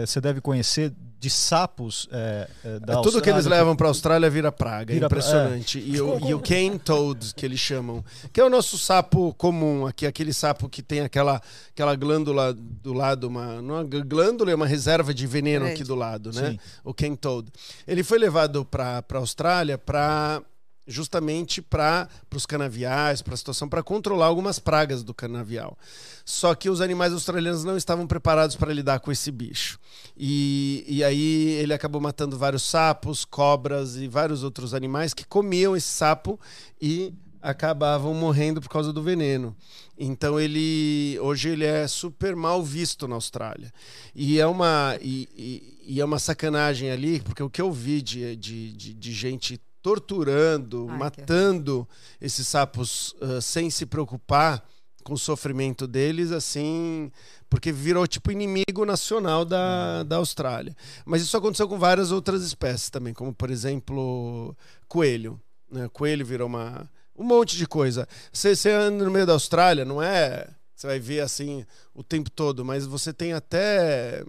você 0.06 0.22
deve 0.22 0.40
conhecer, 0.42 0.94
de 1.20 1.30
sapos 1.30 2.10
eh, 2.12 2.50
eh, 2.66 2.80
da 2.80 2.94
É, 3.00 3.02
Tudo 3.02 3.22
que 3.22 3.30
eles 3.30 3.38
Austrália, 3.46 3.60
levam 3.62 3.76
para 3.78 3.88
a 3.88 3.90
Austrália 3.90 4.30
vira 4.30 4.52
praga, 4.52 4.94
Vira 4.94 5.06
é 5.06 5.10
pra- 5.10 5.18
impressionante. 5.20 5.80
E, 5.80 6.02
o, 6.02 6.20
e 6.28 6.34
o 6.34 6.40
cane 6.42 6.78
toad, 6.78 7.34
que 7.34 7.46
eles 7.46 7.60
chamam, 7.62 8.04
que 8.34 8.42
é 8.42 8.44
o 8.44 8.50
nosso 8.50 8.78
sapo 8.78 9.34
comum 9.36 9.88
aqui, 9.88 10.06
aquele 10.06 10.34
sapo 10.34 10.68
que 10.68 10.82
tem 10.84 11.00
aquela, 11.00 11.42
aquela 11.70 11.96
glândula 11.96 12.54
do 12.54 12.92
lado, 12.92 13.28
uma, 13.28 13.62
não 13.62 13.76
é 13.76 13.82
uma 13.84 14.04
glândula, 14.04 14.52
é 14.52 14.56
uma 14.56 14.68
reserva 14.68 15.14
de 15.14 15.26
veneno 15.26 15.66
aqui 15.66 15.84
do 15.86 15.96
lado, 15.96 16.32
né? 16.34 16.52
Sim. 16.52 16.60
O 16.84 16.94
cane 16.94 17.16
toad. 17.16 17.48
Ele 17.88 18.04
foi 18.04 18.20
levado 18.20 18.66
para 18.66 19.02
a 19.10 19.18
Austrália 19.18 19.78
para 19.78 20.42
justamente 20.88 21.62
para 21.62 22.10
os 22.36 22.46
canaviais, 22.46 23.22
para 23.22 23.34
a 23.34 23.38
situação, 23.38 23.70
para 23.70 23.82
controlar 23.84 24.26
algumas 24.28 24.60
pragas 24.60 25.04
do 25.04 25.14
canavial. 25.14 25.78
Só 26.26 26.54
que 26.56 26.70
os 26.70 26.82
animais 26.82 27.14
australianos 27.14 27.64
não 27.64 27.78
estavam 27.78 28.06
preparados 28.06 28.56
para 28.56 28.74
lidar 28.74 29.00
com 29.00 29.12
esse 29.12 29.32
bicho. 29.32 29.80
E, 30.18 30.84
e 30.88 31.04
aí 31.04 31.52
ele 31.60 31.74
acabou 31.74 32.02
matando 32.02 32.38
vários 32.38 32.64
sapos, 32.64 33.26
cobras 33.26 33.96
e 33.98 34.08
vários 34.08 34.44
outros 34.44 34.74
animais 34.74 35.14
que 35.14 35.26
comiam 35.26 35.76
esse 35.76 35.88
sapo 35.88 36.40
e 36.82 37.14
acabavam 37.42 38.14
morrendo 38.14 38.62
por 38.62 38.70
causa 38.70 38.94
do 38.94 39.02
veneno. 39.04 39.56
Então 39.98 40.40
ele 40.40 41.20
hoje 41.22 41.50
ele 41.50 41.66
é 41.66 41.86
super 41.88 42.36
mal 42.36 42.64
visto 42.64 43.06
na 43.08 43.16
Austrália. 43.16 43.72
E 44.16 44.40
é 44.40 44.48
uma, 44.48 44.98
e, 45.02 45.28
e- 45.36 45.74
e 45.86 46.00
é 46.00 46.06
uma 46.06 46.20
sacanagem 46.20 46.90
ali, 46.90 47.20
porque 47.20 47.44
o 47.44 47.50
que 47.50 47.62
eu 47.62 47.70
vi 47.70 48.02
de, 48.02 48.36
de, 48.38 48.72
de, 48.72 48.94
de 48.94 49.12
gente 49.12 49.60
torturando, 49.84 50.88
Ai, 50.90 50.94
que 50.94 50.98
matando 50.98 51.88
esses 52.20 52.48
sapos 52.48 53.14
ah, 53.22 53.40
sem 53.42 53.70
se 53.70 53.86
preocupar 53.86 54.66
com 55.04 55.14
o 55.14 55.18
sofrimento 55.18 55.86
deles, 55.86 56.32
assim, 56.32 57.12
porque 57.50 57.72
virou 57.72 58.08
tipo 58.08 58.32
inimigo 58.32 58.86
nacional 58.86 59.44
da, 59.44 60.02
da 60.04 60.16
Austrália. 60.16 60.74
Mas 61.06 61.22
isso 61.22 61.36
aconteceu 61.36 61.68
com 61.68 61.78
várias 61.78 62.12
outras 62.12 62.42
espécies 62.42 62.90
também, 62.90 63.14
como 63.14 63.34
por 63.34 63.52
exemplo 63.52 64.56
coelho. 64.88 65.40
Né? 65.70 65.90
Coelho 65.92 66.26
virou 66.26 66.48
uma 66.48 66.90
um 67.16 67.24
monte 67.24 67.58
de 67.58 67.68
coisa. 67.68 68.08
Você, 68.32 68.56
você 68.56 68.72
anda 68.72 69.04
no 69.04 69.12
meio 69.12 69.26
da 69.26 69.34
Austrália, 69.34 69.86
não 69.86 70.02
é? 70.02 70.48
Você 70.74 70.88
vai 70.88 71.00
ver 71.00 71.20
assim 71.20 71.66
o 71.94 72.02
tempo 72.04 72.32
todo, 72.32 72.66
mas 72.66 72.86
você 72.88 73.14
tem 73.14 73.34
até 73.34 74.24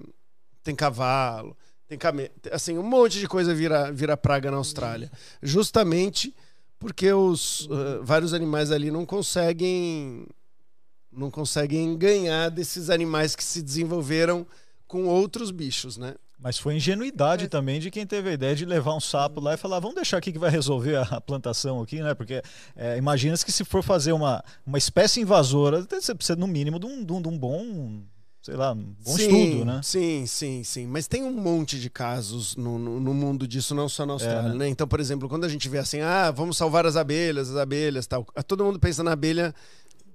tem 0.62 0.74
cavalo, 0.74 1.56
tem 1.88 1.98
camelo, 1.98 2.30
assim 2.52 2.78
um 2.78 2.82
monte 2.82 3.18
de 3.20 3.28
coisa 3.28 3.54
vira 3.54 3.92
vira 3.92 4.16
praga 4.16 4.50
na 4.50 4.56
Austrália, 4.56 5.10
justamente 5.42 6.34
porque 6.78 7.12
os 7.12 7.62
uh, 7.66 8.02
vários 8.02 8.32
animais 8.34 8.70
ali 8.70 8.90
não 8.90 9.04
conseguem 9.06 10.26
não 11.12 11.30
conseguem 11.30 11.96
ganhar 11.96 12.50
desses 12.50 12.90
animais 12.90 13.36
que 13.36 13.44
se 13.44 13.62
desenvolveram 13.62 14.46
com 14.86 15.04
outros 15.06 15.50
bichos, 15.50 15.96
né? 15.96 16.14
Mas 16.38 16.58
foi 16.58 16.74
ingenuidade 16.74 17.44
É. 17.44 17.48
também 17.48 17.78
de 17.80 17.90
quem 17.90 18.04
teve 18.06 18.28
a 18.28 18.32
ideia 18.32 18.54
de 18.54 18.64
levar 18.66 18.94
um 18.94 19.00
sapo 19.00 19.40
lá 19.40 19.54
e 19.54 19.56
falar, 19.56 19.78
vamos 19.78 19.94
deixar 19.94 20.18
aqui 20.18 20.32
que 20.32 20.38
vai 20.38 20.50
resolver 20.50 20.96
a 20.96 21.20
plantação 21.20 21.80
aqui, 21.80 22.02
né? 22.02 22.12
Porque 22.14 22.42
é, 22.76 22.98
imagina-se 22.98 23.44
que 23.46 23.52
se 23.52 23.64
for 23.64 23.82
fazer 23.82 24.12
uma, 24.12 24.44
uma 24.66 24.76
espécie 24.76 25.20
invasora, 25.20 25.86
você 25.88 26.14
precisa 26.14 26.36
no 26.36 26.46
mínimo 26.48 26.78
de 26.78 26.86
um, 26.86 27.04
de 27.04 27.12
um- 27.12 27.22
de 27.22 27.28
um 27.28 27.38
bom, 27.38 28.02
sei 28.44 28.56
lá, 28.56 28.72
um 28.72 28.94
bom 29.02 29.16
sim, 29.16 29.22
estudo, 29.44 29.64
né? 29.64 29.80
Sim, 29.82 30.26
sim, 30.26 30.62
sim. 30.62 30.86
Mas 30.86 31.06
tem 31.08 31.22
um 31.24 31.32
monte 31.32 31.80
de 31.80 31.88
casos 31.88 32.54
no, 32.56 32.78
no, 32.78 33.00
no 33.00 33.14
mundo 33.14 33.48
disso, 33.48 33.74
não 33.74 33.88
só 33.88 34.04
na 34.04 34.12
Austrália, 34.12 34.48
É, 34.48 34.52
né? 34.52 34.54
né? 34.58 34.68
Então, 34.68 34.86
por 34.86 35.00
exemplo, 35.00 35.30
quando 35.30 35.44
a 35.44 35.48
gente 35.48 35.66
vê 35.66 35.78
assim, 35.78 36.00
ah, 36.02 36.30
vamos 36.30 36.56
salvar 36.58 36.84
as 36.84 36.94
abelhas, 36.94 37.48
as 37.48 37.56
abelhas, 37.56 38.06
tal. 38.06 38.22
Todo 38.46 38.62
mundo 38.62 38.78
pensa 38.78 39.02
na 39.02 39.12
abelha 39.12 39.54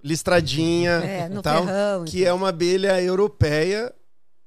listradinha, 0.03 0.91
É, 0.91 1.27
no 1.30 1.41
tal, 1.41 1.65
ferrão. 1.65 2.05
que 2.05 2.23
é 2.23 2.32
uma 2.32 2.49
abelha 2.49 3.01
europeia 3.01 3.93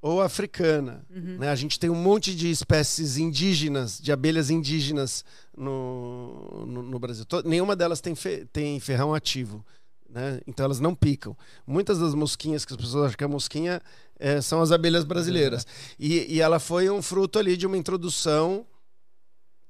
ou 0.01 0.21
africana. 0.21 1.05
Uhum. 1.15 1.39
Né? 1.39 1.49
A 1.49 1.55
gente 1.55 1.79
tem 1.79 1.91
um 1.91 1.95
monte 1.95 2.35
de 2.35 2.51
espécies 2.51 3.17
indígenas, 3.17 3.99
de 4.01 4.11
abelhas 4.13 4.49
indígenas 4.51 5.25
no, 5.57 6.65
no, 6.67 6.83
no 6.83 6.99
Brasil. 6.99 7.25
Nenhuma 7.45 7.77
delas 7.77 8.01
tem, 8.01 8.15
fe- 8.15 8.47
tem 8.53 8.79
ferrão 8.81 9.15
ativo. 9.15 9.65
Né? 10.13 10.41
Então 10.47 10.65
elas 10.67 10.79
não 10.79 10.95
picam. 10.95 11.35
Muitas 11.67 11.99
das 11.99 12.15
mosquinhas 12.15 12.67
que 12.67 12.73
as 12.75 12.77
pessoas 12.77 13.07
acham 13.07 13.17
que 13.17 13.25
é 13.25 13.27
mosquinha 13.27 13.81
eh, 14.19 14.43
são 14.43 14.61
as 14.61 14.71
abelhas 14.71 15.05
brasileiras. 15.05 15.67
E, 15.99 16.35
e 16.37 16.41
ela 16.41 16.59
foi 16.59 16.91
um 16.91 17.01
fruto 17.01 17.39
ali 17.39 17.57
de 17.57 17.67
uma 17.67 17.79
introdução 17.79 18.67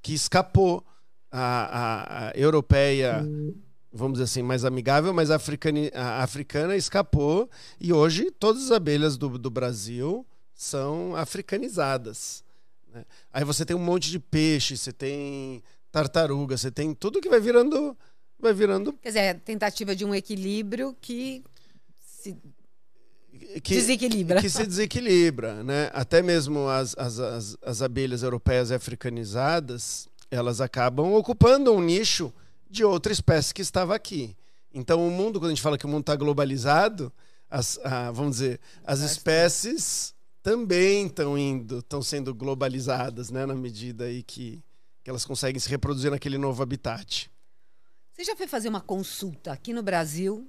que 0.02 0.12
escapou 0.12 0.84
a, 1.30 1.40
a- 1.40 2.28
a 2.28 2.32
europeia, 2.34 3.24
vamos 3.92 4.14
dizer 4.14 4.24
assim, 4.24 4.42
mais 4.42 4.64
amigável, 4.64 5.14
mas 5.14 5.30
a, 5.30 5.36
africani, 5.36 5.92
a 5.94 6.24
africana 6.24 6.76
escapou 6.76 7.48
e 7.80 7.92
hoje 7.92 8.32
todas 8.32 8.64
as 8.64 8.70
abelhas 8.72 9.16
do, 9.16 9.38
do 9.38 9.48
Brasil 9.50 10.26
são 10.54 11.14
africanizadas. 11.14 12.42
né? 12.92 13.04
Aí 13.32 13.44
você 13.44 13.64
tem 13.64 13.76
um 13.76 13.84
monte 13.84 14.10
de 14.10 14.18
peixe, 14.18 14.76
você 14.76 14.92
tem 14.92 15.62
tartaruga, 15.92 16.56
você 16.56 16.70
tem 16.70 16.92
tudo 16.94 17.20
que 17.20 17.28
vai 17.28 17.38
virando, 17.40 17.96
vai 18.42 18.52
virando 18.52 18.92
Quer 18.94 19.08
dizer, 19.08 19.28
a 19.30 19.34
tentativa 19.34 19.94
de 19.94 20.04
um 20.04 20.14
equilíbrio 20.14 20.96
que 21.00 21.44
se 21.98 22.36
que, 23.62 23.74
desequilibra. 23.74 24.40
que 24.40 24.48
se 24.48 24.66
desequilibra, 24.66 25.62
né? 25.64 25.90
Até 25.92 26.22
mesmo 26.22 26.68
as, 26.68 26.94
as, 26.96 27.18
as, 27.18 27.56
as 27.62 27.82
abelhas 27.82 28.22
europeias 28.22 28.70
e 28.70 28.74
africanizadas, 28.74 30.08
elas 30.30 30.60
acabam 30.60 31.12
ocupando 31.14 31.72
um 31.72 31.80
nicho 31.80 32.32
de 32.70 32.84
outra 32.84 33.12
espécie 33.12 33.52
que 33.52 33.60
estava 33.60 33.94
aqui. 33.94 34.36
Então, 34.72 35.06
o 35.06 35.10
mundo, 35.10 35.38
quando 35.38 35.46
a 35.50 35.54
gente 35.54 35.62
fala 35.62 35.76
que 35.76 35.84
o 35.84 35.88
mundo 35.88 36.00
está 36.02 36.16
globalizado, 36.16 37.12
as, 37.50 37.78
ah, 37.84 38.10
vamos 38.10 38.36
dizer, 38.36 38.60
as 38.84 39.00
espécies 39.00 40.14
também 40.42 41.06
estão 41.06 41.36
indo, 41.36 41.80
estão 41.80 42.00
sendo 42.02 42.34
globalizadas, 42.34 43.30
né? 43.30 43.44
Na 43.44 43.54
medida 43.54 44.04
aí 44.04 44.22
que, 44.22 44.62
que 45.04 45.10
elas 45.10 45.24
conseguem 45.24 45.60
se 45.60 45.68
reproduzir 45.68 46.10
naquele 46.10 46.38
novo 46.38 46.62
habitat. 46.62 47.30
Você 48.12 48.24
já 48.24 48.36
foi 48.36 48.46
fazer 48.46 48.68
uma 48.68 48.80
consulta 48.80 49.52
aqui 49.52 49.72
no 49.72 49.82
Brasil 49.82 50.46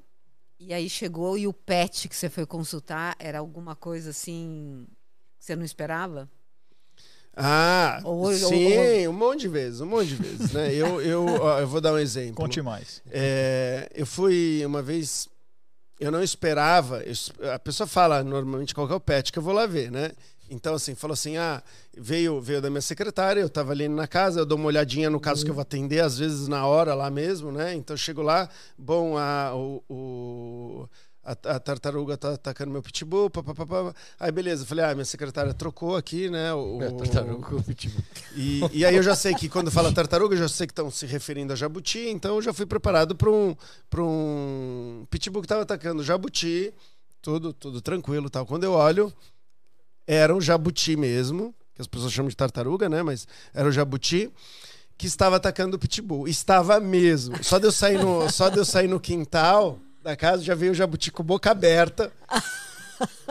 e 0.59 0.73
aí 0.73 0.89
chegou 0.89 1.37
e 1.37 1.47
o 1.47 1.53
pet 1.53 2.07
que 2.09 2.15
você 2.15 2.29
foi 2.29 2.45
consultar 2.45 3.15
era 3.19 3.39
alguma 3.39 3.75
coisa 3.75 4.09
assim 4.11 4.85
que 5.39 5.45
você 5.45 5.55
não 5.55 5.63
esperava? 5.63 6.29
Ah, 7.35 7.99
Ou- 8.03 8.25
ou- 8.25 8.33
sim, 8.33 9.07
um 9.07 9.13
monte 9.13 9.41
de 9.41 9.47
vezes, 9.47 9.81
um 9.81 9.87
monte 9.87 10.09
de 10.09 10.15
vezes, 10.15 10.51
né? 10.51 10.71
Eu, 10.73 11.01
eu, 11.01 11.25
ó, 11.25 11.59
eu 11.59 11.67
vou 11.67 11.81
dar 11.81 11.93
um 11.93 11.97
exemplo. 11.97 12.35
Conte 12.35 12.61
mais. 12.61 13.01
É, 13.09 13.89
eu 13.95 14.05
fui 14.05 14.63
uma 14.65 14.83
vez, 14.83 15.27
eu 15.99 16.11
não 16.11 16.21
esperava. 16.21 17.01
eu 17.03 17.51
a 17.51 17.57
pessoa 17.57 17.87
fala 17.87 18.23
normalmente 18.23 18.75
qual 18.75 18.85
que 18.85 18.93
é 18.93 18.95
o 18.95 18.99
pet 18.99 19.31
que 19.31 19.39
eu 19.39 19.43
vou 19.43 19.53
lá 19.53 19.65
ver, 19.65 19.89
né? 19.91 20.11
Então, 20.49 20.75
assim, 20.75 20.93
falou 20.95 21.13
assim: 21.13 21.37
ah, 21.37 21.63
veio, 21.97 22.39
veio 22.41 22.61
da 22.61 22.69
minha 22.69 22.81
secretária, 22.81 23.41
eu 23.41 23.49
tava 23.49 23.71
ali 23.71 23.87
na 23.87 24.07
casa, 24.07 24.39
eu 24.41 24.45
dou 24.45 24.57
uma 24.57 24.67
olhadinha 24.67 25.09
no 25.09 25.19
caso 25.19 25.43
que 25.43 25.49
eu 25.49 25.55
vou 25.55 25.61
atender, 25.61 25.99
às 26.01 26.17
vezes 26.17 26.47
na 26.47 26.65
hora 26.67 26.93
lá 26.93 27.09
mesmo, 27.09 27.51
né? 27.51 27.73
Então, 27.73 27.93
eu 27.93 27.97
chego 27.97 28.21
lá, 28.21 28.47
bom, 28.77 29.17
a, 29.17 29.53
o, 29.55 29.83
o- 29.89 30.89
a, 31.25 31.31
a 31.31 31.59
tartaruga 31.59 32.17
tá 32.17 32.33
atacando 32.33 32.69
meu 32.71 32.81
pitbull, 32.83 33.29
papapá. 33.29 33.95
Aí, 34.19 34.29
beleza, 34.31 34.63
eu 34.63 34.67
falei: 34.67 34.83
ah, 34.83 34.93
minha 34.93 35.05
secretária 35.05 35.53
trocou 35.53 35.95
aqui, 35.95 36.29
né? 36.29 36.53
O, 36.53 36.81
É, 36.83 36.91
tartaruga 36.91 37.55
o 37.55 37.63
pitbull. 37.63 38.03
e, 38.35 38.59
e 38.73 38.85
aí 38.85 38.95
eu 38.95 39.01
já 39.03 39.15
sei 39.15 39.33
que 39.33 39.47
quando 39.47 39.71
fala 39.71 39.91
tartaruga, 39.93 40.35
eu 40.35 40.39
já 40.39 40.49
sei 40.49 40.67
que 40.67 40.71
estão 40.73 40.91
se 40.91 41.05
referindo 41.05 41.53
a 41.53 41.55
jabuti, 41.55 42.09
então 42.09 42.35
eu 42.35 42.41
já 42.41 42.51
fui 42.53 42.65
preparado 42.65 43.15
para 43.15 43.31
um, 43.31 43.55
pra 43.89 44.03
um 44.03 45.07
pitbull 45.09 45.41
que 45.41 45.45
estava 45.45 45.61
atacando 45.61 46.03
jabuti, 46.03 46.73
tudo, 47.21 47.53
tudo 47.53 47.79
tranquilo 47.81 48.29
tal. 48.29 48.45
Quando 48.45 48.65
eu 48.65 48.73
olho, 48.73 49.11
era 50.07 50.35
um 50.35 50.41
jabuti 50.41 50.95
mesmo, 50.95 51.53
que 51.75 51.81
as 51.81 51.87
pessoas 51.87 52.11
chamam 52.11 52.29
de 52.29 52.35
tartaruga, 52.35 52.87
né? 52.89 53.01
Mas 53.01 53.27
era 53.53 53.67
o 53.67 53.71
jabuti 53.71 54.31
que 54.97 55.07
estava 55.07 55.37
atacando 55.37 55.75
o 55.75 55.79
pitbull. 55.79 56.27
Estava 56.27 56.79
mesmo. 56.79 57.43
Só 57.43 57.57
de 57.59 57.65
eu 57.65 57.71
sair 57.71 57.97
no, 57.97 58.29
só 58.29 58.49
de 58.49 58.57
eu 58.57 58.65
sair 58.65 58.87
no 58.87 58.99
quintal 58.99 59.79
da 60.01 60.15
casa, 60.15 60.43
já 60.43 60.53
veio 60.53 60.73
o 60.73 60.75
jabuti 60.75 61.11
com 61.11 61.23
boca 61.23 61.49
aberta. 61.51 62.11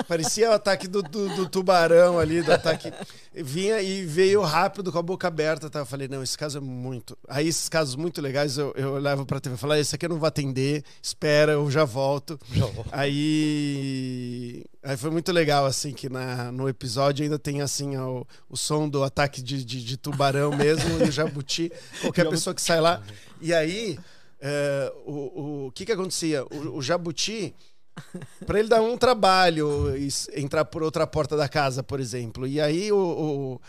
Parecia 0.09 0.51
o 0.51 0.53
ataque 0.53 0.87
do, 0.89 1.03
do, 1.03 1.29
do 1.37 1.49
tubarão 1.49 2.19
ali, 2.19 2.43
do 2.43 2.53
ataque. 2.53 2.93
Vinha 3.35 3.81
e 3.81 4.05
veio 4.05 4.43
rápido 4.43 4.93
com 4.93 4.99
a 4.99 5.03
boca 5.03 5.29
aberta. 5.29 5.71
Tá? 5.71 5.81
Eu 5.81 5.87
falei, 5.87 6.09
não, 6.09 6.23
esse 6.23 6.37
caso 6.37 6.59
é 6.59 6.61
muito. 6.61 7.17
Aí 7.29 7.49
esses 7.49 7.69
casos 7.69 7.97
muito 7.97 8.21
legais 8.21 8.59
eu, 8.59 8.73
eu 8.77 8.99
levo 8.99 9.25
pra 9.25 9.41
TV 9.41 9.57
e 9.57 9.59
falo, 9.59 9.73
ah, 9.73 9.79
esse 9.79 9.95
aqui 9.95 10.07
eu 10.07 10.11
não 10.11 10.19
vou 10.19 10.27
atender, 10.27 10.85
espera, 11.03 11.53
eu 11.53 11.71
já 11.71 11.85
volto. 11.85 12.39
Já 12.53 12.67
volto. 12.67 12.89
Aí. 12.93 14.65
Aí 14.83 14.97
foi 14.97 15.11
muito 15.11 15.31
legal, 15.31 15.65
assim, 15.65 15.93
que 15.93 16.09
na, 16.09 16.51
no 16.51 16.69
episódio 16.69 17.23
ainda 17.23 17.39
tem 17.39 17.61
assim 17.61 17.97
o, 17.97 18.27
o 18.51 18.57
som 18.57 18.89
do 18.89 19.05
ataque 19.05 19.41
de, 19.41 19.65
de, 19.65 19.85
de 19.85 19.97
tubarão 19.97 20.57
mesmo 20.57 20.99
e 20.99 21.09
o 21.09 21.13
jabuti. 21.13 21.71
Qualquer 22.01 22.29
pessoa 22.29 22.53
que 22.53 22.61
sai 22.61 22.81
lá. 22.81 23.01
E 23.41 23.55
aí, 23.55 23.99
é, 24.45 24.93
o, 25.07 25.13
o, 25.13 25.67
o 25.69 25.73
que 25.73 25.87
que 25.87 25.93
acontecia? 25.93 26.45
O, 26.45 26.79
o 26.79 26.83
jabuti, 26.83 27.55
para 28.47 28.59
ele 28.59 28.68
dar 28.68 28.80
um 28.80 28.97
trabalho, 28.97 29.93
entrar 30.34 30.64
por 30.64 30.82
outra 30.82 31.07
porta 31.07 31.36
da 31.36 31.49
casa, 31.49 31.82
por 31.82 32.01
exemplo. 32.01 32.47
E 32.47 32.61
aí 32.61 32.90
o, 32.93 33.61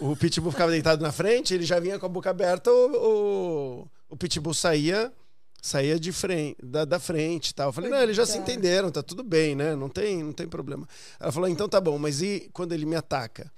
o, 0.00 0.06
o 0.12 0.16
pitbull 0.16 0.52
ficava 0.52 0.70
deitado 0.70 1.02
na 1.02 1.12
frente, 1.12 1.54
ele 1.54 1.64
já 1.64 1.78
vinha 1.80 1.98
com 1.98 2.06
a 2.06 2.08
boca 2.08 2.30
aberta, 2.30 2.70
o, 2.70 3.82
o, 3.82 3.88
o 4.10 4.16
pitbull 4.16 4.54
saía 4.54 5.12
saía 5.60 5.98
de 5.98 6.12
frente, 6.12 6.56
da, 6.62 6.84
da 6.84 7.00
frente 7.00 7.52
tal. 7.52 7.70
Eu 7.70 7.72
falei, 7.72 7.90
não, 7.90 7.98
eles 8.00 8.16
já 8.16 8.24
se 8.24 8.38
entenderam, 8.38 8.92
tá 8.92 9.02
tudo 9.02 9.24
bem, 9.24 9.56
né? 9.56 9.74
Não 9.74 9.88
tem, 9.88 10.22
não 10.22 10.32
tem 10.32 10.46
problema. 10.46 10.86
Ela 11.18 11.32
falou, 11.32 11.48
então 11.48 11.68
tá 11.68 11.80
bom, 11.80 11.98
mas 11.98 12.22
e 12.22 12.48
quando 12.52 12.72
ele 12.72 12.86
me 12.86 12.94
ataca? 12.94 13.50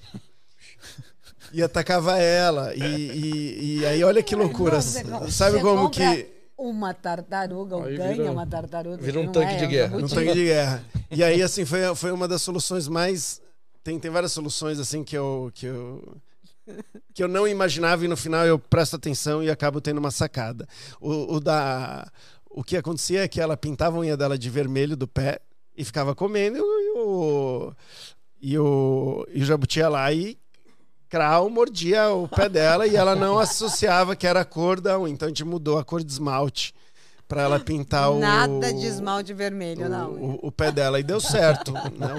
E 1.53 1.63
atacava 1.63 2.19
ela. 2.19 2.75
E, 2.75 2.81
e, 2.83 3.79
e 3.81 3.87
aí, 3.87 4.03
olha 4.03 4.23
que 4.23 4.35
loucura. 4.35 4.79
Compra- 4.81 5.31
Sabe 5.31 5.59
você 5.59 5.61
como 5.61 5.91
que. 5.91 6.27
Uma 6.63 6.93
tartaruga, 6.93 7.77
ou 7.77 7.85
Aí 7.85 7.97
ganha 7.97 8.15
vira- 8.15 8.31
uma 8.33 8.47
tartaruga. 8.47 8.99
vira 8.99 9.19
um 9.19 9.33
tanque 9.33 9.55
é, 9.55 9.57
de 9.57 9.65
um 9.65 9.69
guerra. 9.69 9.91
Jabuti. 9.97 10.15
tanque 10.15 10.33
de 10.35 10.45
guerra. 10.45 10.85
E 11.11 11.25
aí, 11.25 11.43
assim, 11.43 11.65
foi, 11.65 11.95
foi 11.97 12.13
uma 12.13 12.29
das 12.29 12.43
soluções 12.43 12.87
mais. 12.87 13.41
Tem, 13.83 13.99
tem 13.99 14.11
várias 14.11 14.33
soluções, 14.33 14.79
assim, 14.79 15.03
que 15.03 15.17
eu, 15.17 15.51
que 15.55 15.67
eu. 15.67 16.17
Que 17.15 17.23
eu 17.25 17.29
não 17.29 17.49
imaginava 17.49 18.05
e 18.05 18.09
no 18.09 18.17
final 18.17 18.47
eu 18.47 18.59
presto 18.59 18.95
atenção 18.95 19.43
e 19.43 19.51
acabo 19.51 19.81
tendo 19.81 19.99
uma 19.99 20.11
sacada. 20.11 20.69
O, 21.01 21.37
o 21.37 21.41
da. 21.41 22.07
O 22.49 22.63
que 22.63 22.77
acontecia 22.77 23.23
é 23.25 23.29
que 23.29 23.41
ela 23.41 23.57
pintava 23.57 23.97
a 23.97 24.01
unha 24.01 24.17
dela 24.17 24.39
de 24.39 24.51
vermelho 24.51 24.97
do 24.97 25.09
pé 25.09 25.41
e 25.77 25.85
ficava 25.85 26.15
comendo 26.15 26.59
e 26.59 26.93
o. 26.99 27.73
E 28.43 28.59
o, 28.59 29.27
e 29.33 29.43
o 29.43 29.45
jabuti 29.45 29.81
ia 29.81 29.89
lá 29.89 30.11
e 30.13 30.39
Krau 31.11 31.51
mordia 31.51 32.09
o 32.11 32.29
pé 32.29 32.49
dela 32.49 32.87
e 32.87 32.95
ela 32.95 33.17
não 33.17 33.37
associava 33.39 34.15
que 34.15 34.29
era 34.29 34.43
a 34.43 34.45
cor 34.45 34.81
da 34.81 34.99
unha. 34.99 35.13
Então 35.13 35.27
a 35.27 35.29
gente 35.29 35.45
mudou 35.45 35.77
a 35.77 35.85
cor 35.85 36.05
de 36.05 36.11
esmalte 36.11 36.73
para 37.27 37.43
ela 37.43 37.59
pintar 37.59 38.13
o. 38.13 38.19
Nada 38.21 38.73
de 38.73 38.87
esmalte 38.87 39.35
vermelho, 39.35 39.87
o, 39.87 39.89
não. 39.89 40.11
o, 40.13 40.39
o 40.47 40.53
pé 40.53 40.71
dela. 40.71 41.01
E 41.01 41.03
deu 41.03 41.21
certo, 41.21 41.73
né? 41.73 42.15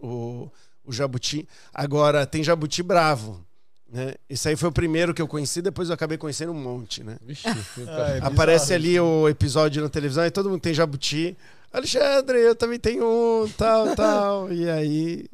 O, 0.00 0.06
o 0.06 0.08
o, 0.08 0.50
o 0.86 0.92
jabuti. 0.92 1.46
Agora, 1.74 2.26
tem 2.26 2.42
jabuti 2.42 2.82
bravo. 2.82 3.44
Né? 3.92 4.14
Esse 4.30 4.48
aí 4.48 4.56
foi 4.56 4.70
o 4.70 4.72
primeiro 4.72 5.12
que 5.12 5.20
eu 5.20 5.28
conheci, 5.28 5.60
depois 5.60 5.90
eu 5.90 5.94
acabei 5.94 6.16
conhecendo 6.16 6.52
um 6.52 6.58
monte, 6.58 7.04
né? 7.04 7.18
Vixe, 7.20 7.46
Ah, 7.46 8.16
é 8.16 8.18
Aparece 8.22 8.72
ali 8.72 8.98
o 8.98 9.28
episódio 9.28 9.82
na 9.82 9.90
televisão 9.90 10.24
e 10.24 10.30
todo 10.30 10.48
mundo 10.48 10.62
tem 10.62 10.72
jabuti. 10.72 11.36
Alexandre, 11.70 12.38
eu 12.38 12.54
também 12.54 12.78
tenho 12.78 13.04
um, 13.04 13.48
tal, 13.58 13.94
tal. 13.94 14.50
E 14.50 14.70
aí. 14.70 15.26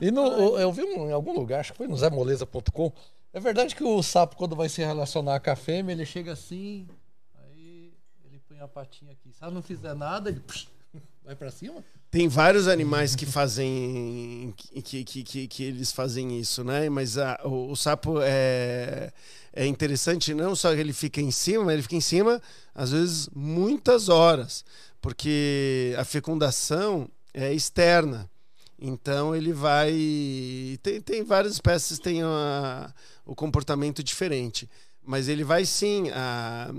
E 0.00 0.10
no, 0.10 0.58
eu 0.58 0.72
vi 0.72 0.82
um- 0.82 1.08
em 1.08 1.12
algum 1.12 1.32
lugar, 1.32 1.60
acho 1.60 1.72
que 1.72 1.78
foi 1.78 1.88
no 1.88 1.96
zemoleza.com. 1.96 2.92
É 3.32 3.40
verdade 3.40 3.74
que 3.74 3.84
o 3.84 4.02
sapo, 4.02 4.36
quando 4.36 4.54
vai 4.56 4.68
se 4.68 4.82
relacionar 4.82 5.40
com 5.40 5.50
a 5.50 5.56
fêmea, 5.56 5.92
ele 5.92 6.06
chega 6.06 6.32
assim, 6.32 6.86
aí 7.44 7.92
ele 8.24 8.40
põe 8.48 8.60
a 8.60 8.68
patinha 8.68 9.12
aqui. 9.12 9.32
Se 9.32 9.42
ela 9.42 9.52
não 9.52 9.62
fizer 9.62 9.94
nada, 9.94 10.30
ele 10.30 10.40
psh, 10.40 10.68
vai 11.24 11.34
pra 11.34 11.50
cima? 11.50 11.84
Tem 12.10 12.28
vários 12.28 12.68
animais 12.68 13.14
que 13.16 13.26
fazem. 13.26 14.54
que, 14.56 15.04
que, 15.04 15.22
que, 15.24 15.48
que 15.48 15.64
eles 15.64 15.92
fazem 15.92 16.38
isso, 16.38 16.62
né? 16.64 16.88
Mas 16.88 17.18
a- 17.18 17.38
o, 17.44 17.70
o 17.72 17.76
sapo 17.76 18.20
é, 18.22 19.12
é 19.52 19.66
interessante, 19.66 20.32
não 20.32 20.54
só 20.54 20.72
que 20.74 20.80
ele 20.80 20.92
fica 20.92 21.20
em 21.20 21.30
cima, 21.30 21.64
mas 21.64 21.74
ele 21.74 21.82
fica 21.82 21.96
em 21.96 22.00
cima, 22.00 22.40
às 22.74 22.90
vezes, 22.92 23.28
muitas 23.34 24.08
horas. 24.08 24.64
Porque 25.00 25.94
a 25.98 26.04
fecundação 26.04 27.08
é 27.34 27.52
externa. 27.52 28.30
Então 28.78 29.34
ele 29.34 29.52
vai. 29.52 29.92
Tem, 30.82 31.00
tem 31.00 31.24
várias 31.24 31.54
espécies 31.54 31.98
que 31.98 32.04
têm 32.04 32.22
a- 32.22 32.92
o 33.24 33.34
comportamento 33.34 34.02
diferente. 34.02 34.68
Mas 35.04 35.28
ele 35.28 35.44
vai 35.44 35.64
sim. 35.64 36.10
A, 36.10 36.72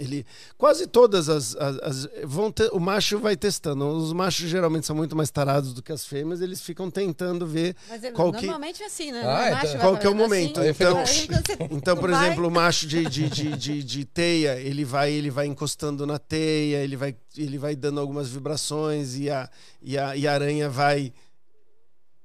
ele, 0.00 0.24
quase 0.58 0.86
todas 0.86 1.28
as, 1.28 1.54
as- 1.56 1.78
as- 1.82 2.08
vão 2.24 2.50
ter, 2.50 2.70
o 2.72 2.80
macho 2.80 3.18
vai 3.18 3.36
testando. 3.36 3.86
Os 3.86 4.12
machos 4.12 4.48
geralmente 4.48 4.86
são 4.86 4.96
muito 4.96 5.14
mais 5.14 5.30
tarados 5.30 5.72
do 5.74 5.82
que 5.82 5.92
as 5.92 6.04
fêmeas, 6.06 6.40
eles 6.40 6.60
ficam 6.60 6.90
tentando 6.90 7.46
ver 7.46 7.76
Mas 7.88 8.02
é- 8.02 8.10
qual 8.10 8.32
que- 8.32 8.46
normalmente 8.46 8.82
é 8.82 8.86
assim, 8.86 9.12
né? 9.12 9.22
Ah, 9.22 9.26
O 9.26 9.46
então- 9.46 9.50
macho 9.58 9.78
qual 9.78 9.96
que 9.98 10.06
é 10.06 10.10
o 10.10 10.12
fazendo 10.12 10.16
momento. 10.16 10.60
assim, 10.60 10.70
Então- 10.70 11.04
você 11.44 11.56
Então, 11.70 11.96
por 11.96 12.10
vai- 12.10 12.26
exemplo, 12.26 12.48
o 12.48 12.50
macho 12.50 12.86
de, 12.86 13.04
de, 13.06 13.28
de, 13.28 13.56
de, 13.56 13.82
de 13.84 14.04
teia, 14.04 14.58
ele 14.58 14.84
vai, 14.84 15.12
ele 15.12 15.30
vai 15.30 15.46
encostando 15.46 16.06
na 16.06 16.18
teia, 16.18 16.78
ele 16.82 16.96
vai, 16.96 17.14
ele 17.36 17.58
vai 17.58 17.76
dando 17.76 18.00
algumas 18.00 18.28
vibrações 18.30 19.16
e 19.16 19.28
a, 19.28 19.48
e 19.82 19.98
a, 19.98 20.16
e 20.16 20.26
a 20.26 20.32
aranha 20.32 20.68
vai 20.68 21.12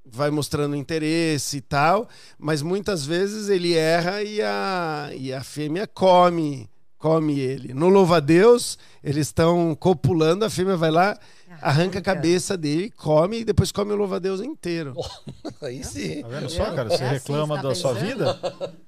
vai 0.08 0.30
mostrando 0.30 0.76
interesse 0.76 1.56
e 1.56 1.60
tal, 1.60 2.08
mas 2.38 2.62
muitas 2.62 3.04
vezes 3.04 3.48
ele 3.48 3.74
erra 3.74 4.22
e 4.22 4.40
a, 4.40 5.10
e 5.12 5.32
a 5.32 5.42
fêmea 5.42 5.84
come 5.84 6.70
come 6.98 7.38
ele. 7.38 7.72
No 7.74 7.88
louva-a-Deus, 7.88 8.78
eles 9.02 9.28
estão 9.28 9.74
copulando, 9.74 10.44
a 10.44 10.50
fêmea 10.50 10.76
vai 10.76 10.90
lá, 10.90 11.18
arranca 11.60 11.98
a 11.98 12.02
cabeça 12.02 12.56
dele, 12.56 12.90
come 12.90 13.40
e 13.40 13.44
depois 13.44 13.70
come 13.72 13.92
o 13.92 13.96
louva-a-Deus 13.96 14.40
inteiro. 14.40 14.94
Aí 15.62 15.84
sim. 15.84 16.22
Tá 16.22 16.28
vendo 16.28 16.48
só, 16.50 16.64
cara? 16.74 16.92
É 16.92 16.96
Você 16.96 17.04
assim, 17.04 17.14
reclama 17.14 17.56
você 17.56 17.62
tá 17.62 17.68
da 17.68 17.74
sua 17.74 17.94
pensando? 17.94 18.08
vida? 18.08 18.34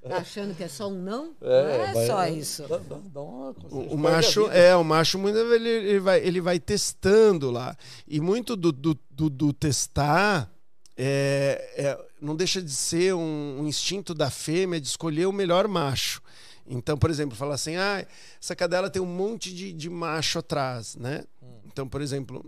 Tá 0.07 0.17
achando 0.17 0.55
que 0.55 0.63
é 0.63 0.67
só 0.67 0.87
um 0.89 1.01
não? 1.01 1.31
É, 1.41 1.77
não 1.93 2.01
é 2.01 2.07
só 2.07 2.27
isso. 2.27 2.63
Dá, 2.67 2.77
dá- 2.77 3.21
uma- 3.21 3.55
O, 3.69 3.93
o 3.93 3.93
a 3.93 3.97
macho 3.97 4.49
é, 4.51 4.75
o 4.75 4.83
macho 4.83 5.17
muito 5.19 5.37
ele, 5.37 5.69
ele 5.69 5.99
vai 5.99 6.19
ele 6.19 6.41
vai 6.41 6.59
testando 6.59 7.49
lá 7.51 7.75
e 8.07 8.19
muito 8.19 8.55
do, 8.55 8.71
do, 8.71 8.97
do- 9.11 9.29
do 9.29 9.53
testar 9.53 10.49
é, 10.97 11.73
é- 11.77 12.05
não 12.21 12.35
deixa 12.35 12.61
de 12.61 12.71
ser 12.71 13.13
um, 13.15 13.59
um 13.61 13.67
instinto 13.67 14.13
da 14.13 14.29
fêmea 14.29 14.81
de 14.81 14.87
escolher 14.87 15.25
o 15.27 15.31
melhor 15.31 15.67
macho. 15.67 16.21
Então, 16.69 16.95
por 16.97 17.09
exemplo, 17.09 17.35
falar 17.35 17.55
assim, 17.55 17.75
ah, 17.75 18.05
essa 18.39 18.55
cadela 18.55 18.89
tem 18.91 19.01
um 19.01 19.05
monte 19.05 19.51
de, 19.53 19.73
de 19.73 19.89
macho 19.89 20.37
atrás, 20.39 20.95
né? 20.95 21.23
Então, 21.65 21.87
por 21.89 21.99
exemplo, 21.99 22.45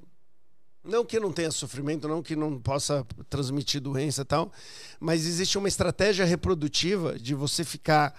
não 0.83 1.03
que 1.03 1.19
não 1.19 1.31
tenha 1.33 1.49
sofrimento, 1.49 2.07
não 2.07 2.21
que 2.21 2.35
não 2.35 2.59
possa 2.59 3.03
transmitir 3.29 3.81
doença 3.81 4.21
e 4.21 4.25
tal, 4.25 4.51
mas 4.99 5.25
existe 5.25 5.57
uma 5.57 5.67
estratégia 5.67 6.23
reprodutiva 6.23 7.17
de 7.17 7.33
você 7.33 7.63
ficar 7.63 8.13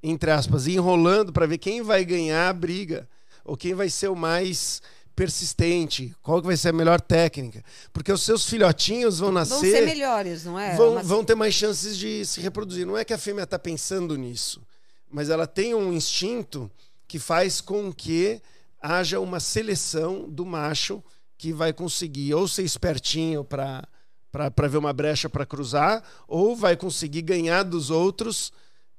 entre 0.00 0.30
aspas, 0.30 0.68
enrolando 0.68 1.32
para 1.32 1.44
ver 1.46 1.58
quem 1.58 1.82
vai 1.82 2.04
ganhar 2.04 2.48
a 2.48 2.52
briga 2.52 3.08
ou 3.44 3.56
quem 3.56 3.74
vai 3.74 3.90
ser 3.90 4.06
o 4.06 4.14
mais 4.14 4.80
persistente, 5.16 6.14
qual 6.22 6.40
que 6.40 6.46
vai 6.46 6.56
ser 6.56 6.68
a 6.68 6.72
melhor 6.72 7.00
técnica, 7.00 7.64
porque 7.92 8.12
os 8.12 8.22
seus 8.22 8.48
filhotinhos 8.48 9.18
vão 9.18 9.32
Vão 9.32 9.44
ser 9.44 9.54
nascer, 9.72 9.84
melhores, 9.84 10.44
não 10.44 10.56
é? 10.56 10.76
vão, 10.76 10.92
Uma- 10.92 11.02
vão 11.02 11.24
ter 11.24 11.34
mais 11.34 11.52
chances 11.54 11.98
de 11.98 12.24
se 12.24 12.40
reproduzir. 12.40 12.86
Não 12.86 12.96
é 12.96 13.04
que 13.04 13.12
a 13.12 13.18
fêmea 13.18 13.42
está 13.42 13.58
pensando 13.58 14.16
nisso, 14.16 14.62
mas 15.10 15.30
ela 15.30 15.46
tem 15.46 15.74
um 15.74 15.92
instinto 15.92 16.70
que 17.06 17.18
faz 17.18 17.60
com 17.60 17.92
que 17.92 18.40
haja 18.80 19.18
uma 19.20 19.40
seleção 19.40 20.28
do 20.28 20.44
macho 20.44 21.02
que 21.36 21.52
vai 21.52 21.72
conseguir 21.72 22.34
ou 22.34 22.46
ser 22.46 22.62
espertinho 22.62 23.44
para 23.44 23.86
para 24.30 24.68
ver 24.68 24.76
uma 24.76 24.92
brecha 24.92 25.28
para 25.28 25.46
cruzar, 25.46 26.04
ou 26.26 26.54
vai 26.54 26.76
conseguir 26.76 27.22
ganhar 27.22 27.62
dos 27.62 27.90
outros 27.90 28.52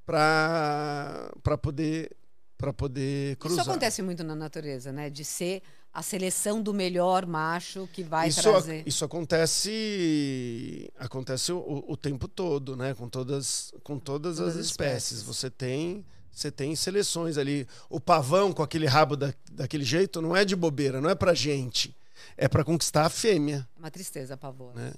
para 0.05 1.30
poder 1.62 2.12
para 2.57 2.74
poder 2.74 3.38
cruzar. 3.38 3.62
Isso 3.62 3.70
acontece 3.70 4.01
muito 4.01 4.24
na 4.24 4.36
natureza, 4.36 4.91
né? 4.91 5.10
De 5.10 5.24
ser 5.24 5.62
a 5.94 6.02
seleção 6.04 6.62
do 6.62 6.74
melhor 6.74 7.26
macho 7.26 7.88
que 7.92 8.04
vai 8.04 8.30
isso, 8.30 8.42
trazer. 8.44 8.84
isso 8.88 9.04
acontece 9.04 10.92
acontece 10.98 11.52
o, 11.52 11.84
o 11.88 11.98
tempo 11.98 12.28
todo, 12.28 12.76
né? 12.76 12.94
Com 12.94 13.10
todas 13.10 13.74
com 13.84 13.98
todas, 14.00 14.38
Todas 14.38 14.56
as 14.58 14.66
espécies. 14.66 15.12
espécies. 15.20 15.24
Você 15.24 15.50
tem 15.50 16.06
você 16.32 16.52
tem 16.52 16.76
seleções 16.76 17.38
ali. 17.38 17.68
O 17.90 18.00
pavão 18.00 18.54
com 18.54 18.64
aquele 18.64 18.86
rabo 18.86 19.18
da, 19.18 19.34
daquele 19.52 19.84
jeito 19.84 20.22
não 20.22 20.36
é 20.36 20.46
de 20.46 20.56
bobeira, 20.56 21.02
não 21.02 21.10
é 21.10 21.16
pra 21.16 21.34
gente. 21.34 21.94
É 22.38 22.48
pra 22.48 22.64
conquistar 22.64 23.06
a 23.06 23.10
fêmea, 23.10 23.68
É 23.76 23.80
uma 23.80 23.92
tristeza 23.92 24.34
a 24.36 24.38
pavoa. 24.38 24.74
né? 24.74 24.94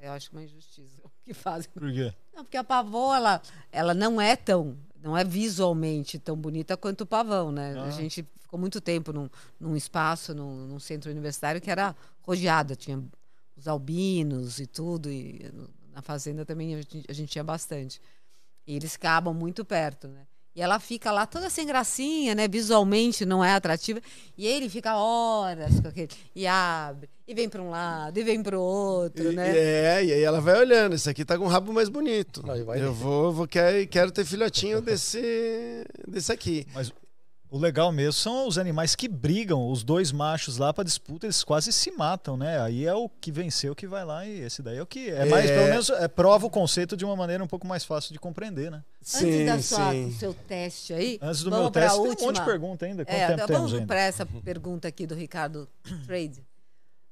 Eu 0.00 0.10
acho 0.12 0.30
uma 0.32 0.42
injustiça 0.42 1.00
o 1.04 1.10
que 1.24 1.32
fazem. 1.32 1.70
Por 1.72 1.92
quê? 1.92 2.12
Não, 2.34 2.42
porque 2.44 2.56
a 2.56 2.64
pavoa, 2.64 3.16
ela, 3.16 3.42
ela 3.70 3.94
não 3.94 4.20
é 4.20 4.34
tão, 4.34 4.76
não 5.00 5.16
é 5.16 5.22
visualmente 5.22 6.18
tão 6.18 6.36
bonita 6.36 6.76
quanto 6.76 7.02
o 7.02 7.06
pavão, 7.06 7.52
né? 7.52 7.74
Ah. 7.78 7.84
A 7.84 7.90
gente 7.90 8.26
ficou 8.52 8.60
muito 8.60 8.82
tempo 8.82 9.14
num, 9.14 9.30
num 9.58 9.74
espaço, 9.74 10.34
num, 10.34 10.66
num 10.66 10.78
centro 10.78 11.10
universitário 11.10 11.58
que 11.58 11.70
era 11.70 11.96
rodeado, 12.20 12.76
tinha 12.76 13.02
os 13.56 13.66
albinos 13.66 14.60
e 14.60 14.66
tudo, 14.66 15.10
e 15.10 15.50
na 15.94 16.02
fazenda 16.02 16.44
também 16.44 16.74
a 16.74 16.76
gente, 16.76 17.02
a 17.08 17.12
gente 17.14 17.30
tinha 17.30 17.42
bastante. 17.44 17.98
E 18.66 18.76
eles 18.76 18.92
ficavam 18.92 19.32
muito 19.32 19.64
perto, 19.64 20.06
né? 20.06 20.26
E 20.54 20.60
ela 20.60 20.78
fica 20.78 21.10
lá 21.10 21.24
toda 21.24 21.48
sem 21.48 21.66
gracinha, 21.66 22.34
né? 22.34 22.46
Visualmente 22.46 23.24
não 23.24 23.42
é 23.42 23.54
atrativa. 23.54 24.02
E 24.36 24.46
ele 24.46 24.68
fica 24.68 24.94
horas 24.96 25.80
com 25.80 25.88
aquele. 25.88 26.10
E 26.36 26.46
abre, 26.46 27.08
e 27.26 27.32
vem 27.32 27.48
para 27.48 27.62
um 27.62 27.70
lado, 27.70 28.18
e 28.18 28.22
vem 28.22 28.42
para 28.42 28.58
o 28.58 28.62
outro, 28.62 29.32
E- 29.32 29.34
né? 29.34 29.56
É, 29.56 30.04
e 30.04 30.12
aí 30.12 30.20
ela 30.22 30.42
vai 30.42 30.58
olhando, 30.60 30.94
esse 30.94 31.08
aqui 31.08 31.24
tá 31.24 31.38
com 31.38 31.44
um 31.44 31.48
rabo 31.48 31.72
mais 31.72 31.88
bonito. 31.88 32.42
Eu 32.78 32.92
vou, 32.92 33.32
vou 33.32 33.48
quero, 33.48 33.86
quero 33.88 34.12
ter 34.12 34.26
filhotinho 34.26 34.82
desse, 34.82 35.86
desse 36.06 36.30
aqui. 36.30 36.66
Mas 36.74 36.92
o 37.52 37.58
legal 37.58 37.92
mesmo 37.92 38.14
são 38.14 38.48
os 38.48 38.56
animais 38.56 38.96
que 38.96 39.06
brigam, 39.06 39.68
os 39.70 39.84
dois 39.84 40.10
machos 40.10 40.56
lá 40.56 40.72
pra 40.72 40.82
disputa, 40.82 41.26
eles 41.26 41.44
quase 41.44 41.70
se 41.72 41.90
matam, 41.92 42.36
né? 42.36 42.58
Aí 42.62 42.86
é 42.86 42.94
o 42.94 43.08
que 43.08 43.30
venceu 43.30 43.74
que 43.74 43.86
vai 43.86 44.04
lá 44.04 44.26
e 44.26 44.40
esse 44.40 44.62
daí 44.62 44.78
é 44.78 44.82
o 44.82 44.86
que 44.86 45.10
é 45.10 45.24
mais, 45.26 45.50
É. 45.50 45.54
pelo 45.56 45.68
menos 45.68 45.90
é, 45.90 46.08
prova 46.08 46.46
o 46.46 46.50
conceito 46.50 46.96
de 46.96 47.04
uma 47.04 47.14
maneira 47.14 47.44
um 47.44 47.46
pouco 47.46 47.66
mais 47.66 47.84
fácil 47.84 48.12
de 48.12 48.18
compreender, 48.18 48.70
né? 48.70 48.82
Antes 49.00 49.46
da 49.46 49.62
sua, 49.62 49.92
do 49.92 50.12
seu 50.12 50.32
teste 50.34 50.94
aí, 50.94 51.18
Antes 51.20 51.42
do 51.42 51.50
vamos 51.50 51.64
meu 51.66 51.70
teste, 51.70 51.90
tem 51.98 52.00
um 52.06 52.08
última. 52.08 52.26
monte 52.28 52.38
de 52.38 52.44
pergunta 52.44 52.86
ainda. 52.86 53.04
Quanto 53.04 53.14
É, 53.14 53.26
tempo 53.26 53.32
então 53.34 53.46
temos 53.46 53.60
vamos 53.62 53.74
ainda? 53.74 53.86
para 53.86 54.00
essa 54.00 54.24
pergunta 54.26 54.88
aqui 54.88 55.06
do 55.06 55.14
Ricardo 55.14 55.68
Trade. 56.06 56.42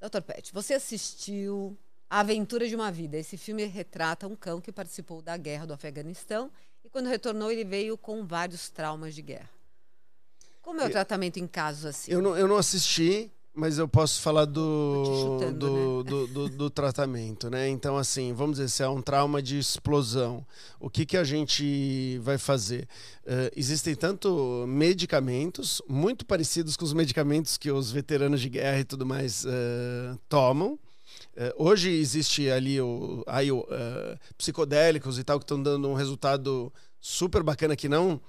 Dr. 0.01 0.23
Pet, 0.23 0.53
você 0.55 0.73
assistiu 0.75 1.77
A 2.09 2.21
Aventura 2.21 2.67
de 2.67 2.75
uma 2.75 2.91
Vida. 2.91 3.19
Esse 3.19 3.37
filme 3.37 3.67
retrata 3.67 4.27
um 4.27 4.35
cão 4.35 4.59
que 4.61 4.73
participou 4.73 5.21
da 5.21 5.37
guerra 5.37 5.67
do 5.67 5.75
Afeganistão 5.75 6.51
e 6.83 6.89
quando 6.89 7.09
retornou 7.11 7.53
ele 7.53 7.63
veio 7.65 7.99
com 7.99 8.25
vários 8.27 8.71
traumas 8.71 9.15
de 9.15 9.21
guerra. 9.21 9.51
Como 10.63 10.81
é 10.81 10.87
o 10.87 10.91
tratamento 10.91 11.39
em 11.39 11.47
casos 11.47 11.85
assim? 11.87 12.13
Eu 12.13 12.21
não, 12.23 12.37
eu 12.37 12.47
não 12.47 12.57
assisti, 12.57 13.31
mas 13.55 13.79
eu 13.79 13.89
posso 13.89 14.21
falar 14.21 14.45
do, 14.45 15.05
chutando, 15.39 15.67
do, 15.69 16.05
do, 16.05 16.27
do- 16.27 16.49
do 16.49 16.71
tratamento, 16.71 17.51
né? 17.51 17.69
Então, 17.69 17.97
assim, 17.97 18.33
vamos 18.33 18.57
dizer, 18.59 18.69
se 18.69 18.83
é 18.83 18.89
um 18.89 19.03
trauma 19.03 19.43
de 19.43 19.59
explosão, 19.59 20.47
o 20.79 20.89
que, 20.89 21.05
que 21.05 21.17
a 21.17 21.25
gente 21.25 22.19
vai 22.23 22.39
fazer? 22.39 22.87
Eh, 23.27 23.51
existem 23.57 23.95
tanto 23.95 24.65
medicamentos, 24.69 25.83
muito 25.89 26.25
parecidos 26.25 26.77
com 26.77 26.85
os 26.85 26.93
medicamentos 26.93 27.57
que 27.57 27.71
os 27.71 27.91
veteranos 27.91 28.41
de 28.41 28.49
guerra 28.49 28.81
e 28.81 28.85
tudo 28.85 29.05
mais 29.07 29.45
eh, 29.47 30.15
tomam. 30.29 30.79
Eh, 31.37 31.53
hoje 31.57 31.91
existe 31.91 32.49
ali 32.51 32.81
o, 32.81 33.25
aí, 33.27 33.51
o, 33.51 33.67
eh, 33.71 34.19
psicodélicos 34.39 35.19
e 35.19 35.25
tal 35.25 35.39
que 35.39 35.45
estão 35.45 35.61
dando 35.63 35.89
um 35.89 35.95
resultado 35.95 36.73
super 37.01 37.43
bacana 37.43 37.75
que 37.75 37.89
não 37.89 38.21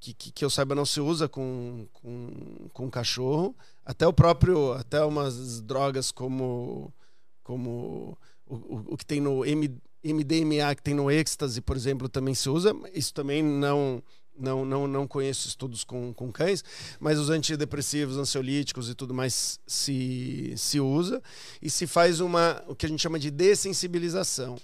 que, 0.00 0.14
que, 0.14 0.32
que 0.32 0.44
eu 0.44 0.50
saiba 0.50 0.74
não 0.74 0.86
se 0.86 1.00
usa 1.00 1.28
com, 1.28 1.86
com, 1.92 2.68
com 2.72 2.90
cachorro. 2.90 3.54
Até 3.84 4.06
o 4.06 4.12
próprio, 4.12 4.72
até 4.72 5.04
umas 5.04 5.60
drogas 5.60 6.10
como, 6.10 6.92
como 7.42 8.16
o, 8.46 8.54
o, 8.54 8.84
o 8.94 8.96
que 8.96 9.04
tem 9.04 9.20
no 9.20 9.44
M, 9.44 9.68
MDMA, 10.02 10.74
que 10.74 10.82
tem 10.82 10.94
no 10.94 11.10
êxtase, 11.10 11.60
por 11.60 11.76
exemplo, 11.76 12.08
também 12.08 12.34
se 12.34 12.48
usa. 12.48 12.74
Isso 12.94 13.12
também 13.12 13.42
não, 13.42 14.02
não, 14.38 14.64
não, 14.64 14.86
não 14.86 15.06
conheço 15.06 15.46
estudos 15.46 15.84
com, 15.84 16.12
com 16.14 16.32
cães, 16.32 16.64
mas 16.98 17.18
os 17.18 17.30
antidepressivos, 17.30 18.16
ansiolíticos 18.16 18.88
e 18.88 18.94
tudo 18.94 19.12
mais 19.12 19.60
se, 19.66 20.54
se 20.56 20.80
usa. 20.80 21.22
E 21.60 21.68
se 21.68 21.86
faz 21.86 22.20
uma, 22.20 22.62
o 22.66 22.74
que 22.74 22.86
a 22.86 22.88
gente 22.88 23.02
chama 23.02 23.18
de 23.18 23.30
dessensibilização. 23.30 24.56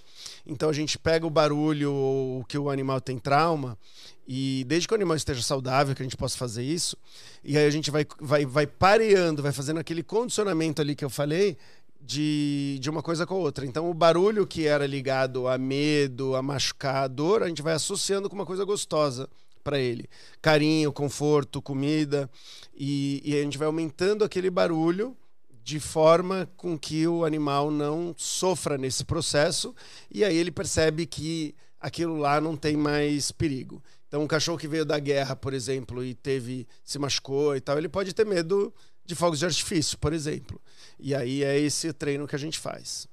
Então 0.47 0.69
a 0.69 0.73
gente 0.73 0.99
pega 0.99 1.27
o 1.27 1.31
barulho 1.31 1.93
ou 1.93 2.45
que 2.45 2.57
o 2.57 2.71
animal 2.71 3.01
tem 3.01 3.19
trauma 3.19 3.79
e 4.27 4.65
desde 4.67 4.89
que 4.89 4.95
o 4.95 4.97
animal 4.97 5.17
esteja 5.17 5.43
saudável 5.43 5.95
que 5.95 6.03
a 6.03 6.05
gente 6.05 6.17
possa 6.17 6.37
fazer 6.37 6.65
isso 6.65 6.97
e 7.45 7.57
aí 7.57 7.65
a 7.65 7.71
gente 7.71 7.93
vai, 7.93 8.05
vai, 8.21 8.45
vai 8.45 8.67
pareando, 8.67 9.43
vai 9.43 9.53
fazendo 9.53 9.79
aquele 9.79 10.03
condicionamento 10.03 10.83
ali 10.83 10.97
que 10.97 11.05
eu 11.05 11.11
falei 11.11 11.57
de, 12.01 12.79
de 12.81 12.91
uma 12.91 13.03
coisa 13.03 13.27
com 13.27 13.35
a 13.35 13.39
outra. 13.39 13.67
Então 13.67 13.89
o 13.91 13.95
barulho 13.95 14.47
que 14.47 14.67
era 14.67 14.87
ligado 14.87 15.47
a 15.47 15.59
medo, 15.59 16.35
a 16.35 16.43
machucar, 16.43 17.05
a 17.05 17.09
dor, 17.09 17.43
a 17.43 17.49
gente 17.49 17.63
vai 17.63 17.75
associando 17.75 18.29
com 18.29 18.35
uma 18.35 18.47
coisa 18.47 18.65
gostosa 18.65 19.29
para 19.67 19.81
ele. 19.81 20.09
Carinho, 20.41 20.93
conforto, 20.93 21.61
comida 21.61 22.31
e, 22.73 23.21
e 23.25 23.35
a 23.35 23.43
gente 23.43 23.59
vai 23.59 23.67
aumentando 23.67 24.23
aquele 24.23 24.49
barulho 24.49 25.17
de 25.61 25.81
forma 25.81 26.49
com 26.57 26.79
que 26.79 27.05
o 27.09 27.25
animal 27.25 27.69
não 27.69 28.15
sofra 28.17 28.79
nesse 28.79 29.05
processo 29.05 29.75
e 30.09 30.25
aí 30.25 30.37
ele 30.37 30.53
percebe 30.53 31.05
que 31.05 31.53
aquilo 31.81 32.17
lá 32.17 32.41
não 32.41 32.57
tem 32.57 32.77
mais 32.77 33.33
perigo. 33.33 33.83
Então, 34.07 34.23
um 34.23 34.29
cachorro 34.29 34.57
que 34.57 34.69
veio 34.69 34.85
da 34.85 35.01
guerra, 35.01 35.35
por 35.35 35.53
exemplo, 35.53 36.05
e 36.05 36.15
teve 36.15 36.65
se 36.85 36.97
machucou 36.97 37.57
e 37.57 37.61
tal, 37.61 37.77
ele 37.77 37.89
pode 37.89 38.15
ter 38.15 38.25
medo 38.25 38.73
de 39.05 39.17
fogos 39.17 39.41
de 39.41 39.47
artifício, 39.47 39.99
por 39.99 40.13
exemplo. 40.13 40.61
E 40.97 41.13
aí 41.13 41.43
é 41.43 41.59
esse 41.59 41.93
treino 41.93 42.29
que 42.29 42.37
a 42.37 42.39
gente 42.39 42.61
faz. 42.61 43.09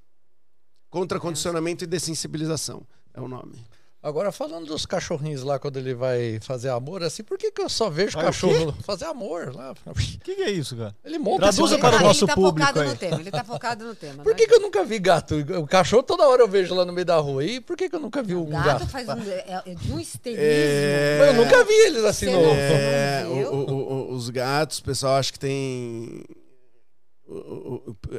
Contra 0.88 1.20
condicionamento 1.20 1.84
e 1.84 1.88
dessensibilização 1.88 2.86
é 3.12 3.20
o 3.20 3.28
nome. 3.28 3.66
Agora, 4.04 4.34
falando 4.34 4.66
dos 4.66 4.86
cachorrinhos 4.86 5.44
lá, 5.44 5.58
quando 5.58 5.78
ele 5.78 5.94
vai 5.94 6.38
fazer 6.42 6.68
amor, 6.68 7.02
assim, 7.04 7.24
por 7.24 7.38
que, 7.38 7.50
que 7.52 7.62
eu 7.62 7.70
só 7.70 7.90
vejo 7.90 8.18
cachorro 8.18 8.76
fazer 8.84 9.06
amor 9.06 9.56
lá? 9.56 9.74
O 9.86 9.94
que, 9.94 10.36
que 10.36 10.42
é 10.42 10.52
isso, 10.52 10.76
cara? 10.76 10.94
Ele 11.06 11.18
monta 11.18 11.44
Traduza 11.44 11.78
para 11.80 11.96
o 11.96 12.00
ele 12.00 12.04
nosso 12.04 12.28
tá 12.28 12.36
público 12.36 12.68
focado 12.68 12.82
aí. 12.82 12.90
no 12.90 12.96
tema, 12.98 13.20
ele 13.22 13.32
tá 13.32 13.44
focado 13.46 13.86
no 13.86 13.96
tema. 13.96 14.22
Por 14.24 14.32
né? 14.32 14.36
que, 14.36 14.46
que 14.46 14.54
eu 14.56 14.60
nunca 14.60 14.84
vi 14.84 15.00
gato? 15.00 15.36
O 15.58 15.66
cachorro 15.66 16.04
toda 16.04 16.28
hora 16.28 16.42
eu 16.42 16.48
vejo 16.50 16.76
lá 16.76 16.84
no 16.84 16.92
meio 16.92 17.06
da 17.06 17.16
rua. 17.16 17.46
E 17.46 17.62
por 17.62 17.78
que, 17.78 17.88
que 17.90 17.96
eu 17.96 18.00
nunca 18.02 18.22
vi 18.22 18.36
um 18.36 18.46
gato, 18.50 18.66
gato? 18.80 18.88
faz 18.88 19.08
um, 19.08 19.22
é, 19.24 19.62
é 19.68 19.74
de 19.74 19.92
um 19.94 19.98
esterismo. 20.00 20.44
É, 20.46 21.18
Mas 21.20 21.28
eu 21.38 21.44
nunca 21.46 21.64
vi 21.64 21.74
eles 21.74 22.04
assim 22.04 22.26
Você 22.26 22.32
no. 22.36 22.42
não- 22.42 22.54
É, 22.54 23.26
o- 23.26 23.56
o- 23.56 23.94
o- 23.94 24.14
os 24.14 24.30
gatos, 24.30 24.80
o 24.80 24.84
pessoal 24.84 25.14
acha 25.16 25.32
que 25.32 25.40
tem. 25.40 26.24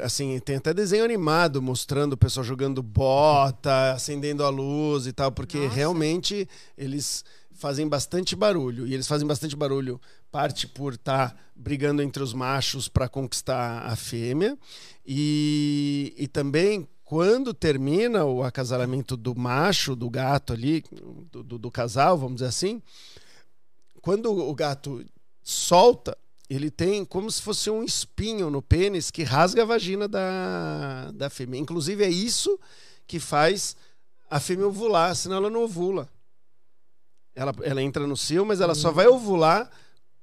Assim, 0.03 0.39
tem 0.41 0.57
até 0.57 0.73
desenho 0.73 1.05
animado 1.05 1.61
mostrando 1.61 2.15
o 2.15 2.17
pessoal 2.17 2.43
jogando 2.45 2.83
bota, 2.83 3.93
acendendo 3.93 4.43
a 4.45 4.49
luz 4.49 5.07
e 5.07 5.13
tal, 5.13 5.31
porque 5.31 5.59
Nossa. 5.59 5.75
realmente 5.75 6.49
eles 6.77 7.25
fazem 7.53 7.87
bastante 7.87 8.35
barulho. 8.35 8.87
E 8.87 8.95
eles 8.95 9.07
fazem 9.07 9.27
bastante 9.27 9.55
barulho, 9.55 10.01
parte 10.33 10.67
por 10.67 10.95
estar 10.95 11.39
brigando 11.55 12.03
entre 12.03 12.23
os 12.23 12.33
machos 12.33 12.89
para 12.89 13.09
conquistar 13.09 13.83
a 13.87 13.95
fêmea, 13.95 14.59
e, 15.07 16.13
e 16.17 16.27
também 16.27 16.89
quando 17.05 17.53
termina 17.55 18.25
o 18.25 18.43
acasalamento 18.43 19.17
do 19.17 19.35
macho, 19.39 19.95
do 19.95 20.09
gato 20.11 20.53
ali, 20.55 20.83
do, 21.31 21.43
do- 21.45 21.59
do 21.59 21.71
casal, 21.71 22.17
vamos 22.17 22.37
dizer 22.37 22.47
assim, 22.49 22.83
quando 24.01 24.33
o 24.33 24.55
gato 24.55 25.05
solta, 25.43 26.17
ele 26.49 26.71
tem 26.71 27.05
como 27.05 27.31
se 27.31 27.41
fosse 27.41 27.71
um 27.71 27.83
espinho 27.83 28.51
no 28.51 28.61
pênis 28.61 29.11
que 29.11 29.23
rasga 29.23 29.63
a 29.63 29.67
vagina 29.67 30.07
da, 30.07 31.11
da 31.13 31.31
fêmea. 31.31 31.59
Inclusive, 31.59 32.05
é 32.05 32.11
isso 32.11 32.59
que 33.07 33.19
faz 33.19 33.77
a 34.31 34.39
fêmea 34.39 34.67
ovular, 34.67 35.15
senão 35.15 35.37
ela 35.37 35.51
não 35.51 35.63
ovula. 35.63 36.09
Ela, 37.35 37.55
ela 37.63 37.83
entra 37.83 38.07
no 38.07 38.17
cio, 38.17 38.45
mas 38.45 38.61
ela 38.61 38.75
só 38.75 38.93
vai 38.93 39.07
ovular 39.07 39.71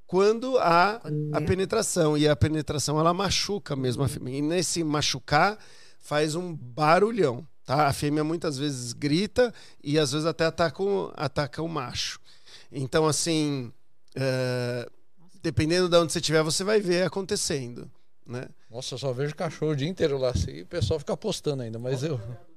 quando 0.05 0.57
há 0.57 1.01
a 1.33 1.41
é. 1.41 1.45
penetração. 1.45 2.17
E 2.17 2.27
a 2.27 2.35
penetração, 2.35 2.99
ela 2.99 3.13
machuca 3.13 3.75
mesmo 3.75 4.03
a 4.03 4.07
fêmea. 4.07 4.37
E 4.37 4.41
nesse 4.41 4.83
machucar, 4.83 5.57
faz 5.99 6.35
um 6.35 6.53
barulhão. 6.53 7.47
Tá? 7.65 7.87
A 7.87 7.93
fêmea 7.93 8.23
muitas 8.23 8.57
vezes 8.57 8.93
grita 8.93 9.53
e 9.83 9.97
às 9.97 10.11
vezes 10.11 10.25
até 10.25 10.45
ataca 10.45 10.83
o, 10.83 11.11
ataca 11.15 11.61
o 11.61 11.67
macho. 11.67 12.19
Então, 12.71 13.07
assim, 13.07 13.71
é, 14.15 14.89
dependendo 15.41 15.89
de 15.89 15.97
onde 15.97 16.11
você 16.11 16.19
estiver, 16.19 16.43
você 16.43 16.63
vai 16.63 16.79
ver 16.79 17.03
acontecendo. 17.03 17.89
Né? 18.25 18.47
Nossa, 18.69 18.93
eu 18.93 18.97
só 18.99 19.11
vejo 19.11 19.35
cachorro 19.35 19.71
o 19.71 19.75
dia 19.75 19.87
inteiro 19.87 20.17
lá 20.17 20.29
assim. 20.29 20.51
E 20.51 20.61
o 20.61 20.67
pessoal 20.67 20.99
fica 20.99 21.15
postando 21.17 21.63
ainda, 21.63 21.79
mas 21.79 22.03
eu. 22.03 22.19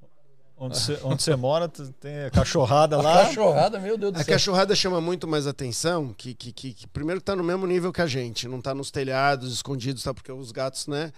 Onde 0.57 0.79
você, 0.79 0.97
onde 1.03 1.21
você 1.21 1.35
mora, 1.35 1.67
tem 1.67 2.23
a 2.23 2.31
cachorrada 2.31 2.95
A 2.95 3.01
lá. 3.01 3.25
cachorrada, 3.25 3.77
meu 3.77 3.97
Deus 3.97 4.13
do 4.13 4.19
A 4.19 4.23
céu. 4.23 4.35
cachorrada 4.35 4.73
chama 4.73 5.01
muito 5.01 5.27
mais 5.27 5.45
atenção, 5.47 6.13
que, 6.17 6.33
que, 6.33 6.53
que, 6.53 6.73
que 6.73 6.87
primeiro 6.87 7.19
está 7.19 7.35
no 7.35 7.43
mesmo 7.43 7.67
nível 7.67 7.91
que 7.91 8.01
a 8.01 8.07
gente, 8.07 8.47
não 8.47 8.59
está 8.59 8.73
nos 8.73 8.89
telhados, 8.89 9.51
escondidos, 9.51 10.01
tá? 10.01 10.13
porque 10.13 10.31
os 10.31 10.53
gatos, 10.53 10.87
né? 10.87 11.11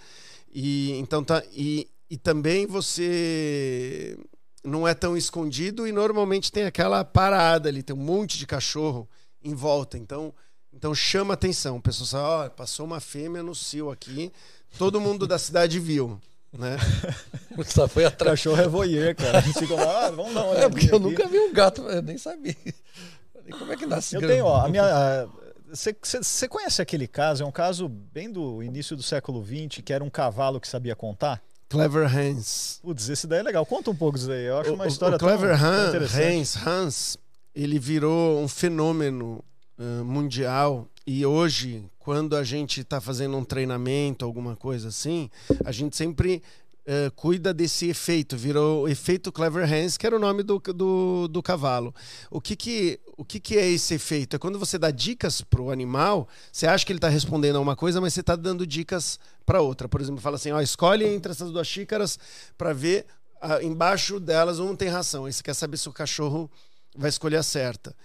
E, 0.52 0.94
então 0.94 1.23
tá, 1.23 1.44
e, 1.53 1.88
e 2.10 2.18
também 2.18 2.65
você 2.65 4.18
não 4.64 4.88
é 4.88 4.95
tão 4.95 5.15
escondido 5.15 5.88
e 5.88 5.91
normalmente 5.91 6.52
tem 6.52 6.64
aquela 6.64 7.06
parada 7.06 7.69
ali, 7.69 7.84
tem 7.84 7.95
um 7.95 7.99
monte 7.99 8.39
de 8.39 8.48
cachorro 8.48 9.07
em 9.44 9.53
volta, 9.53 9.99
então, 9.99 10.34
então 10.73 10.94
chama 10.94 11.34
atenção. 11.34 11.77
O 11.77 11.81
pessoal 11.81 12.07
fala, 12.07 12.45
ó, 12.45 12.49
passou 12.49 12.85
uma 12.85 12.99
fêmea 12.99 13.41
no 13.44 13.53
cio 13.56 13.89
aqui, 13.91 14.31
todo 14.77 14.99
mundo 15.02 15.26
da 15.27 15.38
cidade 15.39 15.80
viu, 15.80 16.19
né? 16.53 16.77
Só 17.68 17.88
foi 17.88 18.06
atrás. 18.06 18.39
Cachorro 18.39 18.61
é 18.61 18.68
voyeur, 18.68 19.15
cara. 19.15 19.39
A 19.39 19.41
gente 19.41 19.60
fica 19.60 19.73
lá, 19.76 20.07
ah, 20.07 20.11
vamos 20.11 20.34
dar 20.34 20.44
uma 20.44 20.56
É 20.61 20.69
porque 20.69 20.85
eu 20.91 20.95
aqui. 20.98 21.06
nunca 21.06 21.27
vi 21.27 21.39
um 21.39 21.52
gato, 21.53 21.81
eu 21.84 22.02
nem 22.02 22.18
sabia. 22.18 22.56
Como 23.57 23.72
é 23.72 23.77
que 23.77 23.85
nasce 23.85 24.15
Eu 24.15 24.22
grande? 24.22 24.35
tenho, 24.35 24.45
ó, 24.45 24.65
a 24.65 24.69
minha. 24.69 25.27
Você 25.69 26.48
conhece 26.48 26.81
aquele 26.81 27.07
caso? 27.07 27.44
É 27.44 27.45
um 27.45 27.52
caso 27.52 27.89
bem 27.89 28.31
do 28.31 28.61
início 28.64 28.95
do 28.95 29.03
século 29.03 29.44
XX, 29.45 29.81
que 29.84 29.91
era 29.91 30.03
um 30.03 30.10
cavalo 30.10 30.61
que 30.61 30.68
sabia 30.68 30.95
contar? 30.95 31.41
Clever 31.69 32.06
Hans. 32.15 32.80
Putz, 32.81 33.10
esse 33.10 33.27
daí 33.27 33.39
é 33.39 33.44
legal. 33.44 33.65
Conta 33.65 33.89
um 33.91 33.95
pouco 33.95 34.18
disso 34.18 34.31
aí. 34.31 34.45
Eu 34.45 34.57
acho 34.60 34.72
O- 34.72 34.76
uma 34.76 34.88
história 34.88 35.18
o 35.18 35.19
Clever 35.19 35.57
tão, 35.60 35.91
tão. 35.91 36.22
Hans, 36.39 36.56
Hans, 36.65 37.18
ele 37.53 37.77
virou 37.80 38.39
um 38.41 38.48
fenômeno 38.48 39.44
mundial 40.06 40.88
e 41.06 41.26
hoje, 41.26 41.86
quando 41.99 42.36
a 42.36 42.44
gente 42.44 42.82
está 42.82 42.99
fazendo 42.99 43.38
um 43.38 43.44
treinamento, 43.45 44.26
alguma 44.26 44.58
coisa 44.58 44.90
assim, 44.90 45.30
a 45.64 45.72
gente 45.72 45.95
sempre 45.95 46.44
eh, 46.86 47.10
cuida 47.16 47.54
desse 47.54 47.88
efeito, 47.88 48.36
virou 48.36 48.84
o 48.84 48.88
efeito 48.90 49.32
Clever 49.32 49.66
Hands, 49.66 49.98
que 49.98 50.06
era 50.06 50.16
o 50.16 50.20
nome 50.20 50.44
do, 50.44 50.58
do, 50.60 51.28
do 51.30 51.41
cavalo. 51.41 51.95
O, 52.30 52.41
que, 52.41 52.58
que, 52.58 52.99
o 53.16 53.24
que, 53.24 53.40
que 53.40 53.58
é 53.58 53.70
esse 53.70 53.94
efeito? 53.94 54.36
É 54.36 54.40
quando 54.40 54.60
você 54.60 54.78
dá 54.78 54.91
dicas 54.91 55.41
para 55.41 55.62
o 55.62 55.72
animal, 55.72 56.28
você 56.52 56.68
acha 56.68 56.86
que 56.86 56.91
ele 56.91 56.98
está 56.98 57.08
respondendo 57.08 57.58
a 57.58 57.60
uma 57.62 57.76
coisa, 57.76 58.02
mas 58.02 58.14
você 58.14 58.20
está 58.20 58.36
dando 58.36 58.68
dicas 58.68 59.20
para 59.45 59.62
outra. 59.62 59.88
Por 59.88 60.02
exemplo, 60.02 60.22
fala 60.22 60.36
assim: 60.36 60.52
ó, 60.52 60.60
escolhe 60.60 61.06
entre 61.06 61.32
essas 61.32 61.52
duas 61.52 61.68
xícaras 61.68 62.20
para 62.58 62.74
ver 62.74 63.06
ah, 63.41 63.64
embaixo 63.64 64.20
delas 64.20 64.60
um 64.60 64.76
tem 64.76 64.90
ração. 64.90 65.26
Aí 65.26 65.32
você 65.32 65.44
quer 65.44 65.54
saber 65.54 65.78
se 65.78 65.88
o 65.88 65.94
cachorro 65.94 66.49
vai 66.98 67.10
escolher 67.10 67.38
a 67.38 67.44
certa. 67.44 67.95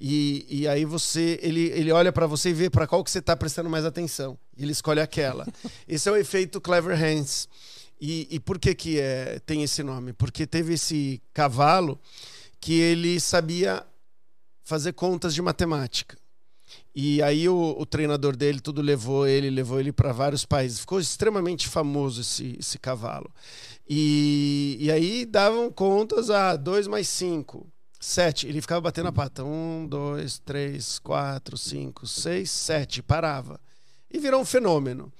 E, 0.00 0.46
e 0.48 0.66
aí 0.66 0.86
você 0.86 1.38
ele, 1.42 1.66
ele 1.74 1.92
olha 1.92 2.10
para 2.10 2.26
você 2.26 2.48
e 2.48 2.54
vê 2.54 2.70
para 2.70 2.86
qual 2.86 3.04
que 3.04 3.10
você 3.10 3.18
está 3.18 3.36
prestando 3.36 3.68
mais 3.68 3.84
atenção. 3.84 4.38
E 4.56 4.62
ele 4.62 4.72
escolhe 4.72 5.00
aquela. 5.00 5.46
Esse 5.86 6.08
é 6.08 6.12
o 6.12 6.16
efeito 6.16 6.60
Clever 6.60 6.96
Hands. 6.96 7.46
E, 8.00 8.26
e 8.30 8.40
por 8.40 8.58
que, 8.58 8.74
que 8.74 8.98
é, 8.98 9.38
tem 9.40 9.62
esse 9.62 9.82
nome? 9.82 10.14
Porque 10.14 10.46
teve 10.46 10.72
esse 10.72 11.20
cavalo 11.34 12.00
que 12.58 12.72
ele 12.72 13.20
sabia 13.20 13.84
fazer 14.64 14.94
contas 14.94 15.34
de 15.34 15.42
matemática. 15.42 16.16
E 16.94 17.22
aí 17.22 17.46
o, 17.46 17.76
o 17.78 17.84
treinador 17.84 18.34
dele 18.34 18.58
tudo 18.58 18.80
levou 18.80 19.26
ele, 19.26 19.50
levou 19.50 19.78
ele 19.78 19.92
para 19.92 20.12
vários 20.12 20.46
países. 20.46 20.80
Ficou 20.80 20.98
extremamente 20.98 21.68
famoso 21.68 22.22
esse, 22.22 22.56
esse 22.58 22.78
cavalo. 22.78 23.30
E, 23.88 24.78
e 24.80 24.90
aí 24.90 25.26
davam 25.26 25.70
contas 25.70 26.30
a 26.30 26.56
2 26.56 26.86
mais 26.86 27.08
5, 27.08 27.66
7. 28.00 28.48
Ele 28.48 28.60
ficava 28.60 28.80
batendo 28.80 29.08
a 29.08 29.12
pata. 29.12 29.44
1, 29.44 29.86
2, 29.86 30.38
3, 30.40 30.98
4, 30.98 31.58
5, 31.58 32.06
6, 32.06 32.50
7. 32.50 33.02
Parava. 33.02 33.60
E 34.10 34.18
virou 34.18 34.40
um 34.40 34.44
fenômeno. 34.44 35.12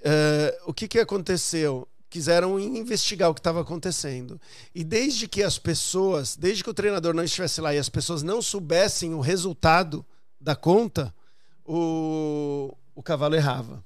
Uh, 0.00 0.70
o 0.70 0.74
que, 0.74 0.88
que 0.88 0.98
aconteceu? 0.98 1.86
quiseram 2.08 2.58
investigar 2.58 3.28
o 3.28 3.34
que 3.34 3.40
estava 3.40 3.60
acontecendo. 3.60 4.40
E 4.74 4.82
desde 4.82 5.28
que 5.28 5.42
as 5.42 5.58
pessoas, 5.58 6.34
desde 6.34 6.64
que 6.64 6.70
o 6.70 6.74
treinador 6.74 7.12
não 7.12 7.24
estivesse 7.24 7.60
lá 7.60 7.74
e 7.74 7.78
as 7.78 7.90
pessoas 7.90 8.22
não 8.22 8.40
soubessem 8.40 9.12
o 9.12 9.20
resultado 9.20 10.02
da 10.40 10.56
conta, 10.56 11.14
o, 11.64 12.74
o 12.94 13.02
cavalo 13.02 13.34
errava. 13.34 13.84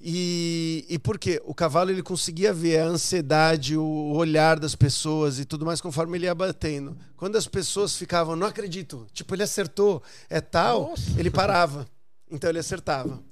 E, 0.00 0.84
e 0.88 0.98
por 0.98 1.18
quê? 1.18 1.40
O 1.44 1.54
cavalo 1.54 1.90
ele 1.90 2.02
conseguia 2.02 2.52
ver 2.52 2.80
a 2.80 2.86
ansiedade, 2.86 3.76
o 3.76 4.12
olhar 4.12 4.58
das 4.60 4.74
pessoas 4.74 5.38
e 5.38 5.44
tudo 5.44 5.64
mais 5.64 5.80
conforme 5.80 6.18
ele 6.18 6.26
ia 6.26 6.34
batendo. 6.34 6.96
Quando 7.16 7.36
as 7.36 7.46
pessoas 7.46 7.96
ficavam, 7.96 8.36
não 8.36 8.46
acredito, 8.46 9.06
tipo, 9.12 9.34
ele 9.34 9.42
acertou, 9.42 10.02
é 10.28 10.40
tal, 10.40 10.90
Nossa. 10.90 11.18
ele 11.18 11.30
parava. 11.30 11.86
Então 12.30 12.50
ele 12.50 12.58
acertava. 12.58 13.22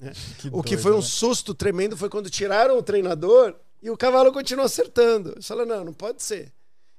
É. 0.00 0.12
Que 0.38 0.48
o 0.52 0.62
que 0.62 0.76
foi 0.76 0.92
um 0.92 0.96
né? 0.96 1.02
susto 1.02 1.54
tremendo 1.54 1.96
foi 1.96 2.08
quando 2.08 2.30
tiraram 2.30 2.78
o 2.78 2.82
treinador 2.82 3.54
e 3.82 3.90
o 3.90 3.96
cavalo 3.96 4.32
continuou 4.32 4.66
acertando. 4.66 5.32
Eles 5.32 5.46
falaram, 5.46 5.68
não, 5.68 5.84
não 5.86 5.92
pode 5.92 6.22
ser. 6.22 6.52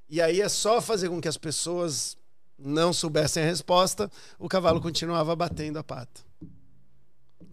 E 0.10 0.22
aí 0.22 0.42
é 0.42 0.50
só 0.50 0.82
fazer 0.82 1.10
com 1.10 1.22
que 1.22 1.28
as 1.28 1.38
pessoas 1.38 2.18
não 2.58 2.94
soubessem 2.94 3.44
a 3.44 3.46
resposta, 3.46 4.10
o 4.40 4.48
cavalo 4.48 4.80
continuava 4.80 5.36
batendo 5.36 5.78
a 5.78 5.84
pata. 5.84 6.22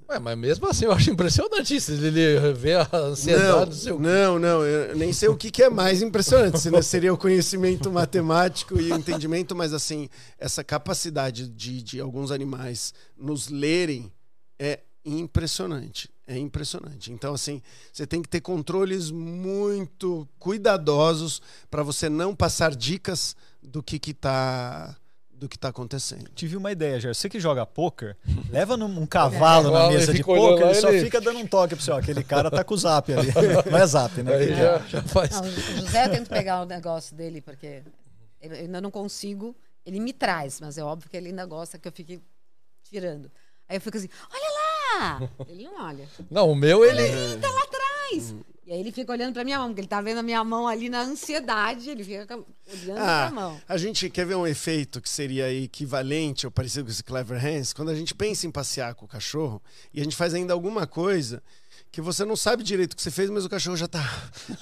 Ué, 0.08 0.18
mas 0.18 0.38
mesmo 0.38 0.68
assim 0.68 0.84
eu 0.84 0.92
acho 0.92 1.10
impressionante 1.10 1.74
isso. 1.74 1.92
Ele 1.92 2.52
vê 2.52 2.74
a 2.74 2.88
ansiedade 2.92 3.70
do 3.70 3.76
seu. 3.76 3.98
Não, 3.98 4.38
não, 4.38 4.64
eu 4.64 4.96
nem 4.96 5.12
sei 5.12 5.28
o 5.28 5.36
que, 5.36 5.50
que 5.50 5.62
é 5.62 5.70
mais 5.70 6.02
impressionante. 6.02 6.58
Se 6.58 6.82
seria 6.82 7.12
o 7.12 7.18
conhecimento 7.18 7.90
matemático 7.90 8.80
e 8.80 8.92
o 8.92 8.96
entendimento, 8.96 9.54
mas 9.54 9.72
assim, 9.72 10.08
essa 10.38 10.62
capacidade 10.62 11.48
de, 11.48 11.82
de 11.82 12.00
alguns 12.00 12.30
animais 12.30 12.92
nos 13.16 13.48
lerem 13.48 14.12
é 14.58 14.80
impressionante. 15.04 16.08
É 16.26 16.38
impressionante. 16.38 17.12
Então, 17.12 17.34
assim, 17.34 17.60
você 17.92 18.06
tem 18.06 18.22
que 18.22 18.28
ter 18.28 18.40
controles 18.40 19.10
muito 19.10 20.28
cuidadosos 20.38 21.42
para 21.70 21.82
você 21.82 22.08
não 22.08 22.34
passar 22.34 22.74
dicas 22.74 23.36
do 23.62 23.82
que 23.82 23.98
está 24.10 24.96
do 25.43 25.48
que 25.48 25.59
tá 25.59 25.69
acontecendo. 25.69 26.31
Tive 26.35 26.56
uma 26.56 26.70
ideia, 26.70 27.01
já. 27.01 27.12
Você 27.12 27.28
que 27.28 27.40
joga 27.40 27.66
poker, 27.66 28.16
leva 28.48 28.77
num, 28.77 29.01
um 29.01 29.06
cavalo 29.06 29.70
é, 29.70 29.73
na 29.73 29.89
mesa 29.89 30.14
de 30.14 30.23
poker, 30.23 30.66
ele 30.66 30.74
só 30.74 30.89
ele... 30.89 31.05
fica 31.05 31.20
dando 31.20 31.40
um 31.40 31.47
toque 31.47 31.74
pro 31.74 31.85
seu. 31.85 31.97
Aquele 31.97 32.23
cara 32.23 32.51
tá 32.51 32.62
com 32.62 32.74
o 32.74 32.78
zap 32.78 33.12
ali. 33.12 33.32
Não 33.69 33.78
é 33.78 33.86
zap, 33.86 34.23
né? 34.23 34.35
Aí 34.36 34.55
já, 34.55 34.78
já 34.78 35.02
faz. 35.02 35.32
Não, 35.32 35.43
o 35.43 35.51
José 35.51 36.09
tenta 36.09 36.32
pegar 36.32 36.62
o 36.62 36.64
negócio 36.64 37.16
dele, 37.16 37.40
porque 37.40 37.82
eu 38.40 38.52
ainda 38.52 38.81
não 38.81 38.90
consigo. 38.90 39.55
Ele 39.85 39.98
me 39.98 40.12
traz, 40.12 40.60
mas 40.60 40.78
é 40.78 40.85
óbvio 40.85 41.10
que 41.10 41.16
ele 41.16 41.28
ainda 41.28 41.44
gosta 41.44 41.77
que 41.77 41.89
eu 41.89 41.93
fique 41.93 42.23
tirando. 42.85 43.31
Aí 43.69 43.77
eu 43.77 43.81
fico 43.81 43.97
assim, 43.97 44.09
olha 44.32 45.01
lá! 45.01 45.28
Ele 45.48 45.64
não 45.64 45.85
olha. 45.85 46.09
Não, 46.31 46.51
o 46.51 46.55
meu 46.55 46.85
ele. 46.85 47.02
Ele 47.02 47.40
tá 47.40 47.51
lá 47.51 47.62
atrás. 47.62 48.35
E 48.72 48.74
aí 48.74 48.80
ele 48.80 48.90
fica 48.90 49.12
olhando 49.12 49.34
pra 49.34 49.44
minha 49.44 49.58
mão, 49.58 49.68
porque 49.68 49.82
ele 49.82 49.86
tá 49.86 50.00
vendo 50.00 50.16
a 50.16 50.22
minha 50.22 50.42
mão 50.42 50.66
ali 50.66 50.88
na 50.88 51.02
ansiedade, 51.02 51.90
ele 51.90 52.02
fica 52.02 52.36
olhando 52.36 52.98
ah, 52.98 53.26
pra 53.26 53.30
mão. 53.30 53.60
A 53.68 53.76
gente 53.76 54.08
quer 54.08 54.24
ver 54.24 54.34
um 54.34 54.46
efeito 54.46 54.98
que 54.98 55.10
seria 55.10 55.52
equivalente 55.52 56.46
ou 56.46 56.50
parecido 56.50 56.86
com 56.86 56.90
esse 56.90 57.04
Clever 57.04 57.38
Hands, 57.38 57.74
quando 57.74 57.90
a 57.90 57.94
gente 57.94 58.14
pensa 58.14 58.46
em 58.46 58.50
passear 58.50 58.94
com 58.94 59.04
o 59.04 59.08
cachorro 59.08 59.60
e 59.92 60.00
a 60.00 60.04
gente 60.04 60.16
faz 60.16 60.32
ainda 60.32 60.54
alguma 60.54 60.86
coisa 60.86 61.42
que 61.93 62.01
você 62.01 62.24
não 62.24 62.35
sabe 62.35 62.62
direito 62.62 62.94
o 62.94 62.97
que 62.97 63.02
você 63.02 63.10
fez, 63.10 63.28
mas 63.28 63.44
o 63.44 63.51
cachorro 63.51 63.77
já 63.77 63.86
tá. 63.86 64.02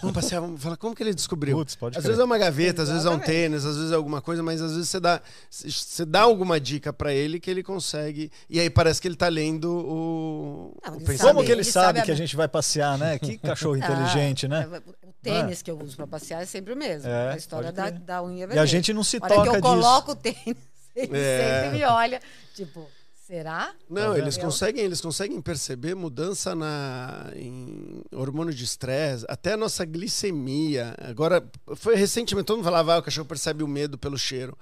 Vamos 0.02 0.12
passear, 0.12 0.40
vamos 0.40 0.60
falar. 0.60 0.76
Como 0.76 0.96
que 0.96 1.02
ele 1.04 1.14
descobriu? 1.14 1.56
Putz, 1.56 1.76
pode 1.76 1.96
às 1.96 2.02
crer. 2.02 2.10
vezes 2.10 2.20
é 2.20 2.24
uma 2.24 2.36
gaveta, 2.36 2.82
às 2.82 2.88
vezes 2.88 3.06
é 3.06 3.10
um 3.10 3.20
tênis, 3.20 3.64
às 3.64 3.76
vezes 3.76 3.92
é 3.92 3.94
alguma 3.94 4.20
coisa, 4.20 4.42
mas 4.42 4.60
às 4.60 4.72
vezes 4.72 4.88
você 4.88 4.98
dá, 4.98 5.22
você 5.48 6.04
dá 6.04 6.22
alguma 6.22 6.58
dica 6.58 6.92
para 6.92 7.14
ele 7.14 7.38
que 7.38 7.48
ele 7.48 7.62
consegue. 7.62 8.32
E 8.50 8.58
aí 8.58 8.68
parece 8.68 9.00
que 9.00 9.06
ele 9.06 9.14
tá 9.14 9.28
lendo 9.28 9.70
o. 9.70 10.76
Não, 10.84 10.96
o 10.96 11.18
Como 11.18 11.44
que 11.44 11.52
ele, 11.52 11.60
ele 11.60 11.64
sabe, 11.64 11.98
sabe 11.98 12.02
que 12.02 12.10
a... 12.10 12.16
gente 12.16 12.34
vai 12.34 12.48
passear, 12.48 12.98
né? 12.98 13.16
Que 13.16 13.38
cachorro 13.38 13.76
inteligente, 13.78 14.48
né? 14.48 14.68
O 15.06 15.12
tênis 15.22 15.60
é. 15.60 15.64
que 15.64 15.70
eu 15.70 15.78
uso 15.78 15.96
para 15.96 16.08
passear 16.08 16.42
é 16.42 16.46
sempre 16.46 16.72
o 16.72 16.76
mesmo. 16.76 17.08
É, 17.08 17.34
a 17.34 17.36
história 17.36 17.70
da, 17.70 17.90
da 17.90 18.24
unha 18.24 18.38
vermelha. 18.38 18.58
E 18.58 18.60
a 18.60 18.66
gente 18.66 18.92
não 18.92 19.04
se 19.04 19.18
Olha 19.22 19.28
toca 19.28 19.42
que 19.42 19.48
eu 19.50 19.52
disso. 19.52 19.62
coloco 19.62 20.12
o 20.12 20.16
tênis, 20.16 20.56
ele 20.96 21.16
é. 21.16 21.62
sempre 21.62 21.78
me 21.78 21.84
olha, 21.84 22.20
tipo. 22.56 22.88
Será? 23.30 23.72
Não, 23.88 24.12
tá 24.12 24.18
eles 24.18 24.36
conseguem, 24.36 24.84
eles 24.84 25.00
conseguem 25.00 25.40
perceber 25.40 25.94
mudança 25.94 26.52
na 26.52 27.30
em 27.36 28.02
hormônio 28.10 28.52
de 28.52 28.64
estresse, 28.64 29.24
até 29.28 29.52
a 29.52 29.56
nossa 29.56 29.84
glicemia. 29.84 30.96
Agora, 30.98 31.48
foi 31.76 31.94
recentemente, 31.94 32.44
todo 32.44 32.56
mundo 32.56 32.64
falava, 32.64 32.94
ah, 32.94 32.98
o 32.98 33.02
cachorro 33.04 33.28
percebe 33.28 33.62
o 33.62 33.68
medo 33.68 33.96
pelo 33.96 34.18
cheiro. 34.18 34.58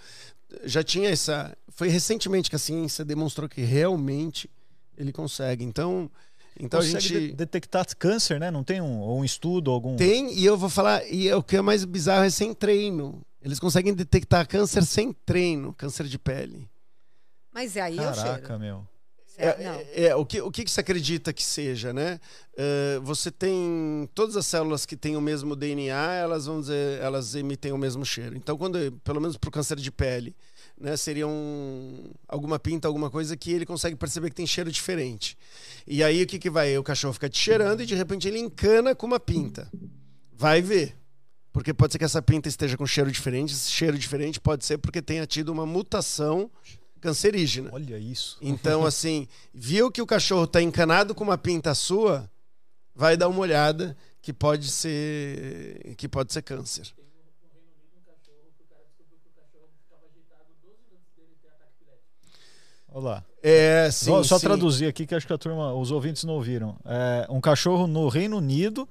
Já 0.65 0.85
tinha 0.85 1.09
essa. 1.09 1.57
Foi 1.71 1.89
recentemente 1.89 2.51
que 2.51 2.57
a 2.57 2.59
ciência 2.59 3.07
demonstrou 3.07 3.49
que 3.49 3.63
realmente 3.63 4.51
ele 4.99 5.13
consegue. 5.13 5.65
Então, 5.65 6.11
então 6.61 6.79
Consegue 6.79 6.97
a 6.99 7.01
gente 7.01 7.29
de 7.29 7.33
detectar 7.33 7.87
câncer, 7.97 8.39
né? 8.39 8.51
Não 8.51 8.63
tem 8.63 8.83
um, 8.83 9.17
um 9.17 9.25
estudo 9.25 9.71
algum? 9.71 9.97
Tem 9.97 10.31
e 10.35 10.45
eu 10.45 10.59
vou 10.59 10.69
falar 10.69 11.11
e 11.11 11.27
é 11.27 11.35
o 11.35 11.43
que 11.43 11.57
é 11.57 11.63
mais 11.63 11.87
bizarro 11.87 12.25
é 12.25 12.31
sem 12.31 12.53
treino. 12.53 13.23
Eles 13.41 13.59
conseguem 13.59 13.95
detectar 13.95 14.47
câncer 14.47 14.85
sem 14.85 15.11
treino, 15.25 15.73
câncer 15.73 16.05
de 16.07 16.19
pele. 16.19 16.69
Mas 17.53 17.77
é 17.77 17.81
aí 17.81 17.97
Caraca, 17.97 18.21
eu 18.21 18.37
cheiro. 18.37 18.59
meu. 18.59 18.87
É, 19.41 19.47
é, 19.47 20.07
é, 20.09 20.17
o, 20.17 20.27
que, 20.27 20.41
o 20.41 20.51
que 20.51 20.69
você 20.69 20.81
acredita 20.81 21.33
que 21.33 21.45
seja, 21.45 21.93
né? 21.93 22.19
Uh, 22.55 23.01
você 23.03 23.31
tem 23.31 24.11
todas 24.13 24.37
as 24.37 24.45
células 24.45 24.85
que 24.85 24.97
têm 24.97 25.17
o 25.17 25.21
mesmo 25.21 25.55
DNA, 25.55 26.15
elas 26.15 26.47
vão 26.47 26.61
dizer, 26.61 27.01
elas 27.01 27.37
emitem 27.37 27.71
o 27.71 27.79
mesmo 27.79 28.05
cheiro. 28.05 28.37
Então, 28.37 28.59
quando, 28.59 28.91
pelo 29.05 29.21
menos 29.21 29.37
para 29.37 29.47
o 29.47 29.53
câncer 29.53 29.77
de 29.77 29.93
pele, 29.93 30.35
né, 30.77 30.97
seria 30.97 31.29
um, 31.29 32.11
alguma 32.27 32.59
pinta, 32.59 32.89
alguma 32.89 33.11
coisa 33.11 33.37
que 33.37 33.53
ele 33.53 33.65
consegue 33.65 33.95
perceber 33.95 34.29
que 34.31 34.35
tem 34.35 34.47
cheiro 34.47 34.73
diferente. 34.73 35.39
E 35.87 36.03
aí 36.03 36.21
o 36.21 36.27
que, 36.27 36.41
que 36.41 36.51
vai? 36.51 36.77
O 36.77 36.83
cachorro 36.83 37.15
fica 37.15 37.29
te 37.29 37.39
cheirando 37.39 37.81
e 37.81 37.87
de 37.87 37.95
repente 37.95 38.27
ele 38.27 38.41
encana 38.41 38.93
com 38.93 39.07
uma 39.07 39.21
pinta. 39.21 39.71
Vai 40.33 40.61
ver. 40.61 40.97
Porque 41.53 41.73
pode 41.73 41.93
ser 41.93 41.99
que 41.99 42.05
essa 42.05 42.21
pinta 42.21 42.49
esteja 42.49 42.77
com 42.77 42.87
cheiro 42.87 43.11
diferente. 43.11 43.55
Esse 43.55 43.71
cheiro 43.71 43.97
diferente 43.97 44.41
pode 44.41 44.65
ser 44.65 44.79
porque 44.79 45.01
tenha 45.01 45.27
tido 45.27 45.51
uma 45.51 45.65
mutação 45.65 46.51
cancerígena. 46.99 47.71
Olha 47.73 47.99
isso. 47.99 48.39
Então, 48.41 48.85
assim, 48.87 49.27
viu 49.53 49.91
que 49.91 50.03
o 50.03 50.07
cachorro 50.07 50.45
está 50.45 50.61
encanado 50.63 51.15
com 51.15 51.25
uma 51.25 51.39
pinta 51.39 51.75
sua, 51.75 52.31
vai 52.95 53.17
dar 53.17 53.29
uma 53.29 53.41
olhada 53.41 53.97
que 54.21 54.33
pode 54.33 54.71
ser 54.71 55.95
que 55.97 56.09
pode 56.09 56.33
ser 56.33 56.43
câncer. 56.43 56.93
Olá. 62.91 63.23
É, 63.43 63.91
sim, 63.91 64.07
só, 64.07 64.23
só 64.23 64.39
sim. 64.39 64.47
traduzir 64.47 64.87
aqui 64.87 65.07
que 65.07 65.15
acho 65.15 65.27
que 65.27 65.33
a 65.33 65.39
turma, 65.39 65.73
os 65.73 65.93
ouvintes 65.93 66.25
não 66.25 66.35
ouviram. 66.35 66.77
É, 66.85 67.27
um 67.31 67.41
cachorro 67.41 67.87
no 67.87 68.09
Reino 68.09 68.39
Unido 68.39 68.89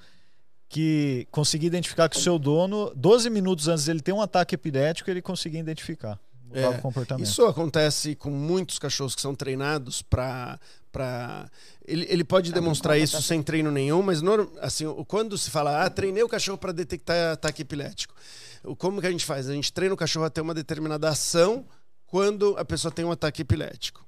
que 0.70 1.28
conseguia 1.32 1.68
identificar 1.68 2.08
que 2.08 2.18
o 2.18 2.20
seu 2.20 2.38
dono, 2.38 2.92
12 2.96 3.30
minutos 3.30 3.68
antes 3.68 3.86
dele 3.86 4.02
ter 4.02 4.14
um 4.14 4.22
ataque 4.22 4.56
epilético, 4.56 5.10
ele 5.10 5.22
conseguia 5.22 5.60
identificar 5.60 6.20
é, 6.54 6.68
o 6.70 6.82
comportamento. 6.82 7.26
Isso 7.26 7.46
acontece 7.46 8.16
com 8.16 8.30
muitos 8.30 8.80
cachorros 8.80 9.16
que 9.16 9.22
são 9.22 9.36
treinados 9.36 10.02
para 10.02 10.60
para 10.92 11.48
ele, 11.86 12.08
ele 12.10 12.24
pode 12.24 12.52
demonstrar 12.52 12.98
isso 12.98 13.22
sem 13.22 13.44
treino 13.44 13.70
nenhum, 13.70 14.02
mas 14.02 14.22
no, 14.22 14.52
assim, 14.62 14.86
quando 15.08 15.38
se 15.38 15.52
fala, 15.52 15.86
ah, 15.86 15.90
treinei 15.90 16.24
o 16.24 16.30
cachorro 16.30 16.58
para 16.58 16.72
detectar 16.72 17.34
ataque 17.34 17.62
epilético. 17.62 18.16
Como 18.78 19.00
que 19.00 19.06
a 19.06 19.12
gente 19.12 19.26
faz? 19.26 19.48
A 19.48 19.54
gente 19.54 19.72
treina 19.72 19.94
o 19.94 19.98
cachorro 19.98 20.26
a 20.26 20.30
ter 20.30 20.42
uma 20.42 20.56
determinada 20.56 21.08
ação 21.08 21.66
quando 22.08 22.56
a 22.58 22.66
pessoa 22.66 22.92
tem 22.92 23.06
um 23.06 23.12
ataque 23.12 23.44
epilético. 23.44 24.06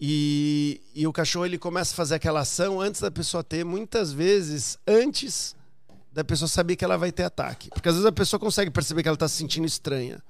E, 0.00 0.80
e 0.94 1.06
o 1.06 1.12
cachorro 1.12 1.46
ele 1.46 1.58
começa 1.58 1.92
a 1.92 1.96
fazer 1.96 2.14
aquela 2.16 2.40
ação 2.40 2.80
antes 2.80 3.00
da 3.00 3.10
pessoa 3.10 3.44
ter, 3.44 3.64
muitas 3.64 4.12
vezes 4.12 4.78
antes 4.86 5.54
da 6.12 6.24
pessoa 6.24 6.48
saber 6.48 6.76
que 6.76 6.84
ela 6.84 6.96
vai 6.96 7.12
ter 7.12 7.24
ataque. 7.24 7.68
Porque 7.70 7.88
às 7.88 7.94
vezes 7.94 8.06
a 8.06 8.12
pessoa 8.12 8.40
consegue 8.40 8.70
perceber 8.70 9.02
que 9.02 9.08
ela 9.08 9.16
está 9.16 9.28
se 9.28 9.36
sentindo 9.36 9.66
estranha, 9.66 10.22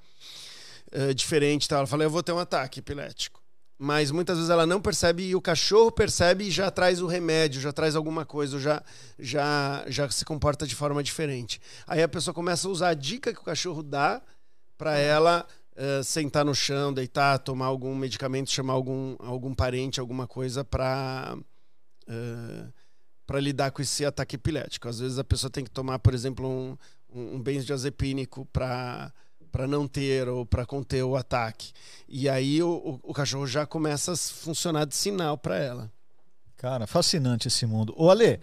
é, 0.91 1.13
diferente. 1.13 1.67
Tá? 1.67 1.77
Ela 1.77 1.87
fala, 1.87 2.03
eu 2.03 2.09
vou 2.09 2.23
ter 2.23 2.31
um 2.31 2.39
ataque 2.39 2.79
epilético. 2.79 3.43
Mas 3.77 4.09
muitas 4.09 4.37
vezes 4.37 4.49
ela 4.49 4.65
não 4.65 4.81
percebe 4.81 5.23
e 5.23 5.35
o 5.35 5.41
cachorro 5.41 5.91
percebe 5.91 6.45
e 6.45 6.51
já 6.51 6.71
traz 6.71 7.01
o 7.01 7.07
remédio, 7.07 7.59
já 7.59 7.73
traz 7.73 7.95
alguma 7.95 8.25
coisa, 8.25 8.57
já, 8.57 8.81
já, 9.19 9.83
já 9.87 10.09
se 10.09 10.23
comporta 10.23 10.65
de 10.65 10.73
forma 10.73 11.03
diferente. 11.03 11.59
Aí 11.85 12.01
a 12.01 12.07
pessoa 12.07 12.33
começa 12.33 12.67
a 12.67 12.71
usar 12.71 12.89
a 12.89 12.93
dica 12.93 13.33
que 13.33 13.39
o 13.39 13.43
cachorro 13.43 13.83
dá 13.83 14.21
para 14.77 14.97
ela 14.97 15.45
uh, 15.75 16.03
sentar 16.05 16.45
no 16.45 16.55
chão, 16.55 16.93
deitar, 16.93 17.37
tomar 17.39 17.65
algum 17.65 17.93
medicamento, 17.93 18.49
chamar 18.49 18.73
algum, 18.73 19.17
algum 19.19 19.53
parente, 19.53 19.99
alguma 19.99 20.25
coisa 20.25 20.63
para 20.63 21.37
uh, 22.07 22.73
para 23.25 23.39
lidar 23.39 23.71
com 23.71 23.81
esse 23.81 24.05
ataque 24.05 24.35
epilético. 24.35 24.87
Às 24.87 24.99
vezes 24.99 25.17
a 25.19 25.23
pessoa 25.23 25.49
tem 25.49 25.63
que 25.63 25.71
tomar, 25.71 25.99
por 25.99 26.13
exemplo, 26.13 26.47
um, 26.47 26.77
um, 27.11 27.35
um 27.35 27.41
benzodiazepínico 27.41 28.45
para 28.53 29.11
para 29.55 29.67
não 29.67 29.87
ter 29.87 30.27
ou 30.27 30.45
para 30.45 30.65
conter 30.65 31.01
o 31.01 31.15
ataque. 31.15 31.71
E 32.09 32.27
aí 32.27 32.61
o, 32.61 32.67
o, 32.67 32.99
o, 33.11 33.13
cachorro 33.13 33.47
já 33.47 33.65
começa 33.65 34.11
a 34.11 34.17
funcionar 34.17 34.83
de 34.83 34.93
sinal 34.93 35.37
para 35.37 35.57
ela. 35.57 35.89
Cara, 36.57 36.85
fascinante 36.85 37.47
esse 37.47 37.65
mundo. 37.65 37.93
Ô 37.95 38.09
Ale, 38.09 38.41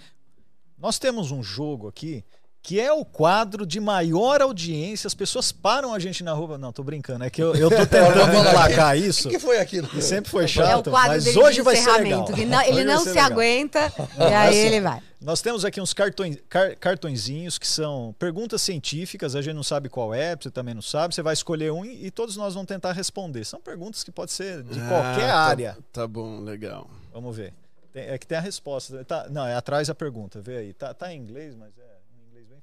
nós 0.79 0.99
temos 0.99 1.31
um 1.31 1.43
jogo 1.43 1.87
aqui 1.87 2.25
que 2.63 2.79
é 2.79 2.93
o 2.93 3.05
quadro 3.05 3.67
de 3.67 3.81
maior 3.81 4.41
audiência. 4.41 5.09
As 5.09 5.15
pessoas 5.15 5.51
param 5.51 5.93
a 5.93 5.99
gente 5.99 6.23
na 6.23 6.33
rua. 6.33 6.57
Não, 6.57 6.73
tô 6.73 6.85
brincando. 6.85 7.25
É 7.25 7.31
que 7.31 7.43
eu, 7.43 7.55
eu 7.57 7.69
tô 7.69 7.77
tentando 7.85 8.37
emplacar 8.37 8.97
isso. 8.97 9.27
O 9.29 9.31
que, 9.33 9.37
que, 9.37 9.43
foi 9.43 9.59
aquilo? 9.59 9.89
Que 9.89 10.01
sempre 10.01 10.31
foi 10.31 10.47
chato. 10.47 10.69
É 10.69 10.77
o 10.77 10.83
quadro 10.83 11.11
mas 11.11 11.37
hoje 11.37 11.57
de 11.57 11.63
vai 11.63 11.75
ser 11.75 11.91
legal. 11.91 12.25
Que 12.25 12.45
não, 12.47 12.63
ele 12.63 12.85
não 12.85 13.01
se 13.01 13.09
legal. 13.09 13.27
aguenta 13.27 13.93
e 14.17 14.23
aí 14.23 14.49
assim, 14.49 14.59
ele 14.59 14.81
vai. 14.81 15.03
Nós 15.21 15.41
temos 15.41 15.65
aqui 15.65 15.81
uns 15.81 15.93
cartões, 15.93 16.37
car, 16.49 16.77
cartõezinhos 16.77 17.59
que 17.59 17.67
são 17.67 18.15
perguntas 18.19 18.63
científicas. 18.63 19.35
A 19.35 19.43
gente 19.43 19.55
não 19.55 19.63
sabe 19.65 19.89
qual 19.89 20.15
é, 20.15 20.37
você 20.37 20.51
também 20.51 20.75
não 20.75 20.83
sabe. 20.83 21.15
Você 21.15 21.23
vai 21.23 21.35
escolher 21.35 21.73
um 21.73 21.85
e, 21.85 22.07
e 22.07 22.11
todos 22.13 22.37
nós 22.37 22.55
vamos 22.55 22.69
tentar 22.69 22.93
responder. 22.93 23.45
São 23.45 23.61
perguntas 23.61 24.05
que 24.05 24.13
podem 24.13 24.33
ser 24.33 24.63
de 24.63 24.79
Ah, 24.81 24.89
qualquer 24.89 25.27
tá- 25.27 25.37
área. 25.37 25.79
Tá 25.93 26.07
bom, 26.07 26.41
legal. 26.41 26.89
Vamos 27.13 27.37
ver. 27.37 27.53
Tem- 27.93 28.05
é 28.05 28.17
que 28.19 28.27
tem 28.27 28.39
a 28.39 28.41
resposta. 28.41 29.05
Tá, 29.05 29.27
não, 29.29 29.47
é 29.47 29.55
atrás 29.55 29.91
a 29.91 29.95
pergunta. 29.95 30.41
Vê 30.41 30.57
aí. 30.59 30.73
Tá, 30.73 30.95
tá 30.95 31.13
em 31.13 31.19
inglês, 31.19 31.55
mas 31.57 31.71
é 31.79 31.92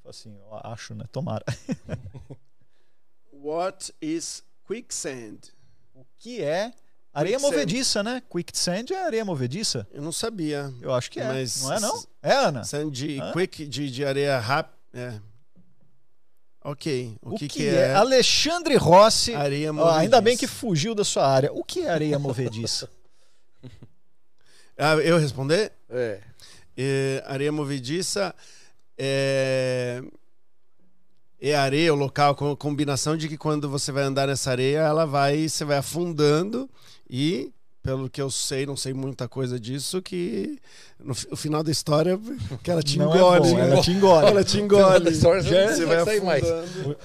facinho. 0.09 0.39
Eu 0.51 0.59
acho, 0.71 0.95
né? 0.95 1.05
Tomara. 1.11 1.45
What 3.31 3.93
is 4.01 4.43
quicksand? 4.67 5.37
O 5.95 6.03
que 6.17 6.41
é 6.41 6.71
areia 7.13 7.37
Quicksand. 7.37 7.51
movediça, 7.55 8.03
né? 8.03 8.23
Quicksand 8.29 8.85
é 8.91 9.03
areia 9.05 9.23
movediça? 9.23 9.87
Eu 9.91 10.01
não 10.01 10.11
sabia. 10.11 10.73
Eu 10.81 10.93
acho 10.93 11.09
que 11.11 11.19
é. 11.19 11.27
Mas- 11.27 11.61
Não 11.61 11.73
é, 11.73 11.79
não? 11.79 12.03
É, 12.21 12.33
Ana? 12.33 12.63
Sand 12.63 12.89
de 12.91 13.19
Hã? 13.21 13.31
quick 13.33 13.65
de, 13.67 13.89
de 13.91 14.05
areia 14.05 14.39
rápida. 14.39 14.77
É. 14.93 15.21
Ok. 16.63 17.15
O, 17.21 17.29
O, 17.35 17.37
que, 17.37 17.47
que, 17.47 17.59
que 17.59 17.67
é? 17.67 17.73
é? 17.89 17.95
Alexandre 17.95 18.75
Rossi. 18.75 19.33
Areia 19.33 19.71
movediça. 19.71 19.99
ainda 20.01 20.21
bem 20.21 20.35
que 20.35 20.47
fugiu 20.47 20.93
da 20.93 21.03
sua 21.05 21.25
área. 21.27 21.53
O 21.53 21.63
que 21.63 21.81
é 21.81 21.89
areia 21.89 22.17
movediça? 22.19 22.89
Ah, 24.81 24.95
eu 24.95 25.17
responder? 25.17 25.73
É. 25.89 26.21
É, 26.77 27.21
areia 27.27 27.51
movediça 27.51 28.33
é, 28.99 30.01
é 31.41 31.55
areia, 31.55 31.93
o 31.93 31.97
local, 31.97 32.35
com 32.35 32.53
combinação 32.55 33.15
de 33.15 33.29
que 33.29 33.37
quando 33.37 33.69
você 33.69 33.91
vai 33.91 34.03
andar 34.03 34.27
nessa 34.27 34.51
areia, 34.51 34.79
ela 34.79 35.05
vai, 35.05 35.47
você 35.47 35.63
vai 35.63 35.77
afundando 35.77 36.69
e, 37.09 37.51
pelo 37.81 38.09
que 38.09 38.21
eu 38.21 38.29
sei, 38.29 38.65
não 38.65 38.75
sei 38.75 38.93
muita 38.93 39.27
coisa 39.27 39.57
disso, 39.59 40.01
que 40.01 40.59
no 40.99 41.15
fi- 41.15 41.27
o 41.31 41.35
final 41.37 41.63
da 41.63 41.71
história 41.71 42.19
que 42.61 42.69
ela 42.69 42.83
te 42.83 42.97
Não 42.99 43.13
é 43.13 43.17
engole. 43.17 43.49
bom, 43.51 43.57
ela 43.59 43.81
te 43.81 43.91
engole. 43.91 44.27
Ela 44.27 44.43
te 44.43 44.59
engole. 44.59 45.09
História 45.11 45.41
você 45.41 45.85
vai 45.85 45.95
vai 45.95 46.05
sair 46.05 46.21
mais. 46.23 46.43
afundando. 46.43 46.97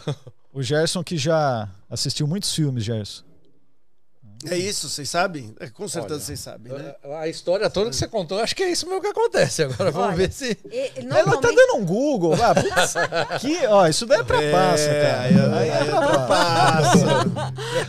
O 0.52 0.62
Gerson 0.62 1.02
que 1.02 1.16
já 1.16 1.68
assistiu 1.88 2.26
muitos 2.26 2.52
filmes, 2.54 2.84
Gerson. 2.84 3.22
É 4.50 4.56
isso, 4.56 4.88
vocês 4.88 5.08
sabem? 5.08 5.54
É, 5.60 5.68
com 5.68 5.86
certeza 5.88 6.14
Olha, 6.14 6.20
vocês 6.22 6.40
sabem, 6.40 6.72
né? 6.72 6.94
A, 7.04 7.20
a 7.20 7.28
história 7.28 7.68
toda 7.70 7.90
que 7.90 7.96
você 7.96 8.06
contou, 8.08 8.38
acho 8.40 8.54
que 8.54 8.62
é 8.62 8.70
isso 8.70 8.86
mesmo 8.86 9.00
que 9.00 9.06
acontece. 9.08 9.62
Agora 9.62 9.90
vamos 9.90 10.08
Olha, 10.08 10.16
ver 10.16 10.32
se. 10.32 10.56
E- 10.70 10.92
Ela 11.10 11.40
tá 11.40 11.48
dando 11.50 11.76
um 11.76 11.84
Google. 11.84 12.34
Ah, 12.34 12.54
putz, 12.54 12.94
que, 13.40 13.66
ó, 13.66 13.86
isso 13.86 14.06
daí 14.06 14.20
é 14.20 14.24
trapaça, 14.24 14.86
cara. 14.88 15.20
aí, 15.20 15.34
aí, 15.34 15.70
aí 15.70 15.88
é 15.88 15.90
trapaça. 15.90 17.06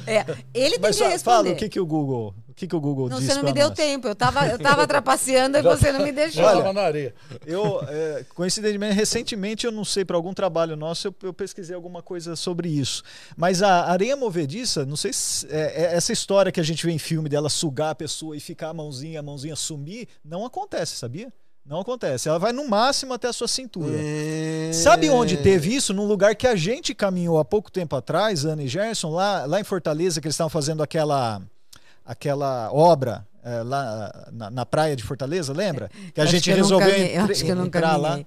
é, 0.08 0.26
ele 0.54 0.72
tem 0.72 0.80
Mas 0.82 0.98
que 0.98 1.04
responder. 1.04 1.20
fala 1.24 1.50
o 1.50 1.56
que, 1.56 1.70
que 1.70 1.80
o 1.80 1.86
Google. 1.86 2.34
O 2.56 2.58
que, 2.58 2.68
que 2.68 2.76
o 2.76 2.80
Google 2.80 3.10
Não, 3.10 3.18
disse 3.18 3.34
você 3.34 3.36
não 3.36 3.44
me 3.44 3.52
deu 3.52 3.68
nós? 3.68 3.78
tempo. 3.78 4.08
Eu 4.08 4.16
tava, 4.16 4.48
eu 4.48 4.58
tava 4.58 4.88
trapaceando 4.88 5.58
e 5.58 5.62
você 5.62 5.92
não 5.92 6.00
me 6.00 6.14
deixou. 6.14 6.42
Tava 6.42 6.72
na 6.72 6.84
areia. 6.84 7.14
Eu, 7.46 7.82
é, 7.86 8.24
coincidentemente, 8.34 8.94
recentemente, 8.94 9.66
eu 9.66 9.74
não 9.74 9.84
sei, 9.84 10.06
para 10.06 10.16
algum 10.16 10.34
trabalho 10.34 10.78
nosso, 10.78 11.10
eu, 11.10 11.16
eu 11.24 11.34
pesquisei 11.34 11.76
alguma 11.76 12.02
coisa 12.02 12.34
sobre 12.34 12.70
isso. 12.70 13.04
Mas 13.36 13.62
a 13.62 13.92
areia 13.92 14.16
movediça, 14.16 14.86
não 14.86 14.96
sei 14.96 15.12
se. 15.12 15.46
é, 15.52 15.84
é 15.84 15.96
essa 15.98 16.14
história 16.14 16.50
que 16.50 16.62
a 16.62 16.64
gente 16.64 16.86
vê 16.86 16.94
em 16.94 16.98
filme 16.98 17.28
dela 17.28 17.50
sugar 17.50 17.90
a 17.90 17.96
pessoa 17.96 18.38
e 18.38 18.40
ficar 18.40 18.70
a 18.70 18.74
mãozinha, 18.74 19.20
a 19.20 19.24
mãozinha 19.24 19.58
sumir, 19.58 20.08
não 20.24 20.46
acontece, 20.46 20.96
sabia? 20.96 21.34
Não 21.66 21.82
acontece. 21.82 22.30
Ela 22.30 22.40
vai 22.40 22.54
no 22.54 22.70
máximo 22.70 23.14
até 23.14 23.28
a 23.28 23.34
sua 23.34 23.50
cintura. 23.50 23.98
É. 24.00 24.72
Sabe 24.72 25.10
onde 25.10 25.36
teve 25.38 25.76
isso? 25.76 25.94
Num 25.94 26.06
lugar 26.06 26.36
que 26.36 26.48
a 26.48 26.56
gente 26.56 26.94
caminhou 26.96 27.38
há 27.38 27.44
pouco 27.44 27.70
tempo 27.70 27.96
atrás, 27.98 28.46
Ana 28.46 28.64
e 28.64 28.68
Gerson, 28.68 29.10
lá, 29.10 29.46
lá 29.46 29.60
em 29.60 29.64
Fortaleza, 29.64 30.22
que 30.22 30.28
eles 30.28 30.36
estavam 30.36 30.50
fazendo 30.50 30.84
aquela, 30.84 31.42
aquela 32.06 32.72
obra 32.72 33.26
eh, 33.44 33.64
lá 33.64 34.28
na, 34.32 34.50
na 34.50 34.66
praia 34.66 34.96
de 34.96 35.04
Fortaleza, 35.04 35.52
lembra? 35.54 35.90
Que 36.14 36.22
a 36.22 36.24
Acho 36.24 36.34
gente 36.34 36.44
que 36.50 36.56
resolveu 36.56 36.90
entre- 36.96 37.50
entrar 37.50 37.96
lá. 37.98 38.20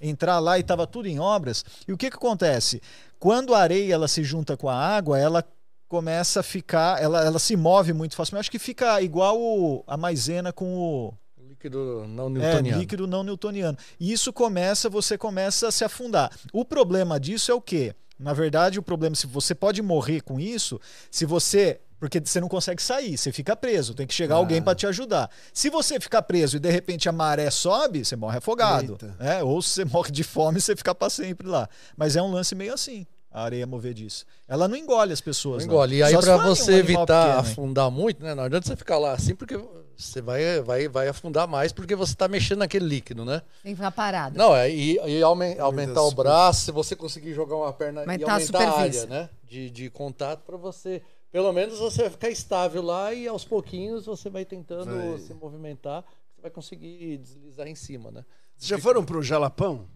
Entrar 0.00 0.38
lá 0.38 0.58
e 0.58 0.60
estava 0.60 0.86
tudo 0.86 1.08
em 1.08 1.18
obras. 1.18 1.64
E 1.88 1.92
o 1.92 1.96
que, 1.96 2.10
que 2.10 2.16
acontece? 2.16 2.80
Quando 3.18 3.54
a 3.54 3.58
areia 3.60 3.94
ela 3.94 4.06
se 4.08 4.22
junta 4.22 4.56
com 4.56 4.68
a 4.68 4.74
água, 4.76 5.18
ela 5.18 5.42
começa 5.88 6.40
a 6.40 6.42
ficar, 6.42 7.00
ela, 7.02 7.24
ela 7.24 7.38
se 7.38 7.56
move 7.56 7.92
muito 7.92 8.14
facilmente. 8.16 8.40
Acho 8.42 8.50
que 8.50 8.58
fica 8.58 9.00
igual 9.00 9.40
o- 9.40 9.82
a 9.86 9.96
maisena 9.96 10.52
com 10.52 10.76
o, 10.76 11.14
Líquido 11.48 12.04
não 12.08 12.26
é, 12.26 12.30
newtoniano. 12.30 12.78
líquido 12.80 13.06
não 13.06 13.22
newtoniano. 13.22 13.78
E 13.98 14.12
isso 14.12 14.32
começa, 14.32 14.90
você 14.90 15.16
começa 15.16 15.68
a 15.68 15.72
se 15.72 15.84
afundar. 15.84 16.30
O 16.52 16.64
problema 16.64 17.18
disso 17.18 17.50
é 17.50 17.54
o 17.54 17.60
quê? 17.60 17.94
Na 18.18 18.32
verdade, 18.34 18.78
o 18.78 18.82
problema 18.82 19.16
se 19.16 19.26
você 19.26 19.54
pode 19.54 19.80
morrer 19.80 20.20
com 20.20 20.38
isso, 20.38 20.78
se 21.10 21.24
você 21.24 21.80
porque 22.04 22.20
você 22.22 22.38
não 22.38 22.48
consegue 22.48 22.82
sair, 22.82 23.16
você 23.16 23.32
fica 23.32 23.56
preso, 23.56 23.94
tem 23.94 24.06
que 24.06 24.12
chegar 24.12 24.34
Ah. 24.34 24.38
alguém 24.38 24.60
para 24.60 24.74
te 24.74 24.86
ajudar. 24.86 25.30
Se 25.54 25.70
você 25.70 25.98
ficar 25.98 26.20
preso 26.20 26.58
e 26.58 26.60
de 26.60 26.70
repente 26.70 27.08
a 27.08 27.12
maré 27.12 27.50
sobe, 27.50 28.04
você 28.04 28.14
morre 28.14 28.36
afogado, 28.36 28.98
né? 29.18 29.42
Ou 29.42 29.62
se 29.62 29.70
você 29.70 29.84
morre 29.90 30.10
de 30.10 30.22
fome, 30.22 30.60
você 30.60 30.76
fica 30.76 30.94
para 30.94 31.08
sempre 31.08 31.48
lá. 31.48 31.66
Mas 31.96 32.14
é 32.14 32.20
um 32.20 32.30
lance 32.30 32.54
meio 32.54 32.74
assim. 32.74 33.06
A 33.32 33.42
areia 33.42 33.66
movediça. 33.66 34.24
Ela 34.46 34.68
não 34.68 34.76
engole 34.76 35.12
as 35.14 35.20
pessoas. 35.20 35.62
Não 35.64 35.68
não. 35.68 35.74
engole. 35.74 35.96
E 35.96 36.02
aí, 36.02 36.14
um 36.14 36.20
você 36.20 36.74
animal 36.74 36.78
evitar 36.78 37.06
pequeno, 37.06 37.32
hein? 37.32 37.38
afundar 37.52 37.90
muito, 37.90 38.22
né? 38.22 38.34
Não 38.34 38.44
adianta 38.44 38.68
você 38.68 38.76
ficar 38.76 38.98
lá 38.98 39.12
assim, 39.12 39.34
porque 39.34 39.58
você 39.96 40.20
vai, 40.20 40.60
vai, 40.60 40.86
vai 40.88 41.08
afundar 41.08 41.48
mais, 41.48 41.72
porque 41.72 41.96
você 41.96 42.14
tá 42.14 42.28
mexendo 42.28 42.58
naquele 42.58 42.84
líquido, 42.84 43.24
né? 43.24 43.40
Tem 43.62 43.72
que 43.72 43.76
ficar 43.76 43.90
parado. 43.90 44.36
Não, 44.38 44.54
é, 44.54 44.70
e, 44.70 45.00
e 45.04 45.22
aumen- 45.22 45.58
aumentar 45.58 46.02
o 46.02 46.12
braço, 46.12 46.66
se 46.66 46.70
você 46.70 46.94
conseguir 46.94 47.32
jogar 47.34 47.56
uma 47.56 47.72
perna 47.72 48.02
e 48.02 48.04
Aumentar 48.04 48.30
a 48.30 48.34
aumentar 48.34 48.68
a 48.68 48.78
área, 48.80 49.06
né? 49.06 49.28
De, 49.48 49.68
de 49.70 49.90
contato 49.90 50.42
para 50.46 50.56
você. 50.56 51.02
Pelo 51.34 51.52
menos 51.52 51.80
você 51.80 52.02
vai 52.02 52.10
ficar 52.12 52.30
estável 52.30 52.80
lá 52.80 53.12
e 53.12 53.26
aos 53.26 53.44
pouquinhos 53.44 54.06
você 54.06 54.30
vai 54.30 54.44
tentando 54.44 54.84
Vai. 55.10 55.18
se 55.18 55.34
movimentar, 55.34 56.04
você 56.32 56.40
vai 56.40 56.48
conseguir 56.48 57.18
deslizar 57.18 57.66
em 57.66 57.74
cima, 57.74 58.12
né? 58.12 58.24
Vocês 58.56 58.68
já 58.68 58.78
foram 58.78 59.04
pro 59.04 59.20
Jalapão? 59.20 59.88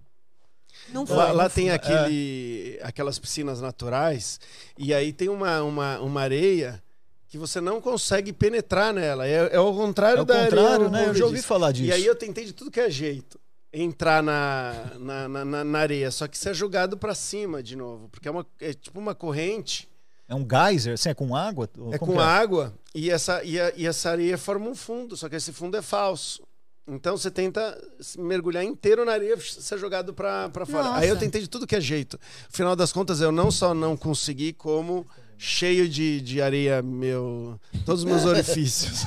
Não 0.89 1.07
foi. 1.07 1.17
Lá, 1.17 1.31
lá 1.31 1.43
não 1.45 1.51
tem 1.51 1.71
aquele, 1.71 2.77
aquelas 2.83 3.21
piscinas 3.21 3.61
naturais 3.61 4.41
e 4.77 4.93
aí 4.93 5.13
tem 5.13 5.29
uma, 5.29 5.63
uma, 5.63 6.01
uma 6.01 6.21
areia 6.21 6.83
que 7.29 7.39
você 7.39 7.61
não 7.61 7.81
consegue 7.81 8.33
penetrar 8.33 8.93
nela. 8.93 9.25
É, 9.25 9.55
é 9.55 9.61
o 9.61 9.73
contrário 9.73 10.19
É 10.19 10.23
o 10.23 10.25
da 10.25 10.43
contrário, 10.43 10.87
areia 10.87 10.89
né? 10.91 11.09
Eu 11.11 11.15
já 11.15 11.25
ouvi 11.25 11.41
falar 11.41 11.71
disso. 11.71 11.87
E 11.89 11.93
aí 11.93 12.05
eu 12.05 12.17
tentei 12.17 12.47
de 12.47 12.53
tudo 12.53 12.69
que 12.69 12.81
é 12.81 12.91
jeito 12.91 13.39
entrar 13.73 14.25
na, 14.25 14.73
na, 14.99 15.29
na, 15.29 15.45
na- 15.45 15.65
na 15.65 15.79
areia, 15.79 16.11
só 16.11 16.27
que 16.27 16.37
você 16.37 16.51
é 16.51 16.55
jogado 16.55 16.97
pra 16.99 17.15
cima 17.15 17.63
de 17.63 17.77
novo, 17.77 18.09
porque 18.09 18.27
é, 18.27 18.31
uma, 18.33 18.45
é 18.59 18.73
tipo 18.73 18.99
uma 18.99 19.15
corrente, 19.15 19.89
É 20.29 20.35
um 20.35 20.47
geyser, 20.49 20.95
assim, 20.95 21.09
é 21.09 21.15
com 21.15 21.35
água? 21.35 21.69
é 21.93 21.99
Como 21.99 22.13
com 22.13 22.19
que 22.19 22.23
água 22.25 22.75
e 22.95 23.11
essa, 23.11 23.43
e, 23.43 23.59
a- 23.59 23.73
e 23.77 23.87
essa 23.87 24.11
areia 24.11 24.37
forma 24.37 24.69
um 24.69 24.75
fundo, 24.75 25.17
só 25.17 25.29
que 25.29 25.37
esse 25.37 25.53
fundo 25.53 25.77
é 25.77 25.83
falso. 25.83 26.43
Então 26.87 27.17
você 27.17 27.31
tenta 27.31 27.79
se 28.01 28.19
mergulhar 28.21 28.65
inteiro 28.65 29.05
na 29.05 29.13
areia, 29.13 29.37
ser 29.41 29.79
jogado 29.79 30.13
pra, 30.15 30.49
pra 30.49 30.65
fora. 30.67 30.95
Aí 30.95 31.09
eu 31.09 31.15
Nossa. 31.15 31.25
tentei 31.27 31.41
de 31.43 31.49
tudo 31.49 31.67
que 31.67 31.77
é 31.77 31.81
jeito. 31.81 32.19
No 32.51 32.57
final 32.57 32.75
das 32.77 32.93
contas, 32.93 33.21
eu 33.21 33.31
não 33.33 33.51
só 33.51 33.73
não 33.75 33.95
consegui, 33.97 34.53
como 34.55 35.07
cheio 35.37 35.87
de, 35.89 36.21
de 36.23 36.41
areia, 36.43 36.81
meu. 36.83 37.61
Todos 37.85 38.03
os 38.03 38.11
meus 38.11 38.25
orifícios. 38.27 39.05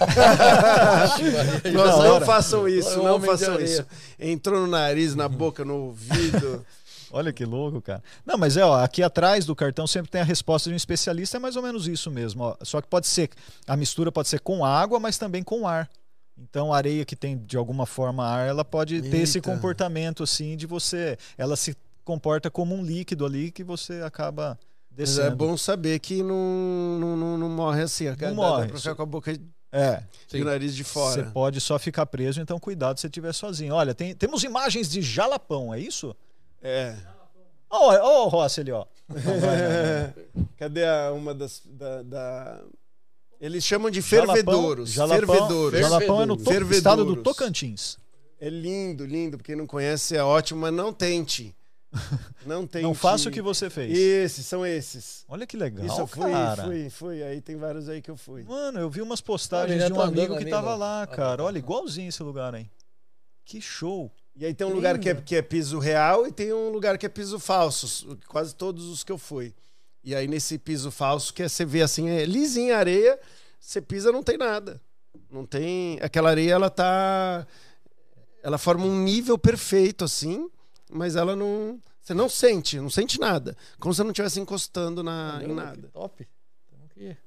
Nós 1.73 2.03
não 2.03 2.21
façam 2.21 2.67
isso, 2.67 2.99
É 2.99 3.03
não 3.03 3.19
façam 3.21 3.59
isso. 3.59 3.85
Entrou 4.19 4.61
no 4.61 4.67
nariz, 4.67 5.15
na 5.15 5.27
boca, 5.27 5.65
no 5.65 5.75
ouvido. 5.75 6.65
Olha 7.13 7.33
que 7.33 7.43
louco, 7.45 7.81
cara. 7.81 8.01
Não, 8.25 8.37
mas 8.37 8.55
é, 8.57 8.63
ó, 8.65 8.81
aqui 8.83 9.03
atrás 9.03 9.45
do 9.45 9.55
cartão 9.55 9.85
sempre 9.85 10.09
tem 10.11 10.21
a 10.21 10.23
resposta 10.25 10.69
de 10.69 10.73
um 10.73 10.77
especialista, 10.77 11.37
é 11.37 11.39
mais 11.39 11.55
ou 11.55 11.61
menos 11.63 11.87
isso 11.87 12.09
mesmo. 12.09 12.43
Ó. 12.43 12.55
Só 12.63 12.81
que 12.81 12.87
pode 12.87 13.07
ser, 13.07 13.29
a 13.67 13.75
mistura 13.75 14.11
pode 14.11 14.27
ser 14.29 14.39
com 14.39 14.63
água, 14.65 14.99
mas 14.99 15.17
também 15.17 15.43
com 15.43 15.67
ar. 15.67 15.89
Então 16.37 16.73
a 16.73 16.77
areia 16.77 17.05
que 17.05 17.15
tem 17.15 17.37
de 17.37 17.57
alguma 17.57 17.85
forma 17.85 18.25
ar, 18.25 18.47
ela 18.47 18.63
pode 18.65 19.01
ter 19.01 19.17
esse 19.17 19.37
Eita. 19.37 19.51
comportamento 19.51 20.23
assim 20.23 20.55
de 20.57 20.65
você, 20.65 21.17
ela 21.37 21.55
se 21.55 21.75
comporta 22.03 22.49
como 22.49 22.73
um 22.73 22.83
líquido 22.83 23.25
ali 23.25 23.51
que 23.51 23.63
você 23.63 24.01
acaba 24.01 24.57
Mas 24.89 24.97
descendo. 24.97 25.27
é 25.27 25.35
bom 25.35 25.55
saber 25.55 25.99
que 25.99 26.23
não, 26.23 26.97
não, 26.99 27.17
não, 27.17 27.37
não 27.37 27.49
morre 27.49 27.83
assim. 27.83 28.05
Dá- 28.05 28.15
dá 28.15 28.33
morre. 28.33 28.67
pra 28.69 28.77
ficar 28.77 28.95
com 28.95 29.03
a 29.03 29.05
boca 29.05 29.31
e 29.31 29.39
É, 29.71 30.01
o 30.33 30.43
nariz 30.43 30.75
de 30.75 30.83
você 30.83 30.89
fora. 30.91 31.23
pode 31.31 31.61
só 31.61 31.77
ficar 31.77 32.05
preso, 32.07 32.41
então 32.41 32.57
cuidado 32.59 32.97
se 32.97 33.01
você 33.01 33.07
estiver 33.07 33.33
sozinho. 33.33 33.73
Olha, 33.75 33.93
tem- 33.93 34.15
temos 34.15 34.43
imagens 34.43 34.89
de 34.89 35.01
jalapão, 35.01 35.73
é 35.73 35.79
isso? 35.79 36.15
É. 36.61 36.95
Ó, 37.69 37.93
ó 37.95 38.25
o 38.25 38.27
Rossi 38.29 38.61
ali, 38.61 38.71
ó. 38.71 38.85
Cadê 40.57 40.85
a, 40.85 41.11
uma 41.11 41.33
das. 41.33 41.61
Da, 41.65 42.01
da- 42.03 42.61
Eles 43.39 43.63
chamam 43.63 43.89
de 43.89 44.01
fervedouros. 44.01 44.91
Jalapão, 44.91 45.27
fervedouros. 45.27 45.79
Jalapão 45.79 46.21
é 46.21 46.25
no 46.25 46.37
to- 46.37 46.71
estado 46.71 47.05
do 47.05 47.21
Tocantins. 47.23 47.97
É 48.39 48.49
lindo, 48.49 49.05
lindo. 49.05 49.37
Pra 49.37 49.45
quem 49.45 49.55
não 49.55 49.67
conhece 49.67 50.15
é 50.15 50.23
ótimo, 50.23 50.61
mas 50.61 50.73
não 50.73 50.91
tente. 50.91 51.55
Não 52.45 52.65
tente. 52.65 52.83
Não 52.83 52.93
faça 52.93 53.29
o 53.29 53.31
que 53.31 53.41
você 53.41 53.69
fez. 53.69 53.97
Esses, 53.97 54.45
são 54.45 54.65
esses. 54.65 55.25
Olha 55.27 55.45
que 55.45 55.57
legal, 55.57 55.85
Isso 55.85 55.99
eu 55.99 56.07
fui, 56.07 56.31
cara. 56.31 56.63
fui, 56.63 56.89
fui. 56.89 57.23
Aí 57.23 57.41
tem 57.41 57.57
vários 57.57 57.89
aí 57.89 58.01
que 58.01 58.09
eu 58.09 58.15
fui. 58.15 58.43
Mano, 58.43 58.79
eu 58.79 58.89
vi 58.89 59.01
umas 59.01 59.19
postagens 59.21 59.85
de 59.85 59.91
um 59.91 59.95
tá 59.95 60.03
andando 60.03 60.19
amigo 60.19 60.37
que 60.37 60.49
tava 60.49 60.75
lá, 60.75 61.05
cara. 61.05 61.43
Olha, 61.43 61.57
igualzinho 61.57 62.07
esse 62.09 62.23
lugar 62.23 62.55
aí. 62.55 62.67
Que 63.45 63.59
show. 63.59 64.11
E 64.35 64.45
aí 64.45 64.53
tem 64.53 64.65
um 64.65 64.73
lugar 64.73 64.97
que 64.97 65.09
é, 65.09 65.15
que 65.15 65.35
é 65.35 65.41
piso 65.41 65.77
real 65.77 66.25
e 66.25 66.31
tem 66.31 66.53
um 66.53 66.69
lugar 66.69 66.97
que 66.97 67.05
é 67.05 67.09
piso 67.09 67.37
falso. 67.39 68.17
Quase 68.27 68.55
todos 68.55 68.85
os 68.85 69.03
que 69.03 69.11
eu 69.11 69.17
fui. 69.17 69.53
E 70.03 70.15
aí 70.15 70.27
nesse 70.27 70.57
piso 70.57 70.89
falso, 70.89 71.33
que 71.33 71.43
é, 71.43 71.49
você 71.49 71.65
vê 71.65 71.81
assim, 71.81 72.09
é 72.09 72.25
lisinha 72.25 72.75
a 72.75 72.79
areia, 72.79 73.19
você 73.59 73.81
pisa 73.81 74.11
não 74.11 74.23
tem 74.23 74.37
nada. 74.37 74.81
Não 75.29 75.45
tem. 75.45 75.99
Aquela 76.01 76.29
areia, 76.29 76.53
ela 76.53 76.69
tá. 76.69 77.45
Ela 78.43 78.57
forma 78.57 78.85
um 78.85 79.03
nível 79.03 79.37
perfeito, 79.37 80.03
assim, 80.03 80.49
mas 80.89 81.15
ela 81.15 81.35
não. 81.35 81.79
Você 82.01 82.13
não 82.13 82.27
sente, 82.27 82.79
não 82.79 82.89
sente 82.89 83.19
nada. 83.19 83.55
Como 83.79 83.93
se 83.93 83.97
você 83.97 84.03
não 84.03 84.11
estivesse 84.11 84.39
encostando 84.39 85.03
na, 85.03 85.39
em 85.43 85.53
nada. 85.53 85.87
que 85.87 85.93
Top. 85.93 86.27
Que 86.93 86.99
ir. 87.01 87.17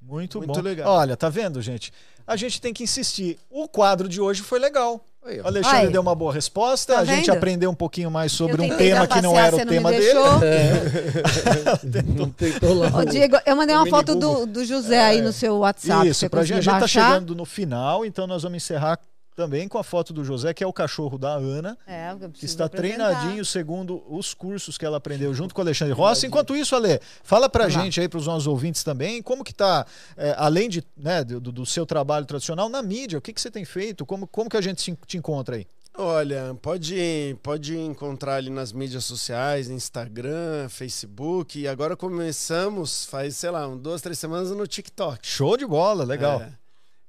Muito, 0.00 0.38
Muito 0.38 0.52
bom. 0.52 0.60
legal. 0.60 0.90
Olha, 0.92 1.16
tá 1.16 1.28
vendo, 1.28 1.62
gente? 1.62 1.92
A 2.26 2.34
gente 2.34 2.60
tem 2.60 2.72
que 2.72 2.82
insistir. 2.82 3.38
O 3.48 3.68
quadro 3.68 4.08
de 4.08 4.20
hoje 4.20 4.42
foi 4.42 4.58
legal. 4.58 5.04
Aí. 5.24 5.40
O 5.40 5.46
Alexandre 5.46 5.88
deu 5.88 6.00
uma 6.00 6.14
boa 6.14 6.32
resposta. 6.32 6.94
Tá 6.94 7.00
a 7.00 7.04
gente 7.04 7.26
vendo? 7.26 7.36
aprendeu 7.36 7.70
um 7.70 7.74
pouquinho 7.74 8.10
mais 8.10 8.32
sobre 8.32 8.62
um 8.62 8.76
tema 8.76 9.06
que 9.06 9.20
não 9.20 9.38
era 9.38 9.54
o 9.54 9.66
tema 9.66 9.90
dele. 9.90 10.04
deixou. 10.04 10.40
Não 12.16 12.30
tentou 12.30 12.74
lá. 12.74 12.88
Ô, 12.98 13.04
Diego, 13.04 13.36
eu 13.44 13.56
mandei 13.56 13.76
uma 13.76 13.86
foto 13.86 14.14
do, 14.14 14.46
do 14.46 14.64
José 14.64 15.00
aí 15.00 15.20
no 15.20 15.32
seu 15.32 15.58
WhatsApp. 15.58 16.08
Isso, 16.08 16.28
pra 16.30 16.42
gente, 16.42 16.58
a 16.58 16.60
gente 16.62 16.80
tá 16.80 16.86
chegando 16.86 17.34
no 17.34 17.44
final, 17.44 18.04
então 18.04 18.26
nós 18.26 18.42
vamos 18.42 18.56
encerrar 18.56 18.98
também 19.36 19.66
com 19.68 19.78
a 19.78 19.84
foto 19.84 20.12
do 20.12 20.24
José, 20.24 20.52
que 20.52 20.62
é 20.62 20.66
o 20.66 20.72
cachorro 20.72 21.16
da 21.16 21.32
Ana, 21.34 21.78
É, 21.86 22.14
que 22.34 22.44
está 22.44 22.66
apresentar. 22.66 22.68
treinadinho 22.68 23.44
segundo 23.44 24.02
os 24.08 24.34
cursos 24.34 24.76
que 24.76 24.84
ela 24.84 24.98
aprendeu 24.98 25.32
junto 25.32 25.54
com 25.54 25.60
o 25.60 25.64
Alexandre 25.64 25.94
Rossi. 25.94 26.26
Enquanto 26.26 26.54
isso, 26.54 26.76
Ale, 26.76 27.00
fala 27.22 27.48
pra 27.48 27.64
Vamos 27.64 27.76
lá. 27.76 27.82
gente 27.84 28.00
aí, 28.00 28.08
pros 28.08 28.26
nossos 28.26 28.46
ouvintes 28.46 28.84
também, 28.84 29.22
como 29.22 29.42
que 29.44 29.54
tá, 29.54 29.86
é, 30.16 30.34
além 30.36 30.68
de, 30.68 30.84
né, 30.96 31.24
do, 31.24 31.40
do 31.40 31.64
seu 31.64 31.86
trabalho 31.86 32.26
tradicional, 32.26 32.68
na 32.68 32.82
mídia, 32.82 33.18
o 33.18 33.22
que, 33.22 33.32
que 33.32 33.40
você 33.40 33.50
tem 33.50 33.64
feito? 33.64 34.04
Como, 34.04 34.26
como 34.26 34.50
que 34.50 34.56
a 34.56 34.60
gente 34.60 34.82
se- 34.82 34.98
te 35.06 35.16
encontra 35.16 35.56
aí? 35.56 35.66
Olha, 35.98 36.56
pode, 36.62 37.36
pode 37.42 37.76
encontrar 37.76 38.36
ali 38.36 38.48
nas 38.48 38.72
mídias 38.72 39.04
sociais, 39.04 39.68
Instagram, 39.68 40.68
Facebook. 40.68 41.58
E 41.58 41.66
agora 41.68 41.96
começamos, 41.96 43.04
faz, 43.06 43.36
sei 43.36 43.50
lá, 43.50 43.66
um, 43.66 43.76
duas, 43.76 44.00
três 44.00 44.18
semanas 44.18 44.50
no 44.52 44.66
TikTok. 44.66 45.18
Show 45.26 45.56
de 45.56 45.66
bola, 45.66 46.04
legal. 46.04 46.40
É. 46.42 46.52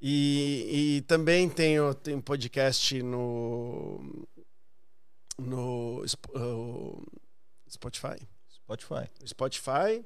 E, 0.02 0.98
e 0.98 1.02
também 1.02 1.48
tenho, 1.48 1.94
tenho 1.94 2.22
podcast 2.22 3.02
no, 3.04 4.26
no 5.38 6.04
uh, 6.36 7.06
Spotify. 7.70 8.18
Spotify. 8.50 9.10
Spotify. 9.26 10.04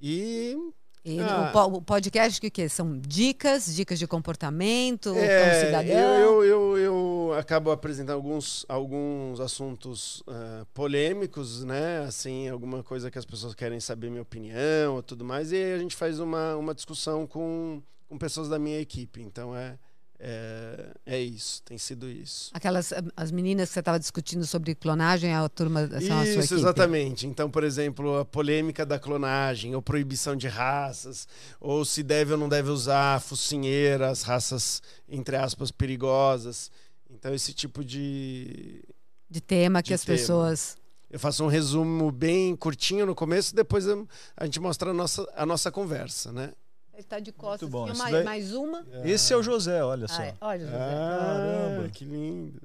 E 0.00 0.56
E 1.04 1.20
Ah. 1.20 1.48
o, 1.48 1.52
po- 1.52 1.76
o 1.78 1.82
podcast 1.82 2.40
que, 2.40 2.50
que 2.50 2.68
são 2.68 2.98
dicas, 2.98 3.74
dicas 3.74 3.98
de 3.98 4.06
comportamento, 4.06 5.14
É, 5.16 5.44
cão 5.50 5.66
cidadão. 5.66 6.14
eu, 6.18 6.44
eu, 6.44 6.44
eu, 6.44 6.78
eu 6.78 7.34
acabo 7.38 7.70
apresentando 7.70 8.16
alguns, 8.16 8.66
alguns 8.68 9.38
assuntos 9.40 10.22
ah, 10.26 10.66
polêmicos, 10.74 11.62
né? 11.64 12.00
Assim, 12.00 12.48
alguma 12.48 12.82
coisa 12.82 13.10
que 13.10 13.18
as 13.18 13.24
pessoas 13.24 13.54
querem 13.54 13.78
saber 13.80 14.10
minha 14.10 14.22
opinião 14.22 14.96
ou 14.96 15.02
tudo 15.02 15.24
mais. 15.24 15.52
E 15.52 15.56
aí 15.56 15.72
a 15.74 15.78
gente 15.78 15.94
faz 15.96 16.18
uma, 16.18 16.56
uma 16.56 16.74
discussão 16.74 17.26
com, 17.26 17.80
com 18.08 18.16
pessoas 18.18 18.48
da 18.48 18.58
minha 18.58 18.80
equipe. 18.80 19.20
Então 19.22 19.54
é, 19.54 19.78
é, 20.20 20.90
é 21.06 21.20
isso, 21.20 21.62
tem 21.62 21.78
sido 21.78 22.08
isso. 22.08 22.50
Aquelas 22.52 22.92
as 23.16 23.30
meninas 23.30 23.68
que 23.68 23.74
você 23.74 23.80
estava 23.80 23.98
discutindo 24.00 24.44
sobre 24.46 24.74
clonagem, 24.74 25.32
a 25.32 25.48
turma 25.48 25.86
são 25.86 25.96
a 25.96 26.00
sua 26.00 26.24
Isso, 26.24 26.38
equipe. 26.40 26.54
exatamente. 26.54 27.26
Então, 27.26 27.48
por 27.48 27.62
exemplo, 27.62 28.18
a 28.18 28.24
polêmica 28.24 28.84
da 28.84 28.98
clonagem, 28.98 29.74
ou 29.76 29.82
proibição 29.82 30.34
de 30.34 30.48
raças, 30.48 31.28
ou 31.60 31.84
se 31.84 32.02
deve 32.02 32.32
ou 32.32 32.38
não 32.38 32.48
deve 32.48 32.68
usar 32.70 33.20
focinheiras, 33.20 34.22
raças, 34.22 34.82
entre 35.08 35.36
aspas, 35.36 35.70
perigosas. 35.70 36.70
Então, 37.10 37.32
esse 37.32 37.52
tipo 37.52 37.84
de. 37.84 38.82
De 39.30 39.40
tema 39.40 39.82
que 39.82 39.88
De 39.88 39.94
as 39.94 40.02
tema. 40.02 40.18
pessoas. 40.18 40.76
Eu 41.10 41.18
faço 41.18 41.42
um 41.44 41.48
resumo 41.48 42.10
bem 42.10 42.54
curtinho 42.56 43.06
no 43.06 43.14
começo, 43.14 43.54
depois 43.54 43.86
a 43.88 44.44
gente 44.44 44.60
mostra 44.60 44.90
a 44.90 44.94
nossa, 44.94 45.26
a 45.36 45.46
nossa 45.46 45.70
conversa, 45.70 46.32
né? 46.32 46.52
Ele 46.98 47.04
está 47.04 47.20
de 47.20 47.30
costas. 47.30 47.68
bom, 47.68 47.84
Tem 47.84 47.92
isso 47.92 48.02
mais, 48.02 48.12
daí- 48.12 48.24
mais 48.24 48.52
uma. 48.54 48.84
Esse 49.04 49.32
é 49.32 49.36
o 49.36 49.42
José, 49.42 49.84
olha 49.84 50.08
só. 50.08 50.20
Ah, 50.20 50.26
é. 50.26 50.34
olha, 50.40 50.66
José. 50.66 50.76
Ah, 50.76 51.68
Caramba. 51.68 51.88
que 51.90 52.04
lindo. 52.04 52.60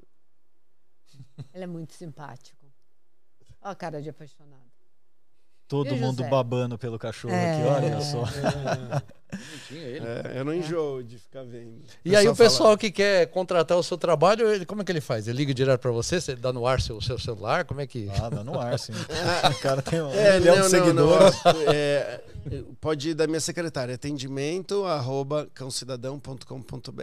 Ele 1.54 1.62
é 1.62 1.66
muito 1.68 1.94
simpático. 1.94 2.66
Olha 3.62 3.72
a 3.72 3.74
cara 3.76 4.02
de 4.02 4.10
apaixonado. 4.10 4.60
Todo 5.68 5.94
E 5.94 6.00
mundo 6.00 6.18
José? 6.18 6.28
babando 6.28 6.76
pelo 6.76 6.98
cachorro 6.98 7.32
É. 7.32 7.52
aqui, 7.52 7.62
olha 7.86 8.00
só. 8.00 8.24
Tinha 9.68 9.80
ele. 9.82 10.04
É, 10.06 10.38
eu 10.40 10.44
não 10.44 10.54
enjoo 10.54 11.02
de 11.02 11.18
ficar 11.18 11.42
vendo. 11.44 11.82
E 12.04 12.14
aí 12.14 12.28
o 12.28 12.36
pessoal 12.36 12.76
que 12.76 12.90
quer 12.90 13.26
contratar 13.28 13.76
o 13.78 13.82
seu 13.82 13.96
trabalho, 13.98 14.48
ele, 14.52 14.64
como 14.66 14.82
é 14.82 14.84
que 14.84 14.92
ele 14.92 15.00
faz? 15.00 15.26
Ele 15.28 15.38
liga 15.38 15.54
direto 15.54 15.80
pra 15.80 15.90
você, 15.90 16.20
você 16.20 16.34
dá 16.36 16.52
no 16.52 16.66
ar 16.66 16.80
seu, 16.80 17.00
seu 17.00 17.18
celular, 17.18 17.64
como 17.64 17.80
é 17.80 17.86
que... 17.86 18.08
Ah, 18.22 18.28
dá 18.30 18.44
no 18.44 18.58
ar, 18.58 18.78
sim. 18.78 18.92
O 19.56 19.60
cara 19.62 19.82
tem 19.82 20.00
um 20.00 20.10
É, 20.12 20.38
milhão 20.40 20.56
não, 20.56 20.66
de 20.66 20.72
não, 20.72 20.84
seguidores. 20.84 21.44
não. 21.44 21.72
É, 21.72 22.20
pode 22.80 23.10
ir 23.10 23.14
da 23.14 23.26
minha 23.26 23.40
secretária, 23.40 23.94
atendimento 23.94 24.84
arroba 24.84 25.48
cãocidadão.com.br. 25.54 27.02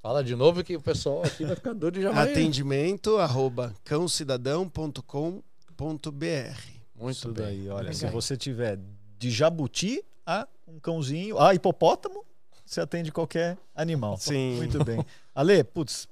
Fala 0.00 0.22
de 0.22 0.36
novo 0.36 0.62
que 0.62 0.76
o 0.76 0.80
pessoal 0.80 1.24
aqui 1.24 1.44
vai 1.44 1.56
ficar 1.56 1.72
doido 1.74 1.98
e 1.98 2.02
já 2.02 2.12
vai... 2.12 2.30
Atendimento 2.30 3.18
arroba 3.18 3.74
cãocidadão.com.br. 3.84 6.60
Muito 6.94 7.16
Isso 7.16 7.32
bem. 7.32 7.44
daí, 7.44 7.68
olha, 7.68 7.92
se 7.92 8.04
Legal. 8.04 8.20
você 8.20 8.36
tiver 8.36 8.78
de 9.18 9.30
jabuti 9.30 10.02
a 10.28 10.46
um 10.66 10.78
cãozinho, 10.78 11.38
a 11.38 11.54
hipopótamo, 11.54 12.22
você 12.66 12.82
atende 12.82 13.10
qualquer 13.10 13.56
animal. 13.74 14.18
Sim. 14.18 14.56
Muito 14.56 14.84
bem. 14.84 15.02
Ale, 15.34 15.64
putz, 15.64 16.06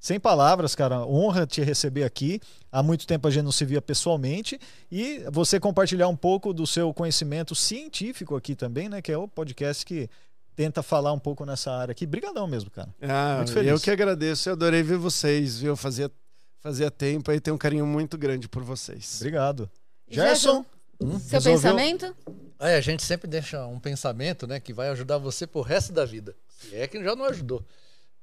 sem 0.00 0.18
palavras, 0.18 0.74
cara, 0.74 1.04
honra 1.04 1.46
te 1.46 1.60
receber 1.60 2.02
aqui. 2.02 2.40
Há 2.72 2.82
muito 2.82 3.06
tempo 3.06 3.28
a 3.28 3.30
gente 3.30 3.44
não 3.44 3.52
se 3.52 3.66
via 3.66 3.82
pessoalmente 3.82 4.58
e 4.90 5.18
você 5.30 5.60
compartilhar 5.60 6.08
um 6.08 6.16
pouco 6.16 6.54
do 6.54 6.66
seu 6.66 6.94
conhecimento 6.94 7.54
científico 7.54 8.34
aqui 8.36 8.54
também, 8.54 8.88
né, 8.88 9.02
que 9.02 9.12
é 9.12 9.18
o 9.18 9.28
podcast 9.28 9.84
que 9.84 10.08
tenta 10.56 10.82
falar 10.82 11.12
um 11.12 11.18
pouco 11.18 11.44
nessa 11.44 11.70
área 11.70 11.92
aqui. 11.92 12.06
Brigadão 12.06 12.46
mesmo, 12.46 12.70
cara. 12.70 12.88
Ah, 13.02 13.36
Muito 13.38 13.52
feliz. 13.52 13.70
eu 13.70 13.78
que 13.78 13.90
agradeço, 13.90 14.48
eu 14.48 14.54
adorei 14.54 14.82
ver 14.82 14.96
vocês, 14.96 15.58
viu? 15.60 15.76
Fazia, 15.76 16.10
fazia 16.58 16.90
tempo 16.90 17.30
aí, 17.30 17.38
tenho 17.38 17.54
um 17.54 17.58
carinho 17.58 17.86
muito 17.86 18.16
grande 18.16 18.48
por 18.48 18.62
vocês. 18.62 19.18
Obrigado. 19.20 19.70
E 20.08 20.14
Gerson, 20.14 20.64
Seu 21.00 21.08
Resolveu- 21.40 21.52
pensamento? 21.54 22.16
Aí 22.58 22.74
a 22.74 22.80
gente 22.80 23.02
sempre 23.04 23.28
deixa 23.28 23.64
um 23.66 23.78
pensamento, 23.78 24.46
né, 24.46 24.58
que 24.58 24.72
vai 24.72 24.88
ajudar 24.88 25.18
você 25.18 25.46
pro 25.46 25.60
resto 25.60 25.92
da 25.92 26.04
vida. 26.04 26.34
Se 26.48 26.74
é 26.74 26.88
que 26.88 27.02
já 27.02 27.14
não 27.14 27.24
ajudou. 27.26 27.64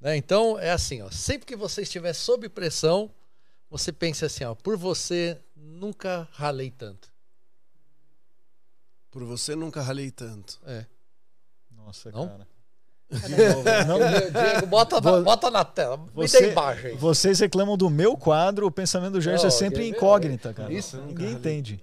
Né? 0.00 0.16
Então 0.16 0.58
é 0.58 0.70
assim, 0.70 1.00
ó, 1.00 1.10
sempre 1.10 1.46
que 1.46 1.56
você 1.56 1.82
estiver 1.82 2.12
sob 2.12 2.48
pressão, 2.50 3.10
você 3.70 3.90
pense 3.92 4.24
assim, 4.24 4.44
ó, 4.44 4.54
por 4.54 4.76
você 4.76 5.38
nunca 5.56 6.28
ralei 6.32 6.70
tanto. 6.70 7.08
Por 9.10 9.24
você 9.24 9.56
nunca 9.56 9.80
ralei 9.80 10.10
tanto. 10.10 10.60
É. 10.66 10.84
Nossa, 11.74 12.10
Não? 12.10 12.28
cara. 12.28 12.46
De 13.08 13.30
novo, 13.30 13.62
não- 13.86 13.98
Diego, 14.42 14.66
bota, 14.66 15.00
na, 15.00 15.20
bota 15.22 15.50
na 15.50 15.64
tela. 15.64 15.96
Me 15.96 16.10
Você- 16.28 16.40
dê 16.40 16.50
embaixo 16.50 16.86
aí. 16.88 16.94
Vocês 16.96 17.38
reclamam 17.40 17.76
do 17.76 17.88
meu 17.88 18.16
quadro, 18.18 18.66
o 18.66 18.70
pensamento 18.70 19.12
do 19.14 19.20
Gerson 19.20 19.44
Ó, 19.46 19.48
é 19.48 19.50
sempre 19.50 19.78
ver? 19.84 19.88
incógnita, 19.88 20.52
cara. 20.52 20.70
Isso, 20.72 21.00
Ninguém 21.00 21.32
entende. 21.32 21.80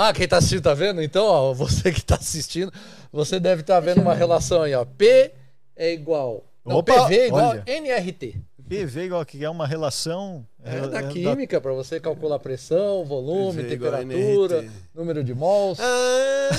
Ah, 0.00 0.12
quem 0.12 0.28
tá 0.28 0.36
assistindo 0.36 0.62
tá 0.62 0.74
vendo? 0.74 1.02
Então, 1.02 1.26
ó, 1.26 1.50
você 1.58 1.90
que 1.90 2.04
tá 2.04 2.14
assistindo, 2.14 2.72
você 3.12 3.40
deve 3.40 3.62
estar 3.62 3.80
vendo 3.80 4.00
uma 4.00 4.14
relação 4.14 4.62
aí, 4.62 4.72
ó. 4.72 4.84
P 4.84 5.32
é 5.74 5.92
igual. 5.92 6.44
Não, 6.64 6.76
Opa, 6.76 7.06
PV 7.08 7.16
é 7.18 7.26
igual 7.26 7.50
olha. 7.50 7.64
NRT. 7.66 8.36
PV 8.68 9.06
igual 9.06 9.26
que 9.26 9.44
é 9.44 9.50
uma 9.50 9.66
relação. 9.66 10.46
É, 10.62 10.76
é, 10.76 10.86
da 10.86 11.00
é 11.00 11.08
química, 11.08 11.60
pra 11.60 11.72
você 11.72 11.98
calcular 11.98 12.36
a 12.36 12.38
pressão, 12.38 13.04
volume, 13.04 13.64
PV 13.64 13.68
temperatura, 13.70 14.68
número 14.94 15.24
de 15.24 15.34
mols. 15.34 15.80
Ah, 15.80 16.50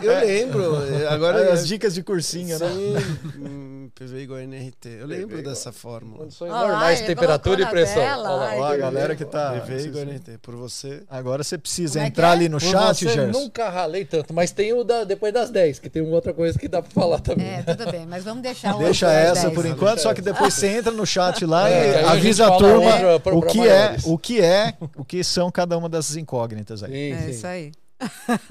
Eu 0.00 0.12
lembro. 0.24 0.76
Agora 1.10 1.52
As 1.52 1.68
dicas 1.68 1.92
de 1.92 2.02
cursinho, 2.02 2.58
né? 2.58 2.66
Sim, 2.66 2.94
hum, 3.40 3.73
PV 3.94 4.22
igual 4.22 4.40
a 4.40 4.42
NRT. 4.42 4.88
Eu 4.98 5.06
lembro 5.06 5.40
dessa 5.40 5.70
fórmula. 5.70 6.18
Condições 6.24 6.50
normais, 6.50 7.00
temperatura 7.02 7.62
e 7.62 7.66
pressão. 7.66 8.02
tela, 8.02 8.30
Olha 8.34 8.54
lá. 8.60 8.72
a 8.72 8.76
galera 8.76 9.14
que 9.14 9.24
tá. 9.24 9.52
PV 9.60 9.86
igual 9.86 10.02
a 10.02 10.06
NRT. 10.06 10.38
Por 10.42 10.56
você. 10.56 11.04
Agora 11.08 11.44
você 11.44 11.56
precisa 11.56 11.94
Como 12.00 12.04
é 12.04 12.08
entrar 12.08 12.28
é? 12.28 12.32
ali 12.32 12.48
no 12.48 12.58
Por 12.58 12.66
chat, 12.68 13.04
você, 13.04 13.08
Gerson. 13.08 13.38
nunca 13.40 13.68
ralei 13.70 14.04
tanto, 14.04 14.34
mas 14.34 14.50
tem 14.50 14.72
o 14.72 14.82
da, 14.82 15.04
depois 15.04 15.32
das 15.32 15.48
10, 15.48 15.78
que 15.78 15.88
tem 15.88 16.02
uma 16.02 16.12
outra 16.16 16.34
coisa 16.34 16.58
que 16.58 16.66
dá 16.66 16.82
pra 16.82 16.90
falar 16.90 17.20
também. 17.20 17.46
É, 17.46 17.62
tudo 17.62 17.88
bem, 17.88 18.04
mas 18.04 18.24
vamos 18.24 18.42
deixar 18.42 18.74
o 18.74 18.80
Deixa 18.80 19.12
essa 19.12 19.42
10. 19.42 19.54
por 19.54 19.64
enquanto, 19.64 20.00
só 20.00 20.12
que 20.12 20.20
depois 20.20 20.54
você 20.54 20.66
entra 20.66 20.90
no 20.90 21.06
chat 21.06 21.46
lá 21.46 21.70
É, 21.70 22.02
e 22.02 22.04
avisa 22.04 22.48
a 22.48 22.56
turma 22.58 22.90
o 23.32 23.42
que 23.42 23.68
é, 23.68 23.96
o 24.04 24.18
que 24.18 24.40
é, 24.40 24.74
o 24.96 25.04
que 25.04 25.22
são 25.22 25.52
cada 25.52 25.78
uma 25.78 25.88
dessas 25.88 26.16
incógnitas 26.16 26.82
aí. 26.82 26.90
Sim, 26.90 27.26
É 27.26 27.30
isso 27.30 27.46
aí. 27.46 27.70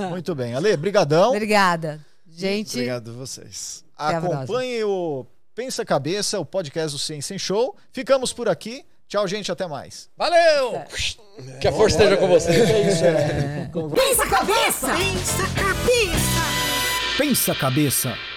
Muito 0.09 0.33
bem. 0.33 0.55
Ale, 0.55 0.75
brigadão. 0.77 1.31
Obrigada. 1.31 1.99
Gente, 2.31 2.71
Obrigado 2.77 3.11
a 3.11 3.13
vocês. 3.13 3.82
Acompanhe 4.09 4.83
o 4.83 5.25
Pensa 5.55 5.85
Cabeça, 5.85 6.39
o 6.39 6.45
podcast 6.45 6.91
do 6.91 6.99
Ciência 6.99 7.35
em 7.35 7.39
Show. 7.39 7.75
Ficamos 7.91 8.33
por 8.33 8.49
aqui. 8.49 8.85
Tchau, 9.07 9.27
gente, 9.27 9.51
até 9.51 9.67
mais. 9.67 10.09
Valeu! 10.17 10.81
Que 11.61 11.67
a 11.67 11.71
força 11.71 11.97
esteja 11.97 12.17
com 12.17 12.27
você. 12.27 12.51
Pensa 13.93 14.25
cabeça! 14.27 14.87
Pensa 14.95 15.47
cabeça! 15.55 16.43
Pensa 17.17 17.55
Cabeça. 17.55 18.32